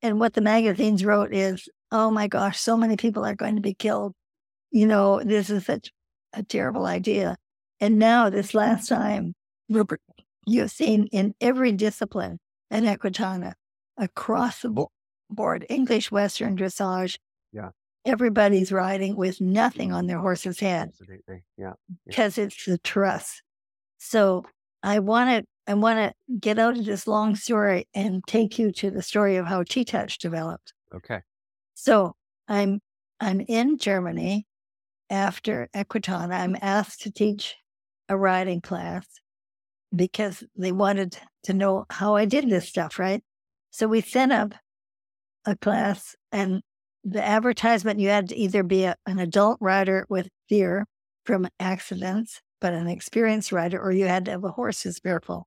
And 0.00 0.18
what 0.18 0.34
the 0.34 0.40
magazines 0.40 1.04
wrote 1.04 1.34
is, 1.34 1.68
oh 1.90 2.10
my 2.10 2.26
gosh, 2.26 2.58
so 2.58 2.76
many 2.76 2.96
people 2.96 3.24
are 3.24 3.34
going 3.34 3.56
to 3.56 3.62
be 3.62 3.74
killed. 3.74 4.14
You 4.70 4.86
know, 4.86 5.22
this 5.22 5.50
is 5.50 5.66
such 5.66 5.90
a 6.32 6.42
terrible 6.42 6.86
idea. 6.86 7.36
And 7.80 7.98
now, 7.98 8.30
this 8.30 8.54
last 8.54 8.88
time, 8.88 9.34
Rupert, 9.68 10.00
you've 10.46 10.70
seen 10.70 11.08
in 11.08 11.34
every 11.40 11.72
discipline 11.72 12.38
at 12.70 12.84
Equitana 12.84 13.52
across 13.98 14.62
the 14.62 14.70
board 14.70 14.88
English, 15.68 16.10
Western, 16.10 16.56
dressage. 16.56 17.18
Yeah. 17.52 17.70
Everybody's 18.04 18.72
riding 18.72 19.16
with 19.16 19.40
nothing 19.40 19.92
on 19.92 20.06
their 20.06 20.18
horse's 20.18 20.58
head. 20.58 20.88
Absolutely. 20.88 21.44
Yeah. 21.56 21.74
Because 22.06 22.38
yeah. 22.38 22.44
it's 22.44 22.64
the 22.64 22.78
trust. 22.78 23.42
So 23.98 24.44
I 24.82 24.98
want 24.98 25.30
to 25.30 25.44
I 25.66 25.74
want 25.74 25.98
to 25.98 26.36
get 26.40 26.58
out 26.58 26.76
of 26.76 26.84
this 26.84 27.06
long 27.06 27.36
story 27.36 27.86
and 27.94 28.22
take 28.26 28.58
you 28.58 28.72
to 28.72 28.90
the 28.90 29.02
story 29.02 29.36
of 29.36 29.46
how 29.46 29.62
TTouch 29.62 30.18
developed. 30.18 30.72
Okay. 30.94 31.20
So 31.74 32.16
I'm 32.48 32.80
I'm 33.20 33.40
in 33.40 33.78
Germany 33.78 34.46
after 35.08 35.68
Equitana. 35.74 36.40
I'm 36.40 36.56
asked 36.60 37.02
to 37.02 37.12
teach 37.12 37.54
a 38.08 38.16
riding 38.16 38.60
class 38.60 39.06
because 39.94 40.42
they 40.56 40.72
wanted 40.72 41.18
to 41.44 41.52
know 41.54 41.84
how 41.90 42.16
I 42.16 42.24
did 42.24 42.48
this 42.48 42.68
stuff, 42.68 42.98
right? 42.98 43.22
So 43.70 43.86
we 43.86 44.00
set 44.00 44.30
up 44.30 44.54
a 45.44 45.56
class 45.56 46.14
and 46.30 46.62
the 47.04 47.24
advertisement 47.24 48.00
you 48.00 48.08
had 48.08 48.28
to 48.28 48.36
either 48.36 48.62
be 48.62 48.84
a, 48.84 48.96
an 49.06 49.18
adult 49.18 49.58
rider 49.60 50.06
with 50.08 50.28
fear 50.48 50.86
from 51.24 51.48
accidents, 51.58 52.40
but 52.60 52.72
an 52.72 52.86
experienced 52.86 53.52
rider, 53.52 53.80
or 53.80 53.92
you 53.92 54.06
had 54.06 54.24
to 54.26 54.30
have 54.32 54.44
a 54.44 54.50
horse 54.50 54.82
who's 54.82 54.98
fearful. 54.98 55.46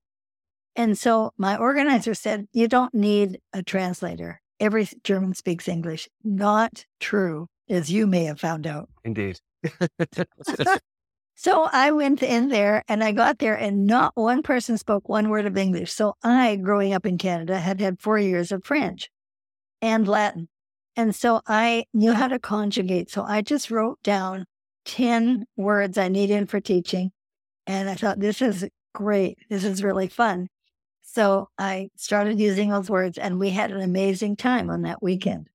And 0.75 0.97
so 0.97 1.31
my 1.37 1.57
organizer 1.57 2.13
said, 2.13 2.47
You 2.51 2.67
don't 2.67 2.93
need 2.93 3.39
a 3.53 3.63
translator. 3.63 4.41
Every 4.59 4.87
German 5.03 5.33
speaks 5.33 5.67
English. 5.67 6.09
Not 6.23 6.85
true, 6.99 7.47
as 7.69 7.91
you 7.91 8.07
may 8.07 8.25
have 8.25 8.39
found 8.39 8.67
out. 8.67 8.89
Indeed. 9.03 9.39
so 11.35 11.67
I 11.71 11.91
went 11.91 12.21
in 12.21 12.49
there 12.49 12.83
and 12.87 13.03
I 13.03 13.13
got 13.13 13.39
there, 13.39 13.55
and 13.55 13.85
not 13.85 14.11
one 14.15 14.43
person 14.43 14.77
spoke 14.77 15.07
one 15.07 15.29
word 15.29 15.45
of 15.45 15.57
English. 15.57 15.93
So 15.93 16.15
I, 16.23 16.57
growing 16.57 16.93
up 16.93 17.05
in 17.05 17.17
Canada, 17.17 17.59
had 17.59 17.79
had 17.79 18.01
four 18.01 18.19
years 18.19 18.51
of 18.51 18.65
French 18.65 19.09
and 19.85 20.07
Latin. 20.07 20.49
And 20.95 21.13
so 21.13 21.41
I 21.45 21.85
knew 21.93 22.13
how 22.13 22.27
to 22.27 22.39
conjugate. 22.39 23.11
So 23.11 23.23
I 23.23 23.43
just 23.43 23.69
wrote 23.69 24.01
down 24.01 24.45
10 24.85 25.45
words 25.55 25.97
I 25.97 26.07
needed 26.07 26.49
for 26.49 26.59
teaching. 26.59 27.11
And 27.67 27.87
I 27.87 27.93
thought, 27.93 28.19
this 28.19 28.41
is 28.41 28.67
great. 28.95 29.37
This 29.47 29.63
is 29.63 29.83
really 29.83 30.07
fun. 30.07 30.47
So 31.03 31.49
I 31.59 31.89
started 31.95 32.39
using 32.39 32.69
those 32.69 32.89
words 32.89 33.19
and 33.19 33.39
we 33.39 33.51
had 33.51 33.71
an 33.71 33.81
amazing 33.81 34.37
time 34.37 34.71
on 34.71 34.81
that 34.81 35.03
weekend. 35.03 35.49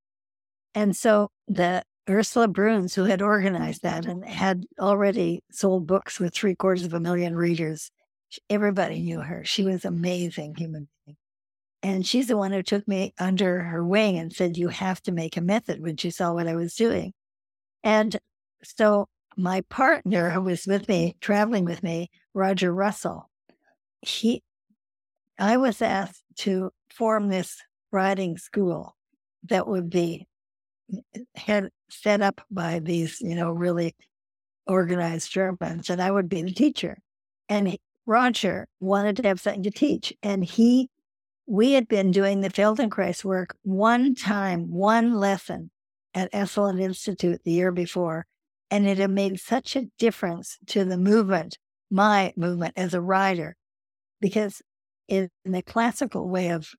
And 0.77 0.97
so 0.97 1.31
the 1.49 1.83
Ursula 2.09 2.47
Bruns, 2.47 2.95
who 2.95 3.05
had 3.05 3.23
organized 3.23 3.83
that 3.83 4.07
and 4.07 4.25
had 4.25 4.65
already 4.79 5.43
sold 5.51 5.89
books 5.89 6.21
with 6.21 6.35
three 6.35 6.55
quarters 6.55 6.85
of 6.85 6.95
a 6.95 7.01
million 7.01 7.35
readers, 7.35 7.91
everybody 8.49 9.01
knew 9.01 9.21
her. 9.21 9.45
She 9.45 9.65
was 9.65 9.85
amazing 9.85 10.55
human 10.55 10.89
being. 11.05 11.17
And 11.83 12.07
she's 12.07 12.27
the 12.27 12.37
one 12.37 12.53
who 12.53 12.63
took 12.63 12.87
me 12.87 13.15
under 13.19 13.61
her 13.63 13.85
wing 13.85 14.19
and 14.19 14.33
said, 14.33 14.57
You 14.57 14.69
have 14.69 15.01
to 15.03 15.13
make 15.13 15.37
a 15.37 15.41
method 15.41 15.81
when 15.81 15.97
she 15.97 16.11
saw 16.11 16.33
what 16.35 16.47
I 16.47 16.55
was 16.55 16.75
doing. 16.75 17.13
And 17.83 18.19
so 18.63 19.07
my 19.37 19.63
partner 19.63 20.31
who 20.31 20.43
was 20.43 20.67
with 20.67 20.89
me, 20.89 21.17
traveling 21.21 21.65
with 21.65 21.83
me, 21.83 22.11
Roger 22.35 22.73
Russell, 22.73 23.31
he 24.03 24.43
I 25.39 25.57
was 25.57 25.81
asked 25.81 26.23
to 26.41 26.71
form 26.91 27.29
this 27.29 27.59
riding 27.93 28.37
school 28.37 28.95
that 29.45 29.67
would 29.67 29.89
be 29.89 30.27
had 31.35 31.71
set 31.89 32.21
up 32.21 32.43
by 32.51 32.79
these, 32.81 33.21
you 33.21 33.35
know, 33.35 33.51
really 33.51 33.95
organized 34.67 35.33
Germans, 35.33 35.89
and 35.91 36.03
I 36.03 36.11
would 36.11 36.29
be 36.29 36.43
the 36.43 36.53
teacher. 36.53 36.99
And 37.49 37.69
he, 37.69 37.81
Roger 38.07 38.67
wanted 38.81 39.17
to 39.17 39.29
have 39.29 39.41
something 39.41 39.63
to 39.63 39.71
teach, 39.71 40.13
and 40.23 40.45
he, 40.45 40.91
we 41.51 41.73
had 41.73 41.89
been 41.89 42.13
doing 42.13 42.41
the 42.41 42.49
Feldenkrais 42.49 43.25
work 43.25 43.57
one 43.63 44.15
time, 44.15 44.71
one 44.71 45.15
lesson 45.15 45.73
at 46.15 46.33
Esalen 46.33 46.81
Institute 46.81 47.41
the 47.45 47.51
year 47.51 47.73
before, 47.73 48.27
and 48.71 48.87
it 48.87 48.99
had 48.99 49.11
made 49.11 49.41
such 49.41 49.75
a 49.75 49.87
difference 49.99 50.59
to 50.67 50.85
the 50.85 50.97
movement, 50.97 51.59
my 51.91 52.33
movement 52.37 52.75
as 52.77 52.95
a 52.95 53.01
rider, 53.01 53.57
because 54.21 54.63
in 55.09 55.29
the 55.45 55.61
classical 55.61 56.29
way 56.29 56.51
of 56.51 56.71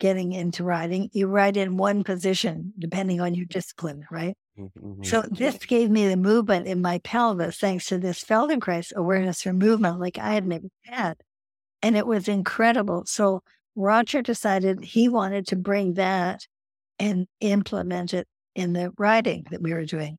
getting 0.00 0.32
into 0.32 0.64
riding, 0.64 1.10
you 1.12 1.26
ride 1.26 1.58
in 1.58 1.76
one 1.76 2.02
position 2.02 2.72
depending 2.78 3.20
on 3.20 3.34
your 3.34 3.44
discipline, 3.44 4.06
right? 4.10 4.38
Mm-hmm. 4.58 5.02
So 5.02 5.22
this 5.30 5.58
gave 5.58 5.90
me 5.90 6.08
the 6.08 6.16
movement 6.16 6.66
in 6.66 6.80
my 6.80 6.96
pelvis 7.00 7.58
thanks 7.58 7.88
to 7.88 7.98
this 7.98 8.24
Feldenkrais 8.24 8.90
awareness 8.94 9.42
for 9.42 9.52
movement 9.52 10.00
like 10.00 10.16
I 10.16 10.32
had 10.32 10.46
never 10.46 10.68
had. 10.86 11.18
And 11.82 11.94
it 11.94 12.06
was 12.06 12.26
incredible. 12.26 13.04
So 13.04 13.42
Roger 13.76 14.22
decided 14.22 14.84
he 14.84 15.08
wanted 15.08 15.46
to 15.48 15.56
bring 15.56 15.94
that 15.94 16.46
and 16.98 17.26
implement 17.40 18.14
it 18.14 18.28
in 18.54 18.72
the 18.72 18.92
writing 18.98 19.44
that 19.50 19.62
we 19.62 19.72
were 19.72 19.84
doing. 19.84 20.18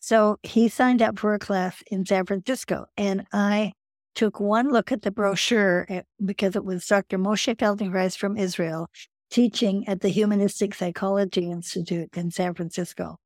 So 0.00 0.38
he 0.42 0.68
signed 0.68 1.00
up 1.00 1.18
for 1.18 1.34
a 1.34 1.38
class 1.38 1.82
in 1.90 2.04
San 2.04 2.26
Francisco 2.26 2.86
and 2.96 3.26
I 3.32 3.72
took 4.14 4.40
one 4.40 4.70
look 4.70 4.90
at 4.92 5.02
the 5.02 5.10
brochure 5.10 5.86
eh, 5.88 6.02
because 6.24 6.56
it 6.56 6.64
was 6.64 6.86
Dr. 6.86 7.18
Moshe 7.18 7.54
Feldenkrais 7.54 8.16
from 8.16 8.36
Israel. 8.36 8.88
teaching 9.28 9.86
at 9.88 10.00
the 10.00 10.08
Humanistic 10.08 10.72
Psychology 10.72 11.50
Institute 11.50 12.08
in 12.16 12.30
San 12.30 12.54
Francisco. 12.54 13.18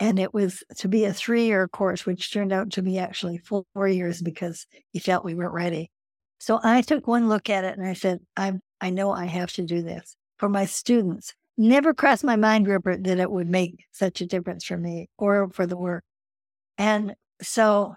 And 0.00 0.18
it 0.18 0.34
was 0.34 0.64
to 0.78 0.88
be 0.88 1.04
a 1.04 1.12
three 1.12 1.44
year 1.44 1.68
course, 1.68 2.04
which 2.04 2.32
turned 2.32 2.52
out 2.52 2.70
to 2.72 2.82
be 2.82 2.98
actually 2.98 3.38
four 3.38 3.88
years 3.88 4.20
because 4.20 4.66
he 4.90 4.98
felt 4.98 5.24
we 5.24 5.34
weren't 5.34 5.54
ready. 5.54 5.90
So 6.42 6.58
I 6.60 6.80
took 6.82 7.06
one 7.06 7.28
look 7.28 7.48
at 7.48 7.62
it 7.62 7.78
and 7.78 7.86
I 7.86 7.92
said, 7.92 8.18
I, 8.36 8.54
I 8.80 8.90
know 8.90 9.12
I 9.12 9.26
have 9.26 9.52
to 9.52 9.62
do 9.62 9.80
this 9.80 10.16
for 10.38 10.48
my 10.48 10.64
students. 10.64 11.34
Never 11.56 11.94
crossed 11.94 12.24
my 12.24 12.34
mind, 12.34 12.66
Rupert, 12.66 13.04
that 13.04 13.20
it 13.20 13.30
would 13.30 13.48
make 13.48 13.84
such 13.92 14.20
a 14.20 14.26
difference 14.26 14.64
for 14.64 14.76
me 14.76 15.08
or 15.16 15.50
for 15.50 15.66
the 15.66 15.76
work. 15.76 16.02
And 16.76 17.14
so 17.40 17.94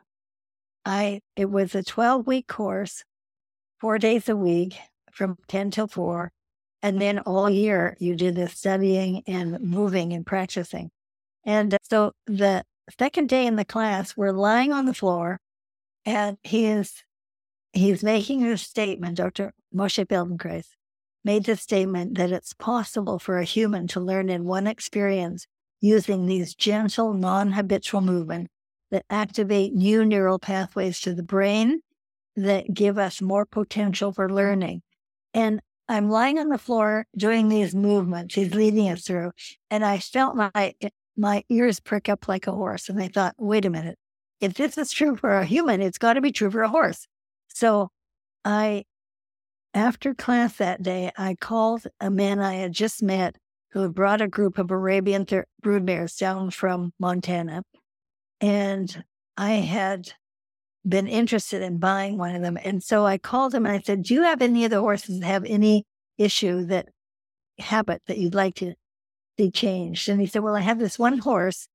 I, 0.85 1.21
it 1.35 1.49
was 1.49 1.73
a 1.73 1.81
12 1.81 2.27
week 2.27 2.45
course, 2.45 3.03
four 3.79 3.97
days 3.97 4.29
a 4.29 4.35
week 4.35 4.77
from 5.11 5.37
10 5.47 5.71
till 5.71 5.87
4. 5.87 6.31
And 6.83 7.01
then 7.01 7.17
all 7.17 7.49
year 7.49 7.97
you 7.99 8.15
did 8.15 8.35
the 8.35 8.47
studying 8.47 9.23
and 9.25 9.59
moving 9.59 10.13
and 10.13 10.23
practicing. 10.23 10.91
And 11.45 11.73
uh, 11.73 11.77
so 11.81 12.11
the 12.27 12.63
second 12.99 13.27
day 13.27 13.47
in 13.47 13.55
the 13.55 13.65
class, 13.65 14.15
we're 14.15 14.33
lying 14.33 14.71
on 14.71 14.85
the 14.85 14.93
floor 14.93 15.39
and 16.05 16.37
he 16.43 16.67
is 16.67 17.01
he's 17.75 18.03
making 18.03 18.43
a 18.45 18.57
statement, 18.57 19.17
Dr. 19.17 19.53
Moshe 19.73 20.05
Feldenkrais 20.07 20.69
made 21.23 21.45
the 21.45 21.55
statement 21.55 22.17
that 22.17 22.31
it's 22.31 22.53
possible 22.53 23.19
for 23.19 23.37
a 23.37 23.43
human 23.43 23.87
to 23.87 23.99
learn 23.99 24.29
in 24.29 24.45
one 24.45 24.67
experience 24.67 25.47
using 25.81 26.25
these 26.25 26.55
gentle, 26.55 27.13
non 27.13 27.51
habitual 27.51 28.01
movements 28.01 28.51
that 28.91 29.05
activate 29.09 29.73
new 29.73 30.05
neural 30.05 30.39
pathways 30.39 30.99
to 31.01 31.13
the 31.13 31.23
brain 31.23 31.81
that 32.35 32.73
give 32.73 32.97
us 32.97 33.21
more 33.21 33.45
potential 33.45 34.11
for 34.11 34.31
learning. 34.31 34.81
And 35.33 35.59
I'm 35.87 36.09
lying 36.09 36.39
on 36.39 36.49
the 36.49 36.57
floor 36.57 37.05
doing 37.17 37.49
these 37.49 37.75
movements 37.75 38.35
he's 38.35 38.53
leading 38.53 38.89
us 38.89 39.03
through, 39.03 39.31
and 39.69 39.83
I 39.85 39.99
felt 39.99 40.35
my 40.35 40.73
my 41.17 41.43
ears 41.49 41.79
prick 41.79 42.09
up 42.09 42.27
like 42.27 42.47
a 42.47 42.51
horse. 42.51 42.89
And 42.89 43.01
I 43.01 43.07
thought, 43.07 43.35
wait 43.37 43.65
a 43.65 43.69
minute, 43.69 43.97
if 44.41 44.53
this 44.55 44.77
is 44.77 44.91
true 44.91 45.15
for 45.15 45.31
a 45.31 45.45
human, 45.45 45.81
it's 45.81 45.97
got 45.97 46.13
to 46.13 46.21
be 46.21 46.31
true 46.31 46.51
for 46.51 46.63
a 46.63 46.69
horse. 46.69 47.07
So 47.55 47.89
I, 48.43 48.83
after 49.73 50.13
class 50.13 50.57
that 50.57 50.83
day, 50.83 51.11
I 51.17 51.35
called 51.35 51.87
a 52.01 52.11
man 52.11 52.39
I 52.39 52.55
had 52.55 52.73
just 52.73 53.01
met 53.01 53.37
who 53.71 53.81
had 53.81 53.93
brought 53.93 54.19
a 54.19 54.27
group 54.27 54.57
of 54.57 54.71
Arabian 54.71 55.25
th- 55.25 55.45
broodmares 55.63 56.17
down 56.17 56.51
from 56.51 56.91
Montana. 56.99 57.63
And 58.41 59.05
I 59.37 59.51
had 59.51 60.11
been 60.87 61.07
interested 61.07 61.61
in 61.61 61.77
buying 61.77 62.17
one 62.17 62.35
of 62.35 62.41
them. 62.41 62.57
And 62.61 62.83
so 62.83 63.05
I 63.05 63.17
called 63.17 63.55
him 63.55 63.65
and 63.65 63.73
I 63.75 63.79
said, 63.79 64.03
Do 64.03 64.13
you 64.13 64.23
have 64.23 64.41
any 64.41 64.65
of 64.65 64.71
the 64.71 64.81
horses 64.81 65.21
that 65.21 65.25
have 65.25 65.45
any 65.45 65.85
issue 66.17 66.65
that 66.65 66.89
habit 67.57 68.01
that 68.07 68.17
you'd 68.17 68.35
like 68.35 68.55
to 68.55 68.75
see 69.39 69.49
changed? 69.49 70.09
And 70.09 70.19
he 70.19 70.27
said, 70.27 70.43
Well, 70.43 70.57
I 70.57 70.61
have 70.61 70.79
this 70.79 70.99
one 70.99 71.19
horse 71.19 71.69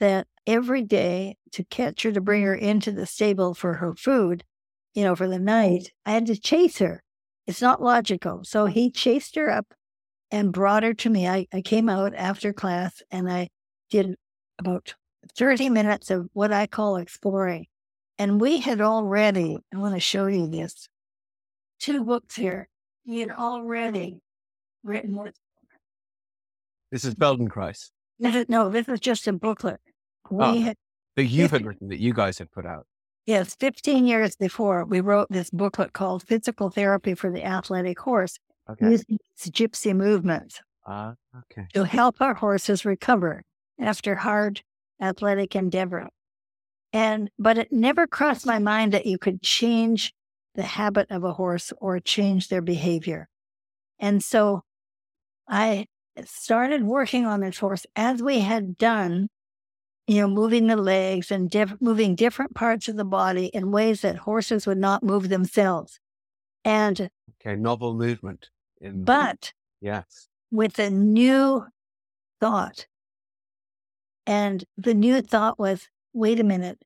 that 0.00 0.26
every 0.44 0.82
day 0.82 1.36
to 1.52 1.62
catch 1.64 2.02
her 2.02 2.10
to 2.10 2.20
bring 2.20 2.42
her 2.42 2.54
into 2.54 2.90
the 2.90 3.06
stable 3.06 3.54
for 3.54 3.74
her 3.74 3.94
food, 3.94 4.42
you 4.94 5.04
know, 5.04 5.14
for 5.14 5.28
the 5.28 5.38
night, 5.38 5.92
I 6.04 6.12
had 6.12 6.26
to 6.26 6.38
chase 6.38 6.78
her. 6.78 7.02
It's 7.46 7.62
not 7.62 7.82
logical. 7.82 8.44
So 8.44 8.66
he 8.66 8.90
chased 8.90 9.34
her 9.36 9.50
up 9.50 9.66
and 10.30 10.52
brought 10.52 10.82
her 10.82 10.94
to 10.94 11.10
me. 11.10 11.28
I, 11.28 11.46
I 11.52 11.60
came 11.62 11.88
out 11.88 12.14
after 12.14 12.52
class 12.52 13.02
and 13.10 13.30
I 13.30 13.48
did 13.90 14.14
about 14.58 14.94
30 15.36 15.68
minutes 15.70 16.10
of 16.10 16.28
what 16.32 16.52
I 16.52 16.66
call 16.66 16.96
exploring. 16.96 17.66
And 18.18 18.40
we 18.40 18.60
had 18.60 18.80
already, 18.80 19.58
I 19.74 19.78
want 19.78 19.94
to 19.94 20.00
show 20.00 20.26
you 20.26 20.46
this, 20.46 20.88
two 21.78 22.04
books 22.04 22.36
here. 22.36 22.68
We 23.06 23.20
had 23.20 23.30
already 23.30 24.20
written 24.84 25.14
what? 25.14 25.34
This 26.90 27.04
is 27.04 27.14
Feldenkrais. 27.14 27.90
No, 28.18 28.68
this 28.68 28.88
is 28.88 29.00
just 29.00 29.26
a 29.26 29.32
booklet. 29.32 29.80
Oh, 30.30 30.36
we 30.36 30.44
oh, 30.44 30.60
had, 30.60 30.76
that 31.16 31.24
you 31.24 31.48
had 31.48 31.64
written, 31.64 31.88
that 31.88 32.00
you 32.00 32.12
guys 32.12 32.38
had 32.38 32.50
put 32.52 32.66
out. 32.66 32.86
Yes, 33.26 33.54
15 33.60 34.06
years 34.06 34.36
before, 34.36 34.84
we 34.84 35.00
wrote 35.00 35.28
this 35.30 35.50
booklet 35.50 35.92
called 35.92 36.22
Physical 36.22 36.70
Therapy 36.70 37.14
for 37.14 37.30
the 37.30 37.44
Athletic 37.44 37.98
Horse, 38.00 38.38
okay. 38.68 38.90
using 38.90 39.18
its 39.32 39.48
gypsy 39.50 39.94
movements 39.94 40.60
uh, 40.86 41.12
okay. 41.36 41.66
to 41.74 41.84
help 41.84 42.20
our 42.20 42.34
horses 42.34 42.84
recover 42.84 43.42
after 43.78 44.16
hard 44.16 44.62
athletic 45.00 45.54
endeavor. 45.54 46.08
And, 46.92 47.30
but 47.38 47.58
it 47.58 47.72
never 47.72 48.06
crossed 48.06 48.46
my 48.46 48.58
mind 48.58 48.92
that 48.92 49.06
you 49.06 49.18
could 49.18 49.42
change 49.42 50.12
the 50.54 50.62
habit 50.62 51.06
of 51.10 51.22
a 51.22 51.34
horse 51.34 51.72
or 51.78 52.00
change 52.00 52.48
their 52.48 52.62
behavior. 52.62 53.28
And 53.98 54.24
so 54.24 54.62
I 55.48 55.86
started 56.24 56.82
working 56.84 57.26
on 57.26 57.40
this 57.40 57.58
horse 57.58 57.86
as 57.94 58.22
we 58.22 58.40
had 58.40 58.76
done 58.76 59.28
you 60.10 60.20
know, 60.20 60.26
moving 60.26 60.66
the 60.66 60.74
legs 60.74 61.30
and 61.30 61.48
diff- 61.48 61.80
moving 61.80 62.16
different 62.16 62.52
parts 62.52 62.88
of 62.88 62.96
the 62.96 63.04
body 63.04 63.46
in 63.46 63.70
ways 63.70 64.00
that 64.00 64.16
horses 64.16 64.66
would 64.66 64.76
not 64.76 65.04
move 65.04 65.28
themselves. 65.28 66.00
And 66.64 67.10
okay, 67.40 67.54
novel 67.54 67.94
movement. 67.94 68.50
In, 68.80 69.04
but 69.04 69.52
yes, 69.80 70.26
with 70.50 70.80
a 70.80 70.90
new 70.90 71.64
thought. 72.40 72.88
And 74.26 74.64
the 74.76 74.94
new 74.94 75.22
thought 75.22 75.60
was 75.60 75.88
wait 76.12 76.40
a 76.40 76.44
minute, 76.44 76.82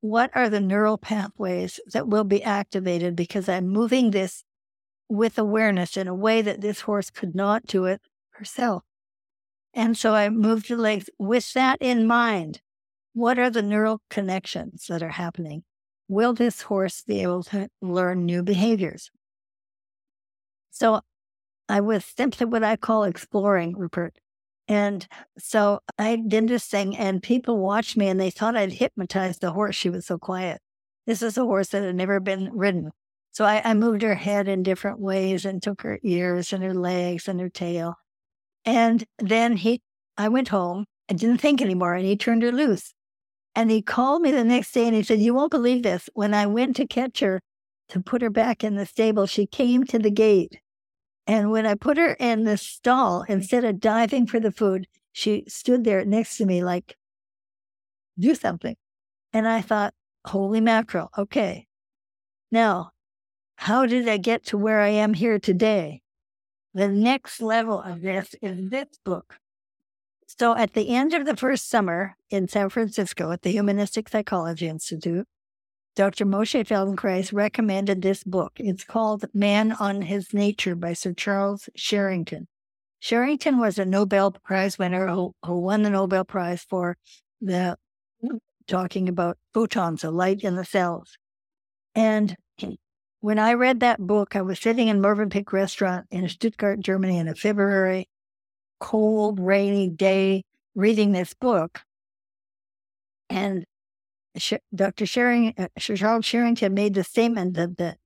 what 0.00 0.32
are 0.34 0.50
the 0.50 0.60
neural 0.60 0.98
pathways 0.98 1.78
that 1.92 2.08
will 2.08 2.24
be 2.24 2.42
activated 2.42 3.14
because 3.14 3.48
I'm 3.48 3.68
moving 3.68 4.10
this 4.10 4.42
with 5.08 5.38
awareness 5.38 5.96
in 5.96 6.08
a 6.08 6.14
way 6.14 6.42
that 6.42 6.60
this 6.60 6.80
horse 6.80 7.10
could 7.10 7.36
not 7.36 7.66
do 7.66 7.84
it 7.84 8.00
herself? 8.30 8.82
And 9.72 9.96
so 9.96 10.12
I 10.12 10.28
moved 10.28 10.68
the 10.68 10.76
legs 10.76 11.08
with 11.20 11.52
that 11.52 11.78
in 11.80 12.08
mind. 12.08 12.60
What 13.14 13.38
are 13.38 13.48
the 13.48 13.62
neural 13.62 14.02
connections 14.10 14.86
that 14.88 15.00
are 15.00 15.08
happening? 15.08 15.62
Will 16.08 16.34
this 16.34 16.62
horse 16.62 17.02
be 17.06 17.22
able 17.22 17.44
to 17.44 17.68
learn 17.80 18.26
new 18.26 18.42
behaviors? 18.42 19.08
So 20.70 21.00
I 21.68 21.80
was 21.80 22.04
simply 22.04 22.44
what 22.44 22.64
I 22.64 22.74
call 22.74 23.04
exploring, 23.04 23.76
Rupert. 23.76 24.16
And 24.66 25.06
so 25.38 25.78
I 25.96 26.16
did 26.16 26.48
this 26.48 26.66
thing, 26.66 26.96
and 26.96 27.22
people 27.22 27.58
watched 27.58 27.96
me 27.96 28.08
and 28.08 28.20
they 28.20 28.30
thought 28.30 28.56
I'd 28.56 28.72
hypnotized 28.72 29.40
the 29.40 29.52
horse. 29.52 29.76
She 29.76 29.90
was 29.90 30.06
so 30.06 30.18
quiet. 30.18 30.60
This 31.06 31.22
is 31.22 31.38
a 31.38 31.44
horse 31.44 31.68
that 31.68 31.84
had 31.84 31.94
never 31.94 32.18
been 32.18 32.50
ridden. 32.52 32.90
So 33.30 33.44
I, 33.44 33.62
I 33.64 33.74
moved 33.74 34.02
her 34.02 34.14
head 34.14 34.48
in 34.48 34.62
different 34.62 34.98
ways 34.98 35.44
and 35.44 35.62
took 35.62 35.82
her 35.82 36.00
ears 36.02 36.52
and 36.52 36.64
her 36.64 36.74
legs 36.74 37.28
and 37.28 37.40
her 37.40 37.48
tail. 37.48 37.94
And 38.64 39.04
then 39.18 39.56
he, 39.56 39.82
I 40.16 40.28
went 40.28 40.48
home. 40.48 40.86
I 41.08 41.14
didn't 41.14 41.38
think 41.38 41.60
anymore, 41.60 41.94
and 41.94 42.06
he 42.06 42.16
turned 42.16 42.42
her 42.42 42.52
loose. 42.52 42.93
And 43.54 43.70
he 43.70 43.82
called 43.82 44.22
me 44.22 44.32
the 44.32 44.44
next 44.44 44.72
day 44.72 44.86
and 44.86 44.96
he 44.96 45.02
said, 45.02 45.20
You 45.20 45.34
won't 45.34 45.50
believe 45.50 45.82
this. 45.82 46.08
When 46.14 46.34
I 46.34 46.46
went 46.46 46.76
to 46.76 46.86
catch 46.86 47.20
her 47.20 47.40
to 47.90 48.00
put 48.00 48.22
her 48.22 48.30
back 48.30 48.64
in 48.64 48.74
the 48.76 48.86
stable, 48.86 49.26
she 49.26 49.46
came 49.46 49.84
to 49.84 49.98
the 49.98 50.10
gate. 50.10 50.60
And 51.26 51.50
when 51.50 51.64
I 51.64 51.74
put 51.74 51.96
her 51.96 52.14
in 52.14 52.44
the 52.44 52.56
stall, 52.56 53.24
instead 53.28 53.64
of 53.64 53.80
diving 53.80 54.26
for 54.26 54.40
the 54.40 54.50
food, 54.50 54.86
she 55.12 55.44
stood 55.48 55.84
there 55.84 56.04
next 56.04 56.36
to 56.38 56.46
me, 56.46 56.62
like, 56.62 56.96
do 58.18 58.34
something. 58.34 58.76
And 59.32 59.48
I 59.48 59.62
thought, 59.62 59.94
holy 60.26 60.60
mackerel, 60.60 61.10
okay. 61.16 61.66
Now, 62.50 62.90
how 63.56 63.86
did 63.86 64.08
I 64.08 64.16
get 64.16 64.46
to 64.46 64.58
where 64.58 64.80
I 64.80 64.88
am 64.88 65.14
here 65.14 65.38
today? 65.38 66.02
The 66.74 66.88
next 66.88 67.40
level 67.40 67.80
of 67.80 68.02
this 68.02 68.34
is 68.42 68.70
this 68.70 68.88
book. 69.04 69.38
So 70.26 70.56
at 70.56 70.74
the 70.74 70.88
end 70.88 71.14
of 71.14 71.26
the 71.26 71.36
first 71.36 71.68
summer 71.68 72.16
in 72.30 72.48
San 72.48 72.68
Francisco 72.68 73.30
at 73.30 73.42
the 73.42 73.50
Humanistic 73.50 74.08
Psychology 74.08 74.68
Institute, 74.68 75.26
Dr. 75.96 76.26
Moshe 76.26 76.66
Feldenkrais 76.66 77.32
recommended 77.32 78.02
this 78.02 78.24
book. 78.24 78.52
It's 78.56 78.82
called 78.84 79.26
Man 79.32 79.72
on 79.72 80.02
His 80.02 80.34
Nature 80.34 80.74
by 80.74 80.92
Sir 80.92 81.12
Charles 81.12 81.68
Sherrington. 81.76 82.48
Sherrington 82.98 83.60
was 83.60 83.78
a 83.78 83.84
Nobel 83.84 84.32
Prize 84.32 84.78
winner 84.78 85.08
who, 85.08 85.34
who 85.44 85.60
won 85.60 85.82
the 85.82 85.90
Nobel 85.90 86.24
Prize 86.24 86.66
for 86.68 86.96
the 87.40 87.76
talking 88.66 89.08
about 89.08 89.38
photons, 89.52 90.00
the 90.00 90.10
light 90.10 90.40
in 90.42 90.56
the 90.56 90.64
cells. 90.64 91.16
And 91.94 92.34
when 93.20 93.38
I 93.38 93.52
read 93.52 93.80
that 93.80 94.00
book, 94.00 94.34
I 94.34 94.42
was 94.42 94.58
sitting 94.58 94.88
in 94.88 95.00
Mövenpick 95.00 95.52
restaurant 95.52 96.06
in 96.10 96.28
Stuttgart, 96.28 96.80
Germany 96.80 97.18
in 97.18 97.32
February 97.34 98.08
cold, 98.84 99.40
rainy 99.40 99.88
day 99.88 100.42
reading 100.74 101.12
this 101.12 101.32
book. 101.32 101.80
And 103.30 103.64
Dr. 104.74 105.06
Shering, 105.06 105.54
uh, 105.56 105.68
Charles 105.78 106.26
Sherrington 106.26 106.74
made 106.74 106.92
the 106.92 107.02
statement 107.02 107.54
that 107.54 107.78
the, 107.78 107.96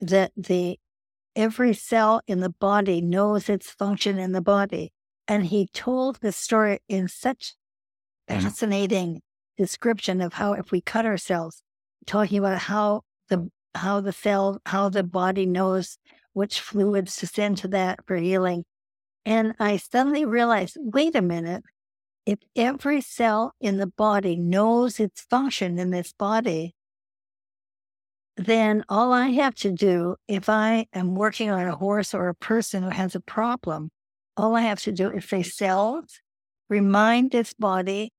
that 0.00 0.32
the 0.34 0.78
every 1.36 1.74
cell 1.74 2.22
in 2.26 2.40
the 2.40 2.48
body 2.48 3.02
knows 3.02 3.50
its 3.50 3.70
function 3.70 4.18
in 4.18 4.32
the 4.32 4.40
body. 4.40 4.94
And 5.28 5.44
he 5.44 5.68
told 5.74 6.20
the 6.22 6.32
story 6.32 6.78
in 6.88 7.08
such 7.08 7.54
fascinating 8.26 9.20
description 9.58 10.22
of 10.22 10.32
how 10.34 10.54
if 10.54 10.70
we 10.70 10.80
cut 10.80 11.04
ourselves, 11.04 11.62
talking 12.06 12.38
about 12.38 12.60
how 12.60 13.02
the 13.28 13.50
how 13.74 14.00
the 14.00 14.12
cell, 14.12 14.58
how 14.64 14.88
the 14.88 15.02
body 15.02 15.44
knows 15.44 15.98
which 16.32 16.60
fluids 16.60 17.16
to 17.16 17.26
send 17.26 17.58
to 17.58 17.68
that 17.68 18.00
for 18.06 18.16
healing 18.16 18.64
And 19.26 19.54
I 19.58 19.76
suddenly 19.78 20.24
realized 20.24 20.76
wait 20.80 21.14
a 21.14 21.22
minute, 21.22 21.64
if 22.26 22.38
every 22.56 23.00
cell 23.00 23.54
in 23.60 23.76
the 23.76 23.86
body 23.86 24.36
knows 24.36 24.98
its 24.98 25.22
function 25.22 25.78
in 25.78 25.90
this 25.90 26.12
body, 26.12 26.74
then 28.36 28.84
all 28.88 29.12
I 29.12 29.28
have 29.28 29.54
to 29.56 29.70
do, 29.70 30.16
if 30.26 30.48
I 30.48 30.86
am 30.92 31.14
working 31.14 31.50
on 31.50 31.66
a 31.66 31.76
horse 31.76 32.14
or 32.14 32.28
a 32.28 32.34
person 32.34 32.82
who 32.82 32.90
has 32.90 33.14
a 33.14 33.20
problem, 33.20 33.90
all 34.36 34.56
I 34.56 34.62
have 34.62 34.80
to 34.80 34.92
do 34.92 35.10
is 35.10 35.24
say 35.24 35.42
cells, 35.42 36.20
remind 36.68 37.30
this 37.30 37.54
body, 37.54 38.10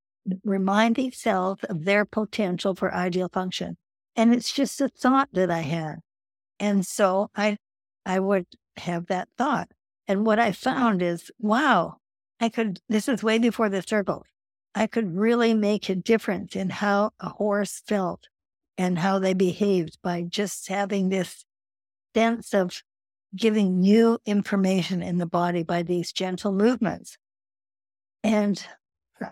remind 0.44 0.96
these 0.96 1.18
cells 1.18 1.60
of 1.70 1.86
their 1.86 2.06
potential 2.06 2.76
for 2.76 2.94
ideal 2.94 3.30
function. 3.32 3.78
And 4.16 4.34
it's 4.34 4.54
just 4.54 4.80
a 4.80 4.88
thought 4.88 5.30
that 5.34 5.52
I 5.52 5.62
had. 5.62 5.98
And 6.60 6.86
so 6.86 7.30
I 7.36 7.58
I 8.06 8.20
would 8.20 8.46
have 8.78 9.08
that 9.08 9.28
thought. 9.38 9.70
And 10.08 10.26
what 10.26 10.40
I 10.40 10.52
found 10.52 11.02
is, 11.02 11.32
wow, 11.40 11.98
I 12.40 12.50
could 12.50 12.80
this 12.90 13.08
is 13.08 13.24
way 13.24 13.38
before 13.38 13.70
the 13.70 13.82
circle. 13.82 14.26
I 14.74 14.88
could 14.88 15.16
really 15.16 15.54
make 15.54 15.90
a 15.90 15.96
difference 15.96 16.56
in 16.56 16.70
how 16.70 17.12
a 17.20 17.30
horse 17.30 17.82
felt 17.88 18.28
and 18.78 19.00
how 19.00 19.20
they 19.20 19.34
behaved 19.34 19.98
by 20.04 20.24
just 20.24 20.68
having 20.68 21.10
this 21.10 21.46
sense 22.14 22.54
of 22.54 22.84
giving 23.36 23.80
new 23.80 24.20
information 24.26 25.02
in 25.02 25.18
the 25.18 25.26
body 25.26 25.64
by 25.64 25.82
these 25.84 26.12
gentle 26.12 26.52
movements. 26.52 27.18
And 28.24 28.66
uh, 29.22 29.30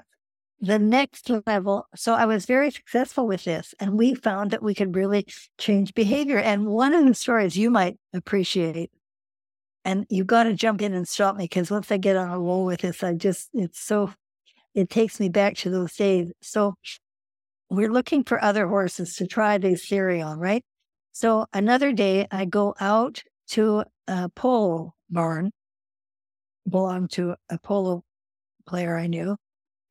the 0.60 0.80
next 0.80 1.30
level, 1.46 1.88
so 1.96 2.14
I 2.14 2.26
was 2.26 2.46
very 2.46 2.72
successful 2.72 3.28
with 3.28 3.44
this, 3.44 3.74
and 3.80 3.98
we 3.98 4.14
found 4.14 4.52
that 4.52 4.64
we 4.64 4.74
could 4.74 4.96
really 4.96 5.26
change 5.58 5.94
behavior. 5.94 6.38
And 6.38 6.68
one 6.68 6.94
of 6.94 7.06
the 7.06 7.14
stories 7.14 7.58
you 7.58 7.70
might 7.70 7.98
appreciate, 8.14 8.92
and 9.86 10.06
you 10.10 10.24
got 10.24 10.44
to 10.44 10.54
jump 10.54 10.82
in 10.82 10.94
and 10.94 11.08
stop 11.08 11.36
me 11.36 11.46
because 11.46 11.72
once 11.72 11.92
I 11.92 11.98
get 11.98 12.16
on 12.16 12.30
a 12.30 12.40
roll 12.40 12.66
with 12.66 12.82
this, 12.82 13.04
I 13.04 13.14
just, 13.14 13.50
it's 13.54 13.80
so, 13.80 14.14
it 14.74 14.90
takes 14.90 15.20
me 15.20 15.30
back 15.30 15.56
to 15.58 15.70
those 15.70 15.96
days. 15.96 16.32
So 16.42 16.76
we're 17.70 17.92
looking 17.92 18.24
for 18.24 18.44
other 18.44 18.68
horses 18.68 19.16
to 19.16 19.28
try 19.28 19.58
this 19.58 19.88
theory 19.88 20.22
on, 20.22 20.40
right? 20.40 20.64
So 21.12 21.46
another 21.54 21.92
day 21.92 22.28
I 22.32 22.46
go 22.46 22.76
out 22.80 23.24
to 23.50 23.84
a 24.08 24.30
polo 24.30 24.94
barn, 25.10 25.52
belonged 26.68 27.12
to 27.12 27.36
a 27.50 27.58
polo 27.60 28.04
player 28.66 28.98
I 28.98 29.08
knew, 29.08 29.38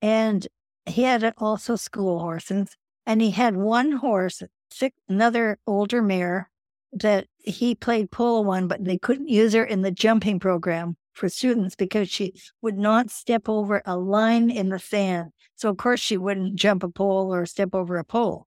and 0.00 0.46
he 0.86 1.02
had 1.02 1.32
also 1.38 1.76
school 1.76 2.18
horses. 2.18 2.76
And 3.04 3.20
he 3.20 3.32
had 3.32 3.56
one 3.56 3.90
horse, 3.90 4.42
six, 4.70 4.96
another 5.08 5.58
older 5.66 6.02
mare 6.02 6.48
that 6.92 7.26
he 7.38 7.74
played 7.74 8.10
polo 8.10 8.50
on, 8.50 8.68
but 8.68 8.84
they 8.84 8.98
couldn't 8.98 9.28
use 9.28 9.54
her 9.54 9.64
in 9.64 9.82
the 9.82 9.90
jumping 9.90 10.38
program 10.38 10.96
for 11.12 11.28
students 11.28 11.74
because 11.74 12.08
she 12.08 12.34
would 12.60 12.78
not 12.78 13.10
step 13.10 13.48
over 13.48 13.82
a 13.84 13.96
line 13.96 14.50
in 14.50 14.68
the 14.68 14.78
sand. 14.78 15.30
So, 15.56 15.70
of 15.70 15.76
course, 15.76 16.00
she 16.00 16.16
wouldn't 16.16 16.56
jump 16.56 16.82
a 16.82 16.88
pole 16.88 17.34
or 17.34 17.46
step 17.46 17.74
over 17.74 17.98
a 17.98 18.04
pole. 18.04 18.46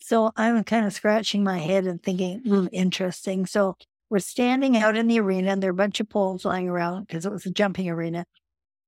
So, 0.00 0.32
I'm 0.36 0.62
kind 0.64 0.86
of 0.86 0.92
scratching 0.92 1.42
my 1.42 1.58
head 1.58 1.86
and 1.86 2.02
thinking, 2.02 2.42
mm, 2.42 2.68
interesting. 2.72 3.46
So, 3.46 3.76
we're 4.10 4.18
standing 4.18 4.76
out 4.76 4.96
in 4.96 5.08
the 5.08 5.20
arena, 5.20 5.52
and 5.52 5.62
there 5.62 5.70
are 5.70 5.72
a 5.72 5.74
bunch 5.74 5.98
of 6.00 6.08
poles 6.08 6.44
lying 6.44 6.68
around 6.68 7.06
because 7.06 7.24
it 7.26 7.32
was 7.32 7.46
a 7.46 7.50
jumping 7.50 7.88
arena. 7.88 8.26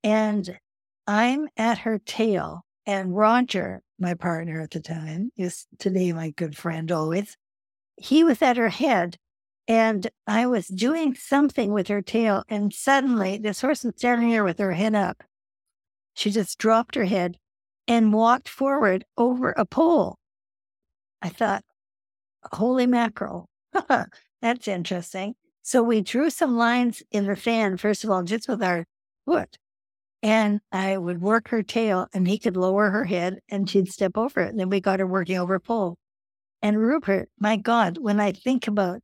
And 0.05 0.59
I'm 1.07 1.49
at 1.57 1.79
her 1.79 1.99
tail. 1.99 2.65
And 2.85 3.17
Roger, 3.17 3.83
my 3.99 4.15
partner 4.15 4.61
at 4.61 4.71
the 4.71 4.81
time, 4.81 5.33
is 5.37 5.67
today 5.79 6.13
my 6.13 6.31
good 6.31 6.57
friend 6.57 6.93
always, 6.93 7.37
he 7.97 8.25
was 8.25 8.43
at 8.43 8.57
her 8.57 8.69
head 8.69 9.19
and 9.69 10.09
I 10.27 10.47
was 10.47 10.69
doing 10.69 11.15
something 11.15 11.73
with 11.73 11.89
her 11.89 12.01
tail, 12.01 12.45
and 12.49 12.73
suddenly 12.73 13.37
this 13.37 13.61
horse 13.61 13.83
was 13.83 13.95
standing 13.97 14.31
there 14.31 14.45
with 14.45 14.59
her 14.59 14.73
head 14.73 14.95
up. 14.95 15.25
She 16.15 16.31
just 16.31 16.59
dropped 16.59 16.95
her 16.95 17.05
head 17.05 17.37
and 17.89 18.13
walked 18.13 18.49
forward 18.49 19.05
over 19.17 19.51
a 19.51 19.67
pole. 19.67 20.19
I 21.21 21.31
thought, 21.31 21.65
holy 22.53 22.87
mackerel, 22.87 23.49
that's 24.41 24.69
interesting. 24.69 25.35
So 25.63 25.83
we 25.83 26.01
drew 26.01 26.31
some 26.31 26.57
lines 26.57 27.03
in 27.11 27.27
the 27.27 27.35
sand, 27.35 27.81
first 27.81 28.05
of 28.05 28.11
all, 28.11 28.23
just 28.23 28.49
with 28.49 28.63
our 28.63 28.85
foot. 29.25 29.59
And 30.23 30.61
I 30.71 30.97
would 30.97 31.21
work 31.21 31.49
her 31.49 31.63
tail, 31.65 32.07
and 32.15 32.29
he 32.29 32.39
could 32.39 32.57
lower 32.57 32.91
her 32.91 33.05
head, 33.05 33.41
and 33.49 33.69
she'd 33.69 33.93
step 33.93 34.17
over 34.17 34.41
it. 34.41 34.51
And 34.51 34.61
then 34.61 34.71
we 34.71 34.81
got 34.81 35.01
her 35.01 35.07
working 35.07 35.39
over 35.39 35.57
a 35.57 35.61
pole. 35.61 35.99
And 36.67 36.81
Rupert, 36.81 37.29
my 37.39 37.55
God, 37.55 37.97
when 37.99 38.19
I 38.19 38.33
think 38.33 38.67
about 38.67 38.99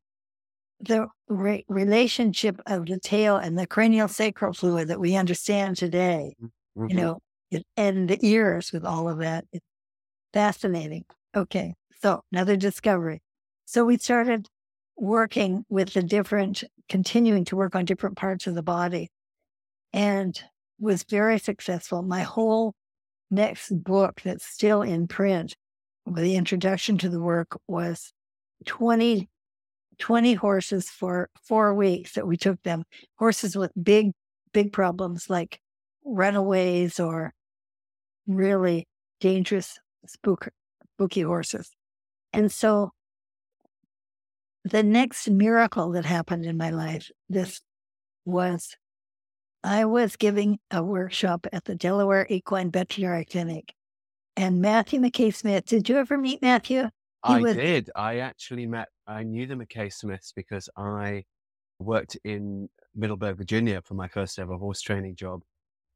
the 0.81 1.07
re- 1.29 1.65
relationship 1.69 2.61
of 2.67 2.87
the 2.87 2.99
tail 2.99 3.37
and 3.37 3.57
the 3.57 3.69
cranial 3.69 4.09
sacral 4.09 4.53
fluid 4.53 4.89
that 4.89 4.99
we 4.99 5.15
understand 5.15 5.77
today, 5.77 6.35
mm-hmm. 6.43 6.89
you 6.89 6.97
know, 6.97 7.21
and 7.77 8.09
the 8.09 8.19
ears 8.21 8.73
with 8.73 8.85
all 8.85 9.09
of 9.09 9.19
that. 9.19 9.45
It's 9.53 9.65
fascinating. 10.33 11.05
Okay. 11.37 11.75
So 12.03 12.25
another 12.33 12.57
discovery. 12.57 13.23
So 13.65 13.85
we 13.85 13.97
started 13.97 14.49
working 14.97 15.65
with 15.69 15.93
the 15.93 16.03
different, 16.03 16.65
continuing 16.89 17.45
to 17.45 17.55
work 17.55 17.77
on 17.77 17.85
different 17.85 18.17
parts 18.17 18.49
of 18.49 18.57
the 18.57 18.65
body 18.65 19.09
and 19.93 20.37
was 20.81 21.05
very 21.05 21.39
successful. 21.39 22.03
My 22.03 22.23
whole 22.23 22.75
next 23.31 23.71
book 23.85 24.21
that's 24.25 24.45
still 24.45 24.83
in 24.83 25.07
print, 25.07 25.55
the 26.07 26.37
introduction 26.37 26.99
to 26.99 27.09
the 27.09 27.21
work 27.21 27.59
was 27.69 28.13
20 28.67 29.29
20 29.99 30.35
horses 30.35 30.89
for 30.89 31.31
four 31.45 31.75
weeks 31.75 32.15
that 32.15 32.27
we 32.27 32.37
took 32.37 32.61
them, 32.63 32.85
horses 33.19 33.57
with 33.57 33.71
big, 33.81 34.13
big 34.53 34.73
problems 34.73 35.31
like 35.31 35.61
runaways 36.05 36.99
or 36.99 37.33
really 38.27 38.87
dangerous 39.21 39.79
spook, 40.07 40.49
spooky 40.95 41.21
horses. 41.21 41.71
And 42.33 42.51
so 42.51 42.91
the 44.65 44.83
next 44.83 45.29
miracle 45.29 45.93
that 45.93 46.05
happened 46.05 46.47
in 46.47 46.57
my 46.57 46.71
life, 46.71 47.11
this 47.29 47.61
was 48.25 48.77
I 49.65 49.85
was 49.85 50.17
giving 50.17 50.59
a 50.73 50.83
workshop 50.83 51.47
at 51.53 51.65
the 51.65 51.77
Delaware 51.77 52.27
Equine 52.29 52.73
Veterinary 52.73 53.25
Clinic. 53.25 53.75
And 54.37 54.61
Matthew 54.61 55.01
McKay 55.01 55.35
Smith, 55.35 55.67
did 55.67 55.89
you 55.89 55.97
ever 55.97 56.17
meet 56.17 56.41
Matthew? 56.41 56.83
He 56.83 56.89
I 57.35 57.41
was, 57.41 57.57
did. 57.57 57.91
I 57.95 58.19
actually 58.19 58.67
met, 58.67 58.89
I 59.07 59.23
knew 59.23 59.47
the 59.47 59.55
McKay 59.55 59.93
Smiths 59.93 60.33
because 60.35 60.69
I 60.77 61.25
worked 61.79 62.17
in 62.25 62.69
Middleburg, 62.95 63.37
Virginia 63.37 63.83
for 63.83 63.95
my 63.95 64.09
first 64.09 64.39
ever 64.39 64.57
horse 64.57 64.81
training 64.81 65.17
job 65.17 65.43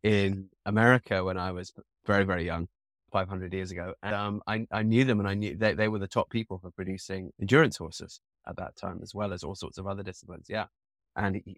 in 0.03 0.49
America 0.65 1.25
when 1.25 1.39
I 1.39 1.53
was 1.53 1.73
very, 2.07 2.25
very 2.25 2.45
young, 2.45 2.69
500 3.11 3.53
years 3.53 3.71
ago. 3.71 3.95
And 4.03 4.15
um, 4.15 4.43
I, 4.47 4.67
I 4.71 4.83
knew 4.83 5.05
them 5.05 5.19
and 5.19 5.29
I 5.29 5.35
knew 5.35 5.57
they, 5.57 5.75
they 5.75 5.89
were 5.89 5.99
the 5.99 6.07
top 6.07 6.31
people 6.31 6.59
for 6.59 6.71
producing 6.71 7.33
endurance 7.41 7.77
horses 7.77 8.21
at 8.47 8.57
that 8.57 8.77
time, 8.77 9.01
as 9.03 9.15
well 9.15 9.33
as 9.33 9.43
all 9.43 9.55
sorts 9.55 9.79
of 9.79 9.87
other 9.87 10.03
disciplines. 10.03 10.47
Yeah. 10.49 10.67
And 11.17 11.37
he, 11.37 11.57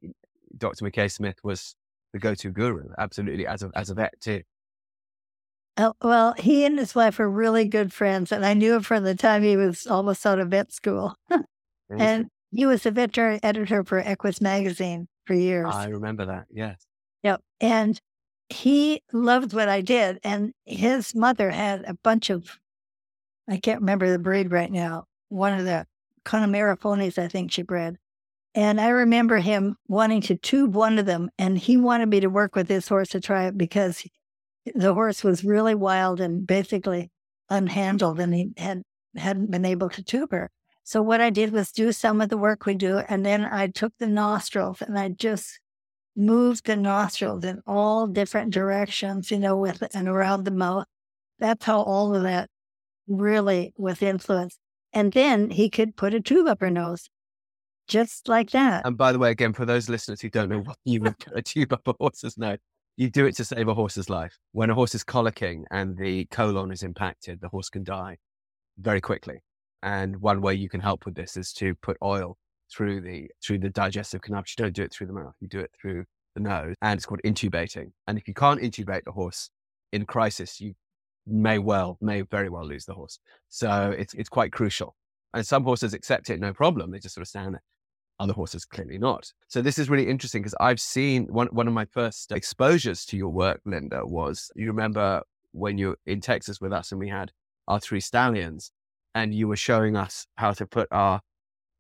Dr. 0.57 0.85
McKay 0.85 1.11
Smith 1.11 1.37
was 1.43 1.75
the 2.13 2.19
go 2.19 2.35
to 2.37 2.51
guru, 2.51 2.89
absolutely, 2.99 3.47
as 3.47 3.63
a, 3.63 3.71
as 3.75 3.91
a 3.91 3.95
vet 3.95 4.15
too. 4.21 4.43
Oh, 5.81 5.95
well, 6.03 6.35
he 6.37 6.65
and 6.65 6.77
his 6.77 6.95
wife 6.95 7.19
were 7.19 7.31
really 7.31 7.65
good 7.65 7.93
friends, 7.93 8.33
and 8.33 8.45
I 8.45 8.53
knew 8.53 8.75
him 8.75 8.83
from 8.83 9.05
the 9.05 9.15
time 9.15 9.45
he 9.45 9.57
was 9.57 9.87
almost 9.87 10.27
out 10.27 10.41
of 10.41 10.49
vet 10.49 10.73
school. 10.73 11.15
and 11.91 12.27
he 12.51 12.67
was 12.67 12.83
the 12.83 12.91
veterinary 12.91 13.39
editor 13.45 13.85
for 13.85 14.01
Equus 14.01 14.41
magazine 14.41 15.07
for 15.25 15.35
years. 15.35 15.73
I 15.73 15.87
remember 15.87 16.27
that. 16.27 16.47
Yes. 16.51 16.85
Yep. 17.23 17.43
And 17.61 18.01
he 18.49 19.03
loved 19.13 19.53
what 19.53 19.69
I 19.69 19.81
did. 19.81 20.19
And 20.25 20.53
his 20.65 21.15
mother 21.15 21.51
had 21.51 21.85
a 21.87 21.95
bunch 21.95 22.31
of, 22.31 22.59
I 23.49 23.59
can't 23.59 23.81
remember 23.81 24.11
the 24.11 24.19
breed 24.19 24.51
right 24.51 24.73
now, 24.73 25.05
one 25.29 25.59
of 25.59 25.65
the 25.65 25.87
Connemara 26.25 26.77
ponies, 26.77 27.19
I 27.19 27.29
think 27.29 27.53
she 27.53 27.63
bred. 27.63 27.99
And 28.55 28.81
I 28.81 28.89
remember 28.89 29.39
him 29.39 29.77
wanting 29.87 30.23
to 30.23 30.37
tube 30.37 30.75
one 30.75 30.99
of 30.99 31.07
them, 31.07 31.31
and 31.39 31.57
he 31.57 31.77
wanted 31.77 32.09
me 32.09 32.19
to 32.21 32.27
work 32.29 32.57
with 32.57 32.69
his 32.69 32.89
horse 32.89 33.11
to 33.11 33.21
try 33.21 33.47
it 33.47 33.57
because 33.57 34.03
the 34.75 34.95
horse 34.95 35.25
was 35.25 35.45
really 35.45 35.75
wild 35.75 36.21
and 36.21 36.47
basically 36.47 37.11
unhandled, 37.51 38.19
and 38.19 38.35
he 38.35 38.51
had 38.57 38.83
hadn't 39.17 39.51
been 39.51 39.65
able 39.65 39.89
to 39.91 40.03
tube 40.03 40.31
her. 40.33 40.51
So 40.85 41.03
what 41.03 41.21
I 41.21 41.31
did 41.31 41.53
was 41.53 41.71
do 41.71 41.93
some 41.93 42.21
of 42.21 42.29
the 42.31 42.39
work 42.39 42.65
we 42.65 42.75
do, 42.75 42.99
and 43.09 43.25
then 43.25 43.45
I 43.45 43.67
took 43.69 43.93
the 43.99 44.07
nostrils 44.07 44.81
and 44.81 44.99
I 44.99 45.11
just 45.11 45.61
moved 46.17 46.67
the 46.67 46.77
nostrils 46.77 47.45
in 47.45 47.61
all 47.67 48.07
different 48.07 48.53
directions, 48.53 49.31
you 49.31 49.39
know, 49.39 49.57
with 49.57 49.83
and 49.95 50.09
around 50.09 50.45
the 50.45 50.51
mouth. 50.51 50.87
That's 51.39 51.65
how 51.65 51.83
all 51.83 52.15
of 52.15 52.23
that 52.23 52.49
really 53.07 53.73
was 53.77 54.03
influenced. 54.03 54.59
And 54.93 55.13
then 55.13 55.51
he 55.51 55.69
could 55.71 55.97
put 55.97 56.15
a 56.15 56.21
tube 56.21 56.49
up 56.49 56.61
her 56.61 56.71
nose, 56.71 57.09
just 57.87 58.29
like 58.29 58.51
that. 58.51 58.87
And 58.87 58.97
by 58.97 59.13
the 59.13 59.19
way, 59.19 59.31
again, 59.31 59.53
for 59.53 59.67
those 59.67 59.89
listeners 59.89 60.21
who 60.21 60.31
don't 60.31 60.49
know 60.49 60.61
what 60.61 60.79
you 60.85 61.01
would 61.03 61.19
put 61.19 61.37
a 61.37 61.43
tube 61.43 61.73
up 61.73 61.87
a 61.87 61.95
horse's 62.01 62.39
nose, 62.39 62.59
you 62.99 63.09
do 63.09 63.27
it 63.27 63.37
to 63.37 63.45
save 63.45 63.69
a 63.69 63.75
horse's 63.75 64.11
life. 64.11 64.37
When 64.51 64.71
a 64.71 64.75
horse 64.75 64.93
is 64.93 65.05
colicking 65.05 65.63
and 65.71 65.97
the 65.97 66.25
colon 66.33 66.73
is 66.73 66.83
impacted, 66.83 67.41
the 67.41 67.49
horse 67.49 67.71
can 67.71 67.85
die 67.85 68.17
very 68.77 69.01
quickly. 69.01 69.45
And 69.85 70.21
one 70.21 70.41
way 70.41 70.55
you 70.55 70.69
can 70.69 70.81
help 70.81 71.07
with 71.07 71.15
this 71.15 71.37
is 71.37 71.53
to 71.55 71.77
put 71.77 71.97
oil 72.03 72.37
through 72.75 73.03
the 73.03 73.31
through 73.41 73.61
the 73.61 73.71
digestive 73.71 74.21
canal. 74.21 74.41
You 74.41 74.65
don't 74.65 74.75
do 74.75 74.83
it 74.83 74.93
through 74.93 75.07
the 75.07 75.13
mouth; 75.13 75.35
you 75.39 75.47
do 75.47 75.61
it 75.61 75.71
through 75.81 76.07
the 76.35 76.41
nose, 76.41 76.75
and 76.83 76.99
it's 76.99 77.07
called 77.07 77.21
intubating. 77.25 77.93
And 78.09 78.19
if 78.19 78.27
you 78.27 78.35
can't 78.35 78.61
intubate 78.61 79.05
the 79.05 79.13
horse 79.13 79.51
in 79.93 80.05
crisis, 80.05 80.61
you 80.61 80.75
may 81.25 81.61
well, 81.61 81.99
may 82.01 82.23
very 82.23 82.49
well 82.49 82.67
lose 82.67 82.85
the 82.85 82.95
horse. 82.95 83.21
So 83.49 83.95
it's 83.97 84.13
it's 84.15 84.29
quite 84.29 84.51
crucial. 84.51 84.97
And 85.33 85.47
some 85.47 85.63
horses 85.63 85.95
accept 85.95 86.31
it 86.31 86.41
no 86.41 86.53
problem; 86.53 86.91
they 86.91 86.99
just 86.99 87.15
sort 87.15 87.23
of 87.23 87.29
stand 87.29 87.55
there. 87.55 87.63
Other 88.21 88.33
horses 88.33 88.65
clearly 88.65 88.99
not. 88.99 89.33
So 89.47 89.63
this 89.63 89.79
is 89.79 89.89
really 89.89 90.09
interesting 90.09 90.43
because 90.43 90.57
I've 90.61 90.81
seen 90.81 91.27
one 91.27 91.47
one 91.49 91.69
of 91.69 91.75
my 91.75 91.85
first 91.85 92.33
exposures 92.33 93.05
to 93.07 93.17
your 93.17 93.29
work, 93.29 93.61
Linda, 93.65 94.05
was 94.05 94.51
you 94.57 94.67
remember 94.67 95.23
when 95.53 95.79
you 95.79 95.89
were 95.89 95.99
in 96.07 96.21
Texas 96.21 96.61
with 96.61 96.73
us 96.73 96.91
and 96.91 96.99
we 96.99 97.09
had 97.09 97.31
our 97.69 97.79
three 97.79 98.01
stallions, 98.01 98.73
and 99.15 99.35
you 99.35 99.47
were 99.47 99.57
showing 99.57 99.97
us 99.97 100.27
how 100.37 100.53
to 100.53 100.67
put 100.67 100.89
our 100.91 101.21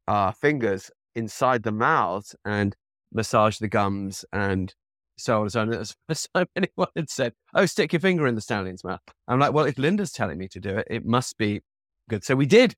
our 0.06 0.32
fingers 0.32 0.90
inside 1.15 1.65
the 1.65 1.73
mouths 1.73 2.36
and 2.44 2.77
massage 3.12 3.59
the 3.59 3.69
gums 3.69 4.24
and 4.32 4.74
so 5.16 5.39
on 5.39 5.43
and 5.43 5.52
so 5.52 5.60
on. 5.60 5.86
So 6.15 6.47
anyone 6.56 6.89
had 6.97 7.10
said, 7.10 7.32
"Oh, 7.55 7.66
stick 7.66 7.93
your 7.93 8.01
finger 8.01 8.27
in 8.27 8.35
the 8.35 8.40
stallion's 8.40 8.85
mouth." 8.85 9.01
I'm 9.27 9.40
like, 9.40 9.52
"Well, 9.52 9.66
if 9.66 9.78
Linda's 9.78 10.12
telling 10.12 10.39
me 10.39 10.48
to 10.48 10.60
do 10.60 10.77
it, 10.78 10.86
it 10.90 11.05
must 11.05 11.36
be 11.36 11.62
good." 12.09 12.24
So 12.24 12.36
we 12.36 12.47
did, 12.47 12.77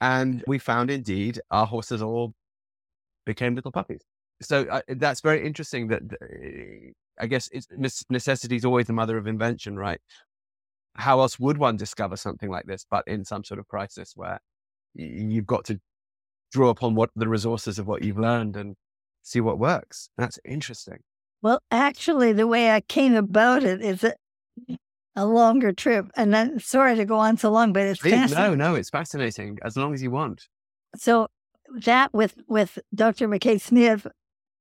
and 0.00 0.44
we 0.46 0.58
found 0.58 0.90
indeed 0.90 1.40
our 1.50 1.66
horses 1.66 2.02
all 2.02 2.34
became 3.28 3.54
little 3.54 3.70
puppies. 3.70 4.00
So 4.40 4.66
uh, 4.70 4.80
that's 4.88 5.20
very 5.20 5.46
interesting. 5.46 5.88
That 5.88 6.02
uh, 6.20 6.90
I 7.22 7.26
guess 7.26 7.50
necessity 8.08 8.56
is 8.56 8.64
always 8.64 8.86
the 8.86 8.92
mother 8.94 9.18
of 9.18 9.26
invention, 9.26 9.76
right? 9.76 10.00
How 10.94 11.20
else 11.20 11.38
would 11.38 11.58
one 11.58 11.76
discover 11.76 12.16
something 12.16 12.50
like 12.50 12.64
this, 12.64 12.86
but 12.90 13.04
in 13.06 13.24
some 13.24 13.44
sort 13.44 13.60
of 13.60 13.68
crisis 13.68 14.14
where 14.16 14.40
you've 14.94 15.46
got 15.46 15.64
to 15.66 15.78
draw 16.50 16.70
upon 16.70 16.94
what 16.94 17.10
the 17.14 17.28
resources 17.28 17.78
of 17.78 17.86
what 17.86 18.02
you've 18.02 18.18
learned 18.18 18.56
and 18.56 18.74
see 19.22 19.40
what 19.40 19.58
works. 19.58 20.08
That's 20.16 20.38
interesting. 20.44 21.00
Well, 21.42 21.60
actually, 21.70 22.32
the 22.32 22.46
way 22.46 22.70
I 22.70 22.80
came 22.80 23.14
about 23.14 23.62
it 23.62 23.82
is 23.82 24.02
a, 24.02 24.14
a 25.14 25.26
longer 25.26 25.72
trip. 25.72 26.06
And 26.16 26.34
I'm 26.34 26.58
sorry 26.58 26.96
to 26.96 27.04
go 27.04 27.18
on 27.18 27.36
so 27.36 27.50
long, 27.50 27.72
but 27.72 27.82
it's 27.82 28.00
Please, 28.00 28.32
No, 28.32 28.54
no, 28.54 28.74
it's 28.74 28.90
fascinating 28.90 29.58
as 29.62 29.76
long 29.76 29.92
as 29.94 30.02
you 30.02 30.10
want. 30.10 30.48
So 30.96 31.28
that 31.74 32.12
with 32.12 32.36
with 32.46 32.78
Dr. 32.94 33.28
McKay 33.28 33.60
Smith 33.60 34.06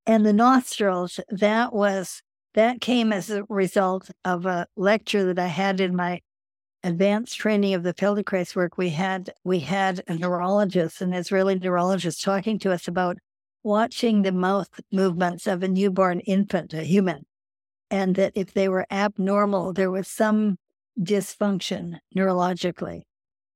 and 0.06 0.26
the 0.26 0.34
nostrils, 0.34 1.20
that 1.30 1.74
was 1.74 2.22
that 2.54 2.82
came 2.82 3.14
as 3.14 3.30
a 3.30 3.44
result 3.50 4.10
of 4.26 4.46
a 4.46 4.68
lecture 4.76 5.26
that 5.26 5.40
I 5.40 5.48
had 5.48 5.80
in 5.80 5.96
my 5.96 6.22
advanced 6.84 7.38
training 7.38 7.74
of 7.74 7.84
the 7.84 7.94
Feldenkrais 7.94 8.56
work. 8.56 8.78
We 8.78 8.90
had 8.90 9.32
we 9.44 9.60
had 9.60 10.04
a 10.08 10.16
neurologist, 10.16 11.02
an 11.02 11.14
Israeli 11.14 11.60
neurologist, 11.60 12.24
talking 12.24 12.60
to 12.60 12.72
us 12.72 12.88
about 12.88 13.18
watching 13.64 14.22
the 14.22 14.32
mouth 14.32 14.80
movements 14.92 15.48
of 15.48 15.64
a 15.64 15.68
newborn 15.68 16.22
infant, 16.22 16.74
a 16.74 16.84
human, 16.84 17.26
and 17.90 18.16
that 18.16 18.32
if 18.36 18.54
they 18.54 18.70
were 18.70 18.88
abnormal, 18.90 19.74
there 19.74 19.92
was 19.92 20.08
some 20.08 20.58
dysfunction 21.00 22.00
neurologically. 22.16 23.04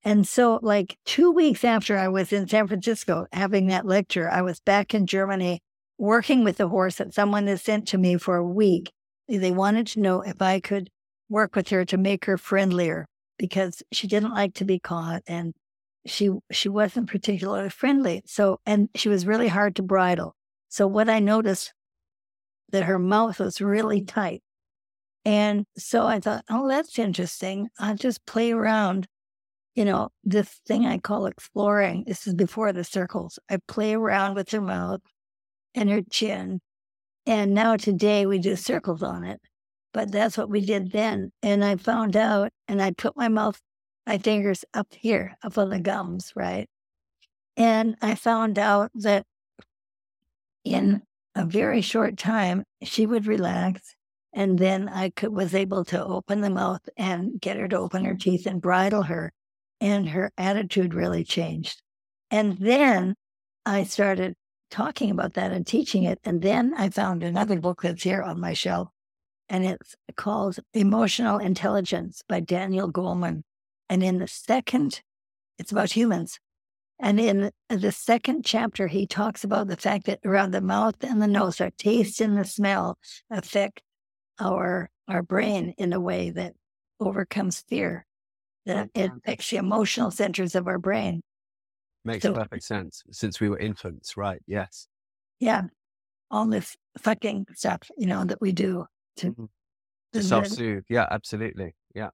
And 0.03 0.27
so, 0.27 0.59
like 0.61 0.97
two 1.05 1.31
weeks 1.31 1.63
after 1.63 1.97
I 1.97 2.07
was 2.07 2.33
in 2.33 2.47
San 2.47 2.67
Francisco 2.67 3.27
having 3.31 3.67
that 3.67 3.85
lecture, 3.85 4.29
I 4.29 4.41
was 4.41 4.59
back 4.59 4.93
in 4.93 5.05
Germany 5.05 5.61
working 5.97 6.43
with 6.43 6.57
the 6.57 6.67
horse 6.67 6.95
that 6.95 7.13
someone 7.13 7.45
had 7.45 7.59
sent 7.59 7.87
to 7.89 7.97
me 7.97 8.17
for 8.17 8.35
a 8.35 8.47
week. 8.47 8.91
They 9.27 9.51
wanted 9.51 9.87
to 9.87 9.99
know 9.99 10.21
if 10.21 10.41
I 10.41 10.59
could 10.59 10.89
work 11.29 11.55
with 11.55 11.69
her 11.69 11.85
to 11.85 11.97
make 11.97 12.25
her 12.25 12.37
friendlier 12.37 13.05
because 13.37 13.83
she 13.91 14.07
didn't 14.07 14.33
like 14.33 14.55
to 14.55 14.65
be 14.65 14.79
caught 14.79 15.21
and 15.27 15.53
she 16.05 16.31
she 16.51 16.69
wasn't 16.69 17.09
particularly 17.09 17.69
friendly. 17.69 18.23
So 18.25 18.59
and 18.65 18.89
she 18.95 19.09
was 19.09 19.27
really 19.27 19.47
hard 19.47 19.75
to 19.75 19.83
bridle. 19.83 20.35
So 20.69 20.87
what 20.87 21.09
I 21.09 21.19
noticed 21.19 21.73
that 22.71 22.83
her 22.83 22.99
mouth 22.99 23.39
was 23.39 23.61
really 23.61 24.03
tight. 24.03 24.41
And 25.23 25.65
so 25.77 26.07
I 26.07 26.19
thought, 26.19 26.43
oh, 26.49 26.67
that's 26.67 26.97
interesting. 26.97 27.69
I'll 27.77 27.95
just 27.95 28.25
play 28.25 28.51
around. 28.51 29.07
You 29.75 29.85
know, 29.85 30.09
this 30.23 30.59
thing 30.67 30.85
I 30.85 30.97
call 30.97 31.25
exploring. 31.25 32.03
This 32.05 32.27
is 32.27 32.33
before 32.33 32.73
the 32.73 32.83
circles. 32.83 33.39
I 33.49 33.57
play 33.67 33.93
around 33.93 34.35
with 34.35 34.51
her 34.51 34.61
mouth 34.61 35.01
and 35.73 35.89
her 35.89 36.01
chin. 36.09 36.59
And 37.25 37.53
now 37.53 37.77
today 37.77 38.25
we 38.25 38.39
do 38.39 38.55
circles 38.55 39.01
on 39.03 39.23
it. 39.23 39.39
But 39.93 40.11
that's 40.11 40.37
what 40.37 40.49
we 40.49 40.61
did 40.65 40.91
then. 40.91 41.31
And 41.41 41.63
I 41.63 41.75
found 41.75 42.15
out 42.15 42.51
and 42.67 42.81
I 42.81 42.91
put 42.91 43.15
my 43.15 43.27
mouth 43.27 43.59
my 44.07 44.17
fingers 44.17 44.65
up 44.73 44.87
here, 44.91 45.35
up 45.43 45.57
on 45.57 45.69
the 45.69 45.79
gums, 45.79 46.33
right? 46.35 46.67
And 47.55 47.95
I 48.01 48.15
found 48.15 48.57
out 48.57 48.91
that 48.95 49.25
in 50.63 51.01
a 51.35 51.45
very 51.45 51.81
short 51.81 52.17
time, 52.17 52.63
she 52.83 53.05
would 53.05 53.27
relax. 53.27 53.95
And 54.33 54.57
then 54.57 54.87
I 54.89 55.09
could, 55.09 55.33
was 55.33 55.53
able 55.53 55.83
to 55.85 56.03
open 56.03 56.41
the 56.41 56.49
mouth 56.49 56.81
and 56.97 57.39
get 57.39 57.57
her 57.57 57.67
to 57.67 57.77
open 57.77 58.05
her 58.05 58.15
teeth 58.15 58.45
and 58.45 58.61
bridle 58.61 59.03
her. 59.03 59.31
And 59.81 60.09
her 60.09 60.31
attitude 60.37 60.93
really 60.93 61.25
changed. 61.25 61.81
And 62.29 62.57
then 62.59 63.15
I 63.65 63.83
started 63.83 64.35
talking 64.69 65.11
about 65.11 65.33
that 65.33 65.51
and 65.51 65.67
teaching 65.67 66.03
it. 66.03 66.19
And 66.23 66.41
then 66.41 66.73
I 66.77 66.89
found 66.89 67.23
another 67.23 67.59
book 67.59 67.81
that's 67.81 68.03
here 68.03 68.21
on 68.21 68.39
my 68.39 68.53
shelf, 68.53 68.87
and 69.49 69.65
it's 69.65 69.95
called 70.15 70.59
Emotional 70.73 71.37
Intelligence 71.39 72.21
by 72.29 72.39
Daniel 72.39 72.89
Goleman. 72.89 73.43
And 73.89 74.01
in 74.01 74.19
the 74.19 74.27
second, 74.27 75.01
it's 75.59 75.73
about 75.73 75.91
humans. 75.91 76.39
And 76.97 77.19
in 77.19 77.51
the 77.67 77.91
second 77.91 78.45
chapter, 78.45 78.87
he 78.87 79.05
talks 79.07 79.43
about 79.43 79.67
the 79.67 79.75
fact 79.75 80.05
that 80.05 80.19
around 80.23 80.51
the 80.51 80.61
mouth 80.61 80.95
and 81.01 81.21
the 81.21 81.27
nose, 81.27 81.59
our 81.59 81.71
taste 81.71 82.21
and 82.21 82.37
the 82.37 82.45
smell 82.45 82.97
affect 83.29 83.81
our 84.39 84.89
our 85.07 85.23
brain 85.23 85.73
in 85.77 85.91
a 85.91 85.99
way 85.99 86.29
that 86.29 86.53
overcomes 86.99 87.59
fear. 87.67 88.05
That 88.65 88.89
it 88.93 89.11
affects 89.17 89.49
the 89.49 89.57
emotional 89.57 90.11
centers 90.11 90.55
of 90.55 90.67
our 90.67 90.77
brain. 90.77 91.21
Makes 92.05 92.23
so, 92.23 92.33
perfect 92.33 92.63
sense. 92.63 93.03
Since 93.11 93.39
we 93.39 93.49
were 93.49 93.57
infants, 93.57 94.17
right? 94.17 94.41
Yes. 94.47 94.87
Yeah. 95.39 95.63
All 96.29 96.47
this 96.47 96.75
fucking 96.99 97.47
stuff, 97.55 97.89
you 97.97 98.07
know, 98.07 98.23
that 98.23 98.41
we 98.41 98.51
do 98.51 98.85
to, 99.17 99.31
mm-hmm. 99.31 99.45
to 100.13 100.23
self 100.23 100.47
soothe. 100.47 100.83
Yeah, 100.89 101.07
absolutely. 101.09 101.75
Yeah. 101.93 102.09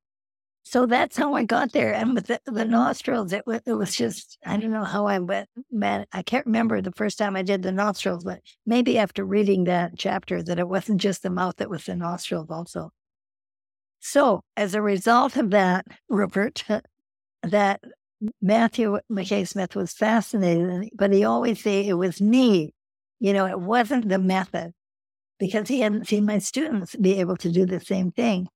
So 0.64 0.86
that's 0.86 1.16
how 1.16 1.34
I 1.34 1.46
got 1.46 1.72
there. 1.72 1.94
And 1.94 2.14
with 2.14 2.28
the, 2.28 2.42
the 2.46 2.66
nostrils, 2.66 3.32
it 3.32 3.48
was, 3.48 3.62
it 3.66 3.72
was 3.72 3.96
just, 3.96 4.38
I 4.46 4.58
don't 4.58 4.72
know 4.72 4.84
how 4.84 5.08
I 5.08 5.20
went, 5.20 5.48
man, 5.72 6.06
I 6.12 6.24
can't 6.24 6.46
remember 6.46 6.82
the 6.82 6.92
first 6.92 7.18
time 7.18 7.38
I 7.38 7.42
did 7.42 7.62
the 7.62 7.72
nostrils, 7.72 8.26
but 8.26 8.42
maybe 8.66 8.98
after 8.98 9.24
reading 9.24 9.64
that 9.66 9.94
chapter 9.98 10.44
that 10.44 10.60
it 10.60 10.68
wasn't 10.68 11.00
just 11.00 11.24
the 11.24 11.30
mouth, 11.30 11.62
it 11.62 11.70
was 11.70 11.86
the 11.86 11.96
nostrils 11.96 12.48
also. 12.50 12.92
So 14.00 14.42
as 14.56 14.74
a 14.74 14.82
result 14.82 15.36
of 15.38 15.50
that, 15.52 15.86
Rupert, 16.10 16.64
that 17.44 17.82
Matthew 18.42 18.98
McKay 19.12 19.48
Smith 19.48 19.76
was 19.76 19.94
fascinated, 19.94 20.90
but 20.96 21.14
he 21.14 21.24
always 21.24 21.62
say 21.62 21.86
it 21.86 21.94
was 21.94 22.22
me. 22.22 22.74
You 23.20 23.34
know, 23.34 23.46
it 23.46 23.60
wasn't 23.60 24.10
the 24.10 24.20
method 24.20 24.74
because 25.40 25.68
he 25.68 25.82
hadn't 25.82 26.08
seen 26.08 26.26
my 26.26 26.40
students 26.40 26.96
be 26.96 27.20
able 27.20 27.38
to 27.38 27.52
do 27.52 27.66
the 27.66 27.80
same 27.80 28.12
thing. 28.12 28.48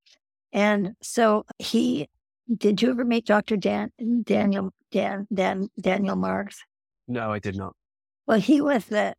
And 0.52 0.94
so 1.02 1.46
he, 1.60 2.10
did 2.58 2.82
you 2.82 2.90
ever 2.90 3.06
meet 3.06 3.26
Dr. 3.26 3.56
Dan, 3.56 3.92
Daniel, 4.24 4.72
Dan, 4.92 5.28
Dan, 5.34 5.70
Daniel 5.80 6.16
Marks? 6.16 6.64
No, 7.08 7.32
I 7.32 7.40
did 7.40 7.56
not. 7.56 7.74
Well, 8.28 8.40
he 8.40 8.62
was 8.62 8.86
the 8.86 9.16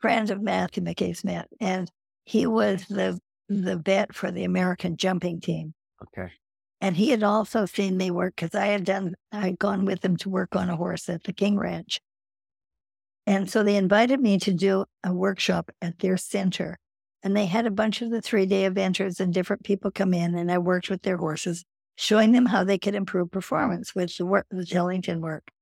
friend 0.00 0.30
of 0.30 0.42
Matthew 0.42 0.82
McKay 0.82 1.16
Smith, 1.16 1.46
and 1.60 1.90
he 2.24 2.46
was 2.46 2.86
the 2.86 3.18
the 3.48 3.76
vet 3.76 4.14
for 4.14 4.30
the 4.30 4.44
American 4.44 4.96
jumping 4.96 5.40
team. 5.40 5.74
Okay. 6.02 6.32
And 6.80 6.96
he 6.96 7.10
had 7.10 7.22
also 7.22 7.64
seen 7.64 7.96
me 7.96 8.10
work 8.10 8.34
because 8.36 8.54
I 8.54 8.66
had 8.66 8.84
done, 8.84 9.14
I 9.30 9.40
had 9.40 9.58
gone 9.58 9.84
with 9.84 10.04
him 10.04 10.16
to 10.18 10.28
work 10.28 10.56
on 10.56 10.68
a 10.68 10.76
horse 10.76 11.08
at 11.08 11.22
the 11.22 11.32
King 11.32 11.56
Ranch. 11.56 12.00
And 13.24 13.48
so 13.48 13.62
they 13.62 13.76
invited 13.76 14.20
me 14.20 14.38
to 14.40 14.52
do 14.52 14.84
a 15.04 15.14
workshop 15.14 15.70
at 15.80 16.00
their 16.00 16.16
center. 16.16 16.78
And 17.22 17.36
they 17.36 17.46
had 17.46 17.66
a 17.66 17.70
bunch 17.70 18.02
of 18.02 18.10
the 18.10 18.20
three 18.20 18.46
day 18.46 18.68
eventers 18.68 19.20
and 19.20 19.32
different 19.32 19.62
people 19.62 19.92
come 19.92 20.12
in, 20.12 20.34
and 20.34 20.50
I 20.50 20.58
worked 20.58 20.90
with 20.90 21.02
their 21.02 21.18
horses, 21.18 21.64
showing 21.94 22.32
them 22.32 22.46
how 22.46 22.64
they 22.64 22.78
could 22.78 22.96
improve 22.96 23.30
performance 23.30 23.94
with 23.94 24.16
the 24.16 24.26
work, 24.26 24.46
the 24.50 24.66
Tellington 24.66 25.20
work. 25.20 25.52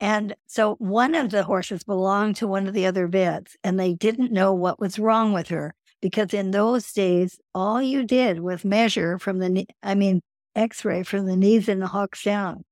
And 0.00 0.34
so 0.48 0.74
one 0.80 1.14
of 1.14 1.30
the 1.30 1.44
horses 1.44 1.84
belonged 1.84 2.34
to 2.36 2.48
one 2.48 2.66
of 2.66 2.74
the 2.74 2.86
other 2.86 3.06
vets, 3.06 3.56
and 3.62 3.78
they 3.78 3.94
didn't 3.94 4.32
know 4.32 4.52
what 4.52 4.80
was 4.80 4.98
wrong 4.98 5.32
with 5.32 5.48
her 5.48 5.76
because 6.04 6.34
in 6.34 6.50
those 6.50 6.92
days, 6.92 7.40
all 7.54 7.80
you 7.80 8.04
did 8.04 8.40
was 8.40 8.62
measure 8.62 9.18
from 9.18 9.38
the, 9.38 9.64
I 9.82 9.94
mean, 9.94 10.20
x 10.54 10.84
ray 10.84 11.02
from 11.02 11.24
the 11.24 11.34
knees 11.34 11.66
and 11.66 11.80
the 11.80 11.86
hocks 11.86 12.22
down. 12.24 12.62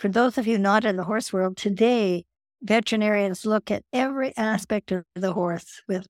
For 0.00 0.08
those 0.08 0.38
of 0.38 0.48
you 0.48 0.58
not 0.58 0.84
in 0.84 0.96
the 0.96 1.04
horse 1.04 1.32
world, 1.32 1.56
today, 1.56 2.24
veterinarians 2.62 3.46
look 3.46 3.70
at 3.70 3.84
every 3.92 4.36
aspect 4.36 4.90
of 4.90 5.04
the 5.14 5.34
horse 5.34 5.82
with 5.86 6.08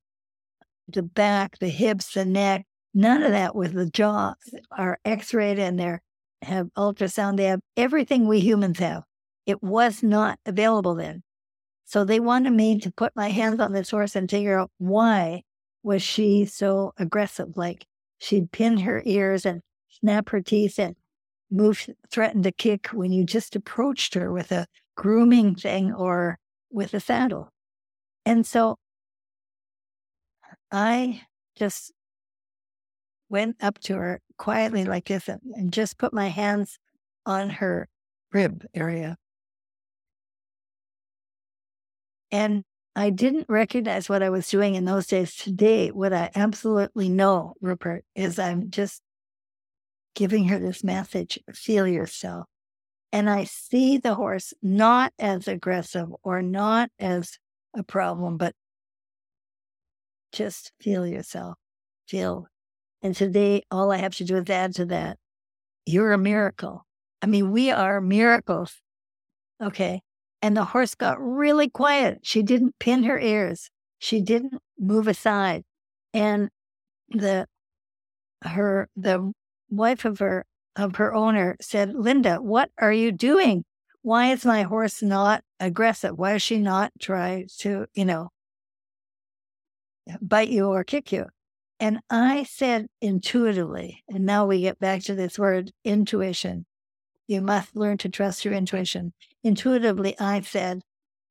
the 0.88 1.02
back, 1.02 1.58
the 1.58 1.68
hips, 1.68 2.14
the 2.14 2.24
neck, 2.24 2.64
none 2.94 3.22
of 3.22 3.32
that 3.32 3.54
with 3.54 3.74
the 3.74 3.90
jaw 3.90 4.32
are 4.70 4.98
x-rayed 5.04 5.58
and 5.58 5.78
they 5.78 5.98
have 6.40 6.68
ultrasound. 6.78 7.36
They 7.36 7.44
have 7.44 7.60
everything 7.76 8.26
we 8.26 8.40
humans 8.40 8.78
have. 8.78 9.02
It 9.44 9.62
was 9.62 10.02
not 10.02 10.38
available 10.46 10.94
then. 10.94 11.24
So 11.84 12.06
they 12.06 12.20
wanted 12.20 12.54
me 12.54 12.78
to 12.78 12.90
put 12.90 13.12
my 13.14 13.28
hands 13.28 13.60
on 13.60 13.74
this 13.74 13.90
horse 13.90 14.16
and 14.16 14.30
figure 14.30 14.58
out 14.58 14.70
why 14.78 15.42
was 15.84 16.02
she 16.02 16.46
so 16.46 16.92
aggressive. 16.98 17.56
Like 17.56 17.86
she'd 18.18 18.50
pin 18.50 18.78
her 18.78 19.02
ears 19.04 19.46
and 19.46 19.60
snap 19.88 20.30
her 20.30 20.40
teeth 20.40 20.78
and 20.80 20.96
move, 21.50 21.88
threaten 22.10 22.42
to 22.42 22.50
kick 22.50 22.88
when 22.88 23.12
you 23.12 23.24
just 23.24 23.54
approached 23.54 24.14
her 24.14 24.32
with 24.32 24.50
a 24.50 24.66
grooming 24.96 25.54
thing 25.54 25.92
or 25.92 26.38
with 26.70 26.94
a 26.94 27.00
saddle. 27.00 27.50
And 28.24 28.46
so 28.46 28.78
I 30.72 31.22
just 31.54 31.92
went 33.28 33.56
up 33.62 33.78
to 33.80 33.94
her 33.94 34.20
quietly 34.38 34.84
like 34.84 35.06
this 35.06 35.28
and 35.28 35.72
just 35.72 35.98
put 35.98 36.12
my 36.12 36.28
hands 36.28 36.78
on 37.26 37.50
her 37.50 37.88
rib 38.32 38.64
area. 38.74 39.16
And 42.32 42.64
I 42.96 43.10
didn't 43.10 43.46
recognize 43.48 44.08
what 44.08 44.22
I 44.22 44.30
was 44.30 44.48
doing 44.48 44.74
in 44.76 44.84
those 44.84 45.06
days. 45.06 45.34
Today, 45.34 45.90
what 45.90 46.12
I 46.12 46.30
absolutely 46.34 47.08
know, 47.08 47.54
Rupert, 47.60 48.04
is 48.14 48.38
I'm 48.38 48.70
just 48.70 49.02
giving 50.14 50.48
her 50.48 50.58
this 50.58 50.84
message 50.84 51.38
feel 51.52 51.86
yourself. 51.88 52.46
And 53.12 53.28
I 53.28 53.44
see 53.44 53.98
the 53.98 54.14
horse 54.14 54.52
not 54.62 55.12
as 55.18 55.48
aggressive 55.48 56.08
or 56.22 56.42
not 56.42 56.90
as 56.98 57.38
a 57.76 57.82
problem, 57.82 58.36
but 58.36 58.54
just 60.32 60.72
feel 60.80 61.06
yourself, 61.06 61.56
feel. 62.08 62.46
And 63.02 63.14
today, 63.14 63.62
all 63.70 63.92
I 63.92 63.98
have 63.98 64.14
to 64.16 64.24
do 64.24 64.36
is 64.36 64.48
add 64.50 64.74
to 64.76 64.86
that 64.86 65.18
you're 65.86 66.12
a 66.12 66.18
miracle. 66.18 66.86
I 67.22 67.26
mean, 67.26 67.50
we 67.50 67.70
are 67.70 68.00
miracles. 68.00 68.80
Okay. 69.62 70.02
And 70.44 70.54
the 70.54 70.64
horse 70.66 70.94
got 70.94 71.16
really 71.18 71.70
quiet. 71.70 72.18
She 72.22 72.42
didn't 72.42 72.78
pin 72.78 73.04
her 73.04 73.18
ears. 73.18 73.70
She 73.98 74.20
didn't 74.20 74.60
move 74.78 75.08
aside. 75.08 75.64
And 76.12 76.50
the 77.08 77.46
her 78.42 78.90
the 78.94 79.32
wife 79.70 80.04
of 80.04 80.18
her 80.18 80.44
of 80.76 80.96
her 80.96 81.14
owner 81.14 81.56
said, 81.62 81.94
Linda, 81.94 82.42
what 82.42 82.68
are 82.76 82.92
you 82.92 83.10
doing? 83.10 83.64
Why 84.02 84.32
is 84.32 84.44
my 84.44 84.64
horse 84.64 85.00
not 85.00 85.42
aggressive? 85.60 86.18
Why 86.18 86.34
is 86.34 86.42
she 86.42 86.58
not 86.58 86.92
trying 87.00 87.48
to, 87.60 87.86
you 87.94 88.04
know, 88.04 88.28
bite 90.20 90.50
you 90.50 90.66
or 90.66 90.84
kick 90.84 91.10
you? 91.10 91.24
And 91.80 92.00
I 92.10 92.42
said 92.42 92.88
intuitively, 93.00 94.04
and 94.10 94.26
now 94.26 94.44
we 94.44 94.60
get 94.60 94.78
back 94.78 95.04
to 95.04 95.14
this 95.14 95.38
word 95.38 95.72
intuition. 95.84 96.66
You 97.26 97.40
must 97.40 97.74
learn 97.74 97.98
to 97.98 98.08
trust 98.08 98.44
your 98.44 98.54
intuition. 98.54 99.12
Intuitively, 99.42 100.18
I 100.18 100.40
said, 100.42 100.82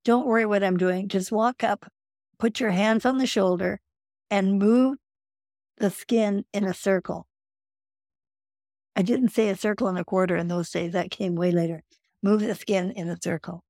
Don't 0.04 0.26
worry 0.26 0.44
what 0.44 0.64
I'm 0.64 0.76
doing. 0.76 1.08
Just 1.08 1.30
walk 1.30 1.62
up, 1.62 1.86
put 2.38 2.60
your 2.60 2.70
hands 2.70 3.04
on 3.04 3.18
the 3.18 3.26
shoulder, 3.26 3.80
and 4.30 4.58
move 4.58 4.98
the 5.78 5.90
skin 5.90 6.44
in 6.52 6.64
a 6.64 6.74
circle. 6.74 7.26
I 8.96 9.02
didn't 9.02 9.30
say 9.30 9.48
a 9.48 9.56
circle 9.56 9.88
and 9.88 9.98
a 9.98 10.04
quarter 10.04 10.36
in 10.36 10.48
those 10.48 10.70
days. 10.70 10.92
That 10.92 11.10
came 11.10 11.34
way 11.34 11.50
later. 11.50 11.82
Move 12.22 12.40
the 12.40 12.54
skin 12.54 12.92
in 12.92 13.08
a 13.08 13.18
circle. 13.20 13.62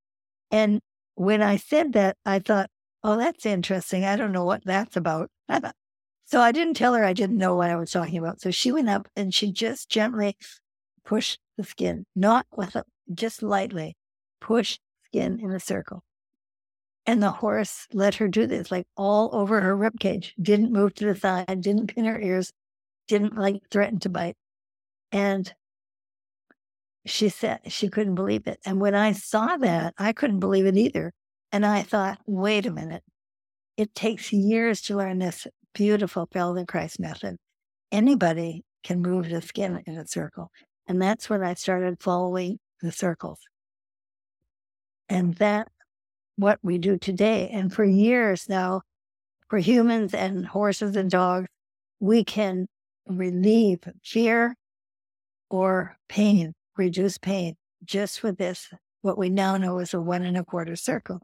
And 0.51 0.81
when 1.15 1.43
I 1.43 1.57
said 1.57 1.93
that, 1.95 2.17
I 2.25 2.39
thought, 2.39 2.71
oh, 3.03 3.17
that's 3.17 3.47
interesting. 3.47 4.05
I 4.05 4.17
don't 4.17 4.33
know 4.33 4.45
what 4.45 4.65
that's 4.65 4.97
about. 4.97 5.31
so 6.25 6.41
I 6.41 6.53
didn't 6.53 6.75
tell 6.75 6.95
her 6.95 7.05
I 7.05 7.13
didn't 7.13 7.39
know 7.39 7.55
what 7.55 7.71
I 7.71 7.77
was 7.77 7.91
talking 7.91 8.19
about. 8.19 8.41
So 8.41 8.51
she 8.51 8.73
went 8.73 8.89
up 8.89 9.09
and 9.17 9.33
she 9.33 9.53
just 9.53 9.89
gently 9.89 10.37
pushed 11.05 11.39
the 11.57 11.65
skin, 11.65 12.07
not 12.15 12.47
with 12.57 12.77
a, 12.77 12.85
just 13.13 13.43
lightly, 13.43 13.97
push 14.41 14.79
skin 15.05 15.39
in 15.41 15.51
a 15.51 15.61
circle. 15.61 16.03
And 17.07 17.23
the 17.23 17.31
horse 17.31 17.87
let 17.93 18.15
her 18.17 18.29
do 18.29 18.47
this, 18.47 18.71
like 18.71 18.87
all 18.97 19.31
over 19.33 19.61
her 19.61 19.77
rib 19.77 20.01
cage. 20.01 20.35
Didn't 20.41 20.73
move 20.73 20.95
to 20.95 21.07
the 21.07 21.15
side, 21.15 21.61
didn't 21.61 21.95
pin 21.95 22.07
her 22.07 22.21
ears, 22.21 22.51
didn't 23.09 23.37
like 23.37 23.63
threaten 23.71 23.99
to 24.01 24.09
bite. 24.09 24.37
And 25.13 25.53
she 27.07 27.29
said 27.29 27.61
she 27.69 27.89
couldn't 27.89 28.15
believe 28.15 28.47
it. 28.47 28.59
And 28.65 28.81
when 28.81 28.95
I 28.95 29.13
saw 29.13 29.57
that, 29.59 29.95
I 29.99 30.13
couldn't 30.13 30.41
believe 30.41 30.67
it 30.67 30.77
either. 30.77 31.13
And 31.53 31.67
I 31.67 31.83
thought, 31.83 32.19
wait 32.27 32.67
a 32.67 32.73
minute. 32.73 33.03
It 33.77 33.95
takes 33.95 34.33
years 34.33 34.81
to 34.83 34.97
learn 34.97 35.19
this 35.19 35.47
beautiful 35.75 36.27
Feldenkrais 36.27 36.99
method. 36.99 37.37
Anybody 37.93 38.65
can 38.83 39.03
move 39.03 39.29
the 39.29 39.43
skin 39.43 39.83
in 39.87 39.99
a 39.99 40.07
circle. 40.07 40.51
And 40.87 41.01
that's 41.01 41.31
when 41.31 41.43
I 41.43 41.55
started 41.55 42.03
following 42.03 42.59
the 42.83 42.93
circles. 42.93 43.41
And 45.09 45.35
that 45.37 45.69
what 46.37 46.59
we 46.63 46.79
do 46.79 46.99
today. 46.99 47.49
And 47.51 47.73
for 47.73 47.85
years 47.85 48.49
now, 48.49 48.83
for 49.49 49.59
humans 49.59 50.15
and 50.15 50.47
horses 50.47 50.97
and 50.97 51.11
dogs, 51.11 51.49
we 52.01 52.25
can 52.25 52.67
relieve 53.07 53.81
fear 54.03 54.57
or 55.51 55.97
pain, 56.09 56.55
reduce 56.77 57.19
pain 57.19 57.57
just 57.85 58.23
with 58.23 58.39
this, 58.39 58.71
what 59.03 59.19
we 59.19 59.29
now 59.29 59.57
know 59.57 59.79
is 59.79 59.95
a 59.95 60.01
one 60.01 60.23
and 60.23 60.37
a 60.37 60.45
quarter 60.45 60.77
circle. 60.77 61.21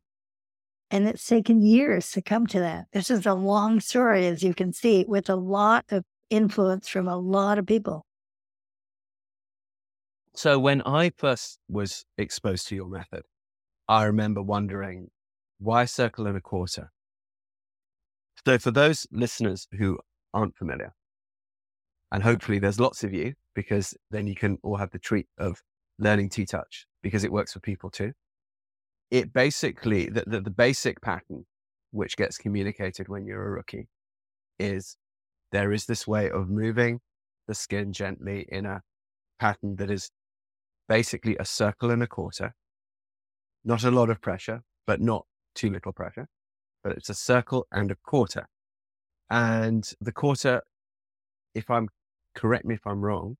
And 0.90 1.06
it's 1.06 1.26
taken 1.26 1.62
years 1.62 2.10
to 2.12 2.22
come 2.22 2.46
to 2.48 2.60
that. 2.60 2.86
This 2.92 3.10
is 3.10 3.24
a 3.24 3.34
long 3.34 3.80
story, 3.80 4.26
as 4.26 4.42
you 4.42 4.54
can 4.54 4.72
see, 4.72 5.04
with 5.06 5.30
a 5.30 5.36
lot 5.36 5.84
of 5.90 6.04
influence 6.30 6.88
from 6.88 7.08
a 7.08 7.16
lot 7.16 7.58
of 7.58 7.66
people. 7.66 8.04
So 10.34 10.58
when 10.58 10.80
I 10.82 11.10
first 11.16 11.58
was 11.68 12.04
exposed 12.16 12.68
to 12.68 12.76
your 12.76 12.88
method, 12.88 13.22
I 13.88 14.04
remember 14.04 14.42
wondering 14.42 15.08
why 15.58 15.84
circle 15.84 16.26
and 16.26 16.36
a 16.36 16.40
quarter? 16.40 16.92
So 18.46 18.58
for 18.58 18.70
those 18.70 19.06
listeners 19.10 19.66
who 19.76 19.98
aren't 20.32 20.56
familiar, 20.56 20.94
and 22.12 22.22
hopefully 22.22 22.58
there's 22.58 22.80
lots 22.80 23.04
of 23.04 23.12
you, 23.12 23.34
because 23.54 23.94
then 24.10 24.26
you 24.26 24.34
can 24.34 24.58
all 24.62 24.76
have 24.76 24.90
the 24.90 24.98
treat 24.98 25.26
of 25.38 25.62
learning 25.98 26.30
TTouch 26.30 26.86
because 27.02 27.24
it 27.24 27.32
works 27.32 27.52
for 27.52 27.60
people 27.60 27.90
too. 27.90 28.12
It 29.10 29.32
basically, 29.32 30.08
the, 30.08 30.24
the, 30.26 30.40
the 30.40 30.50
basic 30.50 31.02
pattern 31.02 31.46
which 31.90 32.16
gets 32.16 32.38
communicated 32.38 33.08
when 33.08 33.26
you're 33.26 33.44
a 33.44 33.50
rookie 33.50 33.88
is 34.58 34.96
there 35.50 35.72
is 35.72 35.86
this 35.86 36.06
way 36.06 36.30
of 36.30 36.48
moving 36.48 37.00
the 37.48 37.54
skin 37.54 37.92
gently 37.92 38.46
in 38.48 38.66
a 38.66 38.82
pattern 39.40 39.76
that 39.76 39.90
is 39.90 40.10
basically 40.90 41.36
a 41.38 41.44
circle 41.44 41.92
and 41.92 42.02
a 42.02 42.06
quarter. 42.08 42.52
Not 43.64 43.84
a 43.84 43.92
lot 43.92 44.10
of 44.10 44.20
pressure, 44.20 44.62
but 44.88 45.00
not 45.00 45.24
too 45.54 45.70
little 45.70 45.92
pressure. 45.92 46.26
But 46.82 46.96
it's 46.96 47.08
a 47.08 47.14
circle 47.14 47.68
and 47.70 47.92
a 47.92 47.96
quarter. 48.04 48.48
And 49.30 49.88
the 50.00 50.10
quarter, 50.10 50.62
if 51.54 51.70
I'm 51.70 51.88
correct 52.34 52.64
me 52.64 52.74
if 52.74 52.84
I'm 52.86 53.00
wrong, 53.00 53.36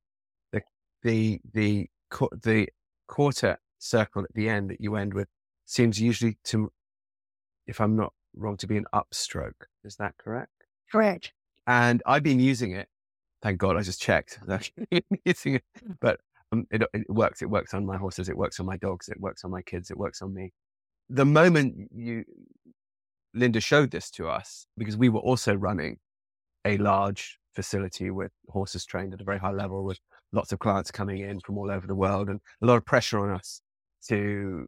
the 0.52 0.62
the 1.02 1.40
the 1.52 1.88
the 2.42 2.68
quarter 3.08 3.58
circle 3.80 4.22
at 4.22 4.32
the 4.34 4.48
end 4.48 4.70
that 4.70 4.80
you 4.80 4.94
end 4.94 5.12
with 5.12 5.26
seems 5.64 6.00
usually 6.00 6.38
to, 6.44 6.70
if 7.66 7.80
I'm 7.80 7.96
not 7.96 8.12
wrong, 8.36 8.56
to 8.58 8.68
be 8.68 8.76
an 8.76 8.86
upstroke. 8.94 9.66
Is 9.82 9.96
that 9.96 10.14
correct? 10.18 10.52
Correct. 10.92 11.32
And 11.66 12.00
I've 12.06 12.22
been 12.22 12.38
using 12.38 12.72
it. 12.72 12.88
Thank 13.42 13.58
God 13.58 13.76
I 13.76 13.82
just 13.82 14.00
checked. 14.00 14.38
using 15.24 15.56
it, 15.56 15.64
but 16.00 16.20
um, 16.52 16.66
it, 16.70 16.82
it 16.92 17.08
works. 17.08 17.42
It 17.42 17.50
works 17.50 17.74
on 17.74 17.86
my 17.86 17.96
horses. 17.96 18.28
It 18.28 18.36
works 18.36 18.60
on 18.60 18.66
my 18.66 18.76
dogs. 18.76 19.08
It 19.08 19.20
works 19.20 19.44
on 19.44 19.50
my 19.50 19.62
kids. 19.62 19.90
It 19.90 19.96
works 19.96 20.22
on 20.22 20.34
me. 20.34 20.52
The 21.08 21.24
moment 21.24 21.90
you, 21.94 22.24
Linda 23.34 23.60
showed 23.60 23.90
this 23.90 24.10
to 24.12 24.28
us, 24.28 24.66
because 24.76 24.96
we 24.96 25.08
were 25.08 25.20
also 25.20 25.54
running 25.54 25.98
a 26.64 26.76
large 26.78 27.38
facility 27.54 28.10
with 28.10 28.32
horses 28.48 28.84
trained 28.84 29.14
at 29.14 29.20
a 29.20 29.24
very 29.24 29.38
high 29.38 29.50
level, 29.50 29.84
with 29.84 29.98
lots 30.32 30.52
of 30.52 30.58
clients 30.58 30.90
coming 30.90 31.18
in 31.18 31.40
from 31.40 31.58
all 31.58 31.70
over 31.70 31.86
the 31.86 31.94
world, 31.94 32.28
and 32.28 32.40
a 32.62 32.66
lot 32.66 32.76
of 32.76 32.84
pressure 32.84 33.18
on 33.18 33.30
us 33.34 33.60
to, 34.08 34.66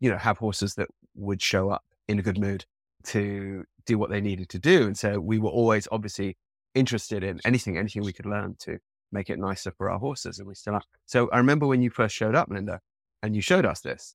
you 0.00 0.10
know, 0.10 0.18
have 0.18 0.38
horses 0.38 0.74
that 0.74 0.88
would 1.14 1.40
show 1.40 1.70
up 1.70 1.84
in 2.06 2.18
a 2.18 2.22
good 2.22 2.38
mood 2.38 2.64
to 3.04 3.64
do 3.86 3.98
what 3.98 4.10
they 4.10 4.20
needed 4.20 4.48
to 4.50 4.58
do. 4.58 4.86
And 4.86 4.98
so 4.98 5.20
we 5.20 5.38
were 5.38 5.50
always 5.50 5.88
obviously 5.90 6.36
interested 6.74 7.24
in 7.24 7.40
anything, 7.44 7.78
anything 7.78 8.02
we 8.02 8.12
could 8.12 8.26
learn 8.26 8.56
to 8.60 8.78
make 9.12 9.30
it 9.30 9.38
nicer 9.38 9.72
for 9.76 9.90
our 9.90 9.98
horses. 9.98 10.38
And 10.38 10.48
we 10.48 10.54
still 10.54 10.74
are. 10.74 10.82
So 11.06 11.28
I 11.30 11.38
remember 11.38 11.66
when 11.66 11.82
you 11.82 11.90
first 11.90 12.14
showed 12.14 12.34
up, 12.34 12.48
Linda, 12.50 12.80
and 13.22 13.34
you 13.34 13.42
showed 13.42 13.66
us 13.66 13.80
this. 13.80 14.14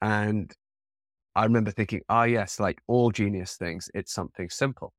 And 0.00 0.52
I 1.34 1.44
remember 1.44 1.70
thinking, 1.70 2.02
ah, 2.08 2.20
oh, 2.20 2.24
yes, 2.24 2.60
like 2.60 2.80
all 2.86 3.10
genius 3.10 3.56
things, 3.56 3.90
it's 3.94 4.12
something 4.12 4.48
simple. 4.50 4.92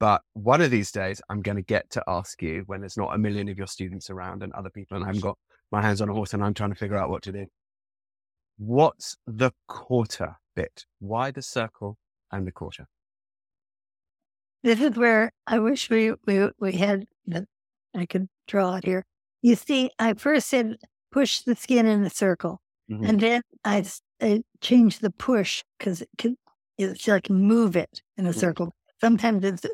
But 0.00 0.22
one 0.34 0.60
of 0.60 0.70
these 0.70 0.92
days, 0.92 1.22
I'm 1.28 1.40
going 1.40 1.56
to 1.56 1.62
get 1.62 1.88
to 1.90 2.04
ask 2.06 2.42
you 2.42 2.64
when 2.66 2.80
there's 2.80 2.96
not 2.96 3.14
a 3.14 3.18
million 3.18 3.48
of 3.48 3.56
your 3.56 3.66
students 3.66 4.10
around 4.10 4.42
and 4.42 4.52
other 4.52 4.70
people, 4.70 4.96
and 4.96 5.04
I 5.04 5.08
haven't 5.08 5.22
got 5.22 5.38
my 5.70 5.82
hands 5.82 6.00
on 6.00 6.08
a 6.08 6.12
horse 6.12 6.34
and 6.34 6.44
I'm 6.44 6.54
trying 6.54 6.70
to 6.70 6.76
figure 6.76 6.96
out 6.96 7.10
what 7.10 7.22
to 7.22 7.32
do. 7.32 7.46
What's 8.58 9.16
the 9.26 9.50
quarter 9.66 10.36
bit? 10.54 10.84
Why 11.00 11.30
the 11.30 11.42
circle 11.42 11.96
and 12.30 12.46
the 12.46 12.52
quarter? 12.52 12.86
This 14.62 14.80
is 14.80 14.96
where 14.96 15.32
I 15.46 15.58
wish 15.58 15.90
we 15.90 16.12
we, 16.26 16.48
we 16.58 16.72
had 16.72 17.06
I 17.94 18.06
could 18.06 18.28
draw 18.48 18.76
it 18.76 18.84
here. 18.84 19.04
You 19.42 19.56
see, 19.56 19.90
I 19.98 20.14
first 20.14 20.48
said 20.48 20.76
push 21.12 21.40
the 21.40 21.54
skin 21.54 21.86
in 21.86 22.02
a 22.04 22.10
circle, 22.10 22.60
mm-hmm. 22.90 23.04
and 23.04 23.20
then 23.20 23.42
I, 23.64 23.84
I 24.20 24.42
changed 24.60 25.00
the 25.00 25.10
push 25.10 25.62
because 25.78 26.02
it 26.02 26.36
it's 26.76 27.06
like 27.06 27.30
move 27.30 27.76
it 27.76 28.02
in 28.16 28.26
a 28.26 28.30
mm-hmm. 28.30 28.40
circle. 28.40 28.72
Sometimes 29.00 29.44
it's 29.44 29.64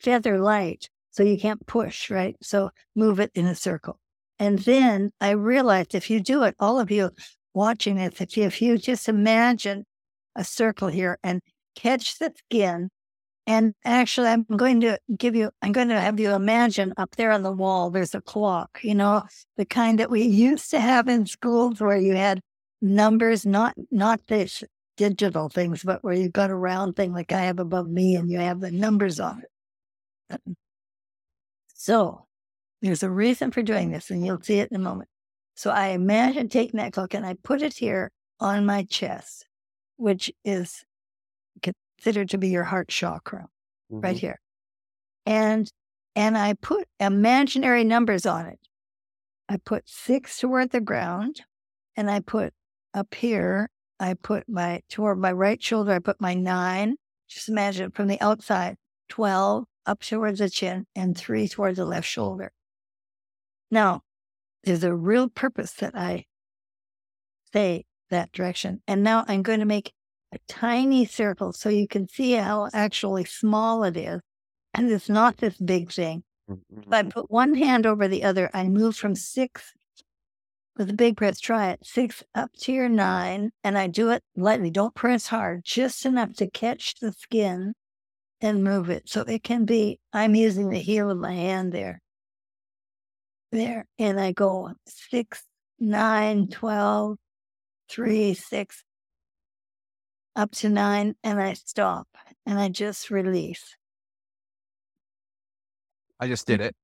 feather 0.00 0.38
light, 0.38 0.88
so 1.10 1.22
you 1.22 1.38
can't 1.38 1.66
push, 1.66 2.10
right? 2.10 2.36
So 2.42 2.70
move 2.94 3.20
it 3.20 3.30
in 3.34 3.46
a 3.46 3.54
circle. 3.54 3.98
And 4.38 4.58
then 4.60 5.12
I 5.20 5.30
realized 5.30 5.94
if 5.94 6.10
you 6.10 6.20
do 6.20 6.42
it, 6.42 6.54
all 6.58 6.80
of 6.80 6.90
you 6.90 7.10
watching 7.54 7.96
this, 7.96 8.20
if 8.20 8.36
you, 8.36 8.44
if 8.44 8.60
you 8.60 8.78
just 8.78 9.08
imagine 9.08 9.84
a 10.34 10.44
circle 10.44 10.88
here 10.88 11.18
and 11.22 11.40
catch 11.76 12.18
the 12.18 12.32
skin 12.36 12.90
and 13.46 13.74
actually, 13.84 14.28
I'm 14.28 14.44
going 14.44 14.80
to 14.80 14.98
give 15.16 15.34
you, 15.36 15.50
I'm 15.60 15.72
going 15.72 15.88
to 15.88 16.00
have 16.00 16.18
you 16.18 16.32
imagine 16.32 16.94
up 16.96 17.16
there 17.16 17.30
on 17.30 17.42
the 17.42 17.52
wall, 17.52 17.90
there's 17.90 18.14
a 18.14 18.20
clock, 18.22 18.80
you 18.82 18.94
know, 18.94 19.22
the 19.56 19.66
kind 19.66 19.98
that 19.98 20.10
we 20.10 20.22
used 20.22 20.70
to 20.70 20.80
have 20.80 21.08
in 21.08 21.26
schools 21.26 21.80
where 21.80 21.98
you 21.98 22.14
had 22.14 22.40
numbers, 22.80 23.44
not, 23.44 23.74
not 23.90 24.20
this 24.28 24.64
digital 24.96 25.48
things, 25.48 25.82
but 25.82 26.02
where 26.02 26.14
you've 26.14 26.32
got 26.32 26.50
a 26.50 26.54
round 26.54 26.96
thing 26.96 27.12
like 27.12 27.32
I 27.32 27.40
have 27.42 27.58
above 27.58 27.88
me 27.88 28.14
and 28.14 28.30
you 28.30 28.38
have 28.38 28.60
the 28.60 28.70
numbers 28.70 29.20
on 29.20 29.42
it. 30.30 30.40
So 31.74 32.26
there's 32.80 33.02
a 33.02 33.10
reason 33.10 33.50
for 33.50 33.62
doing 33.62 33.90
this, 33.90 34.10
and 34.10 34.24
you'll 34.24 34.40
see 34.40 34.58
it 34.60 34.70
in 34.70 34.76
a 34.76 34.80
moment. 34.80 35.10
So 35.54 35.70
I 35.70 35.88
imagine 35.88 36.48
taking 36.48 36.78
that 36.78 36.92
clock 36.92 37.14
and 37.14 37.26
I 37.26 37.34
put 37.42 37.60
it 37.60 37.74
here 37.74 38.10
on 38.40 38.64
my 38.64 38.84
chest, 38.84 39.46
which 39.96 40.32
is 40.44 40.84
considered 42.04 42.28
to 42.28 42.38
be 42.38 42.48
your 42.48 42.64
heart 42.64 42.88
chakra 42.88 43.48
mm-hmm. 43.90 44.00
right 44.00 44.16
here. 44.16 44.38
And 45.24 45.70
and 46.14 46.36
I 46.38 46.54
put 46.54 46.86
imaginary 47.00 47.82
numbers 47.82 48.26
on 48.26 48.46
it. 48.46 48.60
I 49.48 49.56
put 49.56 49.88
six 49.88 50.38
toward 50.38 50.70
the 50.70 50.80
ground, 50.80 51.42
and 51.96 52.10
I 52.10 52.20
put 52.20 52.52
up 52.92 53.14
here, 53.14 53.68
I 53.98 54.14
put 54.14 54.44
my 54.48 54.82
toward 54.88 55.18
my 55.18 55.32
right 55.32 55.62
shoulder, 55.62 55.92
I 55.92 55.98
put 55.98 56.20
my 56.20 56.34
nine. 56.34 56.96
Just 57.28 57.48
imagine 57.48 57.90
from 57.90 58.08
the 58.08 58.20
outside, 58.20 58.76
12 59.08 59.64
up 59.86 60.00
towards 60.00 60.38
the 60.38 60.50
chin, 60.50 60.86
and 60.94 61.16
three 61.16 61.48
towards 61.48 61.78
the 61.78 61.86
left 61.86 62.06
shoulder. 62.06 62.52
Now, 63.70 64.02
there's 64.62 64.84
a 64.84 64.94
real 64.94 65.28
purpose 65.28 65.72
that 65.72 65.96
I 65.96 66.26
say 67.52 67.86
that 68.10 68.30
direction. 68.32 68.82
And 68.86 69.02
now 69.02 69.24
I'm 69.26 69.42
going 69.42 69.60
to 69.60 69.66
make 69.66 69.92
a 70.34 70.38
tiny 70.48 71.04
circle 71.06 71.52
so 71.52 71.68
you 71.68 71.86
can 71.86 72.08
see 72.08 72.32
how 72.32 72.68
actually 72.72 73.24
small 73.24 73.84
it 73.84 73.96
is. 73.96 74.20
And 74.72 74.90
it's 74.90 75.08
not 75.08 75.36
this 75.36 75.56
big 75.56 75.92
thing. 75.92 76.24
If 76.48 76.58
I 76.90 77.02
mm-hmm. 77.02 77.10
put 77.10 77.30
one 77.30 77.54
hand 77.54 77.86
over 77.86 78.08
the 78.08 78.24
other, 78.24 78.50
I 78.52 78.64
move 78.64 78.96
from 78.96 79.14
six 79.14 79.72
with 80.76 80.90
a 80.90 80.94
big 80.94 81.16
press, 81.16 81.38
try 81.38 81.70
it, 81.70 81.80
six 81.84 82.22
up 82.34 82.50
to 82.60 82.72
your 82.72 82.88
nine, 82.88 83.52
and 83.62 83.78
I 83.78 83.86
do 83.86 84.10
it 84.10 84.22
lightly. 84.36 84.70
Don't 84.70 84.94
press 84.94 85.28
hard, 85.28 85.62
just 85.64 86.04
enough 86.04 86.34
to 86.34 86.50
catch 86.50 86.96
the 86.96 87.12
skin 87.12 87.74
and 88.40 88.64
move 88.64 88.90
it. 88.90 89.08
So 89.08 89.22
it 89.22 89.42
can 89.42 89.64
be, 89.64 90.00
I'm 90.12 90.34
using 90.34 90.70
the 90.70 90.78
heel 90.78 91.10
of 91.10 91.18
my 91.18 91.32
hand 91.32 91.72
there. 91.72 92.00
There. 93.52 93.86
And 93.98 94.20
I 94.20 94.32
go 94.32 94.72
six, 94.86 95.44
nine, 95.78 96.48
12, 96.48 97.16
three, 97.88 98.34
six, 98.34 98.82
up 100.36 100.50
to 100.52 100.68
nine 100.68 101.14
and 101.22 101.40
I 101.40 101.54
stop 101.54 102.08
and 102.46 102.58
I 102.58 102.68
just 102.68 103.10
release. 103.10 103.76
I 106.20 106.28
just 106.28 106.46
did 106.46 106.60
it. 106.60 106.74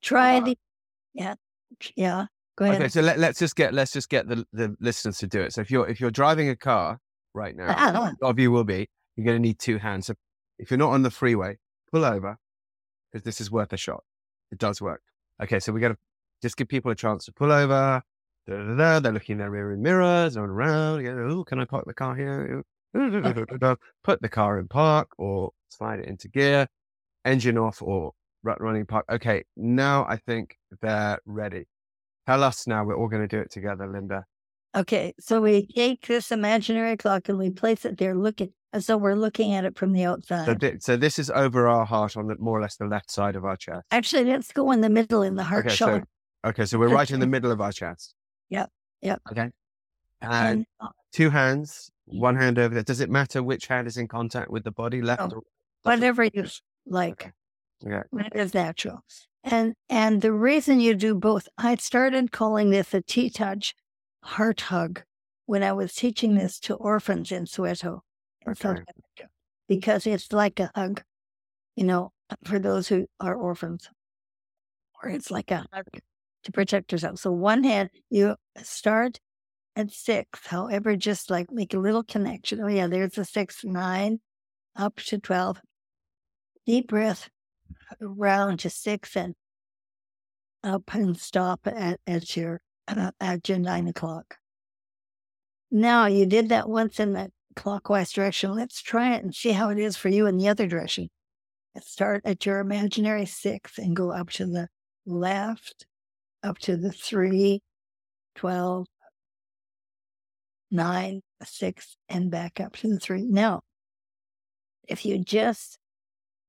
Try 0.00 0.38
uh, 0.38 0.40
the 0.40 0.58
yeah. 1.14 1.34
Yeah. 1.96 2.26
Go 2.56 2.66
ahead. 2.66 2.80
Okay, 2.80 2.88
so 2.88 3.00
let, 3.00 3.18
let's 3.18 3.38
just 3.38 3.56
get 3.56 3.72
let's 3.72 3.92
just 3.92 4.08
get 4.08 4.28
the, 4.28 4.44
the 4.52 4.76
listeners 4.80 5.18
to 5.18 5.26
do 5.26 5.40
it. 5.40 5.52
So 5.52 5.60
if 5.60 5.70
you're 5.70 5.88
if 5.88 6.00
you're 6.00 6.10
driving 6.10 6.48
a 6.48 6.56
car 6.56 6.98
right 7.34 7.56
now, 7.56 7.70
a 7.70 8.14
lot 8.20 8.30
of 8.30 8.38
you 8.38 8.50
will 8.50 8.64
be, 8.64 8.88
you're 9.16 9.24
gonna 9.24 9.38
need 9.38 9.58
two 9.58 9.78
hands. 9.78 10.06
So 10.06 10.14
if 10.58 10.70
you're 10.70 10.78
not 10.78 10.90
on 10.90 11.02
the 11.02 11.10
freeway, 11.10 11.58
pull 11.90 12.04
over 12.04 12.36
because 13.10 13.24
this 13.24 13.40
is 13.40 13.50
worth 13.50 13.72
a 13.72 13.76
shot. 13.76 14.02
It 14.50 14.58
does 14.58 14.80
work. 14.80 15.02
Okay, 15.42 15.60
so 15.60 15.72
we 15.72 15.80
gotta 15.80 15.96
just 16.42 16.56
give 16.56 16.68
people 16.68 16.90
a 16.90 16.94
chance 16.94 17.24
to 17.24 17.32
pull 17.32 17.52
over. 17.52 18.02
Da, 18.46 18.56
da, 18.56 18.74
da, 18.74 19.00
They're 19.00 19.12
looking 19.12 19.34
in 19.34 19.38
their 19.38 19.50
rear 19.50 19.76
mirrors, 19.76 20.34
going 20.34 20.50
around. 20.50 21.06
Oh, 21.06 21.44
can 21.44 21.60
I 21.60 21.64
park 21.64 21.84
the 21.86 21.94
car 21.94 22.16
here? 22.16 22.64
put 24.04 24.22
the 24.22 24.28
car 24.28 24.58
in 24.58 24.68
park 24.68 25.08
or 25.18 25.50
slide 25.68 26.00
it 26.00 26.06
into 26.06 26.28
gear, 26.28 26.66
engine 27.24 27.58
off 27.58 27.80
or 27.82 28.12
running 28.42 28.86
park. 28.86 29.04
Okay, 29.10 29.44
now 29.56 30.04
I 30.08 30.16
think 30.16 30.56
they're 30.80 31.18
ready. 31.24 31.66
Tell 32.26 32.42
us 32.42 32.66
now. 32.66 32.84
We're 32.84 32.96
all 32.96 33.08
going 33.08 33.22
to 33.22 33.28
do 33.28 33.40
it 33.40 33.50
together, 33.50 33.86
Linda. 33.86 34.24
Okay, 34.74 35.12
so 35.20 35.40
we 35.40 35.66
take 35.66 36.06
this 36.06 36.32
imaginary 36.32 36.96
clock 36.96 37.28
and 37.28 37.38
we 37.38 37.50
place 37.50 37.84
it 37.84 37.98
there, 37.98 38.14
looking 38.14 38.52
as 38.72 38.86
though 38.86 38.96
we're 38.96 39.14
looking 39.14 39.52
at 39.52 39.64
it 39.64 39.76
from 39.76 39.92
the 39.92 40.04
outside. 40.04 40.46
So, 40.46 40.54
th- 40.54 40.82
so 40.82 40.96
this 40.96 41.18
is 41.18 41.30
over 41.30 41.68
our 41.68 41.84
heart 41.84 42.16
on 42.16 42.26
the 42.26 42.36
more 42.38 42.58
or 42.58 42.62
less 42.62 42.76
the 42.76 42.86
left 42.86 43.10
side 43.10 43.36
of 43.36 43.44
our 43.44 43.56
chest. 43.56 43.86
Actually, 43.90 44.24
let's 44.24 44.50
go 44.50 44.70
in 44.70 44.80
the 44.80 44.88
middle 44.88 45.22
in 45.22 45.34
the 45.34 45.42
heart 45.42 45.66
okay, 45.66 45.74
shoulder. 45.74 46.06
So, 46.44 46.50
okay, 46.50 46.64
so 46.64 46.78
we're 46.78 46.88
right 46.88 47.10
in 47.10 47.20
the 47.20 47.26
middle 47.26 47.50
of 47.50 47.60
our 47.60 47.72
chest. 47.72 48.14
Yep. 48.48 48.70
Yep. 49.02 49.22
Okay. 49.30 49.50
And 50.22 50.64
uh, 50.80 50.88
two 51.12 51.28
hands 51.28 51.90
Mm. 52.12 52.18
one 52.18 52.36
hand 52.36 52.58
over 52.58 52.74
there. 52.74 52.82
Does 52.82 53.00
it 53.00 53.10
matter 53.10 53.42
which 53.42 53.66
hand 53.66 53.86
is 53.86 53.96
in 53.96 54.08
contact 54.08 54.50
with 54.50 54.64
the 54.64 54.70
body, 54.70 55.02
left 55.02 55.22
oh, 55.22 55.36
or 55.36 55.42
whatever 55.82 56.24
you 56.24 56.46
like? 56.86 57.32
Okay. 57.84 58.02
It 58.12 58.36
is 58.36 58.54
natural. 58.54 59.00
And 59.44 59.74
and 59.88 60.22
the 60.22 60.32
reason 60.32 60.80
you 60.80 60.94
do 60.94 61.14
both, 61.14 61.48
I 61.58 61.74
started 61.76 62.30
calling 62.30 62.70
this 62.70 62.94
a 62.94 63.02
TTouch 63.02 63.74
heart 64.22 64.60
hug 64.60 65.02
when 65.46 65.62
I 65.62 65.72
was 65.72 65.94
teaching 65.94 66.36
this 66.36 66.60
to 66.60 66.74
orphans 66.74 67.32
in 67.32 67.44
Soweto, 67.44 68.00
in 68.46 68.52
okay. 68.52 68.82
Because 69.68 70.06
it's 70.06 70.32
like 70.32 70.60
a 70.60 70.70
hug, 70.74 71.02
you 71.74 71.84
know, 71.84 72.12
for 72.44 72.58
those 72.58 72.86
who 72.88 73.06
are 73.18 73.34
orphans, 73.34 73.88
or 75.02 75.10
it's 75.10 75.30
like 75.30 75.50
a 75.50 75.66
hug 75.72 75.86
to 76.44 76.52
protect 76.52 76.92
yourself. 76.92 77.18
So 77.18 77.32
one 77.32 77.64
hand, 77.64 77.90
you 78.10 78.36
start 78.62 79.18
at 79.76 79.90
six. 79.90 80.46
However, 80.46 80.96
just 80.96 81.30
like 81.30 81.50
make 81.50 81.74
a 81.74 81.78
little 81.78 82.02
connection. 82.02 82.60
Oh, 82.60 82.68
yeah, 82.68 82.86
there's 82.86 83.18
a 83.18 83.24
six, 83.24 83.64
nine, 83.64 84.20
up 84.76 84.96
to 84.96 85.18
12. 85.18 85.60
Deep 86.66 86.88
breath 86.88 87.28
around 88.00 88.60
to 88.60 88.70
six 88.70 89.16
and 89.16 89.34
up 90.62 90.94
and 90.94 91.18
stop 91.18 91.66
at, 91.66 91.98
at 92.06 92.36
your 92.36 92.60
uh, 92.88 93.10
at 93.20 93.48
your 93.48 93.58
nine 93.58 93.88
o'clock. 93.88 94.36
Now 95.70 96.06
you 96.06 96.26
did 96.26 96.50
that 96.50 96.68
once 96.68 97.00
in 97.00 97.14
the 97.14 97.30
clockwise 97.56 98.12
direction. 98.12 98.54
Let's 98.54 98.80
try 98.80 99.14
it 99.14 99.24
and 99.24 99.34
see 99.34 99.52
how 99.52 99.70
it 99.70 99.78
is 99.78 99.96
for 99.96 100.08
you 100.08 100.26
in 100.26 100.36
the 100.36 100.48
other 100.48 100.66
direction. 100.66 101.08
Start 101.80 102.22
at 102.24 102.44
your 102.44 102.60
imaginary 102.60 103.24
six 103.24 103.78
and 103.78 103.96
go 103.96 104.12
up 104.12 104.30
to 104.30 104.46
the 104.46 104.68
left, 105.06 105.86
up 106.42 106.58
to 106.58 106.76
the 106.76 106.92
three, 106.92 107.62
12, 108.34 108.86
nine, 110.72 111.20
six, 111.44 111.96
and 112.08 112.30
back 112.30 112.58
up 112.60 112.76
to 112.76 112.88
the 112.88 112.98
three. 112.98 113.22
Now, 113.22 113.60
if 114.88 115.04
you 115.04 115.18
just 115.18 115.78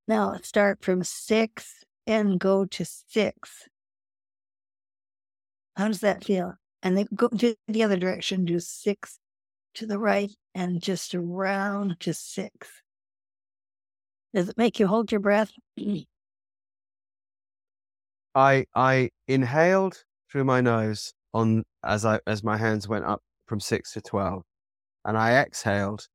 now 0.07 0.37
start 0.41 0.83
from 0.83 1.03
six 1.03 1.83
and 2.07 2.39
go 2.39 2.65
to 2.65 2.85
six, 2.85 3.67
how 5.75 5.87
does 5.87 5.99
that 5.99 6.23
feel? 6.23 6.55
And 6.81 6.97
then 6.97 7.07
go 7.13 7.27
to 7.27 7.55
the 7.67 7.83
other 7.83 7.97
direction, 7.97 8.45
do 8.45 8.59
six 8.59 9.19
to 9.75 9.85
the 9.85 9.99
right 9.99 10.31
and 10.55 10.81
just 10.81 11.15
around 11.15 11.99
to 12.01 12.13
six. 12.13 12.69
Does 14.33 14.49
it 14.49 14.57
make 14.57 14.79
you 14.79 14.87
hold 14.87 15.11
your 15.11 15.21
breath? 15.21 15.51
I 18.35 18.65
I 18.73 19.11
inhaled 19.27 20.03
through 20.31 20.45
my 20.45 20.59
nose 20.61 21.13
on 21.33 21.63
as 21.83 22.03
I 22.05 22.19
as 22.25 22.43
my 22.43 22.57
hands 22.57 22.87
went 22.87 23.05
up 23.05 23.21
from 23.47 23.59
six 23.59 23.93
to 23.93 24.01
12. 24.01 24.43
And 25.05 25.17
I 25.17 25.33
exhaled 25.33 26.07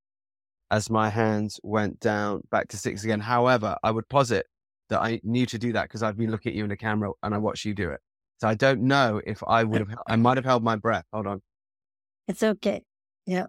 as 0.70 0.90
my 0.90 1.08
hands 1.08 1.58
went 1.62 2.00
down 2.00 2.42
back 2.50 2.68
to 2.68 2.76
six 2.76 3.04
again. 3.04 3.20
However, 3.20 3.76
I 3.82 3.90
would 3.90 4.08
posit 4.08 4.46
that 4.88 5.00
I 5.00 5.20
knew 5.22 5.46
to 5.46 5.58
do 5.58 5.72
that 5.72 5.84
because 5.84 6.02
I've 6.02 6.16
been 6.16 6.30
looking 6.30 6.50
at 6.52 6.56
you 6.56 6.64
in 6.64 6.70
the 6.70 6.76
camera 6.76 7.10
and 7.22 7.34
I 7.34 7.38
watched 7.38 7.64
you 7.64 7.74
do 7.74 7.90
it. 7.90 8.00
So 8.40 8.48
I 8.48 8.54
don't 8.54 8.82
know 8.82 9.20
if 9.26 9.42
I 9.46 9.64
would 9.64 9.80
have, 9.80 9.98
I 10.06 10.16
might 10.16 10.36
have 10.36 10.44
held 10.44 10.62
my 10.62 10.76
breath. 10.76 11.04
Hold 11.12 11.26
on. 11.26 11.42
It's 12.28 12.42
okay. 12.42 12.82
Yeah. 13.26 13.46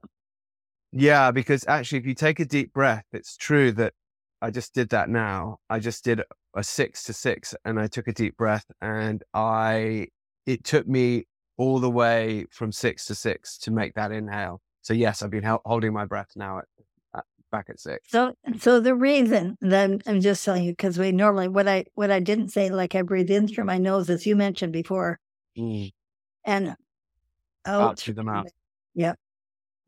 Yeah. 0.92 1.32
Because 1.32 1.66
actually, 1.68 2.00
if 2.00 2.06
you 2.06 2.16
take 2.16 2.40
a 2.40 2.46
deep 2.46 2.74
breath, 2.74 3.06
it's 3.12 3.38
true 3.38 3.72
that 3.74 3.94
I 4.42 4.50
just 4.50 4.74
did 4.74 4.90
that 4.90 5.10
now. 5.10 5.58
I 5.70 5.80
just 5.80 6.04
did 6.04 6.22
a 6.56 6.64
six 6.64 7.04
to 7.04 7.14
six 7.14 7.54
and 7.66 7.80
I 7.80 7.88
took 7.88 8.08
a 8.08 8.14
deep 8.14 8.36
breath 8.38 8.66
and 8.82 9.24
I, 9.34 10.08
it 10.46 10.64
took 10.64 10.88
me 10.88 11.26
all 11.60 11.78
the 11.78 11.92
way 11.92 12.46
from 12.50 12.72
six 12.72 13.06
to 13.06 13.14
six 13.14 13.58
to 13.58 13.70
make 13.70 13.94
that 13.94 14.14
inhale. 14.14 14.62
So 14.82 14.94
yes, 14.94 15.22
I've 15.22 15.30
been 15.30 15.44
holding 15.66 15.92
my 15.92 16.06
breath 16.06 16.32
now 16.38 16.60
at, 16.60 16.66
at, 17.14 17.26
back 17.52 17.66
at 17.70 17.82
six. 17.82 18.10
So, 18.10 18.34
so 18.60 18.80
the 18.80 18.96
reason 18.96 19.58
that 19.60 20.02
I'm 20.08 20.22
just 20.22 20.44
telling 20.46 20.64
you 20.64 20.72
because 20.72 20.98
we 20.98 21.12
normally 21.12 21.50
what 21.50 21.68
I 21.68 21.84
what 21.96 22.12
I 22.12 22.22
didn't 22.22 22.50
say 22.50 22.70
like 22.70 22.96
I 22.96 23.02
breathe 23.02 23.30
in 23.30 23.50
through 23.50 23.66
my 23.66 23.78
nose 23.78 24.10
as 24.10 24.26
you 24.26 24.38
mentioned 24.38 24.72
before, 24.72 25.20
mm. 25.58 25.92
and 26.46 26.76
out, 27.66 27.82
out 27.82 28.00
through 28.00 28.14
the 28.14 28.24
mouth. 28.24 28.48
Yep. 28.96 29.20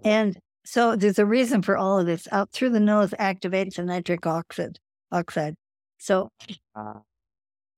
And 0.03 0.37
so 0.65 0.97
there's 0.97 1.19
a 1.19 1.25
reason 1.25 1.61
for 1.61 1.77
all 1.77 1.99
of 1.99 2.05
this. 2.05 2.27
Out 2.33 2.51
through 2.51 2.71
the 2.71 2.81
nose 2.81 3.11
activates 3.11 3.75
the 3.75 3.83
nitric 3.83 4.27
oxide. 4.27 4.77
Oxide. 5.09 5.55
So, 5.97 6.31
uh, 6.75 6.99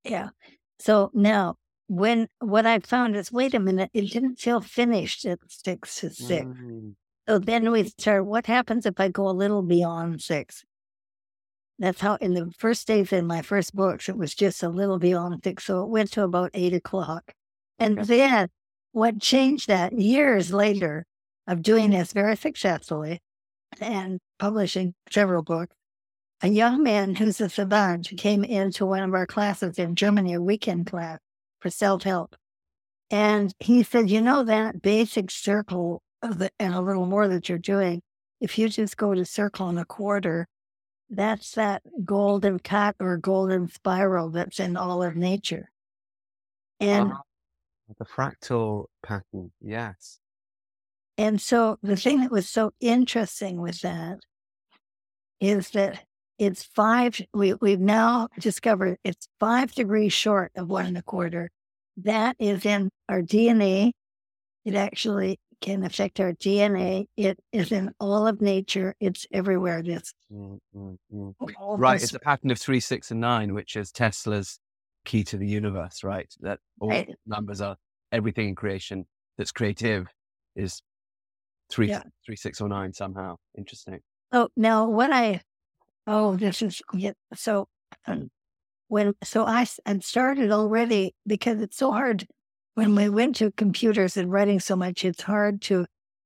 yeah. 0.03 0.29
So 0.79 1.11
now, 1.13 1.57
when 1.87 2.27
what 2.39 2.65
I 2.65 2.79
found 2.79 3.15
is, 3.15 3.31
wait 3.31 3.53
a 3.53 3.59
minute, 3.59 3.89
it 3.93 4.11
didn't 4.11 4.39
feel 4.39 4.61
finished 4.61 5.25
at 5.25 5.39
six 5.47 5.99
to 5.99 6.09
six. 6.09 6.45
Mm. 6.45 6.95
So 7.27 7.39
then 7.39 7.71
we 7.71 7.85
start, 7.85 8.25
what 8.25 8.47
happens 8.47 8.85
if 8.85 8.99
I 8.99 9.07
go 9.09 9.27
a 9.27 9.31
little 9.31 9.61
beyond 9.61 10.21
six? 10.21 10.63
That's 11.79 12.01
how 12.01 12.15
in 12.15 12.33
the 12.33 12.51
first 12.57 12.87
days 12.87 13.11
in 13.11 13.25
my 13.25 13.41
first 13.41 13.75
books, 13.75 14.07
it 14.09 14.17
was 14.17 14.35
just 14.35 14.61
a 14.61 14.69
little 14.69 14.99
beyond 14.99 15.41
six. 15.43 15.65
So 15.65 15.83
it 15.83 15.89
went 15.89 16.11
to 16.13 16.23
about 16.23 16.51
eight 16.53 16.73
o'clock. 16.73 17.33
And 17.79 17.97
then 17.97 18.49
what 18.91 19.19
changed 19.19 19.67
that 19.67 19.93
years 19.93 20.53
later 20.53 21.05
of 21.47 21.61
doing 21.61 21.89
this 21.89 22.13
very 22.13 22.35
successfully 22.35 23.21
and 23.81 24.19
publishing 24.37 24.93
several 25.09 25.43
books, 25.43 25.75
a 26.41 26.47
young 26.47 26.83
man 26.83 27.15
who's 27.15 27.41
a 27.41 27.49
savant 27.49 28.11
came 28.17 28.43
into 28.43 28.85
one 28.85 29.01
of 29.01 29.13
our 29.13 29.25
classes 29.25 29.79
in 29.79 29.95
Germany, 29.95 30.33
a 30.33 30.41
weekend 30.41 30.85
class 30.87 31.19
for 31.63 31.69
self 31.69 32.03
help. 32.03 32.35
And 33.09 33.53
he 33.59 33.81
said, 33.83 34.09
You 34.09 34.21
know, 34.21 34.43
that 34.43 34.81
basic 34.81 35.31
circle 35.31 36.03
of 36.21 36.37
the, 36.37 36.51
and 36.59 36.75
a 36.75 36.81
little 36.81 37.05
more 37.05 37.27
that 37.27 37.49
you're 37.49 37.57
doing, 37.57 38.01
if 38.39 38.59
you 38.59 38.69
just 38.69 38.97
go 38.97 39.13
to 39.15 39.25
circle 39.25 39.69
and 39.69 39.79
a 39.79 39.85
quarter, 39.85 40.47
that's 41.09 41.53
that 41.53 41.81
golden 42.03 42.59
cut 42.59 42.95
or 42.99 43.17
golden 43.17 43.69
spiral 43.69 44.29
that's 44.29 44.59
in 44.59 44.75
all 44.75 45.01
of 45.01 45.15
nature. 45.15 45.71
And 46.79 47.13
uh, 47.13 47.17
the 47.97 48.05
fractal 48.05 48.85
pattern, 49.01 49.51
yes. 49.61 50.19
And 51.17 51.39
so 51.39 51.77
the 51.81 51.95
thing 51.95 52.21
that 52.21 52.31
was 52.31 52.49
so 52.49 52.71
interesting 52.81 53.61
with 53.61 53.81
that 53.81 54.19
is 55.39 55.69
that 55.71 56.03
it's 56.37 56.63
five, 56.63 57.19
we, 57.33 57.53
we've 57.55 57.79
now 57.79 58.27
discovered 58.39 58.97
it's 59.03 59.27
five 59.39 59.73
degrees 59.73 60.13
short 60.13 60.51
of 60.55 60.69
one 60.69 60.85
and 60.85 60.97
a 60.97 61.03
quarter. 61.03 61.49
That 61.97 62.35
is 62.39 62.65
in 62.65 62.89
our 63.07 63.21
DNA. 63.21 63.91
It 64.65 64.75
actually 64.75 65.39
can 65.61 65.83
affect 65.83 66.19
our 66.19 66.33
DNA. 66.33 67.05
It 67.15 67.39
is 67.51 67.71
in 67.71 67.91
all 67.99 68.27
of 68.27 68.41
nature. 68.41 68.95
It's 68.99 69.25
everywhere. 69.31 69.81
This 69.83 70.13
mm, 70.31 70.59
mm, 70.75 70.97
mm. 71.13 71.33
right. 71.77 72.01
It's 72.01 72.13
a 72.13 72.19
pattern 72.19 72.51
of 72.51 72.59
three, 72.59 72.79
six, 72.79 73.11
and 73.11 73.21
nine, 73.21 73.53
which 73.53 73.75
is 73.75 73.91
Tesla's 73.91 74.59
key 75.05 75.23
to 75.25 75.37
the 75.37 75.47
universe. 75.47 76.03
Right. 76.03 76.33
That 76.41 76.59
all 76.79 76.89
right. 76.89 77.09
numbers 77.25 77.61
are 77.61 77.77
everything 78.11 78.49
in 78.49 78.55
creation 78.55 79.05
that's 79.37 79.51
creative 79.51 80.07
is 80.55 80.81
three, 81.69 81.89
yeah. 81.89 82.03
three, 82.25 82.35
six, 82.35 82.59
or 82.59 82.67
nine 82.67 82.93
somehow. 82.93 83.35
Interesting. 83.57 83.99
Oh, 84.31 84.49
now 84.57 84.87
what 84.87 85.11
I 85.13 85.41
oh 86.07 86.35
this 86.35 86.61
is 86.61 86.81
yeah, 86.93 87.13
so 87.33 87.67
um, 88.07 88.29
when 88.87 89.13
so 89.23 89.45
I 89.45 89.65
I 89.85 89.99
started 89.99 90.51
already 90.51 91.15
because 91.25 91.61
it's 91.61 91.77
so 91.77 91.91
hard 91.91 92.25
when 92.75 92.95
we 92.95 93.09
went 93.09 93.35
to 93.37 93.51
computers 93.51 94.17
and 94.17 94.31
writing 94.31 94.59
so 94.59 94.75
much, 94.75 95.05
it's 95.05 95.21
hard 95.21 95.61
to 95.63 95.85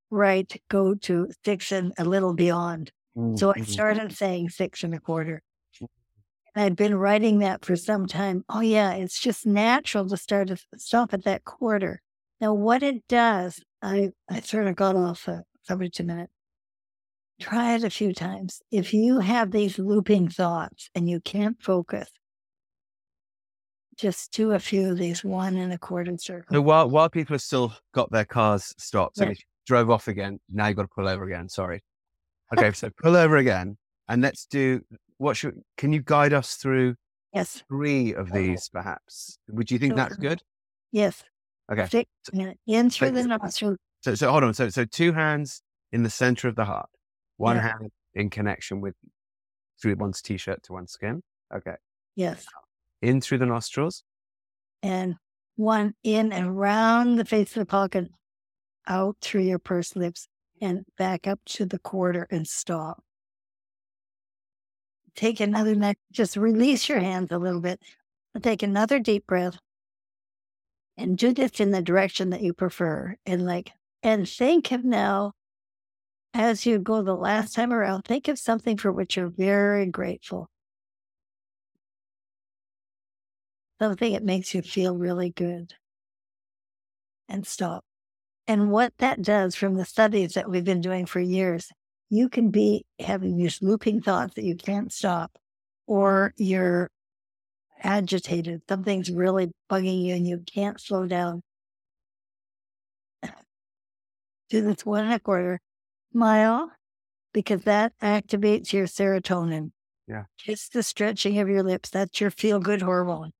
write, 0.09 0.61
go 0.69 0.95
to 0.95 1.29
six 1.43 1.71
and 1.71 1.93
a 1.97 2.05
little 2.05 2.33
beyond. 2.33 2.91
Mm-hmm. 3.17 3.35
So 3.35 3.51
I 3.51 3.55
mm-hmm. 3.55 3.63
started 3.63 4.15
saying 4.15 4.49
six 4.49 4.83
and 4.83 4.93
a 4.93 4.99
quarter. 4.99 5.41
And 5.79 6.63
I'd 6.63 6.75
been 6.75 6.95
writing 6.95 7.39
that 7.39 7.65
for 7.65 7.75
some 7.75 8.07
time. 8.07 8.43
Oh, 8.49 8.61
yeah, 8.61 8.93
it's 8.93 9.19
just 9.19 9.45
natural 9.45 10.07
to 10.07 10.17
start 10.17 10.47
to 10.47 10.57
stop 10.77 11.13
at 11.13 11.25
that 11.25 11.43
quarter. 11.43 12.01
Now, 12.39 12.53
what 12.53 12.83
it 12.83 13.07
does, 13.07 13.59
I, 13.81 14.11
I 14.29 14.41
sort 14.41 14.67
of 14.67 14.75
got 14.75 14.95
off 14.95 15.27
a 15.27 15.43
subject 15.63 15.99
a 15.99 16.03
minute. 16.03 16.29
Try 17.39 17.75
it 17.75 17.83
a 17.83 17.89
few 17.89 18.13
times. 18.13 18.61
If 18.71 18.93
you 18.93 19.19
have 19.19 19.51
these 19.51 19.77
looping 19.77 20.29
thoughts 20.29 20.89
and 20.95 21.09
you 21.09 21.19
can't 21.19 21.61
focus, 21.61 22.09
just 23.95 24.31
do 24.31 24.51
a 24.51 24.59
few 24.59 24.91
of 24.91 24.97
these 24.97 25.23
one 25.23 25.57
and 25.57 25.71
a 25.73 25.77
quarter 25.77 26.17
circles. 26.17 26.47
So 26.51 26.61
while 26.61 26.89
while 26.89 27.09
people 27.09 27.33
have 27.33 27.41
still 27.41 27.73
got 27.93 28.11
their 28.11 28.25
cars 28.25 28.73
stopped, 28.77 29.17
so 29.17 29.33
drove 29.65 29.89
off 29.89 30.07
again, 30.07 30.39
now 30.51 30.67
you've 30.67 30.77
got 30.77 30.83
to 30.83 30.89
pull 30.95 31.07
over 31.07 31.25
again. 31.25 31.49
Sorry. 31.49 31.83
Okay, 32.57 32.71
so 32.71 32.89
pull 33.03 33.17
over 33.17 33.35
again, 33.35 33.75
and 34.07 34.21
let's 34.21 34.45
do 34.45 34.79
what 35.17 35.35
should? 35.35 35.61
Can 35.75 35.91
you 35.91 36.01
guide 36.01 36.31
us 36.31 36.55
through? 36.55 36.95
Yes. 37.33 37.61
Three 37.67 38.13
of 38.13 38.31
these, 38.31 38.69
perhaps. 38.69 39.37
Would 39.49 39.69
you 39.69 39.77
think 39.77 39.91
sure. 39.91 39.97
that's 39.97 40.15
good? 40.15 40.41
Yes. 40.93 41.25
Okay. 41.69 41.87
Six, 41.87 42.09
in 42.65 42.89
through 42.89 43.11
the 43.11 43.27
nostril. 43.27 43.75
So, 44.01 44.15
so 44.15 44.31
hold 44.31 44.45
on. 44.45 44.53
So, 44.53 44.69
so 44.69 44.85
two 44.85 45.11
hands 45.11 45.61
in 45.91 46.03
the 46.03 46.09
center 46.09 46.47
of 46.47 46.55
the 46.55 46.65
heart, 46.65 46.87
one 47.37 47.55
yeah. 47.55 47.61
hand 47.63 47.91
in 48.13 48.29
connection 48.29 48.81
with 48.81 48.95
through 49.81 49.95
one's 49.95 50.21
t-shirt 50.21 50.63
to 50.63 50.73
one's 50.73 50.91
skin. 50.91 51.21
Okay. 51.53 51.75
Yes 52.15 52.45
in 53.01 53.21
through 53.21 53.39
the 53.39 53.45
nostrils. 53.45 54.03
And 54.83 55.15
one 55.55 55.93
in 56.03 56.31
and 56.31 56.47
around 56.47 57.15
the 57.15 57.25
face 57.25 57.55
of 57.55 57.61
the 57.61 57.65
pocket, 57.65 58.09
out 58.87 59.17
through 59.21 59.41
your 59.41 59.59
pursed 59.59 59.95
lips, 59.95 60.27
and 60.61 60.85
back 60.97 61.27
up 61.27 61.39
to 61.45 61.65
the 61.65 61.79
quarter 61.79 62.27
and 62.29 62.47
stop. 62.47 63.03
Take 65.15 65.39
another 65.39 65.75
neck, 65.75 65.97
just 66.11 66.37
release 66.37 66.87
your 66.87 66.99
hands 66.99 67.31
a 67.31 67.39
little 67.39 67.61
bit. 67.61 67.81
Take 68.41 68.61
another 68.61 68.99
deep 68.99 69.25
breath 69.25 69.57
and 70.95 71.17
do 71.17 71.33
this 71.33 71.59
in 71.59 71.71
the 71.71 71.81
direction 71.81 72.29
that 72.29 72.41
you 72.41 72.53
prefer. 72.53 73.15
And 73.25 73.45
like, 73.45 73.71
and 74.03 74.29
think 74.29 74.71
of 74.71 74.85
now, 74.85 75.33
as 76.37 76.65
you 76.65 76.79
go 76.79 77.01
the 77.01 77.15
last 77.15 77.53
time 77.55 77.73
around, 77.73 78.03
think 78.03 78.27
of 78.27 78.39
something 78.39 78.77
for 78.77 78.91
which 78.91 79.17
you're 79.17 79.29
very 79.29 79.85
grateful. 79.87 80.49
something 83.79 84.13
that 84.13 84.23
makes 84.23 84.53
you 84.53 84.61
feel 84.61 84.97
really 84.97 85.29
good 85.29 85.73
and 87.29 87.45
stop. 87.45 87.83
And 88.47 88.71
what 88.71 88.93
that 88.99 89.21
does 89.21 89.55
from 89.55 89.75
the 89.75 89.85
studies 89.85 90.33
that 90.33 90.49
we've 90.49 90.63
been 90.63 90.81
doing 90.81 91.05
for 91.05 91.19
years, 91.19 91.69
you 92.09 92.29
can 92.29 92.49
be 92.49 92.85
having 92.99 93.37
these 93.37 93.61
looping 93.61 94.01
thoughts 94.01 94.35
that 94.35 94.45
you 94.45 94.55
can't 94.55 94.91
stop, 94.91 95.37
or 95.85 96.33
you're 96.37 96.89
agitated, 97.83 98.61
something's 98.69 99.11
really 99.11 99.51
bugging 99.69 100.03
you 100.05 100.15
and 100.15 100.25
you 100.27 100.39
can't 100.39 100.79
slow 100.79 101.05
down. 101.05 101.43
Do 104.49 104.61
this 104.61 104.85
one 104.85 105.05
and 105.05 105.13
a 105.13 105.19
quarter. 105.19 105.59
Smile, 106.17 106.71
because 107.31 107.61
that 107.65 107.93
activates 108.01 108.73
your 108.73 108.87
serotonin. 108.87 109.69
Yeah. 110.07 110.23
Just 110.35 110.73
the 110.73 110.81
stretching 110.81 111.37
of 111.37 111.47
your 111.47 111.61
lips. 111.61 111.91
That's 111.91 112.19
your 112.19 112.31
feel 112.31 112.59
good 112.59 112.81
hormone. 112.81 113.33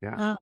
Yeah. 0.00 0.16
Uh, 0.16 0.36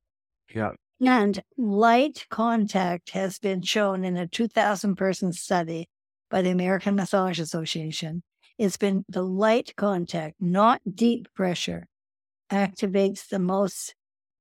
yeah. 0.55 0.71
And 1.05 1.43
light 1.59 2.27
contact 2.31 3.11
has 3.11 3.41
been 3.41 3.63
shown 3.63 4.05
in 4.05 4.17
a 4.17 4.29
2,000 4.29 4.95
person 4.95 5.33
study 5.33 5.89
by 6.31 6.43
the 6.43 6.51
American 6.51 6.95
Massage 6.95 7.41
Association. 7.41 8.23
It's 8.57 8.77
been 8.77 9.05
the 9.09 9.23
light 9.23 9.73
contact, 9.77 10.37
not 10.39 10.81
deep 10.95 11.27
pressure, 11.35 11.89
activates 12.53 13.27
the 13.27 13.41
most 13.41 13.97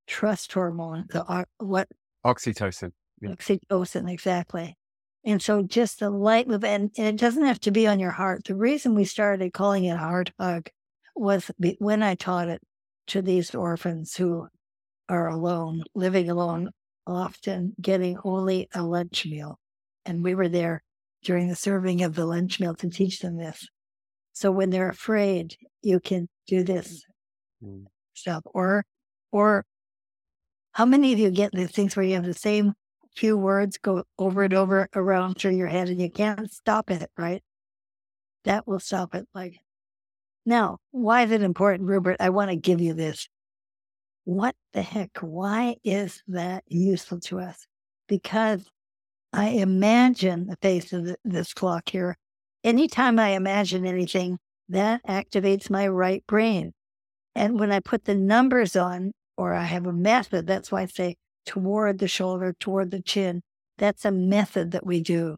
trust 0.05 0.53
hormone, 0.53 1.05
the 1.09 1.45
what 1.57 1.87
oxytocin. 2.23 2.91
Yeah. 3.21 3.29
Oxytocin, 3.29 4.11
exactly. 4.11 4.75
And 5.25 5.41
so 5.41 5.63
just 5.63 5.99
the 5.99 6.09
light 6.09 6.47
move, 6.47 6.63
and, 6.63 6.91
and, 6.97 7.07
it 7.07 7.17
doesn't 7.17 7.45
have 7.45 7.59
to 7.61 7.71
be 7.71 7.87
on 7.87 7.99
your 7.99 8.11
heart. 8.11 8.45
The 8.45 8.55
reason 8.55 8.95
we 8.95 9.03
started 9.03 9.53
calling 9.53 9.85
it 9.85 9.91
a 9.91 9.97
heart 9.97 10.31
hug 10.39 10.69
was 11.15 11.51
when 11.79 12.01
I 12.01 12.15
taught 12.15 12.47
it 12.47 12.61
to 13.07 13.21
these 13.21 13.53
orphans 13.53 14.15
who 14.15 14.47
are 15.09 15.27
alone, 15.27 15.83
living 15.93 16.29
alone, 16.29 16.69
often 17.05 17.75
getting 17.81 18.17
only 18.23 18.69
a 18.73 18.83
lunch 18.83 19.25
meal. 19.25 19.59
And 20.05 20.23
we 20.23 20.35
were 20.35 20.47
there 20.47 20.83
during 21.23 21.49
the 21.49 21.55
serving 21.55 22.01
of 22.03 22.15
the 22.15 22.25
lunch 22.25 22.59
meal 22.59 22.75
to 22.75 22.89
teach 22.89 23.19
them 23.19 23.37
this. 23.37 23.67
So 24.31 24.51
when 24.51 24.69
they're 24.69 24.89
afraid, 24.89 25.55
you 25.81 25.99
can 25.99 26.29
do 26.47 26.63
this 26.63 27.03
mm. 27.63 27.85
stuff. 28.13 28.43
Or, 28.45 28.85
or 29.31 29.65
how 30.71 30.85
many 30.85 31.11
of 31.11 31.19
you 31.19 31.29
get 31.31 31.51
the 31.51 31.67
things 31.67 31.95
where 31.95 32.05
you 32.05 32.15
have 32.15 32.25
the 32.25 32.33
same 32.33 32.73
few 33.19 33.37
words 33.37 33.77
go 33.77 34.03
over 34.17 34.43
and 34.43 34.53
over 34.53 34.87
around 34.95 35.35
through 35.35 35.55
your 35.55 35.67
head 35.67 35.89
and 35.89 36.01
you 36.01 36.09
can't 36.09 36.49
stop 36.51 36.89
it, 36.89 37.11
right? 37.17 37.43
That 38.45 38.65
will 38.65 38.79
stop 38.79 39.13
it. 39.13 39.27
Like, 39.33 39.59
now, 40.45 40.77
why 40.91 41.23
is 41.23 41.31
it 41.31 41.41
important, 41.41 41.89
Rupert? 41.89 42.15
I 42.21 42.29
want 42.29 42.49
to 42.49 42.55
give 42.55 42.79
you 42.79 42.93
this 42.93 43.27
what 44.23 44.55
the 44.73 44.83
heck? 44.83 45.17
Why 45.21 45.75
is 45.83 46.21
that 46.27 46.63
useful 46.67 47.19
to 47.21 47.39
us? 47.39 47.65
Because 48.07 48.63
I 49.33 49.49
imagine 49.49 50.47
the 50.47 50.57
face 50.61 50.93
of 50.93 51.05
the, 51.05 51.17
this 51.25 51.53
clock 51.53 51.89
here. 51.89 52.15
Anytime 52.63 53.17
I 53.17 53.29
imagine 53.29 53.85
anything, 53.85 54.37
that 54.69 55.03
activates 55.05 55.69
my 55.69 55.87
right 55.87 56.23
brain. 56.27 56.73
And 57.35 57.59
when 57.59 57.71
I 57.71 57.79
put 57.79 58.05
the 58.05 58.13
numbers 58.13 58.75
on, 58.75 59.13
or 59.35 59.53
I 59.53 59.63
have 59.63 59.87
a 59.87 59.93
method, 59.93 60.45
that's 60.45 60.71
why 60.71 60.83
I 60.83 60.85
say 60.85 61.15
toward 61.49 61.97
the 61.97 62.07
shoulder, 62.07 62.53
toward 62.59 62.91
the 62.91 63.01
chin. 63.01 63.41
That's 63.79 64.05
a 64.05 64.11
method 64.11 64.69
that 64.71 64.85
we 64.85 65.01
do. 65.01 65.37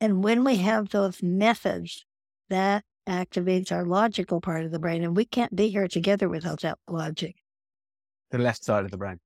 And 0.00 0.22
when 0.22 0.44
we 0.44 0.56
have 0.58 0.90
those 0.90 1.20
methods, 1.20 2.04
that 2.48 2.84
activates 3.08 3.72
our 3.72 3.84
logical 3.84 4.40
part 4.40 4.64
of 4.64 4.70
the 4.70 4.78
brain. 4.78 5.02
And 5.02 5.16
we 5.16 5.24
can't 5.24 5.56
be 5.56 5.68
here 5.68 5.88
together 5.88 6.28
without 6.28 6.60
that 6.60 6.78
logic. 6.88 7.34
The 8.30 8.38
left 8.38 8.62
side 8.62 8.84
of 8.84 8.92
the 8.92 8.96
brain. 8.98 9.18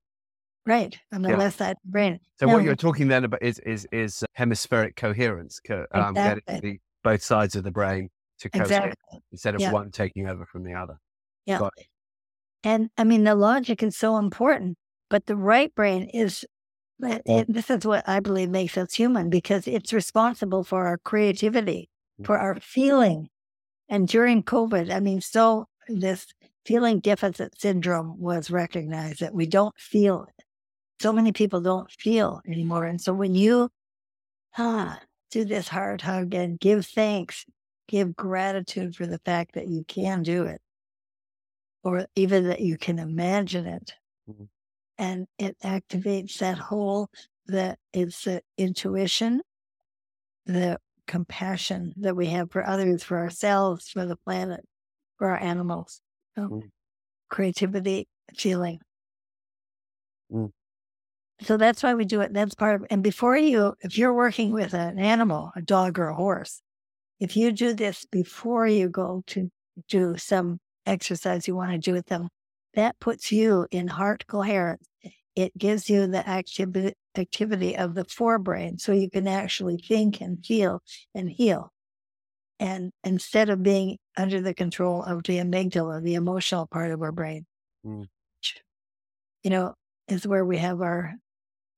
Right. 0.64 0.98
On 1.12 1.20
the 1.20 1.30
Yeah. 1.30 1.36
left 1.36 1.58
side 1.58 1.72
of 1.72 1.82
the 1.84 1.90
brain. 1.90 2.18
So 2.40 2.46
Now- 2.46 2.54
what 2.54 2.62
you're 2.64 2.76
talking 2.76 3.08
then 3.08 3.24
about 3.24 3.42
is 3.42 3.58
is 3.58 3.86
is 3.92 4.24
hemispheric 4.32 4.96
coherence, 4.96 5.60
co- 5.60 5.84
um, 5.92 6.14
getting 6.14 6.42
the, 6.60 6.78
both 7.04 7.22
sides 7.22 7.56
of 7.56 7.64
the 7.64 7.72
brain 7.72 8.08
to 8.38 8.48
cohere 8.48 8.62
Exactly. 8.62 9.20
instead 9.32 9.54
of 9.54 9.60
Yeah. 9.60 9.72
one 9.72 9.90
taking 9.90 10.28
over 10.28 10.46
from 10.46 10.62
the 10.64 10.72
other. 10.72 10.96
Yeah. 11.44 11.68
And 12.64 12.88
I 12.96 13.04
mean, 13.04 13.24
the 13.24 13.34
logic 13.34 13.82
is 13.82 13.98
so 13.98 14.16
important, 14.16 14.78
but 15.12 15.26
the 15.28 15.36
right 15.36 15.74
brain 15.76 16.04
is, 16.14 16.46
it- 17.02 17.22
it- 17.34 17.52
this 17.52 17.70
is 17.70 17.86
what 17.86 18.08
I 18.08 18.20
believe 18.20 18.50
makes 18.50 18.78
us 18.78 18.94
human 18.94 19.30
because 19.30 19.68
it's 19.68 19.92
responsible 19.94 20.64
for 20.64 20.86
our 20.86 20.98
creativity, 20.98 21.90
for 22.24 22.38
our 22.38 22.56
feeling. 22.60 23.30
And 23.88 24.08
during 24.08 24.42
COVID, 24.44 24.92
I 24.94 25.00
mean, 25.00 25.20
so 25.20 25.66
this 25.88 26.26
feeling 26.66 27.00
deficit 27.00 27.60
syndrome 27.60 28.18
was 28.20 28.50
recognized 28.50 29.20
that 29.20 29.34
we 29.34 29.46
don't 29.46 29.78
feel 29.78 30.24
it. 30.24 30.44
So 31.02 31.12
many 31.12 31.32
people 31.32 31.60
don't 31.60 31.90
feel 31.92 32.42
anymore. 32.48 32.86
And 32.86 33.00
so 33.00 33.14
when 33.14 33.34
you 33.34 33.70
ah, 34.56 35.00
do 35.30 35.44
this 35.44 35.68
heart 35.68 36.00
hug 36.02 36.34
and 36.34 36.58
give 36.58 36.86
thanks, 36.86 37.44
give 37.88 38.16
gratitude 38.16 38.96
for 38.96 39.06
the 39.06 39.18
fact 39.20 39.54
that 39.54 39.68
you 39.68 39.84
can 39.84 40.22
do 40.22 40.44
it 40.44 40.60
or 41.84 42.06
even 42.16 42.48
that 42.48 42.60
you 42.60 42.76
can 42.76 42.98
imagine 42.98 43.66
it. 43.66 43.94
Mhm. 44.26 44.48
And 44.98 45.26
it 45.38 45.58
activates 45.60 46.38
that 46.38 46.58
whole 46.58 47.10
that 47.46 47.78
it's 47.92 48.24
the 48.24 48.42
intuition, 48.56 49.42
the 50.46 50.78
compassion 51.06 51.92
that 51.96 52.16
we 52.16 52.26
have 52.28 52.50
for 52.50 52.66
others, 52.66 53.02
for 53.02 53.18
ourselves, 53.18 53.88
for 53.88 54.06
the 54.06 54.16
planet, 54.16 54.64
for 55.18 55.30
our 55.30 55.38
animals. 55.38 56.00
So 56.36 56.50
Mm. 56.50 56.70
creativity, 57.30 58.08
feeling. 58.36 58.80
Mm. 60.30 60.52
So 61.40 61.56
that's 61.56 61.82
why 61.82 61.94
we 61.94 62.04
do 62.04 62.20
it. 62.20 62.32
That's 62.32 62.54
part 62.54 62.80
of 62.80 62.86
And 62.90 63.02
before 63.02 63.36
you, 63.36 63.74
if 63.80 63.98
you're 63.98 64.14
working 64.14 64.52
with 64.52 64.74
an 64.74 64.98
animal, 64.98 65.50
a 65.56 65.62
dog 65.62 65.98
or 65.98 66.08
a 66.08 66.14
horse, 66.14 66.62
if 67.20 67.36
you 67.36 67.52
do 67.52 67.74
this 67.74 68.06
before 68.06 68.66
you 68.68 68.88
go 68.88 69.22
to 69.28 69.50
do 69.88 70.16
some 70.18 70.60
exercise 70.86 71.48
you 71.48 71.56
want 71.56 71.72
to 71.72 71.78
do 71.78 71.92
with 71.94 72.06
them, 72.06 72.28
that 72.74 72.98
puts 73.00 73.30
you 73.32 73.66
in 73.70 73.88
heart 73.88 74.26
coherence. 74.26 74.86
It 75.34 75.56
gives 75.56 75.88
you 75.88 76.06
the 76.06 76.28
activity 76.28 76.94
activity 77.16 77.76
of 77.76 77.94
the 77.94 78.04
forebrain, 78.04 78.80
so 78.80 78.92
you 78.92 79.10
can 79.10 79.28
actually 79.28 79.76
think 79.76 80.20
and 80.20 80.44
feel 80.44 80.82
and 81.14 81.30
heal. 81.30 81.72
And 82.58 82.92
instead 83.04 83.50
of 83.50 83.62
being 83.62 83.98
under 84.16 84.40
the 84.40 84.54
control 84.54 85.02
of 85.02 85.24
the 85.24 85.38
amygdala, 85.38 86.02
the 86.02 86.14
emotional 86.14 86.66
part 86.66 86.90
of 86.90 87.02
our 87.02 87.12
brain, 87.12 87.46
Mm. 87.84 88.06
which, 88.38 88.62
you 89.42 89.50
know, 89.50 89.74
is 90.08 90.26
where 90.26 90.44
we 90.44 90.58
have 90.58 90.80
our 90.80 91.14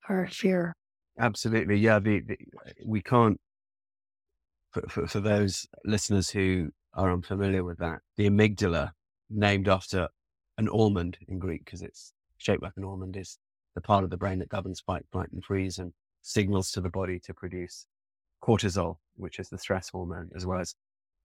our 0.08 0.26
fear. 0.26 0.74
Absolutely, 1.18 1.76
yeah. 1.76 1.98
The, 1.98 2.20
the 2.20 2.36
we 2.84 3.00
can't 3.02 3.38
for, 4.72 4.82
for 4.88 5.06
for 5.06 5.20
those 5.20 5.66
listeners 5.84 6.28
who 6.30 6.70
are 6.92 7.12
unfamiliar 7.12 7.64
with 7.64 7.78
that. 7.78 8.00
The 8.16 8.28
amygdala, 8.28 8.90
named 9.30 9.68
after 9.68 10.08
an 10.58 10.68
almond 10.68 11.18
in 11.28 11.38
Greek 11.38 11.64
because 11.64 11.82
it's 11.82 12.12
shaped 12.38 12.62
like 12.62 12.72
an 12.76 12.84
almond, 12.84 13.16
is 13.16 13.38
the 13.74 13.80
part 13.80 14.04
of 14.04 14.10
the 14.10 14.16
brain 14.16 14.38
that 14.38 14.48
governs 14.48 14.80
fight, 14.80 15.04
flight, 15.10 15.30
and 15.32 15.44
freeze, 15.44 15.78
and 15.78 15.92
signals 16.22 16.70
to 16.72 16.80
the 16.80 16.90
body 16.90 17.18
to 17.20 17.34
produce 17.34 17.86
cortisol, 18.42 18.96
which 19.16 19.38
is 19.38 19.48
the 19.48 19.58
stress 19.58 19.88
hormone, 19.88 20.30
as 20.36 20.46
well 20.46 20.60
as 20.60 20.74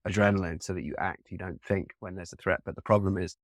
adrenaline, 0.08 0.62
so 0.62 0.72
that 0.72 0.84
you 0.84 0.94
act. 0.98 1.30
You 1.30 1.38
don't 1.38 1.62
think 1.62 1.90
when 2.00 2.14
there's 2.14 2.32
a 2.32 2.36
threat. 2.36 2.60
But 2.64 2.74
the 2.74 2.82
problem 2.82 3.18
is, 3.18 3.36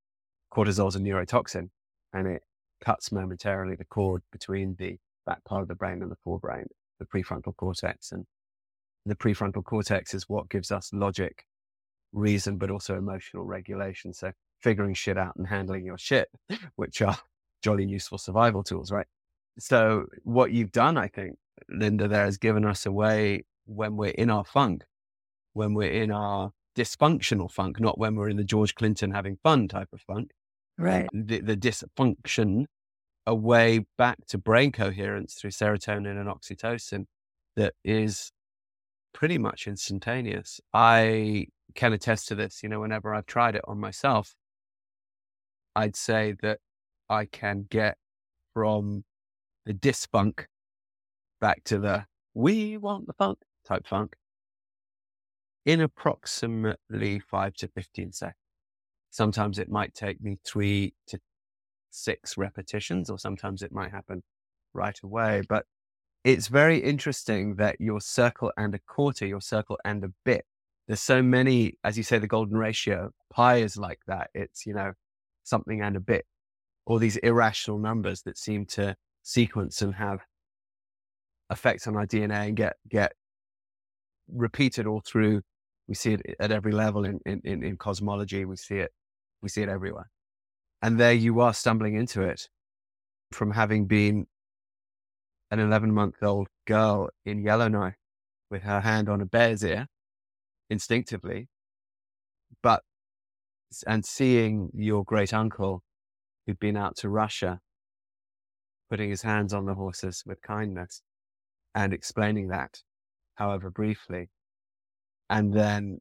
cortisol 0.52 0.88
is 0.88 0.96
a 0.96 1.00
neurotoxin, 1.00 1.68
and 2.12 2.26
it 2.26 2.42
cuts 2.84 3.12
momentarily 3.12 3.76
the 3.76 3.84
cord 3.84 4.22
between 4.32 4.74
the 4.78 4.98
back 5.26 5.44
part 5.44 5.62
of 5.62 5.68
the 5.68 5.74
brain 5.74 6.02
and 6.02 6.10
the 6.10 6.16
forebrain, 6.26 6.66
the 6.98 7.06
prefrontal 7.06 7.54
cortex. 7.56 8.12
And 8.12 8.26
the 9.04 9.14
prefrontal 9.14 9.64
cortex 9.64 10.14
is 10.14 10.28
what 10.28 10.48
gives 10.48 10.70
us 10.70 10.90
logic, 10.92 11.44
reason, 12.12 12.56
but 12.58 12.70
also 12.70 12.96
emotional 12.96 13.44
regulation. 13.44 14.12
So 14.12 14.32
figuring 14.66 14.94
shit 14.94 15.16
out 15.16 15.36
and 15.36 15.47
handling 15.47 15.84
your 15.84 15.97
shit, 15.97 16.28
which 16.74 17.01
are 17.01 17.16
jolly 17.62 17.84
useful 17.84 18.18
survival 18.18 18.64
tools, 18.64 18.90
right? 18.90 19.06
So 19.60 20.06
what 20.24 20.51
you've 20.51 20.72
done, 20.72 20.98
I 20.98 21.06
think, 21.06 21.36
Linda, 21.68 22.09
there 22.09 22.24
has 22.24 22.36
given 22.36 22.64
us 22.64 22.84
a 22.84 22.90
way 22.90 23.44
when 23.66 23.97
we're 23.97 24.10
in 24.10 24.28
our 24.28 24.44
funk, 24.44 24.82
when 25.52 25.72
we're 25.72 25.93
in 25.93 26.10
our 26.10 26.51
dysfunctional 26.76 27.48
funk, 27.48 27.78
not 27.78 27.97
when 27.97 28.16
we're 28.16 28.28
in 28.28 28.38
the 28.38 28.43
George 28.43 28.74
Clinton 28.74 29.12
having 29.12 29.38
fun 29.44 29.68
type 29.68 29.88
of 29.93 30.01
funk, 30.01 30.32
Right. 30.76 31.09
the, 31.12 31.40
the 31.40 31.56
dysfunction 31.56 32.66
a 33.24 33.34
way 33.36 33.86
back 33.97 34.26
to 34.26 34.38
brain 34.38 34.72
coherence 34.72 35.34
through 35.34 35.51
serotonin 35.51 36.20
and 36.20 36.28
oxytocin 36.28 37.05
that 37.55 37.74
is 37.84 38.32
pretty 39.14 39.38
much 39.38 39.68
instantaneous. 39.68 40.60
I 40.74 41.47
can 41.76 41.93
attest 41.93 42.26
to 42.28 42.34
this, 42.34 42.64
you 42.64 42.68
know, 42.68 42.80
whenever 42.80 43.14
I've 43.14 43.26
tried 43.26 43.55
it 43.55 43.62
on 43.68 43.78
myself, 43.78 44.34
I'd 45.77 45.94
say 45.94 46.35
that 46.43 46.59
I 47.11 47.27
can 47.27 47.66
get 47.70 47.98
from 48.55 49.05
the 49.66 49.74
dysfunk 49.74 50.47
back 51.40 51.62
to 51.65 51.78
the 51.78 52.07
we 52.35 52.78
want 52.78 53.07
the 53.07 53.12
funk 53.12 53.39
type 53.66 53.86
funk 53.86 54.16
in 55.66 55.82
approximately 55.82 57.19
five 57.19 57.53
to 57.55 57.69
15 57.69 58.12
seconds. 58.12 58.36
Sometimes 59.11 59.59
it 59.59 59.69
might 59.69 59.94
take 59.94 60.23
me 60.23 60.39
three 60.47 60.94
to 61.09 61.19
six 61.90 62.39
repetitions, 62.39 63.11
or 63.11 63.19
sometimes 63.19 63.62
it 63.62 63.73
might 63.73 63.90
happen 63.90 64.23
right 64.73 64.98
away. 65.03 65.43
But 65.48 65.66
it's 66.24 66.48
very 66.48 66.78
interesting 66.78 67.57
that 67.57 67.81
your 67.81 68.01
circle 68.01 68.53
and 68.57 68.74
a 68.74 68.78
quarter, 68.86 69.27
your 69.27 69.40
circle 69.40 69.78
and 69.85 70.05
a 70.05 70.12
bit, 70.24 70.44
there's 70.86 71.01
so 71.01 71.23
many, 71.23 71.74
as 71.85 71.97
you 71.97 72.03
say, 72.03 72.19
the 72.19 72.27
golden 72.27 72.57
ratio, 72.57 73.11
pi 73.31 73.57
is 73.57 73.77
like 73.77 74.01
that. 74.07 74.31
It's, 74.35 74.66
you 74.66 74.74
know, 74.74 74.93
something 75.47 75.81
and 75.81 75.97
a 75.97 76.01
bit, 76.01 76.24
all 76.86 76.98
these 76.98 77.16
irrational 77.18 77.78
numbers 77.78 78.23
that 78.23 78.39
seem 78.39 78.66
to 78.66 78.97
sequence 79.23 79.82
and 79.82 79.94
have 79.94 80.20
effects 81.51 81.86
on 81.86 81.97
our 81.97 82.06
DNA 82.06 82.48
and 82.48 82.56
get, 82.56 82.77
get 82.89 83.12
repeated 84.28 84.86
all 84.86 85.02
through. 85.05 85.43
We 85.89 85.94
see 85.94 86.14
it 86.14 86.36
at 86.40 86.51
every 86.51 86.73
level 86.73 87.05
in, 87.05 87.20
in, 87.24 87.40
in, 87.44 87.62
in 87.62 87.77
cosmology. 87.77 88.44
We 88.44 88.56
see 88.56 88.77
it, 88.77 88.93
we 89.43 89.48
see 89.48 89.62
it 89.62 89.68
everywhere. 89.68 90.10
And 90.82 90.98
there 90.98 91.12
you 91.12 91.40
are 91.40 91.55
stumbling 91.55 91.94
into 91.94 92.23
it 92.23 92.48
from 93.32 93.52
having 93.52 93.86
been 93.86 94.27
an 95.51 95.60
11 95.60 95.93
month 95.93 96.16
old 96.23 96.48
girl 96.66 97.09
in 97.24 97.43
Yellowknife 97.43 97.94
with 98.51 98.62
her 98.62 98.81
hand 98.81 99.09
on 99.09 99.20
a 99.20 99.27
bear's 99.27 99.62
ear 99.62 99.86
instinctively, 100.70 101.48
but, 102.62 102.82
and 103.86 104.05
seeing 104.05 104.70
your 104.74 105.05
great 105.05 105.32
uncle 105.34 105.82
who'd 106.47 106.59
been 106.59 106.76
out 106.76 106.97
to 106.97 107.09
Russia, 107.09 107.60
putting 108.90 109.10
his 109.10 109.22
hands 109.22 109.52
on 109.52 109.66
the 109.66 109.74
horses 109.74 110.22
with 110.26 110.40
kindness 110.43 111.02
and 111.74 111.93
explaining 111.93 112.48
that, 112.48 112.82
however 113.34 113.70
briefly, 113.70 114.30
and 115.28 115.52
then 115.52 115.98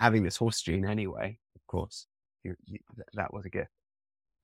having 0.00 0.22
this 0.22 0.36
horse 0.36 0.60
gene 0.60 0.86
anyway, 0.86 1.38
of 1.56 1.66
course, 1.66 2.06
you, 2.42 2.54
you, 2.66 2.78
that 3.14 3.32
was 3.32 3.44
a 3.46 3.50
gift 3.50 3.70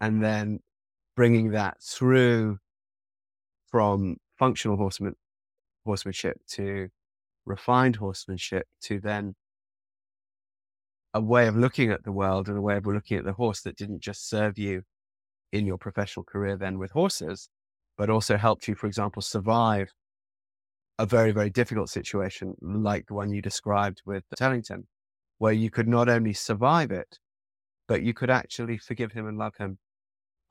and 0.01 0.23
then 0.23 0.61
bringing 1.17 1.51
that 1.51 1.77
through 1.83 2.59
from 3.71 4.17
functional 4.39 4.77
horseman, 4.77 5.15
horsemanship 5.85 6.39
to 6.49 6.89
refined 7.47 7.97
horsemanship 7.97 8.67
to 8.81 9.01
then 9.01 9.35
a 11.15 11.20
way 11.20 11.47
of 11.47 11.57
looking 11.57 11.91
at 11.91 12.05
the 12.05 12.12
world 12.12 12.49
and 12.49 12.57
a 12.57 12.62
way 12.62 12.77
of 12.77 12.87
looking 12.87 13.19
at 13.19 13.24
the 13.24 13.32
horse 13.32 13.62
that 13.62 13.77
didn't 13.77 14.01
just 14.01 14.28
serve 14.28 14.59
you 14.59 14.82
in 15.53 15.66
your 15.66 15.78
professional 15.78 16.24
career 16.24 16.57
then 16.57 16.78
with 16.78 16.93
horses, 16.93 17.49
but 17.99 18.11
also 18.11 18.37
helped 18.37 18.69
you, 18.69 18.74
for 18.74 18.87
example, 18.87 19.20
survive 19.20 19.93
a 20.99 21.07
very, 21.07 21.32
very 21.32 21.51
difficult 21.51 21.89
situation 21.89 22.55
like 22.61 23.07
the 23.07 23.15
one 23.15 23.32
you 23.32 23.43
described 23.43 24.03
with 24.05 24.23
Tellington, 24.37 24.87
where 25.39 25.53
you 25.53 25.70
could 25.70 25.89
not 25.89 26.09
only 26.09 26.32
survive 26.32 26.91
it, 26.91 27.19
but 27.89 28.03
you 28.03 28.15
could 28.15 28.31
actually 28.31 28.78
forgive 28.78 29.12
him 29.12 29.27
and 29.27 29.39
love 29.39 29.57
him 29.57 29.78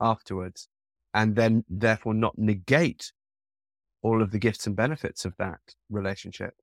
afterwards, 0.00 0.68
and 1.14 1.36
then 1.36 1.64
therefore 1.68 2.14
not 2.14 2.36
negate 2.36 3.12
all 4.02 4.20
of 4.20 4.30
the 4.30 4.38
gifts 4.38 4.66
and 4.66 4.76
benefits 4.76 5.24
of 5.24 5.34
that 5.38 5.60
relationship, 5.88 6.54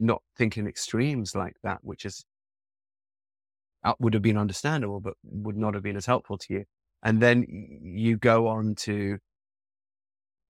not 0.00 0.22
think 0.36 0.56
in 0.56 0.66
extremes 0.66 1.34
like 1.34 1.56
that, 1.62 1.78
which 1.82 2.04
is 2.04 2.24
would 3.98 4.14
have 4.14 4.22
been 4.22 4.38
understandable, 4.38 5.00
but 5.00 5.14
would 5.24 5.56
not 5.56 5.74
have 5.74 5.82
been 5.82 5.96
as 5.96 6.06
helpful 6.06 6.38
to 6.38 6.54
you. 6.54 6.64
And 7.02 7.20
then 7.20 7.46
you 7.48 8.16
go 8.16 8.48
on 8.48 8.74
to 8.76 9.18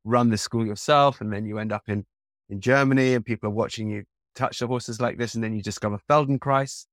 run 0.04 0.30
the 0.30 0.38
school 0.38 0.66
yourself, 0.66 1.20
and 1.20 1.32
then 1.32 1.44
you 1.44 1.58
end 1.58 1.72
up 1.72 1.82
in 1.88 2.04
in 2.48 2.60
Germany, 2.60 3.14
and 3.14 3.24
people 3.24 3.48
are 3.48 3.52
watching 3.52 3.90
you 3.90 4.04
touch 4.34 4.58
the 4.58 4.66
horses 4.66 5.00
like 5.00 5.18
this, 5.18 5.34
and 5.34 5.44
then 5.44 5.54
you 5.54 5.62
discover 5.62 5.98
Feldenkrais, 6.08 6.86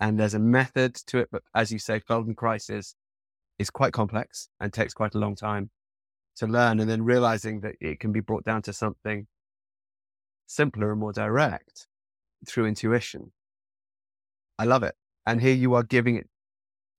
and 0.00 0.18
there's 0.18 0.34
a 0.34 0.38
method 0.38 0.94
to 1.06 1.18
it. 1.18 1.28
But 1.30 1.42
as 1.54 1.70
you 1.70 1.78
say, 1.78 2.00
Feldenkrais 2.00 2.70
is, 2.70 2.94
is 3.58 3.70
quite 3.70 3.92
complex 3.92 4.48
and 4.60 4.72
takes 4.72 4.94
quite 4.94 5.14
a 5.14 5.18
long 5.18 5.36
time 5.36 5.70
to 6.36 6.46
learn. 6.46 6.80
And 6.80 6.88
then 6.88 7.04
realizing 7.04 7.60
that 7.60 7.74
it 7.80 8.00
can 8.00 8.12
be 8.12 8.20
brought 8.20 8.44
down 8.44 8.62
to 8.62 8.72
something 8.72 9.26
simpler 10.46 10.90
and 10.90 11.00
more 11.00 11.12
direct 11.12 11.86
through 12.46 12.66
intuition. 12.66 13.32
I 14.58 14.64
love 14.64 14.82
it. 14.82 14.94
And 15.28 15.42
here 15.42 15.54
you 15.54 15.74
are 15.74 15.82
giving 15.82 16.16
it 16.16 16.26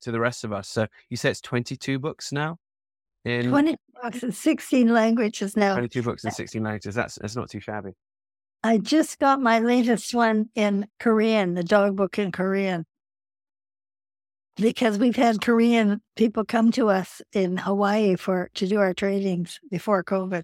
to 0.01 0.11
the 0.11 0.19
rest 0.19 0.43
of 0.43 0.53
us. 0.53 0.69
So 0.69 0.85
you 1.09 1.17
say 1.17 1.31
it's 1.31 1.41
22 1.41 1.97
books 1.97 2.31
now? 2.31 2.57
In 3.25 3.49
20 3.49 3.75
books 4.03 4.21
in 4.21 4.31
16 4.31 4.93
languages 4.93 5.57
now. 5.57 5.73
22 5.73 6.03
books 6.03 6.23
in 6.23 6.31
16 6.31 6.61
languages. 6.63 6.93
That's, 6.93 7.15
that's 7.15 7.35
not 7.35 7.49
too 7.49 7.59
shabby. 7.59 7.93
I 8.63 8.77
just 8.77 9.17
got 9.17 9.41
my 9.41 9.57
latest 9.57 10.13
one 10.13 10.49
in 10.53 10.85
Korean, 10.99 11.55
the 11.55 11.63
dog 11.63 11.95
book 11.95 12.19
in 12.19 12.31
Korean. 12.31 12.85
Because 14.57 14.99
we've 14.99 15.15
had 15.15 15.41
Korean 15.41 15.99
people 16.15 16.45
come 16.45 16.71
to 16.73 16.89
us 16.89 17.23
in 17.33 17.57
Hawaii 17.57 18.15
for 18.15 18.51
to 18.53 18.67
do 18.67 18.77
our 18.77 18.93
trainings 18.93 19.59
before 19.71 20.03
COVID. 20.03 20.43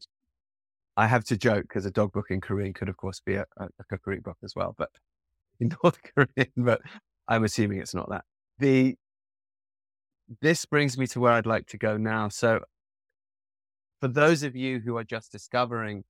I 0.97 1.05
have 1.05 1.23
to 1.25 1.37
joke 1.37 1.63
because 1.63 1.85
a 1.85 1.91
dog 1.91 2.13
book 2.13 2.27
in 2.31 2.41
Korean 2.41 2.73
could, 2.73 2.89
of 2.89 2.97
course, 2.97 3.21
be 3.23 3.35
a, 3.35 3.45
a, 3.57 3.65
a 3.65 3.83
cookery 3.89 4.21
book 4.21 4.37
as 4.43 4.55
well, 4.55 4.73
but 4.75 4.89
in 5.59 5.75
North 5.83 5.99
Korean. 6.15 6.51
But 6.57 6.81
I'm 7.27 7.43
assuming 7.43 7.79
it's 7.79 7.95
not 7.95 8.09
that. 8.09 8.23
The 8.59 8.95
this 10.41 10.65
brings 10.65 10.97
me 10.97 11.07
to 11.07 11.19
where 11.19 11.33
I'd 11.33 11.45
like 11.45 11.67
to 11.67 11.77
go 11.77 11.97
now. 11.97 12.29
So, 12.29 12.61
for 14.01 14.07
those 14.07 14.43
of 14.43 14.55
you 14.55 14.79
who 14.79 14.97
are 14.97 15.03
just 15.03 15.31
discovering 15.31 16.03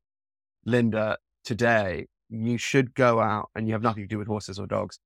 Linda 0.66 1.18
today, 1.44 2.08
you 2.30 2.58
should 2.58 2.94
go 2.94 3.20
out 3.20 3.50
and 3.56 3.68
you 3.68 3.74
have 3.74 3.84
nothing 3.84 4.04
to 4.04 4.08
do 4.08 4.18
with 4.18 4.28
horses 4.28 4.60
or 4.60 4.68
dogs. 4.68 5.00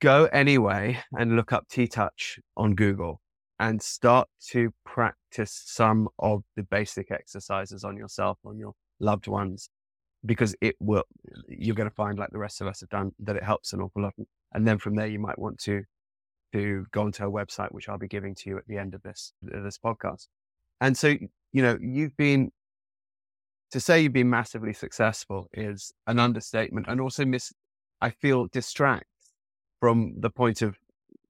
Go 0.00 0.26
anyway 0.26 1.00
and 1.16 1.36
look 1.36 1.52
up 1.52 1.68
TTouch 1.68 2.38
on 2.56 2.74
Google 2.74 3.20
and 3.58 3.80
start 3.80 4.28
to 4.48 4.72
practice 4.84 5.62
some 5.64 6.08
of 6.18 6.42
the 6.56 6.62
basic 6.62 7.10
exercises 7.10 7.84
on 7.84 7.96
yourself, 7.96 8.38
on 8.44 8.58
your 8.58 8.72
loved 9.00 9.28
ones, 9.28 9.68
because 10.26 10.56
it 10.60 10.74
will, 10.80 11.04
you're 11.48 11.76
going 11.76 11.88
to 11.88 11.94
find, 11.94 12.18
like 12.18 12.30
the 12.30 12.38
rest 12.38 12.60
of 12.60 12.66
us 12.66 12.80
have 12.80 12.88
done, 12.88 13.12
that 13.20 13.36
it 13.36 13.44
helps 13.44 13.72
an 13.72 13.80
awful 13.80 14.02
lot. 14.02 14.14
And 14.54 14.66
then 14.66 14.78
from 14.78 14.94
there, 14.94 15.06
you 15.06 15.18
might 15.18 15.38
want 15.38 15.58
to 15.60 15.84
to 16.52 16.86
go 16.92 17.02
onto 17.02 17.24
her 17.24 17.30
website, 17.30 17.72
which 17.72 17.88
I'll 17.88 17.98
be 17.98 18.06
giving 18.06 18.34
to 18.36 18.50
you 18.50 18.56
at 18.58 18.66
the 18.68 18.78
end 18.78 18.94
of 18.94 19.02
this 19.02 19.32
this 19.42 19.78
podcast. 19.78 20.28
And 20.80 20.96
so, 20.96 21.08
you 21.52 21.62
know, 21.62 21.76
you've 21.80 22.16
been 22.16 22.52
to 23.72 23.80
say 23.80 24.00
you've 24.00 24.12
been 24.12 24.30
massively 24.30 24.72
successful 24.72 25.48
is 25.52 25.92
an 26.06 26.18
understatement, 26.20 26.86
and 26.88 27.00
also 27.00 27.24
miss. 27.24 27.52
I 28.00 28.10
feel 28.10 28.46
distract 28.46 29.06
from 29.80 30.14
the 30.18 30.30
point 30.30 30.62
of 30.62 30.76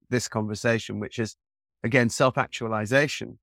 this 0.09 0.27
conversation, 0.27 0.99
which 0.99 1.19
is 1.19 1.35
again 1.83 2.09
self 2.09 2.37
actualization. 2.37 3.39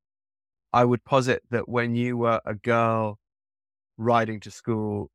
I 0.72 0.84
would 0.84 1.04
posit 1.04 1.42
that 1.50 1.68
when 1.68 1.94
you 1.94 2.16
were 2.16 2.40
a 2.46 2.54
girl 2.54 3.18
riding 3.98 4.40
to 4.40 4.50
school 4.50 5.10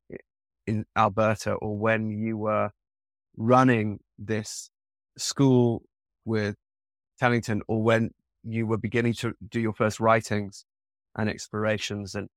in 0.66 0.84
Alberta, 0.96 1.54
or 1.54 1.76
when 1.76 2.10
you 2.10 2.36
were 2.36 2.70
running 3.38 4.00
this 4.18 4.68
school 5.16 5.82
with 6.24 6.56
Tellington 7.18 7.62
or 7.68 7.82
when 7.82 8.10
you 8.42 8.66
were 8.66 8.76
beginning 8.76 9.14
to 9.14 9.32
do 9.48 9.60
your 9.60 9.72
first 9.72 10.00
writings 10.00 10.64
and 11.16 11.30
explorations. 11.30 12.14
And 12.14 12.28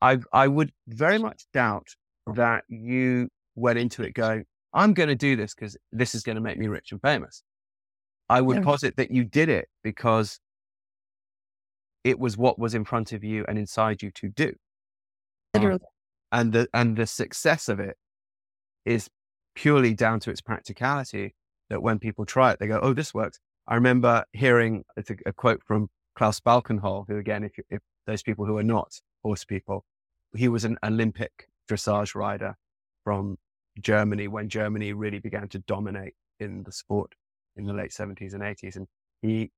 I, 0.00 0.18
I 0.32 0.46
would 0.46 0.72
very 0.86 1.18
much 1.18 1.44
doubt 1.52 1.88
that 2.34 2.64
you 2.68 3.28
went 3.54 3.78
into 3.78 4.02
it 4.02 4.14
going, 4.14 4.44
I'm 4.72 4.92
going 4.92 5.08
to 5.08 5.14
do 5.14 5.36
this 5.36 5.54
because 5.54 5.76
this 5.90 6.14
is 6.14 6.22
going 6.22 6.36
to 6.36 6.42
make 6.42 6.58
me 6.58 6.68
rich 6.68 6.92
and 6.92 7.00
famous. 7.00 7.42
I 8.28 8.40
would 8.40 8.62
posit 8.62 8.96
that 8.96 9.10
you 9.10 9.24
did 9.24 9.48
it 9.48 9.68
because 9.82 10.40
it 12.04 12.18
was 12.18 12.36
what 12.36 12.58
was 12.58 12.74
in 12.74 12.84
front 12.84 13.12
of 13.12 13.24
you 13.24 13.44
and 13.48 13.58
inside 13.58 14.02
you 14.02 14.10
to 14.12 14.28
do. 14.28 14.52
Literally. 15.54 15.80
And 16.32 16.52
the 16.52 16.68
and 16.74 16.96
the 16.96 17.06
success 17.06 17.68
of 17.68 17.80
it 17.80 17.96
is 18.84 19.08
purely 19.56 19.94
down 19.94 20.20
to 20.20 20.30
its 20.30 20.40
practicality 20.40 21.34
that 21.68 21.82
when 21.82 21.98
people 21.98 22.24
try 22.24 22.52
it, 22.52 22.60
they 22.60 22.68
go, 22.68 22.78
oh, 22.80 22.92
this 22.92 23.12
works. 23.12 23.40
I 23.66 23.74
remember 23.74 24.24
hearing 24.32 24.84
a, 24.96 25.02
a 25.26 25.32
quote 25.32 25.62
from 25.64 25.88
Klaus 26.14 26.38
Balkenhol, 26.38 27.06
who, 27.08 27.16
again, 27.18 27.42
if, 27.42 27.52
if 27.68 27.80
those 28.06 28.22
people 28.22 28.46
who 28.46 28.56
are 28.58 28.62
not 28.62 28.92
horse 29.24 29.44
people, 29.44 29.84
he 30.36 30.46
was 30.46 30.64
an 30.64 30.78
Olympic 30.84 31.48
dressage 31.68 32.14
rider 32.14 32.54
from 33.02 33.36
Germany 33.80 34.28
when 34.28 34.48
Germany 34.48 34.92
really 34.92 35.18
began 35.18 35.48
to 35.48 35.58
dominate 35.60 36.14
in 36.38 36.62
the 36.62 36.72
sport 36.72 37.14
in 37.56 37.66
the 37.66 37.72
late 37.72 37.90
70s 37.90 38.34
and 38.34 38.42
80s. 38.42 38.76
And 38.76 38.86
he, 39.22 39.50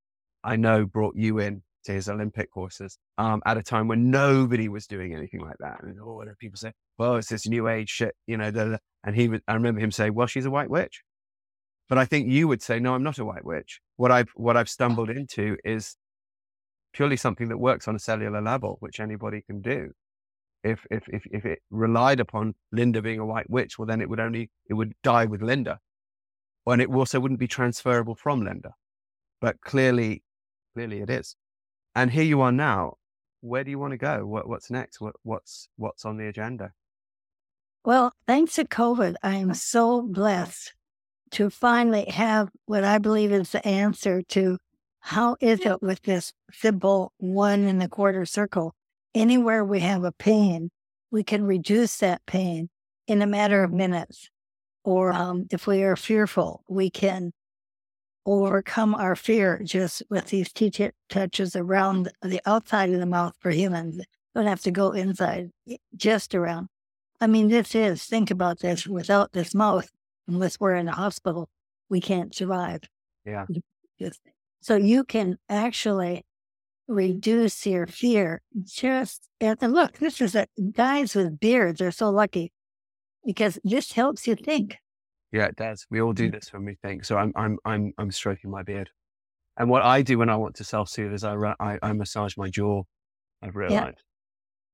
I 0.42 0.56
know, 0.56 0.86
brought 0.86 1.16
you 1.16 1.38
in 1.38 1.62
to 1.84 1.92
his 1.92 2.08
Olympic 2.08 2.48
horses 2.52 2.98
um, 3.18 3.42
at 3.46 3.58
a 3.58 3.62
time 3.62 3.88
when 3.88 4.10
nobody 4.10 4.68
was 4.68 4.86
doing 4.86 5.14
anything 5.14 5.40
like 5.40 5.58
that. 5.60 5.82
And 5.82 5.98
oh, 6.00 6.22
people 6.38 6.56
say, 6.56 6.72
well, 6.96 7.16
it's 7.16 7.28
this 7.28 7.46
new 7.46 7.68
age 7.68 7.90
shit, 7.90 8.14
you 8.26 8.36
know. 8.36 8.78
And 9.04 9.14
he, 9.14 9.30
I 9.46 9.54
remember 9.54 9.80
him 9.80 9.90
saying, 9.90 10.14
well, 10.14 10.26
she's 10.26 10.46
a 10.46 10.50
white 10.50 10.70
witch. 10.70 11.02
But 11.88 11.98
I 11.98 12.04
think 12.04 12.28
you 12.28 12.48
would 12.48 12.62
say, 12.62 12.78
no, 12.78 12.94
I'm 12.94 13.02
not 13.02 13.18
a 13.18 13.24
white 13.24 13.44
witch. 13.44 13.80
What 13.96 14.12
I've, 14.12 14.28
what 14.34 14.56
I've 14.56 14.68
stumbled 14.68 15.08
into 15.08 15.56
is 15.64 15.96
purely 16.92 17.16
something 17.16 17.48
that 17.48 17.58
works 17.58 17.88
on 17.88 17.96
a 17.96 17.98
cellular 17.98 18.42
level, 18.42 18.76
which 18.80 19.00
anybody 19.00 19.42
can 19.42 19.62
do. 19.62 19.92
If, 20.64 20.86
if, 20.90 21.04
if, 21.08 21.22
if 21.30 21.44
it 21.46 21.60
relied 21.70 22.20
upon 22.20 22.56
Linda 22.72 23.00
being 23.00 23.20
a 23.20 23.26
white 23.26 23.48
witch, 23.48 23.78
well, 23.78 23.86
then 23.86 24.00
it 24.00 24.10
would 24.10 24.20
only, 24.20 24.50
it 24.68 24.74
would 24.74 24.92
die 25.02 25.24
with 25.24 25.40
Linda. 25.40 25.78
And 26.66 26.82
it 26.82 26.90
also 26.90 27.20
wouldn't 27.20 27.40
be 27.40 27.46
transferable 27.46 28.14
from 28.14 28.44
Linda. 28.44 28.74
But 29.40 29.60
clearly, 29.62 30.24
clearly 30.74 31.00
it 31.00 31.08
is. 31.08 31.36
And 31.94 32.10
here 32.10 32.24
you 32.24 32.40
are 32.40 32.52
now. 32.52 32.96
Where 33.40 33.64
do 33.64 33.70
you 33.70 33.78
want 33.78 33.92
to 33.92 33.98
go? 33.98 34.26
What, 34.26 34.48
what's 34.48 34.70
next? 34.70 35.00
What, 35.00 35.14
what's, 35.22 35.68
what's 35.76 36.04
on 36.04 36.18
the 36.18 36.26
agenda? 36.26 36.72
Well, 37.84 38.12
thanks 38.26 38.56
to 38.56 38.64
COVID, 38.64 39.14
I 39.22 39.36
am 39.36 39.54
so 39.54 40.02
blessed 40.02 40.74
to 41.30 41.50
finally 41.50 42.06
have 42.06 42.50
what 42.66 42.84
I 42.84 42.98
believe 42.98 43.32
is 43.32 43.52
the 43.52 43.66
answer 43.66 44.22
to 44.22 44.58
how 45.00 45.36
is 45.40 45.60
it 45.60 45.80
with 45.80 46.02
this 46.02 46.32
simple 46.52 47.12
one 47.18 47.64
and 47.64 47.82
a 47.82 47.88
quarter 47.88 48.26
circle? 48.26 48.74
Anywhere 49.14 49.64
we 49.64 49.80
have 49.80 50.04
a 50.04 50.12
pain, 50.12 50.70
we 51.10 51.22
can 51.22 51.44
reduce 51.44 51.96
that 51.98 52.26
pain 52.26 52.68
in 53.06 53.22
a 53.22 53.26
matter 53.26 53.62
of 53.62 53.72
minutes. 53.72 54.28
Or 54.84 55.12
um, 55.12 55.46
if 55.50 55.66
we 55.66 55.82
are 55.82 55.96
fearful, 55.96 56.64
we 56.68 56.90
can 56.90 57.32
overcome 58.26 58.94
our 58.94 59.16
fear 59.16 59.60
just 59.64 60.02
with 60.10 60.26
these 60.26 60.52
t- 60.52 60.90
touches 61.08 61.56
around 61.56 62.10
the 62.22 62.40
outside 62.44 62.90
of 62.90 63.00
the 63.00 63.06
mouth 63.06 63.34
for 63.38 63.50
humans. 63.50 64.02
Don't 64.34 64.46
have 64.46 64.60
to 64.62 64.70
go 64.70 64.92
inside, 64.92 65.50
just 65.96 66.34
around. 66.34 66.68
I 67.20 67.26
mean, 67.26 67.48
this 67.48 67.74
is, 67.74 68.04
think 68.04 68.30
about 68.30 68.60
this 68.60 68.86
without 68.86 69.32
this 69.32 69.54
mouth, 69.54 69.90
unless 70.26 70.60
we're 70.60 70.76
in 70.76 70.88
a 70.88 70.94
hospital, 70.94 71.48
we 71.88 72.00
can't 72.00 72.34
survive. 72.34 72.82
Yeah. 73.24 73.46
So 74.60 74.76
you 74.76 75.04
can 75.04 75.38
actually 75.48 76.24
reduce 76.86 77.66
your 77.66 77.86
fear 77.86 78.40
just 78.64 79.28
and 79.40 79.72
look, 79.72 79.98
this 79.98 80.20
is 80.20 80.34
a 80.34 80.46
guys 80.72 81.14
with 81.14 81.38
beards 81.38 81.80
are 81.80 81.90
so 81.90 82.10
lucky 82.10 82.52
because 83.24 83.58
this 83.62 83.92
helps 83.92 84.26
you 84.26 84.34
think. 84.34 84.78
Yeah, 85.30 85.46
it 85.46 85.56
does. 85.56 85.86
We 85.90 86.00
all 86.00 86.14
do 86.14 86.28
mm. 86.28 86.32
this 86.32 86.52
when 86.52 86.64
we 86.64 86.76
think. 86.82 87.04
So 87.04 87.18
I'm 87.18 87.32
I'm 87.36 87.58
I'm 87.64 87.92
I'm 87.98 88.10
stroking 88.10 88.50
my 88.50 88.62
beard. 88.62 88.90
And 89.58 89.68
what 89.68 89.82
I 89.82 90.02
do 90.02 90.18
when 90.18 90.30
I 90.30 90.36
want 90.36 90.54
to 90.56 90.64
self 90.64 90.88
soothe 90.88 91.12
is 91.12 91.24
I, 91.24 91.34
I, 91.60 91.78
I 91.82 91.92
massage 91.92 92.36
my 92.36 92.48
jaw. 92.48 92.82
I've 93.42 93.56
realized. 93.56 93.98
Yeah. 93.98 94.07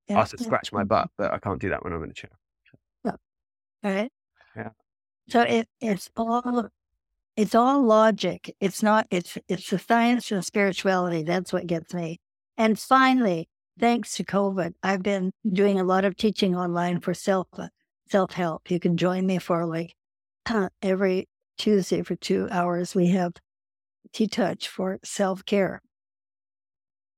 I 0.09 0.13
have 0.15 0.31
to 0.31 0.39
scratch 0.39 0.73
my 0.73 0.85
butt, 0.85 1.11
but 1.17 1.33
I 1.33 1.39
can't 1.39 1.61
do 1.61 1.71
that 1.71 1.83
when 1.83 1.93
I'm 1.93 2.03
in 2.05 2.11
a 2.11 2.15
chair. 2.15 2.31
Yeah. 3.05 3.13
Right. 3.83 4.13
Yeah. 4.57 4.71
So 5.29 5.41
it, 5.41 5.69
it's 5.81 6.11
all 6.17 6.69
it's 7.37 7.55
all 7.55 7.83
logic. 7.83 8.55
It's 8.61 8.83
not. 8.83 9.07
It's 9.11 9.39
it's 9.49 9.71
the 9.71 9.79
science 9.79 10.31
and 10.31 10.45
spirituality. 10.45 11.23
That's 11.23 11.53
what 11.53 11.67
gets 11.67 11.95
me. 11.95 12.21
And 12.57 12.79
finally, 12.79 13.49
thanks 13.79 14.15
to 14.17 14.25
COVID, 14.25 14.75
I've 14.83 15.03
been 15.03 15.33
doing 15.51 15.81
a 15.81 15.85
lot 15.85 16.05
of 16.05 16.17
teaching 16.17 16.55
online 16.55 17.01
for 17.01 17.15
self 17.15 17.49
self 18.09 18.33
help. 18.33 18.71
You 18.71 18.79
can 18.79 18.97
join 18.97 19.27
me 19.27 19.39
for 19.39 19.67
like 19.67 19.95
every 20.83 21.29
Tuesday 21.59 22.03
for 22.03 22.15
two 22.17 22.49
hours. 22.51 22.95
We 22.95 23.09
have 23.09 23.33
TTouch 24.13 24.67
for 24.67 25.01
self 25.03 25.45
care 25.45 25.83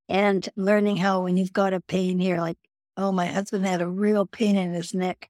and 0.09 0.49
learning 0.57 0.97
how 0.97 1.23
when 1.23 1.37
you've 1.37 1.53
got 1.53 1.75
a 1.75 1.81
pain 1.81 2.19
here, 2.19 2.41
like 2.41 2.59
oh, 2.97 3.13
my 3.13 3.27
husband 3.27 3.67
had 3.67 3.83
a 3.83 3.89
real 3.89 4.27
pain 4.27 4.57
in 4.57 4.73
his 4.73 4.95
neck 4.95 5.29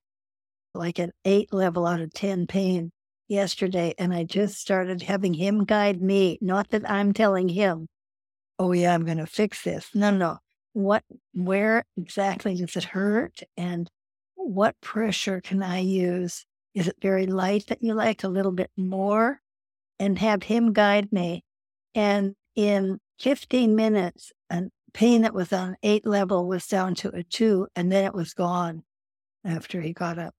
like 0.74 0.98
an 0.98 1.12
eight 1.24 1.52
level 1.52 1.86
out 1.86 2.00
of 2.00 2.12
10 2.12 2.46
pain 2.46 2.92
yesterday. 3.28 3.94
And 3.98 4.12
I 4.12 4.24
just 4.24 4.60
started 4.60 5.02
having 5.02 5.34
him 5.34 5.64
guide 5.64 6.02
me. 6.02 6.38
Not 6.40 6.70
that 6.70 6.88
I'm 6.88 7.12
telling 7.12 7.48
him, 7.48 7.88
oh, 8.58 8.72
yeah, 8.72 8.94
I'm 8.94 9.04
going 9.04 9.18
to 9.18 9.26
fix 9.26 9.62
this. 9.62 9.88
No, 9.94 10.10
no. 10.10 10.38
What, 10.74 11.02
where 11.32 11.84
exactly 11.96 12.56
does 12.56 12.76
it 12.76 12.84
hurt? 12.84 13.40
And 13.56 13.88
what 14.34 14.78
pressure 14.82 15.40
can 15.40 15.62
I 15.62 15.78
use? 15.78 16.44
Is 16.74 16.88
it 16.88 16.96
very 17.00 17.26
light 17.26 17.68
that 17.68 17.82
you 17.82 17.94
like, 17.94 18.22
a 18.22 18.28
little 18.28 18.52
bit 18.52 18.70
more? 18.76 19.40
and 19.98 20.18
have 20.18 20.44
him 20.44 20.72
guide 20.72 21.12
me. 21.12 21.44
And 21.94 22.34
in 22.54 22.98
15 23.20 23.74
minutes, 23.74 24.32
pain 24.92 25.22
that 25.22 25.34
was 25.34 25.52
on 25.52 25.76
eight 25.82 26.06
level 26.06 26.46
was 26.46 26.66
down 26.66 26.94
to 26.96 27.14
a 27.14 27.22
two, 27.22 27.68
and 27.76 27.90
then 27.90 28.04
it 28.04 28.14
was 28.14 28.34
gone 28.34 28.82
after 29.44 29.80
he 29.80 29.92
got 29.92 30.18
up. 30.18 30.34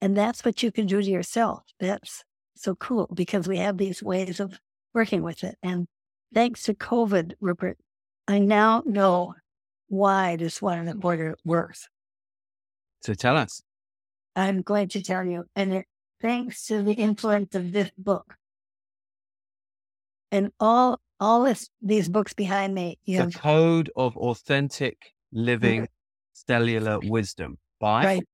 And 0.00 0.16
that's 0.16 0.44
what 0.44 0.62
you 0.62 0.70
can 0.70 0.86
do 0.86 1.00
to 1.00 1.08
yourself. 1.10 1.62
That's 1.80 2.24
so 2.56 2.74
cool 2.74 3.08
because 3.14 3.48
we 3.48 3.58
have 3.58 3.78
these 3.78 4.02
ways 4.02 4.40
of 4.40 4.58
working 4.92 5.22
with 5.22 5.44
it. 5.44 5.56
And 5.62 5.86
thanks 6.32 6.62
to 6.64 6.74
COVID, 6.74 7.34
Rupert, 7.40 7.78
I 8.28 8.38
now 8.38 8.82
know 8.86 9.34
why 9.88 10.36
this 10.36 10.60
one 10.60 10.78
in 10.78 10.86
the 10.86 10.94
border 10.94 11.36
works. 11.44 11.88
So 13.02 13.14
tell 13.14 13.36
us. 13.36 13.62
I'm 14.36 14.62
going 14.62 14.88
to 14.88 15.02
tell 15.02 15.24
you. 15.24 15.44
And 15.54 15.74
it, 15.74 15.86
thanks 16.20 16.66
to 16.66 16.82
the 16.82 16.92
influence 16.92 17.54
of 17.54 17.72
this 17.72 17.90
book 17.96 18.34
and 20.34 20.50
all 20.58 21.00
all 21.20 21.44
this, 21.44 21.68
these 21.82 22.08
books 22.08 22.32
behind 22.32 22.74
me. 22.74 22.98
You 23.04 23.26
the 23.26 23.32
Code 23.32 23.90
of 23.96 24.16
Authentic 24.16 24.98
Living 25.32 25.88
Cellular 26.32 26.98
Wisdom 27.00 27.58
by 27.80 28.04
right. 28.04 28.24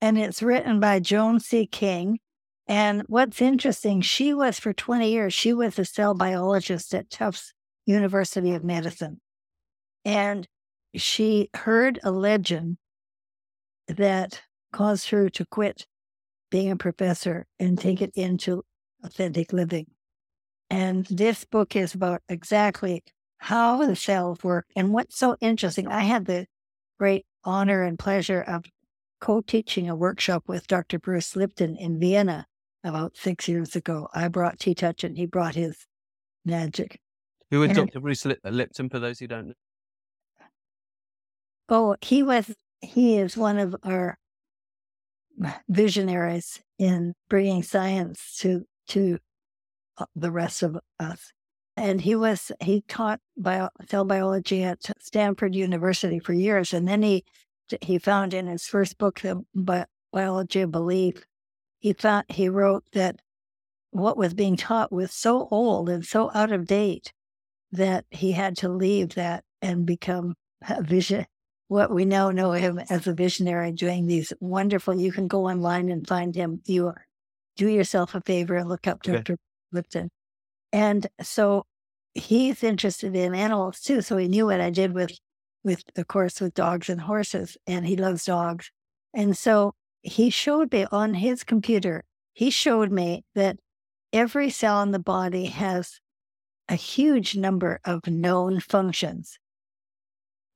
And 0.00 0.18
it's 0.18 0.42
written 0.42 0.80
by 0.80 1.00
Joan 1.00 1.40
C. 1.40 1.66
King. 1.66 2.18
And 2.66 3.02
what's 3.08 3.42
interesting, 3.42 4.00
she 4.00 4.32
was 4.32 4.58
for 4.58 4.72
20 4.72 5.10
years, 5.10 5.34
she 5.34 5.52
was 5.52 5.78
a 5.78 5.84
cell 5.84 6.14
biologist 6.14 6.94
at 6.94 7.10
Tufts 7.10 7.52
University 7.84 8.54
of 8.54 8.64
Medicine. 8.64 9.20
And 10.04 10.46
she 10.94 11.50
heard 11.54 11.98
a 12.02 12.10
legend 12.10 12.78
that 13.88 14.42
caused 14.72 15.10
her 15.10 15.28
to 15.30 15.44
quit 15.46 15.86
being 16.50 16.70
a 16.70 16.76
professor 16.76 17.46
and 17.58 17.78
take 17.78 18.00
it 18.00 18.12
into 18.14 18.62
authentic 19.04 19.52
living. 19.52 19.86
And 20.70 21.04
this 21.06 21.44
book 21.44 21.74
is 21.74 21.94
about 21.94 22.22
exactly 22.28 23.02
how 23.38 23.84
the 23.84 23.96
cells 23.96 24.44
work. 24.44 24.66
And 24.76 24.92
what's 24.92 25.18
so 25.18 25.36
interesting, 25.40 25.88
I 25.88 26.00
had 26.02 26.26
the 26.26 26.46
great 26.98 27.26
honor 27.44 27.82
and 27.82 27.98
pleasure 27.98 28.40
of 28.40 28.64
co 29.20 29.40
teaching 29.40 29.88
a 29.88 29.96
workshop 29.96 30.44
with 30.46 30.68
Dr. 30.68 30.98
Bruce 30.98 31.34
Lipton 31.34 31.76
in 31.76 31.98
Vienna 31.98 32.46
about 32.84 33.16
six 33.16 33.48
years 33.48 33.74
ago. 33.74 34.08
I 34.14 34.28
brought 34.28 34.58
TTouch 34.58 35.04
and 35.04 35.16
he 35.16 35.26
brought 35.26 35.54
his 35.54 35.86
magic. 36.44 37.00
Who 37.50 37.62
is 37.64 37.76
Dr. 37.76 38.00
Bruce 38.00 38.24
Lipton 38.24 38.88
for 38.88 39.00
those 39.00 39.18
who 39.18 39.26
don't 39.26 39.48
know? 39.48 39.54
Oh, 41.68 41.96
he 42.00 42.22
was, 42.22 42.54
he 42.80 43.16
is 43.18 43.36
one 43.36 43.58
of 43.58 43.74
our 43.82 44.18
visionaries 45.68 46.60
in 46.78 47.14
bringing 47.28 47.62
science 47.62 48.36
to, 48.40 48.64
to 48.88 49.14
uh, 49.14 49.18
the 50.14 50.30
rest 50.30 50.62
of 50.62 50.78
us. 50.98 51.32
And 51.76 52.00
he 52.00 52.14
was, 52.14 52.52
he 52.60 52.82
taught 52.88 53.20
bio, 53.36 53.70
cell 53.88 54.04
biology 54.04 54.62
at 54.62 54.78
Stanford 54.98 55.54
University 55.54 56.18
for 56.18 56.32
years. 56.32 56.74
And 56.74 56.86
then 56.86 57.02
he, 57.02 57.24
he 57.80 57.98
found 57.98 58.34
in 58.34 58.46
his 58.46 58.66
first 58.66 58.98
book, 58.98 59.20
The 59.20 59.86
Biology 60.12 60.60
of 60.60 60.72
Belief, 60.72 61.24
he 61.78 61.92
thought, 61.92 62.26
he 62.28 62.48
wrote 62.48 62.84
that 62.92 63.20
what 63.90 64.16
was 64.16 64.34
being 64.34 64.56
taught 64.56 64.92
was 64.92 65.12
so 65.12 65.48
old 65.50 65.88
and 65.88 66.04
so 66.04 66.30
out 66.34 66.52
of 66.52 66.66
date 66.66 67.12
that 67.72 68.04
he 68.10 68.32
had 68.32 68.56
to 68.58 68.68
leave 68.68 69.14
that 69.14 69.44
and 69.62 69.86
become 69.86 70.34
a 70.68 70.82
vision, 70.82 71.26
what 71.68 71.92
we 71.92 72.04
now 72.04 72.30
know 72.30 72.52
him 72.52 72.80
as 72.90 73.06
a 73.06 73.14
visionary 73.14 73.72
doing 73.72 74.06
these 74.06 74.32
wonderful, 74.40 75.00
you 75.00 75.12
can 75.12 75.28
go 75.28 75.48
online 75.48 75.88
and 75.88 76.06
find 76.06 76.34
him. 76.34 76.60
You 76.66 76.88
are, 76.88 77.06
do 77.56 77.68
yourself 77.68 78.14
a 78.14 78.20
favor 78.20 78.56
and 78.56 78.68
look 78.68 78.86
up 78.86 78.98
okay. 79.08 79.36
Lipton. 79.72 80.10
And 80.72 81.06
so 81.22 81.64
he's 82.14 82.62
interested 82.62 83.14
in 83.14 83.34
animals 83.34 83.80
too. 83.80 84.02
So 84.02 84.16
he 84.16 84.28
knew 84.28 84.46
what 84.46 84.60
I 84.60 84.70
did 84.70 84.94
with, 84.94 85.12
with, 85.64 85.82
of 85.96 86.06
course, 86.06 86.40
with 86.40 86.54
dogs 86.54 86.88
and 86.88 87.00
horses 87.00 87.56
and 87.66 87.86
he 87.86 87.96
loves 87.96 88.24
dogs. 88.24 88.70
And 89.14 89.36
so 89.36 89.74
he 90.02 90.30
showed 90.30 90.72
me 90.72 90.86
on 90.90 91.14
his 91.14 91.44
computer, 91.44 92.04
he 92.32 92.50
showed 92.50 92.90
me 92.90 93.24
that 93.34 93.56
every 94.12 94.50
cell 94.50 94.82
in 94.82 94.92
the 94.92 94.98
body 94.98 95.46
has 95.46 96.00
a 96.68 96.74
huge 96.74 97.36
number 97.36 97.80
of 97.84 98.06
known 98.06 98.60
functions. 98.60 99.38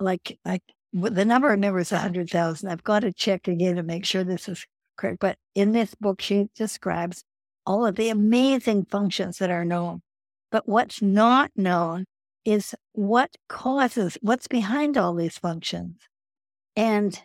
Like, 0.00 0.38
like 0.44 0.62
the 0.92 1.24
number 1.24 1.52
of 1.52 1.58
members, 1.58 1.90
100,000. 1.90 2.68
I've 2.68 2.84
got 2.84 3.00
to 3.00 3.12
check 3.12 3.48
again 3.48 3.76
to 3.76 3.82
make 3.82 4.04
sure 4.04 4.22
this 4.22 4.48
is 4.48 4.64
correct. 4.96 5.18
But 5.20 5.38
in 5.54 5.72
this 5.72 5.94
book, 5.94 6.20
she 6.20 6.48
describes 6.54 7.24
all 7.66 7.86
of 7.86 7.96
the 7.96 8.08
amazing 8.08 8.84
functions 8.84 9.38
that 9.38 9.50
are 9.50 9.64
known. 9.64 10.02
But 10.50 10.68
what's 10.68 11.02
not 11.02 11.50
known 11.56 12.04
is 12.44 12.74
what 12.92 13.36
causes, 13.48 14.18
what's 14.20 14.48
behind 14.48 14.96
all 14.96 15.14
these 15.14 15.38
functions. 15.38 15.96
And 16.76 17.20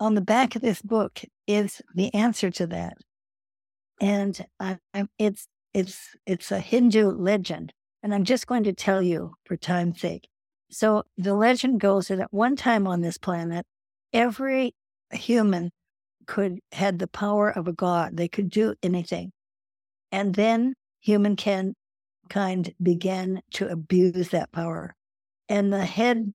on 0.00 0.14
the 0.14 0.20
back 0.20 0.56
of 0.56 0.62
this 0.62 0.82
book 0.82 1.22
is 1.46 1.80
the 1.94 2.12
answer 2.12 2.50
to 2.50 2.66
that. 2.66 2.98
And 4.00 4.44
I, 4.60 4.78
it's, 5.18 5.46
it's, 5.72 6.16
it's 6.26 6.50
a 6.50 6.60
Hindu 6.60 7.10
legend. 7.10 7.72
And 8.02 8.14
I'm 8.14 8.24
just 8.24 8.46
going 8.46 8.64
to 8.64 8.72
tell 8.72 9.02
you 9.02 9.34
for 9.44 9.56
time's 9.56 10.00
sake. 10.00 10.28
So 10.70 11.04
the 11.16 11.34
legend 11.34 11.80
goes 11.80 12.08
that 12.08 12.20
at 12.20 12.32
one 12.32 12.56
time 12.56 12.86
on 12.86 13.00
this 13.00 13.18
planet, 13.18 13.64
every 14.12 14.74
human 15.12 15.70
could 16.26 16.58
had 16.72 16.98
the 16.98 17.06
power 17.06 17.50
of 17.50 17.68
a 17.68 17.72
god. 17.72 18.16
They 18.16 18.28
could 18.28 18.50
do 18.50 18.74
anything. 18.82 19.32
And 20.16 20.34
then 20.34 20.72
humankind 21.00 21.74
began 22.82 23.42
to 23.52 23.68
abuse 23.68 24.30
that 24.30 24.50
power. 24.50 24.94
And 25.46 25.70
the 25.70 25.84
head 25.84 26.32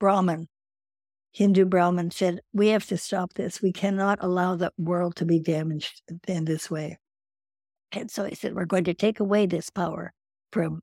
Brahmin, 0.00 0.48
Hindu 1.30 1.66
Brahmin, 1.66 2.10
said, 2.10 2.40
We 2.52 2.68
have 2.70 2.84
to 2.86 2.98
stop 2.98 3.34
this. 3.34 3.62
We 3.62 3.72
cannot 3.72 4.18
allow 4.20 4.56
the 4.56 4.72
world 4.76 5.14
to 5.16 5.24
be 5.24 5.38
damaged 5.38 6.02
in 6.26 6.44
this 6.44 6.68
way. 6.68 6.98
And 7.92 8.10
so 8.10 8.24
he 8.24 8.34
said, 8.34 8.56
We're 8.56 8.64
going 8.64 8.82
to 8.84 8.94
take 8.94 9.20
away 9.20 9.46
this 9.46 9.70
power 9.70 10.12
from 10.50 10.80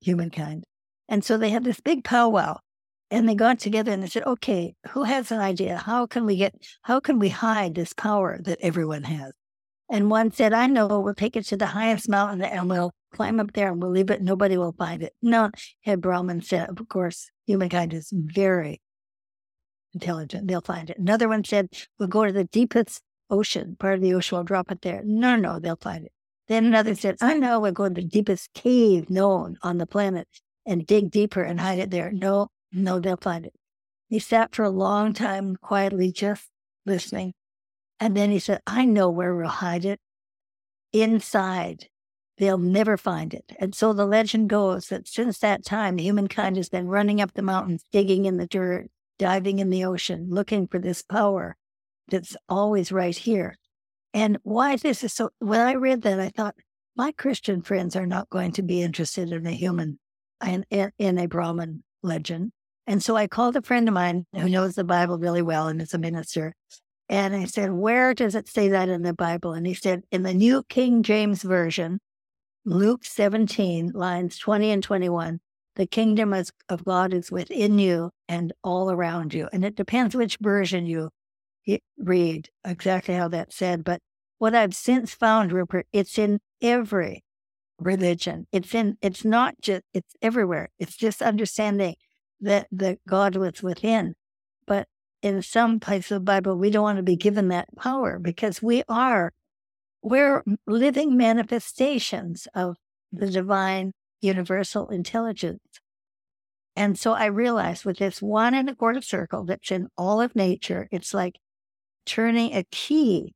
humankind. 0.00 0.64
And 1.08 1.24
so 1.24 1.38
they 1.38 1.50
had 1.50 1.62
this 1.62 1.78
big 1.78 2.02
powwow 2.02 2.56
and 3.12 3.28
they 3.28 3.36
got 3.36 3.60
together 3.60 3.92
and 3.92 4.02
they 4.02 4.08
said, 4.08 4.24
okay, 4.24 4.74
who 4.88 5.04
has 5.04 5.30
an 5.30 5.38
idea? 5.38 5.76
How 5.76 6.06
can 6.06 6.26
we 6.26 6.36
get, 6.36 6.54
how 6.82 6.98
can 6.98 7.20
we 7.20 7.28
hide 7.28 7.76
this 7.76 7.92
power 7.92 8.40
that 8.42 8.58
everyone 8.60 9.04
has? 9.04 9.32
And 9.92 10.10
one 10.10 10.32
said, 10.32 10.54
I 10.54 10.68
know, 10.68 11.00
we'll 11.00 11.12
take 11.12 11.36
it 11.36 11.44
to 11.48 11.56
the 11.58 11.66
highest 11.66 12.08
mountain 12.08 12.40
and 12.40 12.70
we'll 12.70 12.92
climb 13.12 13.38
up 13.38 13.52
there 13.52 13.70
and 13.70 13.82
we'll 13.82 13.90
leave 13.90 14.08
it. 14.08 14.22
Nobody 14.22 14.56
will 14.56 14.72
find 14.72 15.02
it. 15.02 15.12
No, 15.20 15.50
Head 15.82 16.00
Brahman 16.00 16.40
said, 16.40 16.70
of 16.70 16.88
course, 16.88 17.30
humankind 17.46 17.92
is 17.92 18.08
very 18.10 18.80
intelligent. 19.92 20.48
They'll 20.48 20.62
find 20.62 20.88
it. 20.88 20.96
Another 20.96 21.28
one 21.28 21.44
said, 21.44 21.68
we'll 21.98 22.08
go 22.08 22.24
to 22.24 22.32
the 22.32 22.44
deepest 22.44 23.02
ocean, 23.28 23.76
part 23.78 23.96
of 23.96 24.00
the 24.00 24.14
ocean, 24.14 24.36
we'll 24.36 24.44
drop 24.44 24.72
it 24.72 24.80
there. 24.80 25.02
No, 25.04 25.36
no, 25.36 25.58
they'll 25.58 25.76
find 25.76 26.06
it. 26.06 26.12
Then 26.48 26.64
another 26.64 26.94
said, 26.94 27.16
I 27.20 27.34
know, 27.34 27.60
we'll 27.60 27.72
go 27.72 27.88
to 27.88 27.94
the 27.94 28.02
deepest 28.02 28.54
cave 28.54 29.10
known 29.10 29.58
on 29.62 29.76
the 29.76 29.86
planet 29.86 30.26
and 30.64 30.86
dig 30.86 31.10
deeper 31.10 31.42
and 31.42 31.60
hide 31.60 31.80
it 31.80 31.90
there. 31.90 32.10
No, 32.10 32.48
no, 32.72 32.98
they'll 32.98 33.18
find 33.18 33.44
it. 33.44 33.52
He 34.08 34.18
sat 34.18 34.54
for 34.54 34.64
a 34.64 34.70
long 34.70 35.12
time 35.12 35.56
quietly, 35.56 36.12
just 36.12 36.48
listening. 36.86 37.34
And 38.02 38.16
then 38.16 38.32
he 38.32 38.40
said, 38.40 38.60
I 38.66 38.84
know 38.84 39.08
where 39.08 39.32
we'll 39.32 39.46
hide 39.46 39.84
it 39.84 40.00
inside. 40.92 41.86
They'll 42.36 42.58
never 42.58 42.96
find 42.96 43.32
it. 43.32 43.44
And 43.60 43.76
so 43.76 43.92
the 43.92 44.04
legend 44.04 44.50
goes 44.50 44.88
that 44.88 45.06
since 45.06 45.38
that 45.38 45.64
time, 45.64 45.98
humankind 45.98 46.56
has 46.56 46.68
been 46.68 46.88
running 46.88 47.20
up 47.20 47.34
the 47.34 47.42
mountains, 47.42 47.84
digging 47.92 48.24
in 48.24 48.38
the 48.38 48.48
dirt, 48.48 48.90
diving 49.20 49.60
in 49.60 49.70
the 49.70 49.84
ocean, 49.84 50.26
looking 50.30 50.66
for 50.66 50.80
this 50.80 51.02
power 51.02 51.56
that's 52.08 52.36
always 52.48 52.90
right 52.90 53.16
here. 53.16 53.56
And 54.12 54.36
why 54.42 54.74
this 54.74 55.04
is 55.04 55.12
so, 55.12 55.30
when 55.38 55.60
I 55.60 55.74
read 55.74 56.02
that, 56.02 56.18
I 56.18 56.30
thought, 56.30 56.56
my 56.96 57.12
Christian 57.12 57.62
friends 57.62 57.94
are 57.94 58.04
not 58.04 58.28
going 58.30 58.50
to 58.54 58.62
be 58.62 58.82
interested 58.82 59.30
in 59.30 59.46
a 59.46 59.52
human 59.52 60.00
in, 60.44 60.64
in 60.98 61.18
a 61.18 61.28
Brahmin 61.28 61.84
legend. 62.02 62.50
And 62.84 63.00
so 63.00 63.14
I 63.14 63.28
called 63.28 63.54
a 63.54 63.62
friend 63.62 63.86
of 63.86 63.94
mine 63.94 64.26
who 64.34 64.48
knows 64.48 64.74
the 64.74 64.82
Bible 64.82 65.20
really 65.20 65.40
well 65.40 65.68
and 65.68 65.80
is 65.80 65.94
a 65.94 65.98
minister. 65.98 66.56
And 67.12 67.36
I 67.36 67.44
said, 67.44 67.72
Where 67.72 68.14
does 68.14 68.34
it 68.34 68.48
say 68.48 68.70
that 68.70 68.88
in 68.88 69.02
the 69.02 69.12
Bible? 69.12 69.52
And 69.52 69.66
he 69.66 69.74
said, 69.74 70.04
In 70.10 70.22
the 70.22 70.32
New 70.32 70.62
King 70.62 71.02
James 71.02 71.42
Version, 71.42 72.00
Luke 72.64 73.04
17, 73.04 73.90
lines 73.90 74.38
20 74.38 74.70
and 74.70 74.82
21, 74.82 75.38
the 75.76 75.86
kingdom 75.86 76.32
of 76.32 76.84
God 76.86 77.12
is 77.12 77.30
within 77.30 77.78
you 77.78 78.12
and 78.30 78.54
all 78.64 78.90
around 78.90 79.34
you. 79.34 79.46
And 79.52 79.62
it 79.62 79.76
depends 79.76 80.14
which 80.14 80.38
version 80.40 80.86
you 80.86 81.10
read, 81.98 82.48
exactly 82.64 83.14
how 83.14 83.28
that's 83.28 83.56
said. 83.56 83.84
But 83.84 84.00
what 84.38 84.54
I've 84.54 84.74
since 84.74 85.12
found, 85.12 85.52
Rupert, 85.52 85.86
it's 85.92 86.16
in 86.16 86.40
every 86.62 87.24
religion. 87.78 88.46
It's 88.52 88.74
in, 88.74 88.96
it's 89.02 89.22
not 89.22 89.56
just, 89.60 89.82
it's 89.92 90.14
everywhere. 90.22 90.70
It's 90.78 90.96
just 90.96 91.20
understanding 91.20 91.96
that, 92.40 92.68
that 92.72 93.00
God 93.06 93.36
was 93.36 93.62
within. 93.62 94.14
In 95.22 95.40
some 95.40 95.78
places 95.78 96.12
of 96.12 96.20
the 96.20 96.24
Bible, 96.24 96.58
we 96.58 96.70
don't 96.70 96.82
want 96.82 96.96
to 96.98 97.02
be 97.02 97.16
given 97.16 97.48
that 97.48 97.68
power 97.76 98.18
because 98.18 98.60
we 98.60 98.82
are 98.88 99.32
we're 100.02 100.42
living 100.66 101.16
manifestations 101.16 102.48
of 102.54 102.76
the 103.12 103.30
divine 103.30 103.92
universal 104.20 104.88
intelligence. 104.88 105.60
And 106.74 106.98
so 106.98 107.12
I 107.12 107.26
realized 107.26 107.84
with 107.84 107.98
this 107.98 108.20
one 108.20 108.54
and 108.54 108.68
a 108.68 108.74
quarter 108.74 109.02
circle 109.02 109.44
that's 109.44 109.70
in 109.70 109.88
all 109.96 110.20
of 110.20 110.34
nature, 110.34 110.88
it's 110.90 111.14
like 111.14 111.36
turning 112.04 112.54
a 112.54 112.64
key 112.70 113.34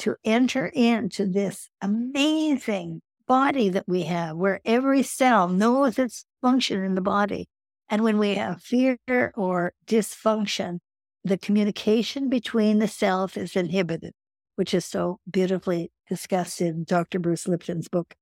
to 0.00 0.16
enter 0.24 0.66
into 0.66 1.26
this 1.26 1.70
amazing 1.80 3.00
body 3.26 3.68
that 3.68 3.84
we 3.86 4.02
have, 4.02 4.36
where 4.36 4.60
every 4.64 5.02
cell 5.02 5.48
knows 5.48 5.98
its 5.98 6.24
function 6.40 6.82
in 6.82 6.94
the 6.94 7.00
body. 7.00 7.46
And 7.88 8.02
when 8.02 8.18
we 8.18 8.34
have 8.34 8.62
fear 8.62 8.98
or 9.36 9.72
dysfunction, 9.86 10.78
the 11.24 11.38
communication 11.38 12.28
between 12.28 12.78
the 12.78 12.88
cells 12.88 13.36
is 13.36 13.56
inhibited, 13.56 14.12
which 14.56 14.74
is 14.74 14.84
so 14.84 15.20
beautifully 15.30 15.90
discussed 16.08 16.60
in 16.60 16.84
Dr. 16.84 17.18
Bruce 17.18 17.46
Lipton's 17.46 17.88
book, 17.88 18.14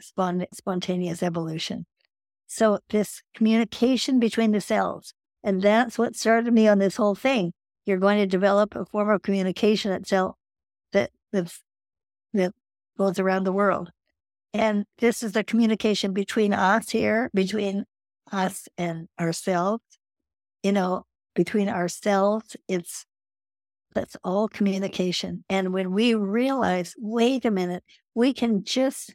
Spontaneous 0.00 1.22
Evolution. 1.22 1.86
So, 2.46 2.80
this 2.88 3.22
communication 3.34 4.18
between 4.18 4.52
the 4.52 4.60
cells, 4.60 5.12
and 5.44 5.62
that's 5.62 5.98
what 5.98 6.16
started 6.16 6.52
me 6.52 6.66
on 6.66 6.78
this 6.78 6.96
whole 6.96 7.14
thing. 7.14 7.52
You're 7.84 7.98
going 7.98 8.18
to 8.18 8.26
develop 8.26 8.74
a 8.74 8.84
form 8.86 9.10
of 9.10 9.22
communication 9.22 9.90
that 9.90 10.06
cell 10.06 10.36
that 10.92 11.10
that's, 11.32 11.62
that 12.32 12.52
goes 12.96 13.18
around 13.18 13.44
the 13.44 13.52
world. 13.52 13.90
And 14.52 14.86
this 14.98 15.22
is 15.22 15.32
the 15.32 15.44
communication 15.44 16.12
between 16.12 16.52
us 16.52 16.90
here, 16.90 17.30
between 17.34 17.84
us 18.32 18.68
and 18.78 19.08
ourselves. 19.20 19.84
You 20.62 20.72
know, 20.72 21.04
between 21.38 21.68
ourselves, 21.68 22.56
it's 22.66 23.06
that's 23.94 24.16
all 24.24 24.48
communication. 24.48 25.44
And 25.48 25.72
when 25.72 25.92
we 25.92 26.12
realize, 26.14 26.96
wait 26.98 27.44
a 27.44 27.50
minute, 27.52 27.84
we 28.12 28.32
can 28.32 28.64
just 28.64 29.14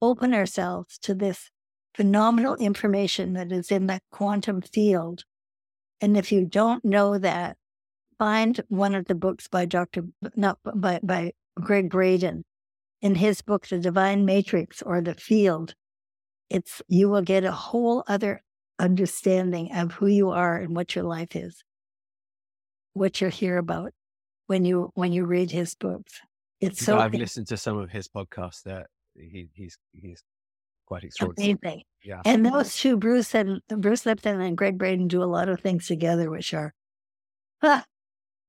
open 0.00 0.32
ourselves 0.32 0.98
to 0.98 1.16
this 1.16 1.50
phenomenal 1.96 2.54
information 2.54 3.32
that 3.32 3.50
is 3.50 3.72
in 3.72 3.88
the 3.88 4.00
quantum 4.12 4.62
field. 4.62 5.24
And 6.00 6.16
if 6.16 6.30
you 6.30 6.44
don't 6.44 6.84
know 6.84 7.18
that, 7.18 7.56
find 8.20 8.60
one 8.68 8.94
of 8.94 9.06
the 9.06 9.16
books 9.16 9.48
by 9.48 9.64
Dr. 9.64 10.04
not 10.36 10.60
by, 10.62 11.00
by 11.02 11.32
Gregg 11.60 11.90
Braden. 11.90 12.44
In 13.02 13.16
his 13.16 13.42
book, 13.42 13.66
The 13.66 13.78
Divine 13.78 14.24
Matrix 14.24 14.80
or 14.80 15.00
The 15.00 15.14
Field, 15.14 15.74
it's 16.48 16.80
you 16.86 17.08
will 17.08 17.22
get 17.22 17.42
a 17.42 17.50
whole 17.50 18.04
other 18.06 18.44
understanding 18.80 19.72
of 19.72 19.92
who 19.92 20.06
you 20.06 20.30
are 20.30 20.56
and 20.56 20.74
what 20.74 20.94
your 20.94 21.04
life 21.04 21.36
is, 21.36 21.62
what 22.94 23.20
you're 23.20 23.30
here 23.30 23.58
about 23.58 23.92
when 24.46 24.64
you 24.64 24.90
when 24.94 25.12
you 25.12 25.24
read 25.24 25.50
his 25.50 25.74
books. 25.74 26.20
It's 26.60 26.84
so 26.84 26.98
I've 26.98 27.14
listened 27.14 27.46
to 27.48 27.56
some 27.56 27.78
of 27.78 27.90
his 27.90 28.08
podcasts 28.08 28.62
that 28.64 28.86
he, 29.14 29.48
he's 29.54 29.78
he's 29.92 30.22
quite 30.86 31.04
extraordinary. 31.04 31.58
Amazing. 31.62 31.82
Yeah. 32.02 32.22
And 32.24 32.44
those 32.44 32.76
two, 32.76 32.96
Bruce 32.96 33.34
and 33.34 33.60
Bruce 33.68 34.06
Lipton 34.06 34.40
and 34.40 34.56
Gregg 34.56 34.78
Braden, 34.78 35.08
do 35.08 35.22
a 35.22 35.24
lot 35.24 35.48
of 35.48 35.60
things 35.60 35.86
together, 35.86 36.30
which 36.30 36.52
are 36.52 36.74
huh, 37.62 37.82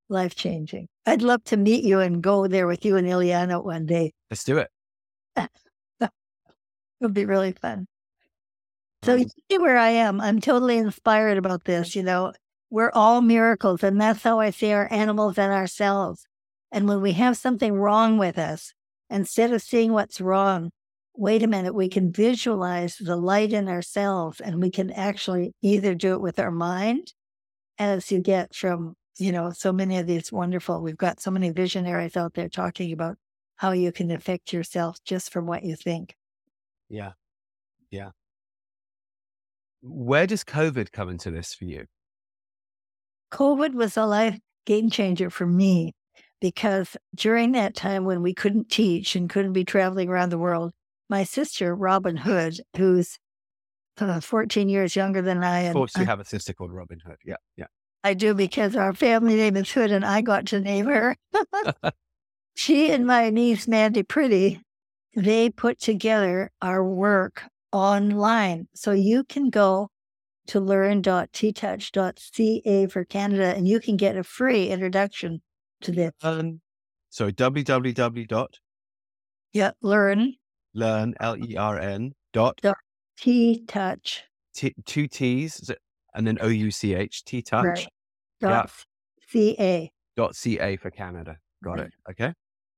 life 0.09 0.35
changing. 0.35 0.87
I'd 1.05 1.21
love 1.21 1.43
to 1.45 1.57
meet 1.57 1.83
you 1.83 1.99
and 1.99 2.21
go 2.21 2.47
there 2.47 2.67
with 2.67 2.85
you 2.85 2.97
and 2.97 3.07
Ileana 3.07 3.63
one 3.63 3.85
day. 3.85 4.13
Let's 4.29 4.43
do 4.43 4.57
it. 4.57 4.69
it 5.99 6.09
would 6.99 7.13
be 7.13 7.25
really 7.25 7.51
fun. 7.51 7.87
So 9.03 9.15
you 9.15 9.25
see 9.49 9.57
where 9.57 9.77
I 9.77 9.89
am. 9.89 10.21
I'm 10.21 10.39
totally 10.39 10.77
inspired 10.77 11.37
about 11.37 11.65
this. 11.65 11.95
You 11.95 12.03
know, 12.03 12.33
we're 12.69 12.91
all 12.93 13.21
miracles, 13.21 13.83
and 13.83 13.99
that's 13.99 14.23
how 14.23 14.39
I 14.39 14.51
see 14.51 14.71
our 14.71 14.91
animals 14.91 15.37
and 15.37 15.51
ourselves. 15.51 16.25
And 16.71 16.87
when 16.87 17.01
we 17.01 17.13
have 17.13 17.37
something 17.37 17.73
wrong 17.73 18.17
with 18.17 18.37
us, 18.37 18.73
instead 19.09 19.51
of 19.53 19.61
seeing 19.61 19.91
what's 19.93 20.21
wrong, 20.21 20.71
wait 21.15 21.43
a 21.43 21.47
minute, 21.47 21.73
we 21.75 21.89
can 21.89 22.11
visualize 22.11 22.97
the 22.97 23.15
light 23.17 23.51
in 23.53 23.67
ourselves 23.67 24.39
and 24.39 24.61
we 24.61 24.71
can 24.71 24.91
actually 24.91 25.53
either 25.61 25.93
do 25.95 26.13
it 26.13 26.21
with 26.21 26.39
our 26.39 26.51
mind, 26.51 27.13
as 27.79 28.11
you 28.11 28.19
get 28.21 28.55
from 28.55 28.95
you 29.19 29.31
know, 29.31 29.51
so 29.51 29.71
many 29.73 29.97
of 29.97 30.07
these 30.07 30.31
wonderful, 30.31 30.81
we've 30.81 30.97
got 30.97 31.19
so 31.21 31.29
many 31.31 31.49
visionaries 31.51 32.17
out 32.17 32.33
there 32.33 32.49
talking 32.49 32.91
about 32.91 33.17
how 33.57 33.71
you 33.71 33.91
can 33.91 34.09
affect 34.11 34.53
yourself 34.53 34.97
just 35.05 35.31
from 35.31 35.45
what 35.45 35.63
you 35.63 35.75
think. 35.75 36.15
Yeah. 36.89 37.13
Yeah. 37.91 38.11
Where 39.81 40.27
does 40.27 40.43
COVID 40.43 40.91
come 40.91 41.09
into 41.09 41.31
this 41.31 41.53
for 41.53 41.65
you? 41.65 41.85
COVID 43.31 43.73
was 43.73 43.97
a 43.97 44.05
life 44.05 44.37
game 44.65 44.89
changer 44.89 45.29
for 45.29 45.45
me 45.45 45.93
because 46.39 46.97
during 47.15 47.53
that 47.53 47.75
time 47.75 48.05
when 48.05 48.21
we 48.21 48.33
couldn't 48.33 48.69
teach 48.69 49.15
and 49.15 49.29
couldn't 49.29 49.53
be 49.53 49.63
traveling 49.63 50.09
around 50.09 50.29
the 50.29 50.37
world, 50.37 50.71
my 51.09 51.23
sister, 51.23 51.75
Robin 51.75 52.17
Hood, 52.17 52.59
who's 52.77 53.17
uh, 53.99 54.19
14 54.19 54.69
years 54.69 54.95
younger 54.95 55.21
than 55.21 55.43
I. 55.43 55.61
Of 55.61 55.73
course, 55.73 55.95
you 55.97 56.05
have 56.05 56.19
a 56.19 56.25
sister 56.25 56.53
called 56.53 56.71
Robin 56.71 56.99
Hood. 57.05 57.17
Yeah. 57.25 57.35
Yeah. 57.57 57.67
I 58.03 58.15
do 58.15 58.33
because 58.33 58.75
our 58.75 58.93
family 58.93 59.35
name 59.35 59.55
is 59.55 59.71
Hood 59.71 59.91
and 59.91 60.03
I 60.03 60.21
got 60.21 60.47
to 60.47 60.59
name 60.59 60.87
her. 60.87 61.15
she 62.55 62.91
and 62.91 63.05
my 63.05 63.29
niece, 63.29 63.67
Mandy 63.67 64.03
Pretty, 64.03 64.59
they 65.15 65.49
put 65.49 65.79
together 65.79 66.51
our 66.61 66.83
work 66.83 67.43
online. 67.71 68.67
So 68.73 68.91
you 68.91 69.23
can 69.23 69.49
go 69.49 69.89
to 70.47 70.59
learn.ttouch.ca 70.59 72.87
for 72.87 73.05
Canada 73.05 73.53
and 73.55 73.67
you 73.67 73.79
can 73.79 73.97
get 73.97 74.17
a 74.17 74.23
free 74.23 74.69
introduction 74.69 75.41
to 75.81 75.91
this. 75.91 76.11
Um, 76.21 76.61
so 77.09 77.29
www. 77.29 78.27
dot 78.27 78.57
yeah, 79.53 79.71
learn. 79.81 80.35
Learn, 80.73 81.13
L 81.19 81.37
E 81.37 81.57
R 81.57 81.79
N 81.79 82.13
dot. 82.31 82.59
dot 82.61 82.77
T 83.17 83.63
touch. 83.67 84.23
T, 84.53 84.73
two 84.85 85.07
T's 85.07 85.69
and 86.13 86.25
then 86.25 86.37
O 86.41 86.47
U 86.47 86.71
C 86.71 86.93
H, 86.93 87.25
T 87.25 87.41
touch. 87.41 87.65
Right. 87.65 87.87
Dot 88.39 88.71
C 89.27 89.55
A. 89.59 89.91
Dot 90.15 90.35
C 90.35 90.59
A 90.59 90.77
for 90.77 90.89
Canada. 90.89 91.37
Got 91.63 91.77
right. 91.77 91.87
it. 91.87 91.93
Okay. 92.11 92.33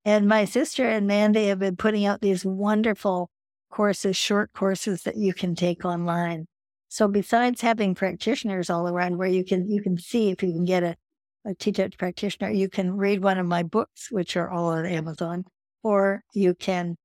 And 0.06 0.28
my 0.28 0.46
sister 0.46 0.88
and 0.88 1.08
Mandy 1.08 1.48
have 1.48 1.60
been 1.60 1.78
putting 1.78 2.06
out 2.06 2.22
these 2.22 2.44
wonderful 2.44 3.30
courses, 3.74 4.16
short 4.16 4.54
courses 4.54 5.02
that 5.02 5.18
you 5.18 5.34
can 5.34 5.56
take 5.56 5.84
online. 5.84 6.46
So 6.90 7.08
besides 7.08 7.62
having 7.62 7.96
practitioners 7.96 8.70
all 8.70 8.88
around 8.88 9.18
where 9.18 9.28
you 9.28 9.44
can 9.44 9.68
you 9.68 9.82
can 9.82 9.98
see 9.98 10.30
if 10.30 10.44
you 10.44 10.54
can 10.54 10.64
get 10.64 10.84
a, 10.84 10.96
a 11.44 11.56
TTEAM 11.56 11.98
practitioner, 11.98 12.52
you 12.52 12.70
can 12.70 12.96
read 12.96 13.24
one 13.24 13.40
of 13.40 13.48
my 13.48 13.64
books, 13.64 14.12
which 14.12 14.38
are 14.38 14.48
all 14.48 14.68
on 14.68 14.86
Amazon, 14.86 15.46
or 15.82 16.22
you 16.36 16.54
can 16.54 16.96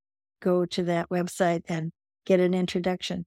go 0.42 0.66
to 0.66 0.82
that 0.84 1.08
website 1.08 1.62
and 1.68 1.90
get 2.26 2.38
an 2.38 2.52
introduction. 2.52 3.24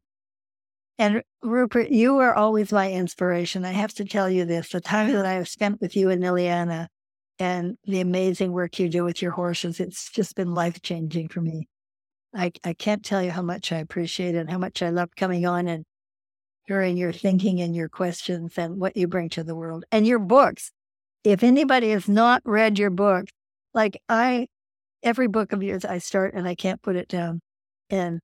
And 1.00 1.24
Rupert, 1.42 1.90
you 1.90 2.20
are 2.20 2.36
always 2.36 2.72
my 2.72 2.92
inspiration. 2.92 3.66
I 3.66 3.72
have 3.72 3.94
to 3.96 4.06
tell 4.06 4.30
you 4.30 4.46
this 4.46 4.70
the 4.70 4.82
time 4.82 5.12
that 5.14 5.26
I 5.26 5.34
have 5.34 5.48
spent 5.48 5.82
with 5.82 5.96
you 5.96 6.12
and 6.12 6.22
Ileana 6.22 6.86
and 7.40 7.76
the 7.86 8.02
amazing 8.02 8.52
work 8.52 8.78
you 8.78 8.88
do 8.88 9.04
with 9.04 9.20
your 9.20 9.32
horses, 9.32 9.80
it's 9.80 10.12
just 10.12 10.36
been 10.36 10.54
life 10.54 10.80
changing 10.84 11.30
for 11.30 11.42
me. 11.42 11.68
I, 12.34 12.52
I 12.64 12.74
can't 12.74 13.04
tell 13.04 13.22
you 13.22 13.32
how 13.32 13.42
much 13.42 13.72
I 13.72 13.78
appreciate 13.78 14.36
it, 14.36 14.50
how 14.50 14.58
much 14.58 14.82
I 14.82 14.90
love 14.90 15.10
coming 15.16 15.46
on 15.46 15.68
and 15.68 15.84
hearing 16.66 16.98
your 16.98 17.12
thinking 17.12 17.60
and 17.60 17.76
your 17.76 17.90
questions 17.90 18.58
and 18.58 18.80
what 18.80 18.96
you 18.96 19.08
bring 19.08 19.30
to 19.30 19.44
the 19.44 19.56
world 19.56 19.84
and 19.92 20.08
your 20.08 20.20
books. 20.20 20.72
If 21.24 21.44
anybody 21.44 21.90
has 21.92 22.08
not 22.08 22.42
read 22.46 22.80
your 22.80 22.90
book, 22.90 23.26
like 23.74 24.02
I, 24.08 24.48
every 25.04 25.28
book 25.28 25.52
of 25.52 25.62
yours 25.62 25.86
I 25.86 25.98
start 25.98 26.34
and 26.34 26.48
I 26.48 26.56
can't 26.56 26.82
put 26.82 26.96
it 26.96 27.08
down. 27.08 27.42
And 27.90 28.20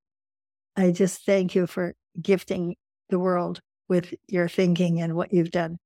I 0.76 0.92
just 0.92 1.26
thank 1.26 1.56
you 1.56 1.68
for 1.68 1.94
gifting 2.22 2.76
the 3.10 3.20
world 3.20 3.60
with 3.90 4.14
your 4.28 4.48
thinking 4.48 5.02
and 5.02 5.16
what 5.16 5.34
you've 5.34 5.52
done. 5.52 5.78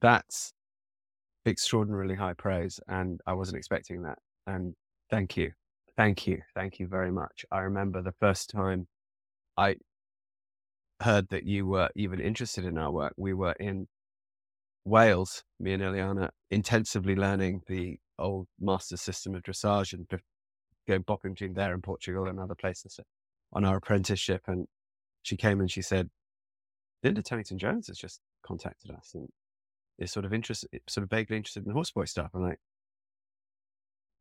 That's 0.00 0.52
extraordinarily 1.46 2.14
high 2.14 2.34
praise. 2.34 2.80
And 2.88 3.20
I 3.26 3.34
wasn't 3.34 3.58
expecting 3.58 4.02
that. 4.02 4.18
And 4.46 4.74
thank 5.10 5.36
you. 5.36 5.52
Thank 5.96 6.26
you. 6.26 6.42
Thank 6.54 6.80
you 6.80 6.88
very 6.88 7.12
much. 7.12 7.44
I 7.52 7.60
remember 7.60 8.02
the 8.02 8.14
first 8.18 8.50
time 8.50 8.88
I 9.56 9.76
heard 11.00 11.28
that 11.28 11.44
you 11.44 11.66
were 11.66 11.90
even 11.94 12.20
interested 12.20 12.64
in 12.64 12.78
our 12.78 12.90
work. 12.90 13.14
We 13.16 13.32
were 13.32 13.52
in 13.52 13.86
Wales, 14.84 15.44
me 15.60 15.72
and 15.72 15.82
Eliana, 15.82 16.30
intensively 16.50 17.14
learning 17.14 17.62
the 17.68 17.98
old 18.18 18.48
master 18.60 18.96
system 18.96 19.34
of 19.34 19.42
dressage 19.42 19.92
and 19.92 20.08
going 20.86 21.04
bopping 21.04 21.34
between 21.34 21.54
there 21.54 21.72
and 21.72 21.82
Portugal 21.82 22.28
and 22.28 22.38
other 22.40 22.54
places 22.54 22.98
on 23.52 23.64
our 23.64 23.76
apprenticeship. 23.76 24.42
And 24.46 24.66
she 25.22 25.36
came 25.36 25.60
and 25.60 25.70
she 25.70 25.82
said, 25.82 26.10
Linda 27.02 27.22
Tellington 27.22 27.58
Jones 27.58 27.86
has 27.86 27.98
just 27.98 28.20
contacted 28.44 28.90
us 28.90 29.12
and 29.14 29.28
is 29.98 30.10
sort 30.10 30.24
of 30.24 30.34
interested, 30.34 30.70
sort 30.88 31.04
of 31.04 31.10
vaguely 31.10 31.36
interested 31.36 31.66
in 31.66 31.72
horseboy 31.72 32.08
stuff. 32.08 32.30
I'm 32.34 32.42
like, 32.42 32.60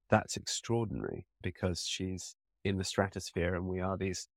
that's 0.09 0.37
extraordinary 0.37 1.25
because 1.41 1.85
she's 1.87 2.35
in 2.63 2.77
the 2.77 2.83
stratosphere 2.83 3.55
and 3.55 3.65
we 3.65 3.79
are 3.79 3.97
these 3.97 4.27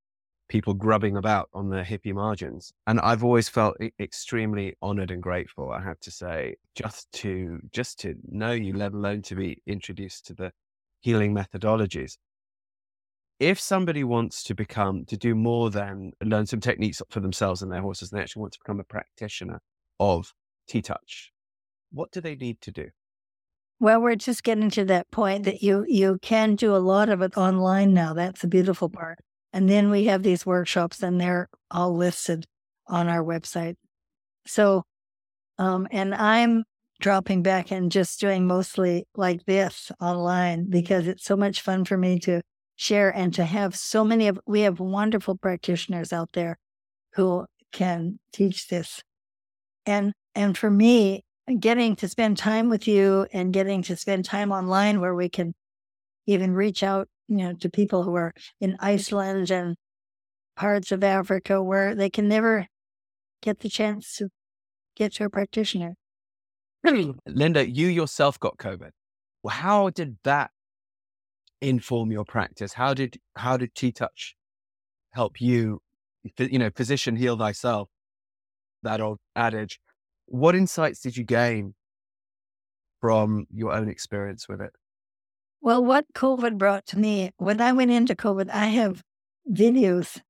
people 0.48 0.74
grubbing 0.74 1.16
about 1.16 1.48
on 1.52 1.68
the 1.68 1.82
hippie 1.82 2.14
margins. 2.14 2.72
And 2.86 3.00
I've 3.00 3.24
always 3.24 3.48
felt 3.48 3.76
extremely 3.98 4.74
honored 4.80 5.10
and 5.10 5.22
grateful, 5.22 5.70
I 5.70 5.82
have 5.82 6.00
to 6.00 6.10
say, 6.10 6.56
just 6.74 7.10
to 7.14 7.60
just 7.72 7.98
to 8.00 8.14
know 8.28 8.52
you, 8.52 8.72
let 8.74 8.92
alone 8.92 9.22
to 9.22 9.34
be 9.34 9.62
introduced 9.66 10.26
to 10.26 10.34
the 10.34 10.52
healing 11.00 11.34
methodologies. 11.34 12.16
If 13.38 13.60
somebody 13.60 14.02
wants 14.02 14.42
to 14.44 14.54
become 14.54 15.04
to 15.06 15.16
do 15.16 15.34
more 15.34 15.70
than 15.70 16.12
learn 16.22 16.46
some 16.46 16.60
techniques 16.60 17.02
for 17.10 17.20
themselves 17.20 17.60
and 17.60 17.70
their 17.70 17.82
horses, 17.82 18.10
and 18.10 18.18
they 18.18 18.22
actually 18.22 18.40
want 18.40 18.54
to 18.54 18.60
become 18.64 18.80
a 18.80 18.84
practitioner 18.84 19.60
of 20.00 20.32
TTouch, 20.70 21.28
what 21.92 22.10
do 22.12 22.20
they 22.20 22.34
need 22.34 22.60
to 22.62 22.70
do? 22.70 22.88
Well, 23.78 24.00
we're 24.00 24.16
just 24.16 24.42
getting 24.42 24.70
to 24.70 24.84
that 24.86 25.10
point 25.10 25.44
that 25.44 25.62
you 25.62 25.84
you 25.88 26.18
can 26.22 26.56
do 26.56 26.74
a 26.74 26.78
lot 26.78 27.08
of 27.08 27.20
it 27.22 27.36
online 27.36 27.92
now. 27.92 28.14
That's 28.14 28.40
the 28.40 28.48
beautiful 28.48 28.88
part. 28.88 29.18
And 29.52 29.68
then 29.68 29.90
we 29.90 30.04
have 30.06 30.22
these 30.22 30.46
workshops, 30.46 31.02
and 31.02 31.20
they're 31.20 31.48
all 31.70 31.94
listed 31.94 32.46
on 32.86 33.08
our 33.08 33.22
website. 33.22 33.76
So, 34.46 34.84
um, 35.58 35.88
and 35.92 36.14
I'm 36.14 36.64
dropping 37.00 37.42
back 37.42 37.72
and 37.72 37.92
just 37.92 38.20
doing 38.20 38.46
mostly 38.46 39.06
like 39.16 39.44
this 39.46 39.92
online 40.00 40.70
because 40.70 41.08
it's 41.08 41.24
so 41.24 41.36
much 41.36 41.60
fun 41.62 41.84
for 41.84 41.98
me 41.98 42.18
to 42.20 42.42
share 42.76 43.10
and 43.10 43.34
to 43.34 43.44
have 43.44 43.76
so 43.76 44.04
many 44.04 44.28
of 44.28 44.40
we 44.46 44.62
have 44.62 44.80
wonderful 44.80 45.36
practitioners 45.36 46.12
out 46.12 46.30
there 46.34 46.58
who 47.14 47.46
can 47.72 48.18
teach 48.32 48.68
this 48.68 49.02
and 49.86 50.12
and 50.34 50.58
for 50.58 50.70
me 50.70 51.24
getting 51.54 51.96
to 51.96 52.08
spend 52.08 52.36
time 52.36 52.68
with 52.68 52.88
you 52.88 53.26
and 53.32 53.52
getting 53.52 53.82
to 53.82 53.96
spend 53.96 54.24
time 54.24 54.50
online 54.50 55.00
where 55.00 55.14
we 55.14 55.28
can 55.28 55.54
even 56.26 56.52
reach 56.54 56.82
out, 56.82 57.08
you 57.28 57.36
know, 57.36 57.52
to 57.54 57.70
people 57.70 58.02
who 58.02 58.14
are 58.16 58.34
in 58.60 58.76
Iceland 58.80 59.50
and 59.50 59.76
parts 60.56 60.90
of 60.90 61.04
Africa 61.04 61.62
where 61.62 61.94
they 61.94 62.10
can 62.10 62.28
never 62.28 62.66
get 63.42 63.60
the 63.60 63.68
chance 63.68 64.16
to 64.16 64.28
get 64.96 65.14
to 65.14 65.24
a 65.24 65.30
practitioner. 65.30 65.94
Linda, 67.26 67.68
you 67.68 67.86
yourself 67.86 68.40
got 68.40 68.56
COVID. 68.56 68.90
Well, 69.42 69.54
how 69.54 69.90
did 69.90 70.16
that 70.24 70.50
inform 71.60 72.10
your 72.10 72.24
practice? 72.24 72.72
How 72.72 72.94
did 72.94 73.18
how 73.36 73.56
did 73.56 73.74
TTouch 73.74 74.32
help 75.12 75.40
you? 75.40 75.80
You 76.38 76.58
know, 76.58 76.70
physician 76.74 77.14
heal 77.14 77.36
thyself. 77.36 77.88
That 78.82 79.00
old 79.00 79.18
adage. 79.36 79.78
What 80.26 80.54
insights 80.54 81.00
did 81.00 81.16
you 81.16 81.24
gain 81.24 81.74
from 83.00 83.46
your 83.50 83.72
own 83.72 83.88
experience 83.88 84.48
with 84.48 84.60
it? 84.60 84.72
Well, 85.60 85.84
what 85.84 86.06
COVID 86.14 86.58
brought 86.58 86.86
to 86.86 86.98
me, 86.98 87.30
when 87.38 87.60
I 87.60 87.72
went 87.72 87.90
into 87.90 88.14
COVID, 88.14 88.50
I 88.50 88.66
have 88.66 89.02
videos 89.50 90.20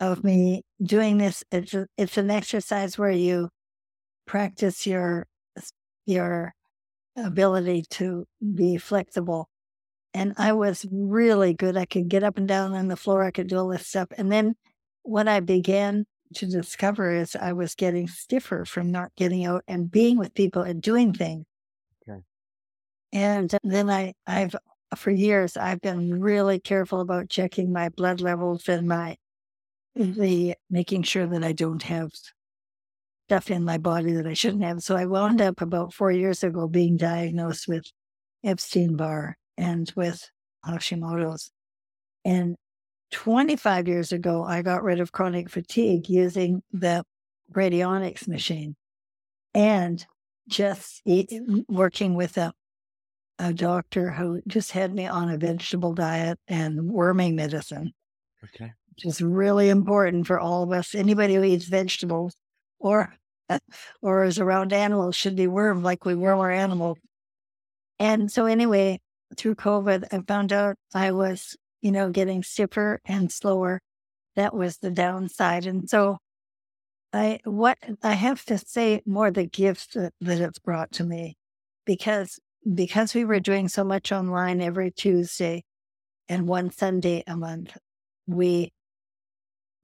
of 0.00 0.24
me 0.24 0.62
doing 0.82 1.18
this. 1.18 1.44
It's, 1.52 1.74
a, 1.74 1.86
it's 1.96 2.16
an 2.16 2.30
exercise 2.30 2.98
where 2.98 3.10
you 3.10 3.48
practice 4.26 4.86
your 4.86 5.26
your 6.06 6.52
ability 7.16 7.84
to 7.90 8.24
be 8.54 8.76
flexible. 8.76 9.48
And 10.14 10.34
I 10.36 10.52
was 10.52 10.84
really 10.90 11.54
good. 11.54 11.76
I 11.76 11.84
could 11.84 12.08
get 12.08 12.22
up 12.22 12.36
and 12.36 12.48
down 12.48 12.74
on 12.74 12.88
the 12.88 12.96
floor. 12.96 13.22
I 13.22 13.30
could 13.30 13.46
do 13.46 13.58
all 13.58 13.68
this 13.68 13.86
stuff. 13.86 14.08
And 14.16 14.30
then 14.30 14.54
what 15.02 15.28
I 15.28 15.40
began 15.40 16.06
to 16.32 16.46
discover 16.46 17.14
is 17.14 17.36
I 17.36 17.52
was 17.52 17.74
getting 17.74 18.08
stiffer 18.08 18.64
from 18.64 18.90
not 18.90 19.14
getting 19.16 19.44
out 19.44 19.64
and 19.68 19.90
being 19.90 20.18
with 20.18 20.34
people 20.34 20.62
and 20.62 20.82
doing 20.82 21.12
things. 21.12 21.44
Okay. 22.08 22.20
And 23.12 23.54
then 23.62 23.90
I, 23.90 24.14
I've, 24.26 24.54
for 24.96 25.10
years, 25.10 25.56
I've 25.56 25.80
been 25.80 26.20
really 26.20 26.58
careful 26.58 27.00
about 27.00 27.28
checking 27.28 27.72
my 27.72 27.88
blood 27.88 28.20
levels 28.20 28.68
and 28.68 28.88
my, 28.88 29.16
the 29.94 30.54
making 30.70 31.02
sure 31.02 31.26
that 31.26 31.44
I 31.44 31.52
don't 31.52 31.82
have 31.82 32.10
stuff 33.28 33.50
in 33.50 33.64
my 33.64 33.78
body 33.78 34.12
that 34.12 34.26
I 34.26 34.34
shouldn't 34.34 34.64
have. 34.64 34.82
So 34.82 34.96
I 34.96 35.06
wound 35.06 35.40
up 35.40 35.60
about 35.60 35.94
four 35.94 36.12
years 36.12 36.42
ago 36.42 36.68
being 36.68 36.96
diagnosed 36.96 37.68
with 37.68 37.84
Epstein 38.44 38.96
Barr 38.96 39.36
and 39.56 39.90
with 39.96 40.28
Hashimoto's. 40.66 41.50
And 42.24 42.56
25 43.12 43.88
years 43.88 44.10
ago, 44.10 44.42
I 44.42 44.62
got 44.62 44.82
rid 44.82 44.98
of 44.98 45.12
chronic 45.12 45.48
fatigue 45.48 46.08
using 46.08 46.62
the 46.72 47.04
radionics 47.52 48.26
machine 48.26 48.74
and 49.54 50.04
just 50.48 51.02
eat, 51.04 51.30
working 51.68 52.14
with 52.14 52.36
a, 52.36 52.52
a 53.38 53.52
doctor 53.52 54.10
who 54.10 54.40
just 54.48 54.72
had 54.72 54.94
me 54.94 55.06
on 55.06 55.30
a 55.30 55.38
vegetable 55.38 55.94
diet 55.94 56.38
and 56.48 56.90
worming 56.90 57.36
medicine. 57.36 57.92
Okay. 58.42 58.72
Which 58.94 59.06
is 59.06 59.22
really 59.22 59.68
important 59.68 60.26
for 60.26 60.40
all 60.40 60.62
of 60.64 60.72
us. 60.72 60.94
Anybody 60.94 61.34
who 61.34 61.44
eats 61.44 61.66
vegetables 61.66 62.34
or 62.78 63.14
or 64.02 64.24
is 64.24 64.38
around 64.38 64.72
animals 64.72 65.14
should 65.14 65.36
be 65.36 65.46
wormed 65.46 65.84
like 65.84 66.04
we 66.04 66.14
worm 66.14 66.40
our 66.40 66.50
animals. 66.50 66.98
And 67.98 68.30
so 68.30 68.46
anyway, 68.46 69.00
through 69.36 69.54
COVID, 69.56 70.06
I 70.12 70.20
found 70.26 70.52
out 70.52 70.76
I 70.94 71.12
was 71.12 71.56
you 71.82 71.92
know, 71.92 72.10
getting 72.10 72.42
stiffer 72.42 73.00
and 73.04 73.30
slower. 73.30 73.80
That 74.36 74.54
was 74.54 74.78
the 74.78 74.90
downside. 74.90 75.66
And 75.66 75.90
so 75.90 76.18
I 77.12 77.40
what 77.44 77.76
I 78.02 78.14
have 78.14 78.44
to 78.46 78.56
say 78.56 79.02
more 79.04 79.30
the 79.30 79.46
gift 79.46 79.94
that, 79.94 80.14
that 80.20 80.40
it's 80.40 80.58
brought 80.58 80.92
to 80.92 81.04
me 81.04 81.36
because 81.84 82.38
because 82.74 83.14
we 83.14 83.24
were 83.24 83.40
doing 83.40 83.68
so 83.68 83.84
much 83.84 84.12
online 84.12 84.60
every 84.62 84.90
Tuesday 84.90 85.64
and 86.28 86.48
one 86.48 86.70
Sunday 86.70 87.24
a 87.26 87.36
month, 87.36 87.76
we 88.26 88.72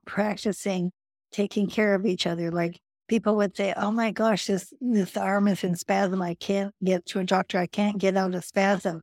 practicing 0.07 0.93
taking 1.33 1.69
care 1.69 1.95
of 1.95 2.07
each 2.07 2.27
other. 2.27 2.51
Like 2.51 2.79
people 3.09 3.37
would 3.37 3.57
say, 3.57 3.75
Oh 3.77 3.91
my 3.91 4.13
gosh, 4.13 4.47
this 4.47 4.73
this 4.81 5.17
arm 5.17 5.49
is 5.49 5.65
in 5.65 5.77
spasm. 5.77 6.23
I 6.23 6.35
can't 6.35 6.75
get 6.83 7.05
to 7.07 7.19
a 7.19 7.25
doctor. 7.25 7.59
I 7.59 7.67
can't 7.67 7.99
get 7.99 8.17
out 8.17 8.35
of 8.35 8.45
spasm. 8.45 9.03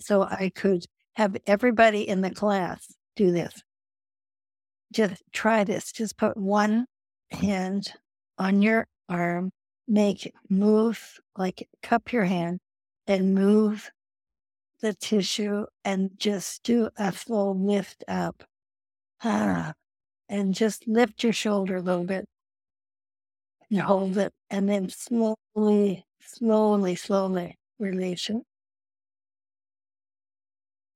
So 0.00 0.22
I 0.22 0.52
could 0.54 0.84
have 1.16 1.36
everybody 1.46 2.08
in 2.08 2.20
the 2.20 2.30
class 2.30 2.94
do 3.16 3.30
this. 3.30 3.62
Just 4.92 5.22
try 5.32 5.64
this. 5.64 5.92
Just 5.92 6.16
put 6.16 6.36
one 6.36 6.86
hand 7.30 7.92
on 8.38 8.62
your 8.62 8.86
arm, 9.08 9.50
make 9.88 10.32
move, 10.48 11.20
like 11.36 11.68
cup 11.82 12.12
your 12.12 12.24
hand 12.24 12.60
and 13.06 13.34
move 13.34 13.90
the 14.80 14.94
tissue 14.94 15.66
and 15.84 16.10
just 16.16 16.62
do 16.62 16.90
a 16.98 17.12
full 17.12 17.58
lift 17.58 18.04
up. 18.08 18.44
Ah, 19.22 19.72
and 20.28 20.54
just 20.54 20.86
lift 20.86 21.22
your 21.22 21.32
shoulder 21.32 21.76
a 21.76 21.82
little 21.82 22.04
bit 22.04 22.26
and 23.70 23.80
hold 23.80 24.18
it. 24.18 24.32
And 24.50 24.68
then 24.68 24.88
slowly, 24.90 26.04
slowly, 26.20 26.94
slowly 26.96 27.58
release 27.78 28.28
it 28.30 28.42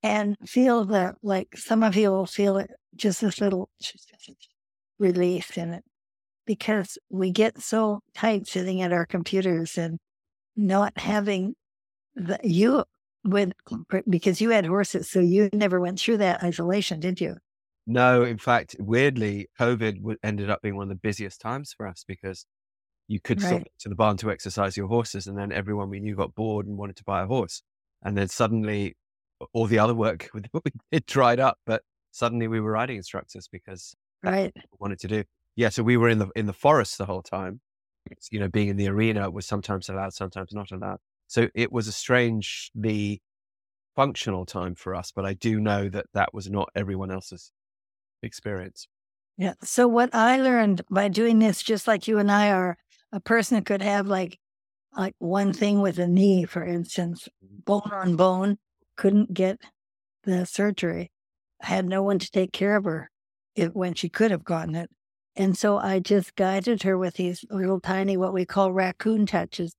and 0.02 0.36
feel 0.46 0.84
that 0.86 1.16
like 1.22 1.56
some 1.56 1.82
of 1.82 1.96
you 1.96 2.10
will 2.10 2.26
feel 2.26 2.56
it 2.56 2.70
just 2.94 3.20
this 3.20 3.40
little 3.40 3.68
release 4.98 5.56
in 5.56 5.72
it 5.72 5.84
because 6.46 6.98
we 7.10 7.30
get 7.30 7.60
so 7.60 8.00
tight 8.14 8.46
sitting 8.46 8.82
at 8.82 8.92
our 8.92 9.06
computers 9.06 9.76
and 9.76 9.98
not 10.56 10.96
having 10.98 11.54
the 12.14 12.38
you 12.42 12.84
with 13.24 13.52
because 14.08 14.40
you 14.40 14.50
had 14.50 14.66
horses 14.66 15.10
so 15.10 15.20
you 15.20 15.48
never 15.52 15.80
went 15.80 16.00
through 16.00 16.16
that 16.16 16.42
isolation 16.42 16.98
did 17.00 17.20
you 17.20 17.36
no 17.86 18.24
in 18.24 18.38
fact 18.38 18.74
weirdly 18.78 19.48
covid 19.58 19.98
ended 20.22 20.50
up 20.50 20.62
being 20.62 20.76
one 20.76 20.84
of 20.84 20.88
the 20.88 20.94
busiest 20.96 21.40
times 21.40 21.72
for 21.76 21.86
us 21.86 22.04
because 22.06 22.46
you 23.08 23.20
could 23.20 23.42
right. 23.42 23.48
stop 23.48 23.62
to 23.78 23.88
the 23.88 23.94
barn 23.94 24.16
to 24.16 24.30
exercise 24.30 24.76
your 24.76 24.86
horses 24.88 25.26
and 25.26 25.38
then 25.38 25.52
everyone 25.52 25.88
we 25.88 26.00
knew 26.00 26.14
got 26.14 26.34
bored 26.34 26.66
and 26.66 26.76
wanted 26.76 26.96
to 26.96 27.04
buy 27.04 27.22
a 27.22 27.26
horse 27.26 27.62
and 28.02 28.16
then 28.16 28.28
suddenly 28.28 28.96
all 29.52 29.66
the 29.66 29.78
other 29.78 29.94
work 29.94 30.28
it 30.90 31.06
dried 31.06 31.40
up, 31.40 31.58
but 31.66 31.82
suddenly 32.10 32.48
we 32.48 32.60
were 32.60 32.72
riding 32.72 32.96
instructors 32.96 33.48
because 33.50 33.94
right 34.22 34.52
wanted 34.78 34.98
to 35.00 35.08
do. 35.08 35.24
Yeah, 35.56 35.70
so 35.70 35.82
we 35.82 35.96
were 35.96 36.08
in 36.08 36.18
the 36.18 36.28
in 36.36 36.46
the 36.46 36.52
forest 36.52 36.98
the 36.98 37.06
whole 37.06 37.22
time. 37.22 37.60
You 38.30 38.40
know, 38.40 38.48
being 38.48 38.68
in 38.68 38.76
the 38.76 38.88
arena 38.88 39.30
was 39.30 39.46
sometimes 39.46 39.88
allowed, 39.88 40.14
sometimes 40.14 40.52
not 40.52 40.70
allowed. 40.70 40.98
So 41.26 41.48
it 41.54 41.70
was 41.70 41.88
a 41.88 41.92
strangely 41.92 43.20
functional 43.94 44.46
time 44.46 44.74
for 44.74 44.94
us, 44.94 45.12
but 45.14 45.26
I 45.26 45.34
do 45.34 45.60
know 45.60 45.88
that 45.90 46.06
that 46.14 46.32
was 46.32 46.48
not 46.48 46.70
everyone 46.74 47.10
else's 47.10 47.52
experience. 48.22 48.88
Yeah. 49.36 49.54
So 49.62 49.86
what 49.86 50.14
I 50.14 50.40
learned 50.40 50.82
by 50.90 51.08
doing 51.08 51.38
this, 51.38 51.62
just 51.62 51.86
like 51.86 52.08
you 52.08 52.18
and 52.18 52.30
I 52.30 52.50
are, 52.50 52.78
a 53.12 53.20
person 53.20 53.62
could 53.62 53.82
have 53.82 54.06
like 54.06 54.38
like 54.96 55.14
one 55.18 55.52
thing 55.52 55.80
with 55.80 55.98
a 55.98 56.08
knee, 56.08 56.44
for 56.44 56.64
instance, 56.64 57.28
mm-hmm. 57.44 57.58
bone 57.64 57.90
on 57.92 58.16
bone, 58.16 58.58
couldn't 58.98 59.32
get 59.32 59.58
the 60.24 60.44
surgery. 60.44 61.10
I 61.62 61.66
had 61.68 61.86
no 61.86 62.02
one 62.02 62.18
to 62.18 62.30
take 62.30 62.52
care 62.52 62.76
of 62.76 62.84
her 62.84 63.08
when 63.72 63.94
she 63.94 64.10
could 64.10 64.30
have 64.30 64.44
gotten 64.44 64.74
it. 64.74 64.90
And 65.34 65.56
so 65.56 65.78
I 65.78 66.00
just 66.00 66.34
guided 66.34 66.82
her 66.82 66.98
with 66.98 67.14
these 67.14 67.44
little 67.48 67.80
tiny, 67.80 68.16
what 68.16 68.34
we 68.34 68.44
call 68.44 68.72
raccoon 68.72 69.24
touches. 69.24 69.74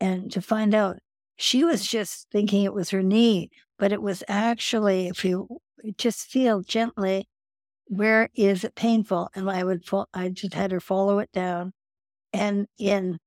And 0.00 0.32
to 0.32 0.40
find 0.40 0.74
out, 0.74 0.98
she 1.36 1.64
was 1.64 1.86
just 1.86 2.28
thinking 2.30 2.62
it 2.62 2.72
was 2.72 2.90
her 2.90 3.02
knee, 3.02 3.50
but 3.78 3.92
it 3.92 4.00
was 4.00 4.22
actually, 4.28 5.08
if 5.08 5.24
you 5.24 5.48
just 5.98 6.28
feel 6.28 6.62
gently 6.62 7.26
where 7.86 8.30
is 8.34 8.64
it 8.64 8.74
painful? 8.74 9.28
And 9.34 9.50
I 9.50 9.64
would, 9.64 9.84
I 10.14 10.28
just 10.30 10.54
had 10.54 10.70
her 10.70 10.80
follow 10.80 11.18
it 11.18 11.30
down. 11.32 11.72
And 12.32 12.66
in, 12.78 13.18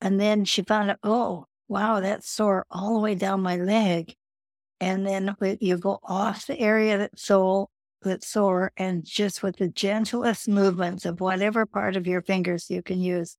and 0.00 0.20
then 0.20 0.44
she 0.44 0.62
found 0.62 0.90
out, 0.90 0.98
oh, 1.02 1.46
wow, 1.68 2.00
that's 2.00 2.28
sore 2.28 2.66
all 2.70 2.94
the 2.94 3.00
way 3.00 3.14
down 3.14 3.40
my 3.40 3.56
leg. 3.56 4.14
And 4.82 5.06
then 5.06 5.36
you 5.60 5.78
go 5.78 6.00
off 6.02 6.48
the 6.48 6.58
area 6.58 6.98
that's 6.98 7.24
sore, 7.24 7.68
that's 8.02 8.26
sore, 8.26 8.72
and 8.76 9.04
just 9.04 9.40
with 9.40 9.58
the 9.58 9.68
gentlest 9.68 10.48
movements 10.48 11.06
of 11.06 11.20
whatever 11.20 11.66
part 11.66 11.94
of 11.94 12.08
your 12.08 12.20
fingers 12.20 12.68
you 12.68 12.82
can 12.82 13.00
use, 13.00 13.36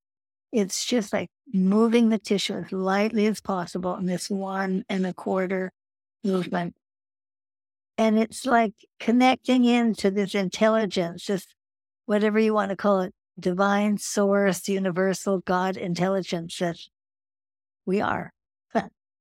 it's 0.53 0.85
just 0.85 1.11
like 1.11 1.29
moving 1.53 2.07
the 2.07 2.17
tissue 2.17 2.53
as 2.53 2.71
lightly 2.71 3.25
as 3.25 3.41
possible 3.41 3.93
in 3.97 4.05
this 4.05 4.29
one 4.29 4.85
and 4.87 5.05
a 5.05 5.13
quarter 5.13 5.73
movement. 6.23 6.75
And 7.97 8.17
it's 8.17 8.45
like 8.45 8.73
connecting 9.01 9.65
into 9.65 10.11
this 10.11 10.33
intelligence, 10.33 11.25
just 11.25 11.53
whatever 12.05 12.39
you 12.39 12.53
want 12.53 12.69
to 12.69 12.77
call 12.77 13.01
it, 13.01 13.13
divine 13.37 13.97
source, 13.97 14.69
universal 14.69 15.39
God 15.39 15.75
intelligence 15.75 16.57
that 16.59 16.77
we 17.85 17.99
are. 17.99 18.31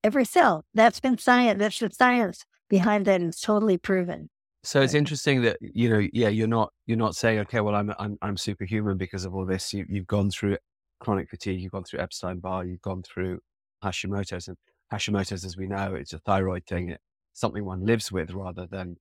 Every 0.04 0.24
cell. 0.24 0.64
That's 0.74 1.00
been 1.00 1.18
science. 1.18 1.58
That's 1.58 1.78
the 1.78 1.90
science 1.90 2.44
behind 2.68 3.06
that 3.06 3.20
is 3.20 3.40
totally 3.40 3.78
proven. 3.78 4.28
So 4.64 4.80
it's 4.80 4.94
interesting 4.94 5.42
that 5.42 5.58
you 5.60 5.88
know, 5.88 6.06
yeah, 6.12 6.28
you're 6.28 6.46
not 6.48 6.72
you're 6.86 6.96
not 6.96 7.16
saying, 7.16 7.40
okay, 7.40 7.60
well, 7.60 7.74
I'm 7.74 7.92
I'm 7.98 8.16
I'm 8.22 8.36
superhuman 8.36 8.96
because 8.96 9.24
of 9.24 9.34
all 9.34 9.44
this. 9.44 9.72
You 9.72 9.84
you've 9.88 10.06
gone 10.06 10.30
through 10.30 10.56
chronic 11.00 11.28
fatigue, 11.28 11.60
you've 11.60 11.72
gone 11.72 11.84
through 11.84 12.00
Epstein 12.00 12.38
Barr, 12.38 12.64
you've 12.64 12.82
gone 12.82 13.02
through 13.02 13.40
Hashimoto's, 13.84 14.46
and 14.48 14.56
Hashimoto's, 14.92 15.44
as 15.44 15.56
we 15.56 15.66
know, 15.66 15.94
it's 15.94 16.12
a 16.12 16.18
thyroid 16.18 16.64
thing. 16.66 16.90
It's 16.90 17.02
something 17.32 17.64
one 17.64 17.84
lives 17.84 18.12
with 18.12 18.30
rather 18.32 18.66
than 18.66 18.96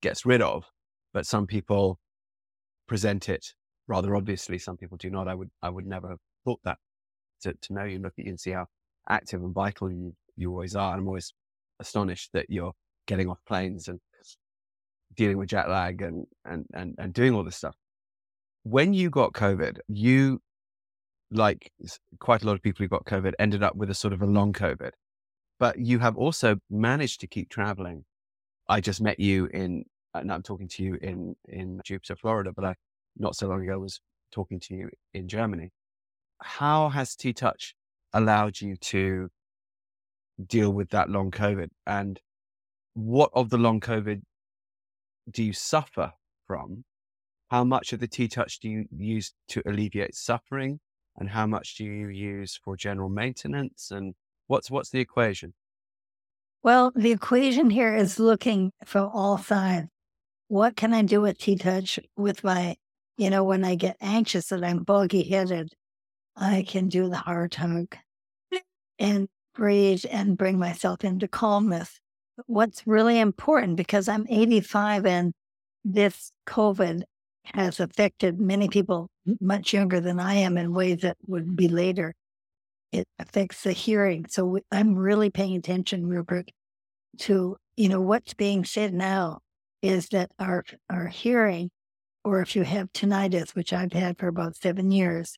gets 0.00 0.24
rid 0.24 0.40
of. 0.40 0.64
But 1.12 1.26
some 1.26 1.46
people 1.46 1.98
present 2.86 3.28
it 3.28 3.54
rather 3.88 4.16
obviously. 4.16 4.58
Some 4.58 4.76
people 4.76 4.96
do 4.96 5.10
not. 5.10 5.28
I 5.28 5.34
would 5.34 5.50
I 5.62 5.68
would 5.68 5.86
never 5.86 6.08
have 6.08 6.20
thought 6.44 6.60
that 6.64 6.78
to, 7.42 7.52
to 7.52 7.72
know 7.72 7.84
you, 7.84 7.96
and 7.96 8.04
look 8.04 8.14
at 8.18 8.24
you 8.24 8.30
and 8.30 8.40
see 8.40 8.52
how 8.52 8.66
active 9.08 9.42
and 9.42 9.54
vital 9.54 9.90
you, 9.90 10.14
you 10.36 10.50
always 10.50 10.76
are. 10.76 10.92
And 10.92 11.00
I'm 11.00 11.08
always 11.08 11.32
astonished 11.80 12.30
that 12.32 12.46
you're 12.48 12.72
getting 13.06 13.28
off 13.28 13.38
planes 13.46 13.88
and 13.88 14.00
dealing 15.16 15.38
with 15.38 15.48
jet 15.48 15.68
lag 15.68 16.02
and, 16.02 16.26
and, 16.44 16.66
and, 16.74 16.94
and 16.98 17.12
doing 17.12 17.34
all 17.34 17.44
this 17.44 17.56
stuff. 17.56 17.74
When 18.62 18.92
you 18.92 19.10
got 19.10 19.32
COVID, 19.32 19.78
you, 19.88 20.40
like 21.30 21.72
quite 22.20 22.42
a 22.42 22.46
lot 22.46 22.54
of 22.54 22.62
people 22.62 22.84
who 22.84 22.88
got 22.88 23.04
COVID, 23.04 23.32
ended 23.38 23.62
up 23.62 23.76
with 23.76 23.90
a 23.90 23.94
sort 23.94 24.12
of 24.12 24.22
a 24.22 24.26
long 24.26 24.52
COVID. 24.52 24.90
But 25.58 25.78
you 25.78 25.98
have 25.98 26.16
also 26.16 26.56
managed 26.70 27.20
to 27.20 27.26
keep 27.26 27.48
traveling. 27.48 28.04
I 28.68 28.80
just 28.80 29.00
met 29.00 29.18
you 29.18 29.46
in, 29.46 29.84
uh, 30.14 30.18
and 30.18 30.32
I'm 30.32 30.42
talking 30.42 30.68
to 30.68 30.84
you 30.84 30.98
in, 31.00 31.34
in 31.48 31.80
Jupiter, 31.84 32.14
Florida, 32.14 32.52
but 32.54 32.64
I, 32.64 32.74
not 33.16 33.34
so 33.34 33.48
long 33.48 33.62
ago, 33.62 33.78
was 33.78 34.00
talking 34.30 34.60
to 34.60 34.74
you 34.74 34.90
in 35.14 35.26
Germany. 35.26 35.70
How 36.40 36.90
has 36.90 37.16
TTouch 37.16 37.72
allowed 38.12 38.60
you 38.60 38.76
to 38.76 39.28
deal 40.44 40.70
with 40.70 40.90
that 40.90 41.10
long 41.10 41.30
COVID? 41.30 41.68
And 41.86 42.20
what 42.94 43.30
of 43.34 43.50
the 43.50 43.58
long 43.58 43.80
COVID 43.80 44.22
do 45.30 45.42
you 45.42 45.52
suffer 45.52 46.12
from? 46.46 46.84
How 47.50 47.64
much 47.64 47.92
of 47.92 48.00
the 48.00 48.08
TTouch 48.08 48.58
do 48.60 48.68
you 48.68 48.84
use 48.90 49.32
to 49.48 49.62
alleviate 49.66 50.14
suffering? 50.14 50.80
And 51.16 51.30
how 51.30 51.46
much 51.46 51.76
do 51.76 51.84
you 51.84 52.08
use 52.08 52.58
for 52.62 52.76
general 52.76 53.08
maintenance? 53.08 53.90
And 53.90 54.14
what's 54.46 54.70
what's 54.70 54.90
the 54.90 55.00
equation? 55.00 55.54
Well, 56.62 56.92
the 56.94 57.12
equation 57.12 57.70
here 57.70 57.94
is 57.94 58.18
looking 58.18 58.72
from 58.84 59.10
all 59.12 59.38
sides. 59.38 59.88
What 60.48 60.76
can 60.76 60.92
I 60.92 61.02
do 61.02 61.20
with 61.20 61.38
TTouch 61.38 61.98
with 62.16 62.42
my, 62.42 62.76
you 63.16 63.30
know, 63.30 63.44
when 63.44 63.64
I 63.64 63.74
get 63.74 63.96
anxious 64.00 64.50
and 64.50 64.64
I'm 64.64 64.82
boggy 64.82 65.22
headed, 65.28 65.72
I 66.38 66.64
can 66.66 66.88
do 66.88 67.08
the 67.08 67.16
heart 67.16 67.56
hug 67.56 67.96
and 68.98 69.28
breathe 69.54 70.04
and 70.10 70.38
bring 70.38 70.58
myself 70.58 71.04
into 71.04 71.26
calmness. 71.28 72.00
What's 72.46 72.86
really 72.86 73.18
important 73.18 73.76
because 73.76 74.08
I'm 74.08 74.26
85 74.28 75.06
and 75.06 75.32
this 75.84 76.30
COVID 76.46 77.02
has 77.54 77.80
affected 77.80 78.40
many 78.40 78.68
people 78.68 79.08
much 79.40 79.72
younger 79.72 80.00
than 80.00 80.20
I 80.20 80.34
am 80.34 80.56
in 80.56 80.72
ways 80.72 81.00
that 81.00 81.16
would 81.26 81.56
be 81.56 81.68
later. 81.68 82.14
It 82.92 83.06
affects 83.18 83.62
the 83.62 83.72
hearing. 83.72 84.26
So 84.28 84.58
I'm 84.70 84.94
really 84.94 85.30
paying 85.30 85.56
attention, 85.56 86.06
Rupert, 86.06 86.50
to, 87.20 87.56
you 87.76 87.88
know, 87.88 88.00
what's 88.00 88.34
being 88.34 88.64
said 88.64 88.94
now 88.94 89.40
is 89.82 90.08
that 90.08 90.30
our, 90.38 90.64
our 90.88 91.06
hearing, 91.06 91.70
or 92.24 92.40
if 92.40 92.54
you 92.54 92.62
have 92.62 92.92
tinnitus, 92.92 93.54
which 93.54 93.72
I've 93.72 93.92
had 93.92 94.18
for 94.18 94.28
about 94.28 94.56
seven 94.56 94.90
years, 94.90 95.36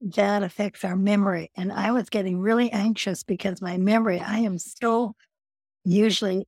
that 0.00 0.42
affects 0.42 0.84
our 0.84 0.96
memory. 0.96 1.50
And 1.56 1.72
I 1.72 1.92
was 1.92 2.08
getting 2.08 2.38
really 2.38 2.70
anxious 2.72 3.22
because 3.22 3.60
my 3.60 3.76
memory, 3.76 4.18
I 4.20 4.38
am 4.38 4.58
so 4.58 5.14
usually 5.84 6.46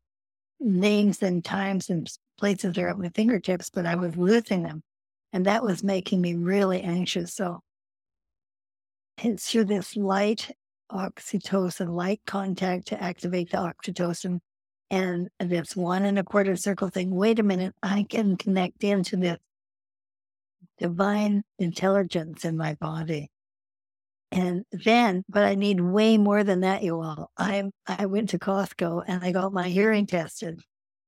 names 0.59 1.23
and 1.23 1.45
times 1.45 1.91
and 1.91 2.11
places 2.39 2.79
are 2.79 2.89
at 2.89 2.99
my 2.99 3.11
fingertips, 3.11 3.71
but 3.71 3.87
I 3.87 3.95
was 3.95 4.17
losing 4.17 4.63
them. 4.63 4.83
And 5.33 5.47
that 5.47 5.63
was 5.63 5.83
making 5.83 6.21
me 6.21 6.35
really 6.35 6.83
anxious. 6.83 7.35
So 7.35 7.61
it's 9.23 9.51
through 9.51 9.65
this 9.67 9.97
light 9.97 10.51
oxytocin, 10.91 11.89
light 11.89 12.21
contact 12.27 12.89
to 12.89 13.03
activate 13.03 13.51
the 13.51 13.59
oxytocin. 13.59 14.41
And 14.91 15.31
this 15.39 15.75
one 15.75 16.05
and 16.05 16.19
a 16.19 16.23
quarter 16.23 16.55
circle 16.55 16.89
thing. 16.89 17.15
Wait 17.15 17.39
a 17.39 17.43
minute, 17.43 17.75
I 17.83 18.05
can 18.09 18.37
connect 18.37 18.85
into 18.85 19.17
this 19.17 19.39
divine 20.79 21.45
intelligence 21.59 22.45
in 22.45 22.59
my 22.59 22.75
body. 22.75 23.31
And 24.33 24.65
then, 24.73 25.25
but 25.29 25.45
I 25.45 25.55
need 25.55 25.83
way 25.83 26.17
more 26.17 26.43
than 26.43 26.61
that, 26.61 26.83
you 26.83 27.01
all. 27.03 27.31
I 27.37 27.71
I 27.87 28.07
went 28.07 28.31
to 28.31 28.39
Costco 28.39 29.05
and 29.07 29.23
I 29.23 29.31
got 29.31 29.53
my 29.53 29.69
hearing 29.69 30.07
tested, 30.07 30.61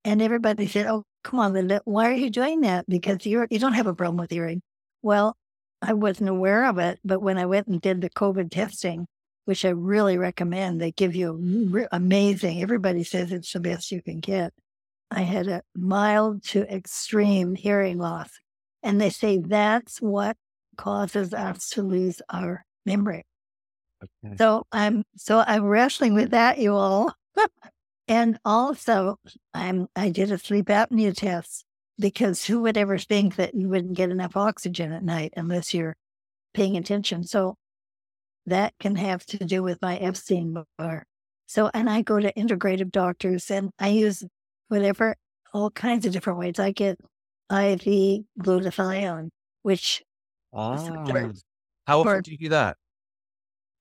and 0.05 0.20
everybody 0.20 0.66
said, 0.66 0.86
"Oh, 0.86 1.05
come 1.24 1.40
on, 1.40 1.55
Linda, 1.55 1.80
why 1.86 2.10
are 2.10 2.14
you 2.14 2.28
doing 2.28 2.60
that? 2.60 2.84
Because 2.86 3.24
you're 3.24 3.48
you 3.51 3.59
don't 3.59 3.72
have 3.72 3.86
a 3.86 3.94
problem 3.94 4.18
with 4.18 4.30
hearing." 4.30 4.60
Well, 5.01 5.36
I 5.80 5.94
wasn't 5.94 6.28
aware 6.28 6.66
of 6.66 6.78
it, 6.78 7.01
but 7.02 7.22
when 7.22 7.38
I 7.38 7.46
went 7.46 7.66
and 7.66 7.80
did 7.80 8.02
the 8.02 8.10
COVID 8.10 8.51
testing, 8.51 9.06
which 9.46 9.64
I 9.64 9.70
really 9.70 10.18
recommend, 10.18 10.80
they 10.80 10.92
give 10.92 11.14
you 11.16 11.38
re- 11.70 11.88
amazing. 11.92 12.60
Everybody 12.62 13.05
says 13.05 13.32
it's 13.32 13.52
the 13.55 13.60
best 13.60 13.90
you 13.90 14.02
can 14.02 14.20
get. 14.20 14.52
I 15.10 15.22
had 15.22 15.48
a 15.48 15.62
mild 15.74 16.44
to 16.48 16.62
extreme 16.70 17.55
hearing 17.55 17.96
loss, 17.98 18.30
and 18.82 19.01
they 19.01 19.10
say 19.10 19.38
that's 19.38 19.98
what 20.02 20.36
causes 20.76 21.32
us 21.32 21.70
to 21.70 21.82
lose 21.82 22.20
our 22.28 22.66
memory. 22.85 23.24
Okay. 24.02 24.36
So 24.36 24.66
I'm 24.73 25.05
so 25.16 25.43
I'm 25.47 25.65
wrestling 25.65 26.15
with 26.15 26.31
that, 26.31 26.59
you 26.59 26.74
all. 26.74 27.15
and 28.09 28.39
also 28.44 29.16
I'm 29.52 29.89
I 29.97 30.11
did 30.11 30.31
a 30.31 30.39
sleep 30.39 30.66
apnea 30.66 31.15
test 31.16 31.65
because 31.98 32.44
who 32.44 32.61
would 32.62 32.77
ever 32.77 32.98
think 32.98 33.36
that 33.36 33.55
you 33.55 33.69
wouldn't 33.69 33.94
get 33.94 34.11
enough 34.11 34.36
oxygen 34.36 34.93
at 34.93 35.02
night 35.05 35.32
unless 35.36 35.73
you're 35.73 35.97
paying 36.52 36.77
attention. 36.77 37.24
So 37.24 37.56
that 38.47 38.74
can 38.78 38.97
have 38.97 39.24
to 39.27 39.39
do 39.39 39.62
with 39.62 39.81
my 39.81 39.97
Epstein 39.97 40.55
Barr. 40.78 41.05
So 41.47 41.70
and 41.73 41.89
I 41.89 42.02
go 42.02 42.20
to 42.20 42.32
integrative 42.35 42.90
doctors 42.90 43.51
and 43.51 43.70
I 43.78 43.89
use 43.89 44.24
whatever 44.69 45.16
all 45.52 45.70
kinds 45.70 46.05
of 46.05 46.12
different 46.12 46.39
ways. 46.39 46.59
I 46.59 46.73
get 46.73 46.98
IV 47.51 48.24
glutathione, 48.40 49.31
which 49.62 50.02
ah. 50.52 51.31
How 51.86 52.01
often 52.01 52.23
do 52.23 52.31
you 52.31 52.39
do 52.39 52.48
that? 52.51 52.77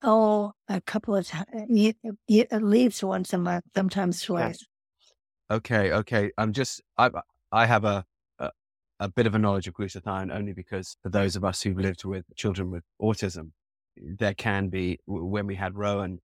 Oh, 0.02 0.52
a 0.68 0.80
couple 0.82 1.16
of 1.16 1.26
times, 1.26 1.46
uh, 1.54 2.08
uh, 2.08 2.44
at 2.50 2.62
least 2.62 3.02
once 3.02 3.32
a 3.32 3.38
month, 3.38 3.64
sometimes 3.74 4.22
twice. 4.22 4.66
Okay, 5.50 5.92
okay. 5.92 6.30
I'm 6.36 6.52
just 6.52 6.82
I 6.98 7.10
I 7.52 7.66
have 7.66 7.84
a, 7.84 8.04
a 8.38 8.50
a 9.00 9.08
bit 9.08 9.26
of 9.26 9.34
a 9.34 9.38
knowledge 9.38 9.68
of 9.68 9.74
glutathione 9.74 10.34
only 10.34 10.52
because 10.52 10.96
for 11.02 11.08
those 11.08 11.36
of 11.36 11.44
us 11.44 11.62
who've 11.62 11.78
lived 11.78 12.04
with 12.04 12.24
children 12.36 12.70
with 12.70 12.84
autism, 13.00 13.52
there 13.96 14.34
can 14.34 14.68
be 14.68 14.98
when 15.06 15.46
we 15.46 15.54
had 15.54 15.76
Rowan, 15.76 16.20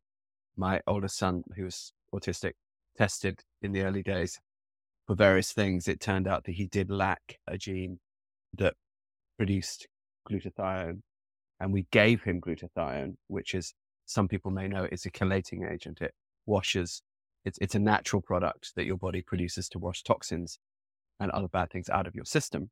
my 0.57 0.81
oldest 0.87 1.17
son 1.17 1.45
who 1.57 1.65
was 1.65 1.93
autistic, 2.15 2.53
tested 2.97 3.45
in 3.63 3.73
the 3.73 3.83
early 3.83 4.03
days 4.03 4.41
for 5.07 5.15
various 5.15 5.53
things. 5.53 5.89
It 5.89 6.01
turned 6.01 6.29
out 6.29 6.45
that 6.45 6.53
he 6.53 6.67
did 6.67 6.91
lack 6.91 7.39
a 7.47 7.59
gene 7.59 8.01
that 8.55 8.75
produced 9.39 9.89
glutathione 10.29 11.03
and 11.61 11.73
we 11.73 11.87
gave 11.91 12.23
him 12.23 12.41
glutathione, 12.41 13.17
which 13.29 13.55
is 13.55 13.75
some 14.07 14.29
people 14.29 14.51
may 14.51 14.67
know 14.67 14.89
is 14.91 15.07
a 15.07 15.11
chelating 15.11 15.71
agent. 15.71 16.01
It 16.01 16.15
washes. 16.47 17.03
It's 17.45 17.59
it's 17.61 17.75
a 17.75 17.79
natural 17.79 18.23
product 18.23 18.73
that 18.77 18.87
your 18.87 18.97
body 18.97 19.23
produces 19.23 19.69
to 19.71 19.79
wash 19.79 20.03
toxins 20.03 20.59
and 21.21 21.31
other 21.31 21.49
bad 21.49 21.71
things 21.71 21.89
out 21.89 22.07
of 22.07 22.15
your 22.15 22.25
system. 22.25 22.71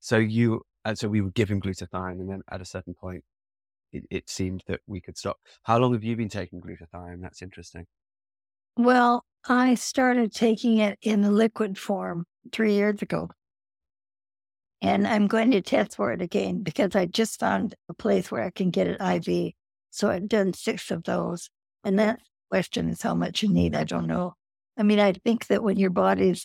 So 0.00 0.18
you 0.18 0.62
and 0.84 0.98
so 0.98 1.08
we 1.08 1.20
would 1.20 1.34
give 1.34 1.50
him 1.50 1.60
glutathione, 1.60 2.20
and 2.20 2.30
then 2.30 2.42
at 2.50 2.60
a 2.60 2.64
certain 2.64 2.94
point, 2.94 3.24
it, 3.92 4.04
it 4.10 4.30
seemed 4.30 4.62
that 4.68 4.80
we 4.86 5.00
could 5.00 5.18
stop. 5.18 5.38
How 5.64 5.78
long 5.78 5.92
have 5.94 6.04
you 6.04 6.16
been 6.16 6.28
taking 6.28 6.60
glutathione? 6.60 7.20
That's 7.20 7.42
interesting. 7.42 7.86
Well, 8.76 9.24
I 9.48 9.74
started 9.74 10.32
taking 10.32 10.78
it 10.78 10.98
in 11.02 11.22
the 11.22 11.30
liquid 11.30 11.78
form 11.78 12.26
three 12.52 12.74
years 12.74 13.00
ago. 13.02 13.30
And 14.82 15.06
I'm 15.06 15.26
going 15.26 15.50
to 15.52 15.62
test 15.62 15.96
for 15.96 16.12
it 16.12 16.20
again 16.20 16.62
because 16.62 16.94
I 16.94 17.06
just 17.06 17.40
found 17.40 17.74
a 17.88 17.94
place 17.94 18.30
where 18.30 18.44
I 18.44 18.50
can 18.50 18.70
get 18.70 18.86
an 18.86 19.00
IV. 19.00 19.52
So 19.90 20.10
I've 20.10 20.28
done 20.28 20.52
six 20.52 20.90
of 20.90 21.04
those. 21.04 21.48
And 21.82 21.98
that 21.98 22.20
question 22.50 22.90
is 22.90 23.02
how 23.02 23.14
much 23.14 23.42
you 23.42 23.48
need. 23.48 23.74
I 23.74 23.84
don't 23.84 24.06
know. 24.06 24.34
I 24.76 24.82
mean, 24.82 25.00
I 25.00 25.12
think 25.12 25.46
that 25.46 25.62
when 25.62 25.78
your 25.78 25.90
body's 25.90 26.44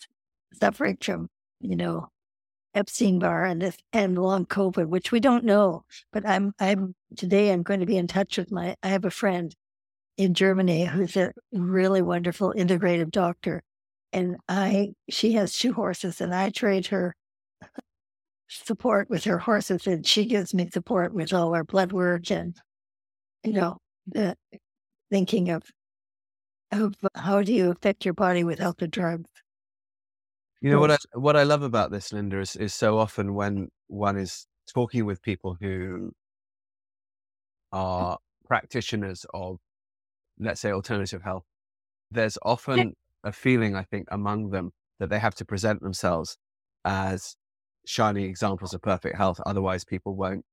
suffering 0.54 0.98
from, 1.02 1.28
you 1.60 1.76
know, 1.76 2.08
Epstein 2.74 3.20
Barr 3.20 3.46
and 3.46 3.62
this 3.62 3.78
and 3.92 4.18
long 4.18 4.46
COVID, 4.46 4.88
which 4.88 5.12
we 5.12 5.20
don't 5.20 5.44
know, 5.44 5.84
but 6.14 6.26
I'm 6.26 6.54
I'm 6.60 6.96
today 7.18 7.52
I'm 7.52 7.64
going 7.64 7.82
to 7.82 7.86
be 7.86 7.98
in 7.98 8.08
touch 8.08 8.38
with 8.38 8.52
my 8.52 8.76
I 8.82 8.88
have 8.88 9.04
a 9.04 9.12
friend 9.12 9.54
in 10.18 10.34
Germany 10.34 10.86
who's 10.86 11.18
a 11.18 11.34
really 11.52 12.02
wonderful 12.02 12.54
integrative 12.56 13.12
doctor. 13.12 13.62
And 14.14 14.38
I 14.48 14.94
she 15.10 15.34
has 15.34 15.58
two 15.58 15.74
horses 15.74 16.22
and 16.22 16.34
I 16.34 16.50
trade 16.50 16.88
her 16.88 17.16
support 18.52 19.10
with 19.10 19.24
her 19.24 19.40
horses 19.40 19.88
and 19.88 20.06
she 20.06 20.26
gives 20.26 20.54
me 20.54 20.70
support 20.72 21.14
with 21.14 21.34
all 21.34 21.56
our 21.56 21.64
blood 21.64 21.92
work 21.92 22.30
and 22.30 22.56
you 23.44 23.54
know, 23.54 23.78
the 24.08 24.36
thinking 25.10 25.50
of 25.50 25.64
of 26.72 26.96
how 27.16 27.42
do 27.42 27.54
you 27.54 27.70
affect 27.70 28.06
your 28.06 28.14
body 28.14 28.44
without 28.44 28.78
the 28.78 28.88
drugs. 28.88 29.30
You 30.62 30.70
know 30.70 30.80
what 30.80 30.92
I 30.92 30.98
what 31.14 31.36
I 31.36 31.44
love 31.44 31.64
about 31.64 31.92
this, 31.92 32.14
Linda, 32.14 32.40
is 32.40 32.56
is 32.56 32.74
so 32.74 33.00
often 33.00 33.34
when 33.34 33.70
one 33.88 34.18
is 34.18 34.46
talking 34.72 35.06
with 35.06 35.22
people 35.22 35.58
who 35.60 35.68
mm. 35.98 36.12
are 37.72 38.18
practitioners 38.46 39.26
of, 39.34 39.58
let's 40.40 40.62
say, 40.62 40.72
alternative 40.72 41.24
health, 41.24 41.44
there's 42.12 42.38
often 42.44 42.94
a 43.24 43.32
feeling, 43.32 43.76
I 43.76 43.84
think, 43.84 44.08
among 44.12 44.52
them 44.52 44.72
that 45.00 45.10
they 45.10 45.20
have 45.20 45.36
to 45.36 45.46
present 45.46 45.82
themselves 45.82 46.38
as 46.86 47.36
shining 47.86 48.26
examples 48.26 48.74
of 48.74 48.82
perfect 48.82 49.16
health. 49.18 49.40
Otherwise, 49.46 49.84
people 49.84 50.16
won't 50.16 50.46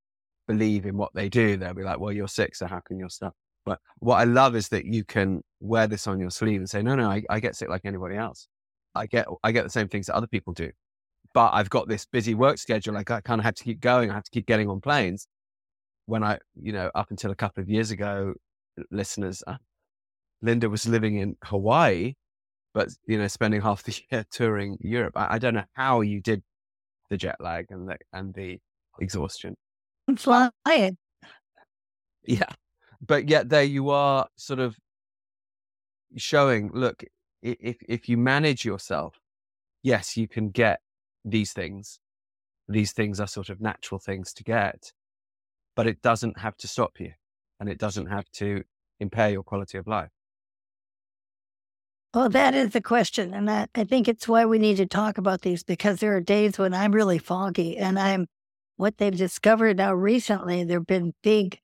believe 0.47 0.87
in 0.87 0.97
what 0.97 1.13
they 1.15 1.29
do. 1.29 1.57
They'll 1.57 1.75
be 1.75 1.83
like, 1.83 2.01
"Well, 2.01 2.13
you're 2.13 2.29
sick, 2.29 2.55
so 2.57 2.67
how 2.67 2.81
can 2.81 2.99
your 2.99 3.11
stuff?" 3.11 3.35
But 3.65 3.81
what 3.99 4.17
I 4.17 4.25
love 4.25 4.57
is 4.57 4.69
that 4.71 4.87
you 4.87 5.05
can 5.05 5.43
wear 5.61 5.87
this 5.87 6.07
on 6.07 6.21
your 6.21 6.31
sleeve 6.31 6.61
and 6.61 6.71
say, 6.71 6.83
"No, 6.83 6.95
no, 6.95 7.11
I, 7.11 7.23
I 7.31 7.41
get 7.41 7.57
sick 7.57 7.69
like 7.69 7.83
anybody 7.85 8.17
else." 8.17 8.49
I 8.95 9.07
get 9.07 9.27
I 9.43 9.53
get 9.53 9.65
the 9.65 9.71
same 9.71 9.89
things 9.89 10.07
that 10.07 10.15
other 10.15 10.27
people 10.27 10.53
do. 10.53 10.71
But 11.35 11.51
I've 11.55 11.71
got 11.71 11.89
this 11.89 12.07
busy 12.07 12.35
work 12.35 12.59
schedule. 12.59 12.95
Like 12.95 13.11
I 13.11 13.21
kind 13.21 13.41
of 13.41 13.45
have 13.45 13.55
to 13.57 13.65
keep 13.65 13.81
going. 13.81 14.11
I 14.11 14.15
have 14.15 14.25
to 14.25 14.31
keep 14.31 14.47
getting 14.47 14.69
on 14.69 14.81
planes. 14.81 15.29
When 16.07 16.25
I, 16.25 16.39
you 16.55 16.73
know, 16.73 16.91
up 16.95 17.11
until 17.11 17.31
a 17.31 17.35
couple 17.35 17.63
of 17.63 17.69
years 17.69 17.91
ago, 17.91 18.35
listeners, 18.91 19.43
uh, 19.47 19.57
Linda 20.41 20.71
was 20.71 20.89
living 20.89 21.17
in 21.19 21.37
Hawaii, 21.45 22.15
but 22.75 22.89
you 23.07 23.19
know, 23.19 23.29
spending 23.29 23.61
half 23.61 23.83
the 23.83 24.01
year 24.11 24.25
touring 24.31 24.79
Europe. 24.81 25.15
I, 25.17 25.35
I 25.35 25.39
don't 25.39 25.55
know 25.55 25.65
how 25.75 26.01
you 26.01 26.21
did 26.21 26.43
the 27.11 27.17
jet 27.17 27.37
lag 27.41 27.67
and 27.71 27.89
the 27.89 27.97
and 28.13 28.35
the 28.35 28.59
exhaustion. 29.01 29.55
I'm 30.09 30.17
flying. 30.17 30.51
Yeah, 32.27 32.51
but 33.01 33.27
yet 33.31 33.49
there 33.49 33.63
you 33.63 33.89
are, 33.89 34.27
sort 34.37 34.61
of 34.61 34.77
showing. 36.17 36.71
Look, 36.75 37.05
if 37.43 37.77
if 37.89 38.07
you 38.07 38.19
manage 38.19 38.67
yourself, 38.67 39.17
yes, 39.83 40.15
you 40.17 40.29
can 40.29 40.51
get 40.51 40.81
these 41.25 41.53
things. 41.53 42.01
These 42.69 42.93
things 42.93 43.19
are 43.19 43.27
sort 43.27 43.49
of 43.49 43.63
natural 43.63 43.99
things 43.99 44.35
to 44.35 44.45
get, 44.45 44.93
but 45.75 45.87
it 45.87 46.03
doesn't 46.03 46.39
have 46.41 46.57
to 46.59 46.69
stop 46.69 47.01
you, 47.01 47.13
and 47.61 47.69
it 47.71 47.79
doesn't 47.79 48.07
have 48.07 48.29
to 48.33 48.63
impair 49.01 49.31
your 49.31 49.43
quality 49.43 49.79
of 49.79 49.87
life. 49.87 50.11
Well, 52.15 52.31
that 52.31 52.55
is 52.55 52.71
the 52.71 52.81
question, 52.81 53.35
and 53.35 53.47
that, 53.49 53.69
I 53.75 53.85
think 53.85 54.09
it's 54.09 54.27
why 54.27 54.47
we 54.47 54.59
need 54.59 54.79
to 54.79 54.87
talk 54.87 55.19
about 55.19 55.43
these 55.43 55.63
because 55.63 56.01
there 56.01 56.17
are 56.17 56.21
days 56.21 56.59
when 56.59 56.73
I'm 56.73 56.93
really 56.93 57.19
foggy, 57.19 57.77
and 57.77 57.99
I'm 57.99 58.27
what 58.77 58.97
they've 58.97 59.17
discovered 59.17 59.77
now 59.77 59.93
recently. 59.93 60.65
There've 60.65 60.87
been 60.87 61.13
big 61.23 61.61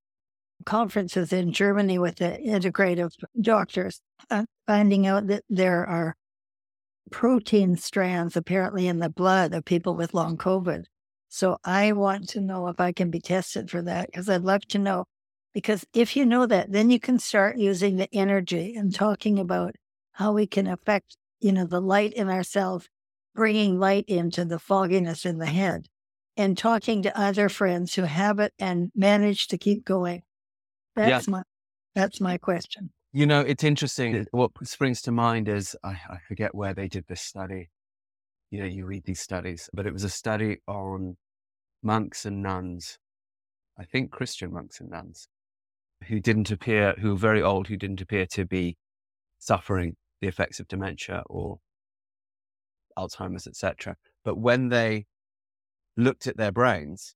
conferences 0.67 1.33
in 1.33 1.53
Germany 1.53 1.99
with 1.99 2.17
the 2.17 2.39
integrative 2.45 3.13
doctors, 3.41 4.01
uh, 4.31 4.45
finding 4.67 5.07
out 5.07 5.29
that 5.29 5.45
there 5.49 5.87
are 5.87 6.15
protein 7.11 7.77
strands 7.77 8.37
apparently 8.37 8.87
in 8.89 8.99
the 8.99 9.11
blood 9.11 9.55
of 9.55 9.65
people 9.65 9.95
with 9.95 10.15
long 10.15 10.37
COVID. 10.37 10.85
So 11.29 11.59
I 11.65 11.93
want 11.93 12.29
to 12.31 12.41
know 12.41 12.69
if 12.69 12.81
I 12.81 12.93
can 12.93 13.11
be 13.11 13.21
tested 13.21 13.71
for 13.71 13.83
that 13.83 14.07
because 14.07 14.29
I'd 14.29 14.43
love 14.43 14.67
to 14.69 14.79
know. 14.79 15.07
Because 15.55 15.85
if 15.95 16.17
you 16.17 16.27
know 16.27 16.47
that, 16.47 16.73
then 16.73 16.91
you 16.91 17.01
can 17.01 17.19
start 17.19 17.59
using 17.59 17.97
the 17.97 18.09
energy 18.15 18.75
and 18.77 18.95
talking 18.95 19.39
about 19.39 19.77
how 20.15 20.33
we 20.33 20.47
can 20.47 20.67
affect, 20.67 21.17
you 21.41 21.53
know, 21.53 21.67
the 21.67 21.81
light 21.81 22.13
in 22.15 22.31
ourselves, 22.31 22.89
bringing 23.35 23.79
light 23.79 24.05
into 24.09 24.45
the 24.45 24.59
fogginess 24.59 25.27
in 25.27 25.39
the 25.39 25.47
head 25.47 25.89
and 26.37 26.57
talking 26.57 27.03
to 27.03 27.21
other 27.21 27.49
friends 27.49 27.95
who 27.95 28.03
have 28.03 28.39
it 28.39 28.53
and 28.59 28.91
manage 28.95 29.49
to 29.49 29.59
keep 29.59 29.85
going. 29.85 30.23
That's 30.97 31.27
yeah. 31.27 31.33
my 31.33 31.43
that's 31.95 32.21
my 32.21 32.39
question. 32.39 32.91
You 33.13 33.27
know, 33.27 33.41
it's 33.41 33.63
interesting. 33.63 34.27
What 34.33 34.51
springs 34.65 35.01
to 35.03 35.13
mind 35.13 35.49
is 35.49 35.77
I, 35.85 35.91
I 35.91 36.19
forget 36.27 36.55
where 36.55 36.75
they 36.75 36.89
did 36.89 37.05
this 37.09 37.21
study. 37.21 37.71
You 38.51 38.61
know, 38.61 38.67
you 38.67 38.87
read 38.87 39.05
these 39.05 39.21
studies, 39.21 39.71
but 39.73 39.87
it 39.87 39.93
was 39.93 40.05
a 40.05 40.09
study 40.09 40.59
on 40.67 41.17
monks 41.83 42.25
and 42.25 42.43
nuns. 42.43 42.99
I 43.79 43.85
think 43.85 44.11
Christian 44.11 44.53
monks 44.53 44.81
and 44.81 44.91
nuns 44.91 45.29
who 46.09 46.21
didn't 46.21 46.51
appear, 46.51 46.95
who 47.01 47.11
were 47.11 47.19
very 47.19 47.43
old, 47.43 47.69
who 47.69 47.77
didn't 47.77 48.01
appear 48.01 48.27
to 48.27 48.45
be 48.45 48.77
suffering 49.39 49.97
the 50.25 50.29
effects 50.29 50.59
of 50.59 50.67
dementia 50.69 51.23
or 51.27 51.59
Alzheimer's, 52.97 53.47
etc. 53.47 53.97
But 54.25 54.39
when 54.39 54.71
they 54.71 55.05
looked 55.99 56.27
at 56.27 56.39
their 56.39 56.51
brains, 56.51 57.15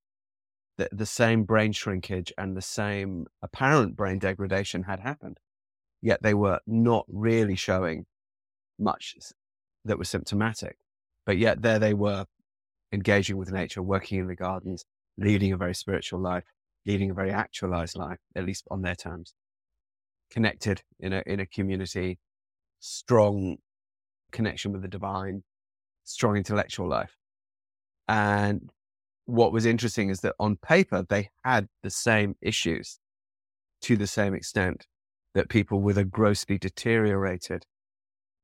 the, 0.77 0.91
the 0.93 1.07
same 1.07 1.45
brain 1.45 1.73
shrinkage 1.73 2.35
and 2.37 2.55
the 2.55 2.61
same 2.61 3.27
apparent 3.41 3.97
brain 3.97 4.19
degradation 4.19 4.83
had 4.83 5.01
happened. 5.01 5.41
Yet 6.03 6.23
they 6.23 6.35
were 6.35 6.61
not 6.67 7.07
really 7.09 7.57
showing 7.57 8.05
much 8.79 9.17
that 9.87 9.99
was 9.99 10.11
symptomatic. 10.11 10.77
But 11.25 11.39
yet 11.39 11.63
there 11.63 11.79
they 11.79 11.95
were 11.95 12.27
engaging 12.93 13.39
with 13.39 13.51
nature, 13.51 13.83
working 13.83 14.21
in 14.21 14.27
the 14.27 14.37
gardens, 14.37 14.85
leading 15.17 15.53
a 15.53 15.57
very 15.57 15.75
spiritual 15.75 16.21
life, 16.21 16.45
leading 16.85 17.11
a 17.11 17.15
very 17.15 17.33
actualized 17.33 17.97
life, 17.97 18.19
at 18.37 18.45
least 18.45 18.67
on 18.71 18.83
their 18.83 18.95
terms, 18.95 19.33
connected 20.31 20.83
in 21.01 21.15
a, 21.15 21.23
in 21.25 21.41
a 21.41 21.47
community, 21.47 22.19
strong 22.81 23.59
connection 24.33 24.73
with 24.73 24.83
the 24.83 24.89
divine, 24.89 25.43
strong 26.05 26.37
intellectual 26.37 26.89
life. 26.89 27.17
And 28.09 28.71
what 29.27 29.53
was 29.53 29.67
interesting 29.67 30.09
is 30.09 30.21
that 30.21 30.35
on 30.39 30.57
paper, 30.57 31.05
they 31.09 31.31
had 31.45 31.69
the 31.83 31.91
same 31.91 32.35
issues 32.41 32.99
to 33.83 33.97
the 33.97 34.07
same 34.07 34.35
extent 34.35 34.87
that 35.35 35.49
people 35.49 35.81
with 35.81 35.99
a 35.99 36.05
grossly 36.05 36.59
deteriorated 36.59 37.65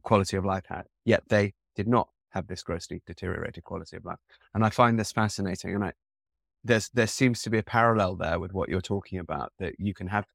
quality 0.02 0.36
of 0.36 0.44
life 0.44 0.64
had, 0.68 0.84
yet 1.04 1.22
they 1.28 1.54
did 1.74 1.88
not 1.88 2.08
have 2.30 2.46
this 2.46 2.62
grossly 2.62 3.00
deteriorated 3.06 3.64
quality 3.64 3.96
of 3.96 4.04
life. 4.04 4.18
And 4.54 4.64
I 4.64 4.70
find 4.70 4.98
this 4.98 5.12
fascinating. 5.12 5.74
And 5.74 5.84
I, 5.84 5.92
there's, 6.62 6.90
there 6.90 7.06
seems 7.06 7.42
to 7.42 7.50
be 7.50 7.58
a 7.58 7.62
parallel 7.62 8.16
there 8.16 8.38
with 8.38 8.52
what 8.52 8.68
you're 8.68 8.80
talking 8.80 9.18
about 9.18 9.52
that 9.58 9.74
you 9.78 9.94
can 9.94 10.08
have. 10.08 10.26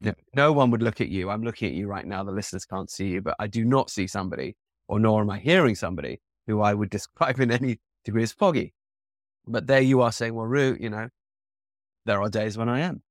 No, 0.00 0.14
no 0.34 0.52
one 0.52 0.70
would 0.70 0.82
look 0.82 1.00
at 1.00 1.08
you. 1.08 1.28
I'm 1.28 1.42
looking 1.42 1.68
at 1.68 1.74
you 1.74 1.86
right 1.86 2.06
now. 2.06 2.24
The 2.24 2.32
listeners 2.32 2.64
can't 2.64 2.90
see 2.90 3.08
you, 3.08 3.20
but 3.20 3.36
I 3.38 3.46
do 3.46 3.64
not 3.64 3.90
see 3.90 4.06
somebody, 4.06 4.56
or 4.88 4.98
nor 4.98 5.20
am 5.20 5.30
I 5.30 5.38
hearing 5.38 5.74
somebody 5.74 6.20
who 6.46 6.60
I 6.60 6.74
would 6.74 6.90
describe 6.98 7.40
in 7.40 7.50
any 7.50 7.78
degree 8.04 8.22
as 8.22 8.32
foggy. 8.32 8.72
But 9.46 9.66
there 9.66 9.80
you 9.80 10.00
are 10.02 10.12
saying, 10.12 10.34
well, 10.34 10.46
Root, 10.46 10.80
you 10.80 10.90
know, 10.90 11.08
there 12.06 12.22
are 12.22 12.30
days 12.30 12.56
when 12.56 12.68
I 12.68 12.80
am. 12.80 13.02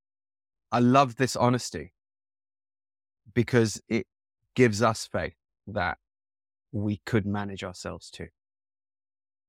I 0.72 0.80
love 0.80 1.16
this 1.16 1.36
honesty 1.36 1.94
because 3.34 3.82
it 3.88 4.08
gives 4.56 4.82
us 4.82 5.08
faith 5.12 5.36
that 5.68 5.98
we 6.72 7.02
could 7.06 7.26
manage 7.26 7.64
ourselves 7.64 8.10
too. 8.10 8.28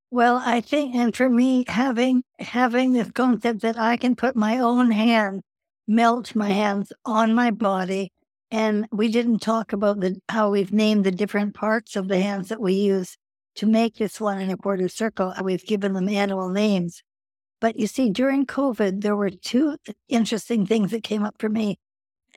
Well, 0.09 0.41
I 0.43 0.61
think, 0.61 0.93
and 0.95 1.15
for 1.15 1.29
me, 1.29 1.63
having 1.67 2.23
having 2.39 2.93
this 2.93 3.11
concept 3.11 3.61
that 3.61 3.77
I 3.79 3.95
can 3.97 4.15
put 4.15 4.35
my 4.35 4.57
own 4.57 4.91
hand, 4.91 5.41
melt 5.87 6.35
my 6.35 6.49
hands 6.49 6.91
on 7.05 7.33
my 7.33 7.51
body, 7.51 8.11
and 8.49 8.87
we 8.91 9.07
didn't 9.09 9.39
talk 9.39 9.73
about 9.73 9.99
the 9.99 10.17
how 10.29 10.49
we've 10.49 10.73
named 10.73 11.03
the 11.03 11.11
different 11.11 11.53
parts 11.55 11.95
of 11.95 12.07
the 12.07 12.21
hands 12.21 12.49
that 12.49 12.61
we 12.61 12.73
use 12.73 13.17
to 13.55 13.65
make 13.65 13.95
this 13.95 14.19
one 14.19 14.39
and 14.39 14.51
a 14.51 14.57
quarter 14.57 14.87
circle. 14.87 15.33
We've 15.43 15.65
given 15.65 15.93
them 15.93 16.09
animal 16.09 16.49
names. 16.49 17.01
But 17.59 17.77
you 17.77 17.87
see, 17.87 18.09
during 18.09 18.45
COVID, 18.45 19.01
there 19.01 19.15
were 19.15 19.29
two 19.29 19.77
interesting 20.09 20.65
things 20.65 20.91
that 20.91 21.03
came 21.03 21.23
up 21.23 21.35
for 21.37 21.49
me. 21.49 21.77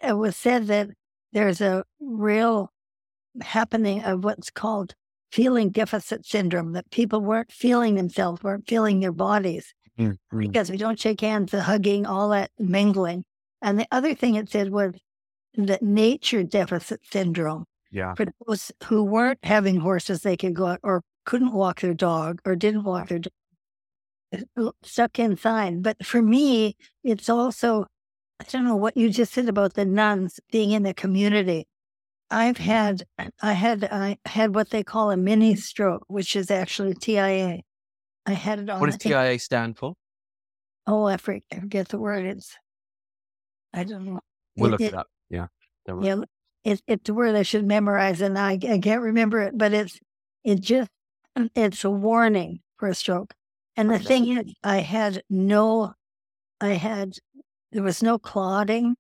It 0.02 0.14
was 0.14 0.36
said 0.36 0.66
that 0.66 0.90
there's 1.32 1.60
a 1.60 1.84
real 1.98 2.70
happening 3.40 4.05
of 4.05 4.23
what's 4.23 4.50
called 4.50 4.94
feeling 5.32 5.70
deficit 5.70 6.24
syndrome, 6.24 6.73
that 6.73 6.90
people 6.90 7.20
weren't 7.20 7.50
feeling 7.50 7.97
themselves, 7.97 8.42
weren't 8.42 8.68
feeling 8.68 9.00
their 9.00 9.12
bodies 9.12 9.74
mm-hmm. 9.98 10.39
because 10.39 10.70
we 10.70 10.76
don't 10.76 11.00
shake 11.00 11.20
hands, 11.23 11.50
the 11.50 11.62
hugging, 11.62 12.06
all 12.06 12.28
that 12.28 12.50
mingling. 12.58 13.24
And 13.64 13.80
the 13.80 13.88
other 13.90 14.14
thing 14.14 14.34
it 14.34 14.50
said 14.50 14.70
was 14.70 14.92
that 15.56 15.82
nature 15.82 16.42
deficit 16.42 17.00
syndrome, 17.10 17.64
yeah. 17.94 18.14
For 18.14 18.26
those 18.44 18.72
who 18.84 19.04
weren't 19.04 19.38
having 19.44 19.76
horses, 19.76 20.22
they 20.22 20.36
could 20.36 20.54
go 20.54 20.66
out 20.66 20.80
or 20.82 21.02
couldn't 21.24 21.52
walk 21.52 21.80
their 21.80 21.94
dog 21.94 22.40
or 22.44 22.56
didn't 22.56 22.82
walk 22.82 23.08
their 23.08 23.20
dog. 23.20 23.32
Uh, 24.56 24.72
stuck 24.82 25.20
inside. 25.20 25.80
But 25.80 26.04
for 26.04 26.20
me, 26.20 26.76
it's 27.04 27.28
also, 27.28 27.86
I 28.40 28.44
don't 28.50 28.64
know 28.64 28.74
what 28.74 28.96
you 28.96 29.10
just 29.10 29.32
said 29.32 29.48
about 29.48 29.74
the 29.74 29.84
nuns 29.84 30.40
being 30.50 30.72
in 30.72 30.82
the 30.82 30.92
community. 30.92 31.68
I've 32.32 32.58
had, 32.58 33.04
I 33.40 33.52
had, 33.52 33.84
I 33.84 34.18
had 34.24 34.56
what 34.56 34.70
they 34.70 34.82
call 34.82 35.12
a 35.12 35.16
mini 35.16 35.54
stroke, 35.54 36.02
which 36.08 36.34
is 36.34 36.50
actually 36.50 36.94
TIA. 36.94 37.60
I 38.26 38.32
had 38.32 38.58
it 38.58 38.68
on. 38.68 38.80
What 38.80 38.90
does 38.90 38.98
TIA 38.98 39.38
stand 39.38 39.78
for? 39.78 39.94
Oh, 40.88 41.04
I 41.04 41.16
forget 41.16 41.90
the 41.90 41.98
word. 42.00 42.24
It's, 42.24 42.56
I 43.74 43.84
don't 43.84 44.04
know. 44.04 44.20
We'll 44.56 44.68
it, 44.68 44.72
look 44.72 44.80
it, 44.80 44.86
it 44.86 44.94
up. 44.94 45.08
Yeah. 45.30 45.46
Yeah. 46.00 46.22
It, 46.64 46.80
it's 46.86 47.08
a 47.08 47.14
word 47.14 47.34
I 47.34 47.42
should 47.42 47.66
memorize 47.66 48.20
and 48.20 48.38
I, 48.38 48.52
I 48.52 48.78
can't 48.78 49.02
remember 49.02 49.42
it, 49.42 49.58
but 49.58 49.74
it's, 49.74 49.98
it 50.44 50.60
just, 50.60 50.90
um, 51.36 51.50
it's 51.54 51.84
a 51.84 51.90
warning 51.90 52.60
for 52.78 52.88
a 52.88 52.94
stroke. 52.94 53.34
And 53.76 53.90
the 53.90 53.98
thing 53.98 54.28
is, 54.28 54.54
I 54.62 54.78
had 54.78 55.22
no, 55.28 55.94
I 56.60 56.70
had, 56.70 57.18
there 57.72 57.82
was 57.82 58.02
no 58.02 58.18
clotting 58.18 58.94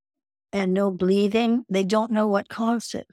and 0.52 0.74
no 0.74 0.90
bleeding. 0.90 1.64
They 1.68 1.84
don't 1.84 2.10
know 2.10 2.26
what 2.26 2.48
caused 2.48 2.94
it, 2.94 3.06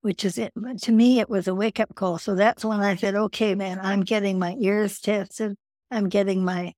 which 0.00 0.24
is 0.24 0.38
it. 0.38 0.52
But 0.54 0.80
to 0.82 0.92
me, 0.92 1.18
it 1.18 1.28
was 1.28 1.48
a 1.48 1.54
wake 1.54 1.80
up 1.80 1.94
call. 1.94 2.18
So 2.18 2.34
that's 2.34 2.64
when 2.64 2.80
I 2.80 2.94
said, 2.96 3.14
okay, 3.14 3.54
man, 3.54 3.80
I'm 3.82 4.02
getting 4.02 4.38
my 4.38 4.54
ears 4.60 5.00
tested. 5.00 5.56
I'm 5.90 6.08
getting 6.08 6.44
my 6.44 6.72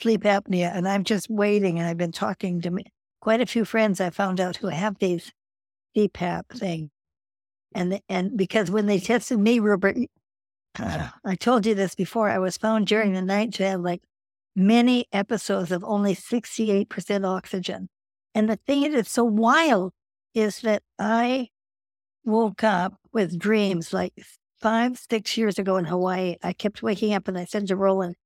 sleep 0.00 0.22
apnea 0.22 0.74
and 0.74 0.88
I'm 0.88 1.04
just 1.04 1.28
waiting. 1.28 1.78
And 1.78 1.88
I've 1.88 1.98
been 1.98 2.12
talking 2.12 2.60
to 2.62 2.70
me, 2.70 2.84
quite 3.20 3.40
a 3.40 3.46
few 3.46 3.64
friends 3.64 4.00
I 4.00 4.10
found 4.10 4.40
out 4.40 4.56
who 4.56 4.68
have 4.68 4.98
these 4.98 5.32
CPAP 5.96 6.48
thing. 6.48 6.90
And, 7.74 8.00
and 8.08 8.36
because 8.36 8.70
when 8.70 8.86
they 8.86 8.98
tested 8.98 9.38
me, 9.38 9.58
Rupert, 9.58 9.96
uh-huh. 10.78 11.10
I 11.24 11.34
told 11.34 11.66
you 11.66 11.74
this 11.74 11.94
before. 11.94 12.30
I 12.30 12.38
was 12.38 12.56
found 12.56 12.86
during 12.86 13.12
the 13.12 13.22
night 13.22 13.52
to 13.54 13.64
have 13.64 13.80
like 13.80 14.02
many 14.54 15.06
episodes 15.12 15.72
of 15.72 15.84
only 15.84 16.14
68% 16.14 17.26
oxygen. 17.26 17.88
And 18.34 18.48
the 18.48 18.58
thing 18.66 18.82
that 18.82 18.94
is 18.94 19.08
so 19.08 19.24
wild 19.24 19.92
is 20.34 20.60
that 20.60 20.82
I 20.98 21.48
woke 22.24 22.64
up 22.64 22.94
with 23.12 23.38
dreams 23.38 23.92
like 23.92 24.12
five, 24.60 24.98
six 25.10 25.36
years 25.36 25.58
ago 25.58 25.76
in 25.76 25.86
Hawaii. 25.86 26.36
I 26.42 26.52
kept 26.52 26.82
waking 26.82 27.14
up 27.14 27.28
and 27.28 27.38
I 27.38 27.44
said 27.44 27.66
to 27.68 27.76
Roland, 27.76 28.16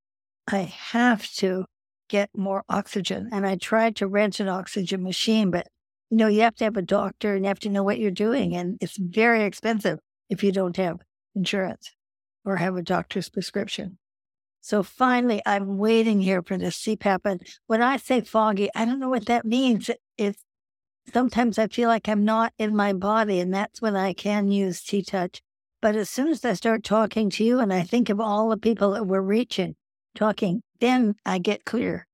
I 0.51 0.63
have 0.63 1.31
to 1.35 1.67
get 2.11 2.29
more 2.37 2.65
oxygen. 2.69 3.29
And 3.33 3.47
I 3.47 3.57
tried 3.57 3.97
to 3.97 4.07
rent 4.07 4.41
an 4.41 4.49
oxygen 4.49 5.03
machine, 5.03 5.51
but 5.51 5.69
you 6.11 6.17
know, 6.17 6.27
you 6.27 6.43
have 6.43 6.57
to 6.57 6.65
have 6.65 6.77
a 6.77 6.83
doctor 6.83 7.35
and 7.35 7.45
you 7.45 7.49
have 7.49 7.61
to 7.61 7.69
know 7.69 7.85
what 7.85 8.01
you're 8.01 8.11
doing. 8.11 8.55
And 8.55 8.77
it's 8.81 8.97
very 8.99 9.45
expensive 9.45 10.01
if 10.29 10.43
you 10.43 10.51
don't 10.51 10.77
have 10.77 10.99
insurance 11.37 11.93
or 12.45 12.57
have 12.57 12.77
a 12.77 12.83
doctor's 12.83 13.29
prescription. 13.29 13.97
So 14.61 14.83
finally, 14.83 15.41
I'm 15.47 15.79
waiting 15.79 16.21
here 16.21 16.43
for 16.43 16.59
this 16.59 16.77
CPAP. 16.83 17.21
And 17.25 17.41
when 17.69 17.81
I 17.81 17.97
say 17.97 18.21
foggy, 18.21 18.69
I 18.75 18.85
don't 18.85 18.99
know 18.99 19.09
what 19.09 19.27
that 19.27 19.45
means. 19.45 19.89
It's 20.19 20.43
sometimes 21.13 21.59
I 21.59 21.69
feel 21.69 21.89
like 21.89 22.09
I'm 22.09 22.25
not 22.25 22.53
in 22.59 22.77
my 22.77 22.93
body, 22.93 23.41
and 23.41 23.55
that's 23.55 23.81
when 23.81 23.97
I 23.97 24.13
can 24.13 24.51
use 24.51 24.83
TTouch. 24.83 25.41
But 25.81 25.97
as 25.97 26.11
soon 26.11 26.29
as 26.29 26.45
I 26.45 26.53
start 26.53 26.85
talking 26.85 27.31
to 27.31 27.45
you 27.45 27.59
and 27.59 27.73
I 27.73 27.83
think 27.83 28.11
of 28.11 28.21
all 28.21 28.51
the 28.51 28.59
people 28.59 28.91
that 28.91 29.07
we're 29.07 29.23
reaching, 29.23 29.77
talking, 30.15 30.63
then 30.81 31.15
I 31.25 31.39
get 31.39 31.65
clear 31.65 32.07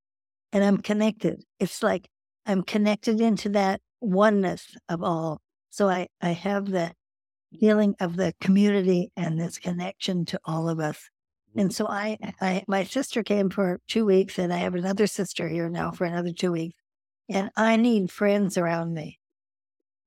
and 0.53 0.65
I'm 0.65 0.79
connected. 0.79 1.43
It's 1.61 1.83
like 1.83 2.09
I'm 2.47 2.63
connected 2.63 3.21
into 3.21 3.49
that 3.51 3.81
oneness 4.01 4.77
of 4.89 5.03
all. 5.03 5.41
So 5.71 5.89
I, 5.89 6.09
I 6.21 6.31
have 6.31 6.71
the 6.71 6.93
feeling 7.59 7.95
of 8.01 8.17
the 8.17 8.35
community 8.41 9.11
and 9.17 9.41
this 9.41 9.59
connection 9.59 10.25
to 10.27 10.41
all 10.45 10.69
of 10.69 10.81
us. 10.81 11.09
And 11.57 11.71
mm-hmm. 11.71 11.75
so 11.75 11.89
I, 11.89 12.19
I, 12.41 12.65
my 12.69 12.85
sister 12.85 13.23
came 13.23 13.51
for 13.51 13.81
two 13.89 14.05
weeks, 14.05 14.39
and 14.39 14.53
I 14.53 14.59
have 14.59 14.75
another 14.75 15.07
sister 15.07 15.49
here 15.49 15.69
now 15.69 15.91
for 15.91 16.05
another 16.05 16.33
two 16.33 16.53
weeks. 16.53 16.77
And 17.29 17.51
I 17.57 17.77
need 17.77 18.11
friends 18.11 18.57
around 18.57 18.95
me 18.95 19.19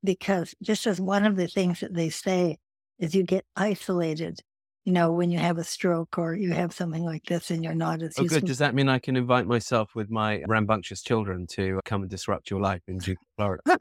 because 0.03 0.53
just 0.61 0.87
as 0.87 1.01
one 1.01 1.25
of 1.25 1.35
the 1.35 1.47
things 1.47 1.81
that 1.81 1.93
they 1.93 2.09
say 2.09 2.57
is 2.99 3.15
you 3.15 3.23
get 3.23 3.45
isolated, 3.55 4.39
you 4.85 4.93
know, 4.93 5.11
when 5.11 5.29
you 5.29 5.39
have 5.39 5.57
a 5.57 5.63
stroke 5.63 6.17
or 6.17 6.33
you 6.33 6.51
have 6.51 6.73
something 6.73 7.03
like 7.03 7.25
this 7.25 7.51
and 7.51 7.63
you're 7.63 7.75
not 7.75 8.01
as 8.01 8.13
Oh, 8.17 8.23
good. 8.23 8.45
Does 8.45 8.59
that 8.59 8.73
mean 8.73 8.89
I 8.89 8.99
can 8.99 9.15
invite 9.15 9.45
myself 9.45 9.93
with 9.93 10.09
my 10.09 10.43
rambunctious 10.47 11.01
children 11.01 11.45
to 11.47 11.77
uh, 11.77 11.81
come 11.85 12.01
and 12.01 12.09
disrupt 12.09 12.49
your 12.49 12.61
life 12.61 12.81
in 12.87 12.99
Florida? 13.35 13.61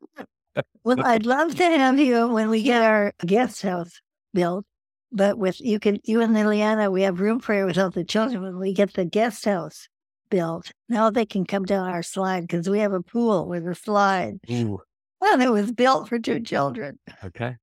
well, 0.84 1.04
I'd 1.04 1.26
love 1.26 1.54
to 1.56 1.64
have 1.64 1.98
you 1.98 2.28
when 2.28 2.50
we 2.50 2.62
get 2.62 2.82
our 2.82 3.12
guest 3.24 3.62
house 3.62 4.00
built. 4.34 4.64
But 5.10 5.38
with 5.38 5.60
you 5.60 5.78
can 5.80 5.98
you 6.04 6.20
and 6.20 6.36
Liliana, 6.36 6.92
we 6.92 7.02
have 7.02 7.20
room 7.20 7.40
for 7.40 7.54
you 7.54 7.64
without 7.64 7.94
the 7.94 8.04
children. 8.04 8.42
When 8.42 8.58
we 8.58 8.74
get 8.74 8.92
the 8.92 9.06
guest 9.06 9.46
house 9.46 9.88
built, 10.28 10.70
now 10.90 11.08
they 11.08 11.24
can 11.24 11.46
come 11.46 11.64
down 11.64 11.88
our 11.88 12.02
slide 12.02 12.42
because 12.42 12.68
we 12.68 12.80
have 12.80 12.92
a 12.92 13.00
pool 13.00 13.48
with 13.48 13.66
a 13.66 13.74
slide. 13.74 14.34
Ooh. 14.50 14.80
And 15.22 15.42
it 15.42 15.50
was 15.50 15.72
built 15.72 16.08
for 16.08 16.18
two 16.18 16.40
children. 16.40 16.98
Okay. 17.24 17.56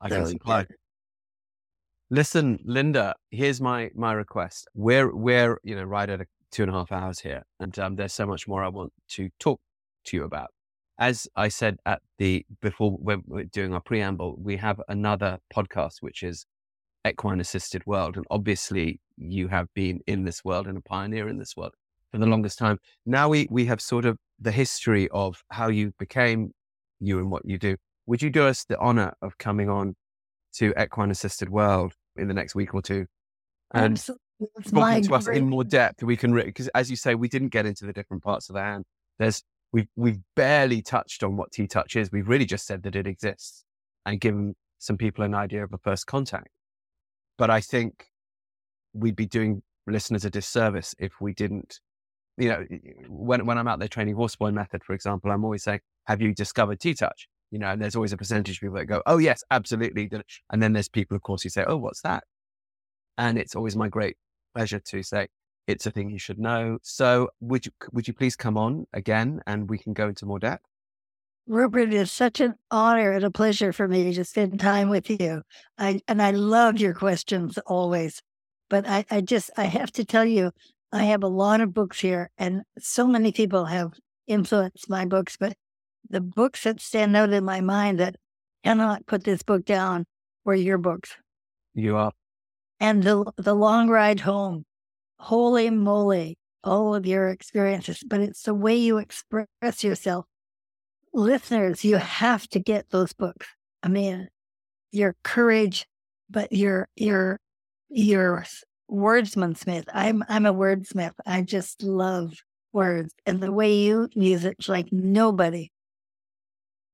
I 0.00 0.08
can 0.08 0.26
supply. 0.26 0.66
Listen, 2.12 2.58
Linda, 2.66 3.14
here's 3.30 3.58
my 3.58 3.90
my 3.94 4.12
request. 4.12 4.68
We're 4.74 5.16
we're 5.16 5.58
you 5.64 5.74
know 5.74 5.84
right 5.84 6.10
at 6.10 6.20
a 6.20 6.26
two 6.50 6.62
and 6.62 6.70
a 6.70 6.74
half 6.74 6.92
hours 6.92 7.20
here, 7.20 7.42
and 7.58 7.76
um, 7.78 7.96
there's 7.96 8.12
so 8.12 8.26
much 8.26 8.46
more 8.46 8.62
I 8.62 8.68
want 8.68 8.92
to 9.12 9.30
talk 9.38 9.58
to 10.04 10.16
you 10.18 10.24
about 10.24 10.50
as 10.98 11.26
I 11.36 11.48
said 11.48 11.78
at 11.86 12.02
the 12.18 12.44
before 12.60 12.92
when 12.92 13.22
we're 13.26 13.44
doing 13.44 13.72
our 13.72 13.80
preamble, 13.80 14.36
we 14.38 14.58
have 14.58 14.78
another 14.88 15.38
podcast 15.54 15.94
which 16.00 16.22
is 16.22 16.44
Equine 17.08 17.40
Assisted 17.40 17.82
World, 17.86 18.16
and 18.18 18.26
obviously 18.30 19.00
you 19.16 19.48
have 19.48 19.66
been 19.74 20.00
in 20.06 20.24
this 20.24 20.44
world 20.44 20.66
and 20.66 20.76
a 20.76 20.82
pioneer 20.82 21.28
in 21.28 21.38
this 21.38 21.56
world 21.56 21.72
for 22.10 22.18
the 22.18 22.26
longest 22.26 22.58
time. 22.58 22.78
Now 23.06 23.30
we 23.30 23.48
we 23.50 23.64
have 23.64 23.80
sort 23.80 24.04
of 24.04 24.18
the 24.38 24.52
history 24.52 25.08
of 25.08 25.42
how 25.50 25.68
you 25.68 25.94
became 25.98 26.52
you 27.00 27.18
and 27.20 27.30
what 27.30 27.46
you 27.46 27.56
do. 27.56 27.76
Would 28.04 28.20
you 28.20 28.28
do 28.28 28.44
us 28.44 28.64
the 28.64 28.78
honor 28.78 29.14
of 29.22 29.38
coming 29.38 29.70
on 29.70 29.96
to 30.56 30.74
Equine 30.78 31.10
Assisted 31.10 31.48
World 31.48 31.94
in 32.16 32.28
the 32.28 32.34
next 32.34 32.54
week 32.54 32.74
or 32.74 32.82
two 32.82 33.06
and 33.72 34.02
talking 34.70 35.02
to 35.02 35.14
us 35.14 35.28
in 35.28 35.48
more 35.48 35.64
depth? 35.64 36.02
We 36.02 36.16
can 36.16 36.34
because 36.34 36.68
as 36.68 36.90
you 36.90 36.96
say, 36.96 37.14
we 37.14 37.28
didn't 37.28 37.48
get 37.48 37.66
into 37.66 37.86
the 37.86 37.92
different 37.92 38.22
parts 38.22 38.48
of 38.48 38.54
the 38.54 38.62
hand. 38.62 38.84
There's 39.18 39.42
we've 39.72 39.88
we've 39.96 40.20
barely 40.36 40.82
touched 40.82 41.22
on 41.22 41.36
what 41.36 41.52
TTouch 41.52 41.96
is. 41.96 42.12
We've 42.12 42.28
really 42.28 42.46
just 42.46 42.66
said 42.66 42.82
that 42.84 42.96
it 42.96 43.06
exists 43.06 43.64
and 44.06 44.20
given 44.20 44.54
some 44.78 44.96
people 44.96 45.24
an 45.24 45.34
idea 45.34 45.64
of 45.64 45.72
a 45.72 45.78
first 45.78 46.06
contact. 46.06 46.48
But 47.38 47.50
I 47.50 47.60
think 47.60 48.06
we'd 48.92 49.16
be 49.16 49.26
doing 49.26 49.62
listeners 49.86 50.24
a 50.24 50.30
disservice 50.30 50.94
if 50.98 51.20
we 51.20 51.32
didn't. 51.32 51.80
You 52.38 52.48
know, 52.48 52.64
when 53.08 53.46
when 53.46 53.58
I'm 53.58 53.68
out 53.68 53.78
there 53.78 53.88
training 53.88 54.16
horseboy 54.16 54.52
method, 54.52 54.82
for 54.84 54.94
example, 54.94 55.30
I'm 55.30 55.44
always 55.44 55.62
saying, 55.62 55.80
"Have 56.06 56.20
you 56.20 56.34
discovered 56.34 56.80
TTouch?" 56.80 57.26
You 57.52 57.60
know, 57.60 57.68
and 57.68 57.80
there's 57.80 57.94
always 57.94 58.12
a 58.12 58.16
percentage 58.16 58.56
of 58.56 58.60
people 58.62 58.76
that 58.78 58.86
go, 58.86 59.02
"Oh 59.06 59.18
yes, 59.18 59.44
absolutely," 59.52 60.10
and 60.50 60.60
then 60.62 60.72
there's 60.72 60.88
people, 60.88 61.16
of 61.16 61.22
course, 61.22 61.42
who 61.42 61.50
say, 61.50 61.64
"Oh, 61.64 61.76
what's 61.76 62.02
that?" 62.02 62.24
And 63.16 63.38
it's 63.38 63.54
always 63.54 63.76
my 63.76 63.88
great 63.88 64.16
pleasure 64.54 64.80
to 64.80 65.02
say, 65.04 65.28
it's 65.66 65.86
a 65.86 65.90
thing 65.90 66.10
you 66.10 66.18
should 66.18 66.38
know. 66.38 66.78
So 66.82 67.30
would 67.40 67.66
you 67.66 67.72
would 67.92 68.08
you 68.08 68.14
please 68.14 68.36
come 68.36 68.56
on 68.56 68.86
again 68.92 69.40
and 69.46 69.68
we 69.68 69.78
can 69.78 69.92
go 69.92 70.08
into 70.08 70.26
more 70.26 70.38
depth? 70.38 70.64
Rupert, 71.46 71.92
it's 71.92 72.12
such 72.12 72.40
an 72.40 72.54
honor 72.70 73.12
and 73.12 73.24
a 73.24 73.30
pleasure 73.30 73.72
for 73.72 73.88
me 73.88 74.14
to 74.14 74.24
spend 74.24 74.60
time 74.60 74.88
with 74.88 75.10
you. 75.10 75.42
I 75.78 76.00
and 76.08 76.22
I 76.22 76.30
love 76.32 76.78
your 76.78 76.94
questions 76.94 77.58
always. 77.66 78.22
But 78.70 78.88
I, 78.88 79.04
I 79.10 79.20
just 79.20 79.50
I 79.56 79.64
have 79.64 79.92
to 79.92 80.04
tell 80.04 80.24
you, 80.24 80.52
I 80.92 81.04
have 81.04 81.22
a 81.22 81.28
lot 81.28 81.60
of 81.60 81.74
books 81.74 82.00
here 82.00 82.30
and 82.38 82.62
so 82.78 83.06
many 83.06 83.32
people 83.32 83.66
have 83.66 83.92
influenced 84.26 84.88
my 84.88 85.04
books, 85.04 85.36
but 85.36 85.54
the 86.08 86.20
books 86.20 86.64
that 86.64 86.80
stand 86.80 87.16
out 87.16 87.32
in 87.32 87.44
my 87.44 87.60
mind 87.60 88.00
that 88.00 88.16
cannot 88.64 89.06
put 89.06 89.24
this 89.24 89.42
book 89.42 89.64
down 89.64 90.06
were 90.44 90.54
your 90.54 90.78
books. 90.78 91.16
You 91.74 91.96
are. 91.96 92.12
And 92.80 93.02
the 93.02 93.32
the 93.36 93.54
long 93.54 93.88
ride 93.88 94.20
home 94.20 94.64
holy 95.22 95.70
moly, 95.70 96.36
all 96.64 96.96
of 96.96 97.06
your 97.06 97.28
experiences, 97.28 98.02
but 98.04 98.20
it's 98.20 98.42
the 98.42 98.54
way 98.54 98.74
you 98.74 98.98
express 98.98 99.84
yourself. 99.84 100.26
Listeners, 101.14 101.84
you 101.84 101.96
have 101.96 102.48
to 102.48 102.58
get 102.58 102.90
those 102.90 103.12
books. 103.12 103.46
I 103.84 103.88
mean, 103.88 104.28
your 104.90 105.14
courage, 105.22 105.86
but 106.28 106.52
your 106.52 106.88
your 106.96 107.38
your 107.88 108.44
wordsmith. 108.90 109.84
I'm 109.92 110.24
I'm 110.28 110.46
a 110.46 110.52
wordsmith. 110.52 111.14
I 111.24 111.42
just 111.42 111.82
love 111.82 112.34
words 112.72 113.14
and 113.26 113.40
the 113.40 113.52
way 113.52 113.74
you 113.74 114.08
use 114.14 114.44
it, 114.44 114.68
like 114.68 114.88
nobody, 114.90 115.70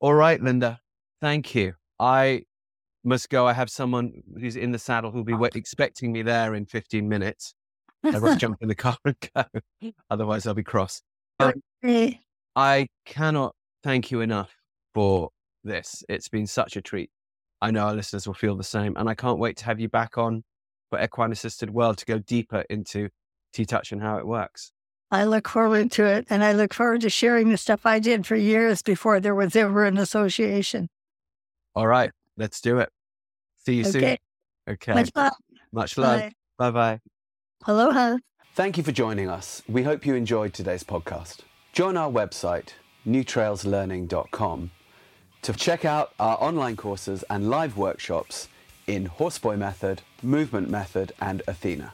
All 0.00 0.14
right, 0.14 0.42
Linda. 0.42 0.80
Thank 1.20 1.54
you. 1.54 1.74
I 1.98 2.44
must 3.04 3.30
go. 3.30 3.46
I 3.46 3.52
have 3.52 3.70
someone 3.70 4.22
who's 4.38 4.56
in 4.56 4.72
the 4.72 4.78
saddle 4.78 5.10
who'll 5.10 5.24
be 5.24 5.34
wait- 5.34 5.56
expecting 5.56 6.12
me 6.12 6.22
there 6.22 6.54
in 6.54 6.66
15 6.66 7.08
minutes. 7.08 7.54
I've 8.04 8.20
got 8.20 8.32
to 8.32 8.36
jump 8.36 8.58
in 8.62 8.68
the 8.68 8.74
car 8.74 8.96
and 9.04 9.16
go. 9.34 9.44
Otherwise, 10.10 10.46
I'll 10.46 10.54
be 10.54 10.62
cross. 10.62 11.02
Eh, 11.82 12.12
I 12.56 12.86
cannot 13.04 13.54
thank 13.82 14.10
you 14.10 14.20
enough 14.20 14.54
for 14.94 15.30
this. 15.64 16.02
It's 16.08 16.28
been 16.28 16.46
such 16.46 16.76
a 16.76 16.82
treat. 16.82 17.10
I 17.62 17.70
know 17.70 17.86
our 17.86 17.94
listeners 17.94 18.26
will 18.26 18.34
feel 18.34 18.56
the 18.56 18.64
same. 18.64 18.96
And 18.96 19.08
I 19.08 19.14
can't 19.14 19.38
wait 19.38 19.56
to 19.58 19.64
have 19.66 19.80
you 19.80 19.88
back 19.88 20.16
on 20.16 20.42
for 20.88 21.02
Equine 21.02 21.32
Assisted 21.32 21.70
World 21.70 21.98
to 21.98 22.06
go 22.06 22.18
deeper 22.18 22.64
into 22.70 23.10
TTouch 23.54 23.92
and 23.92 24.00
how 24.00 24.16
it 24.16 24.26
works. 24.26 24.72
I 25.10 25.24
look 25.24 25.48
forward 25.48 25.90
to 25.92 26.04
it. 26.04 26.26
And 26.30 26.42
I 26.42 26.52
look 26.52 26.72
forward 26.72 27.02
to 27.02 27.10
sharing 27.10 27.50
the 27.50 27.56
stuff 27.56 27.84
I 27.84 27.98
did 27.98 28.26
for 28.26 28.36
years 28.36 28.82
before 28.82 29.20
there 29.20 29.34
was 29.34 29.56
ever 29.56 29.84
an 29.84 29.98
association. 29.98 30.88
All 31.74 31.86
right, 31.86 32.10
let's 32.40 32.60
do 32.60 32.78
it. 32.78 32.88
See 33.64 33.74
you 33.74 33.84
soon. 33.84 34.02
Okay. 34.02 34.18
Okay. 34.68 34.94
Much 34.94 35.10
love. 35.14 35.32
Much 35.72 35.98
love. 35.98 36.20
Bye. 36.20 36.32
Bye 36.58 36.70
bye. 36.70 37.00
Aloha. 37.66 38.16
Thank 38.54 38.78
you 38.78 38.82
for 38.82 38.92
joining 38.92 39.28
us. 39.28 39.62
We 39.68 39.82
hope 39.82 40.04
you 40.06 40.14
enjoyed 40.14 40.54
today's 40.54 40.82
podcast. 40.82 41.40
Join 41.72 41.96
our 41.96 42.10
website, 42.10 42.70
newtrailslearning.com, 43.06 44.70
to 45.42 45.52
check 45.52 45.84
out 45.84 46.14
our 46.18 46.36
online 46.42 46.76
courses 46.76 47.22
and 47.30 47.48
live 47.48 47.76
workshops 47.76 48.48
in 48.86 49.08
Horseboy 49.08 49.58
Method, 49.58 50.02
Movement 50.22 50.68
Method, 50.68 51.12
and 51.20 51.42
Athena. 51.46 51.92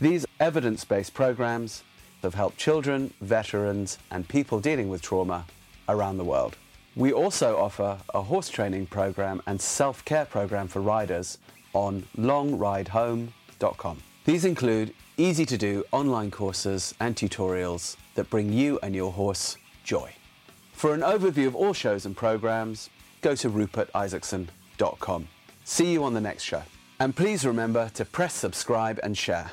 These 0.00 0.26
evidence 0.38 0.84
based 0.84 1.14
programs 1.14 1.82
have 2.22 2.34
helped 2.34 2.58
children, 2.58 3.14
veterans, 3.20 3.98
and 4.10 4.28
people 4.28 4.60
dealing 4.60 4.88
with 4.88 5.00
trauma 5.00 5.46
around 5.88 6.18
the 6.18 6.24
world. 6.24 6.56
We 7.00 7.14
also 7.14 7.56
offer 7.56 7.98
a 8.12 8.20
horse 8.20 8.50
training 8.50 8.88
program 8.88 9.40
and 9.46 9.58
self 9.58 10.04
care 10.04 10.26
program 10.26 10.68
for 10.68 10.82
riders 10.82 11.38
on 11.72 12.06
longridehome.com. 12.18 14.02
These 14.26 14.44
include 14.44 14.92
easy 15.16 15.46
to 15.46 15.56
do 15.56 15.82
online 15.92 16.30
courses 16.30 16.94
and 17.00 17.16
tutorials 17.16 17.96
that 18.16 18.28
bring 18.28 18.52
you 18.52 18.78
and 18.82 18.94
your 18.94 19.12
horse 19.12 19.56
joy. 19.82 20.12
For 20.74 20.92
an 20.92 21.00
overview 21.00 21.46
of 21.46 21.56
all 21.56 21.72
shows 21.72 22.04
and 22.04 22.14
programs, 22.14 22.90
go 23.22 23.34
to 23.34 23.48
rupertisaacson.com. 23.48 25.28
See 25.64 25.92
you 25.92 26.04
on 26.04 26.12
the 26.12 26.20
next 26.20 26.42
show. 26.42 26.64
And 26.98 27.16
please 27.16 27.46
remember 27.46 27.88
to 27.94 28.04
press 28.04 28.34
subscribe 28.34 29.00
and 29.02 29.16
share. 29.16 29.52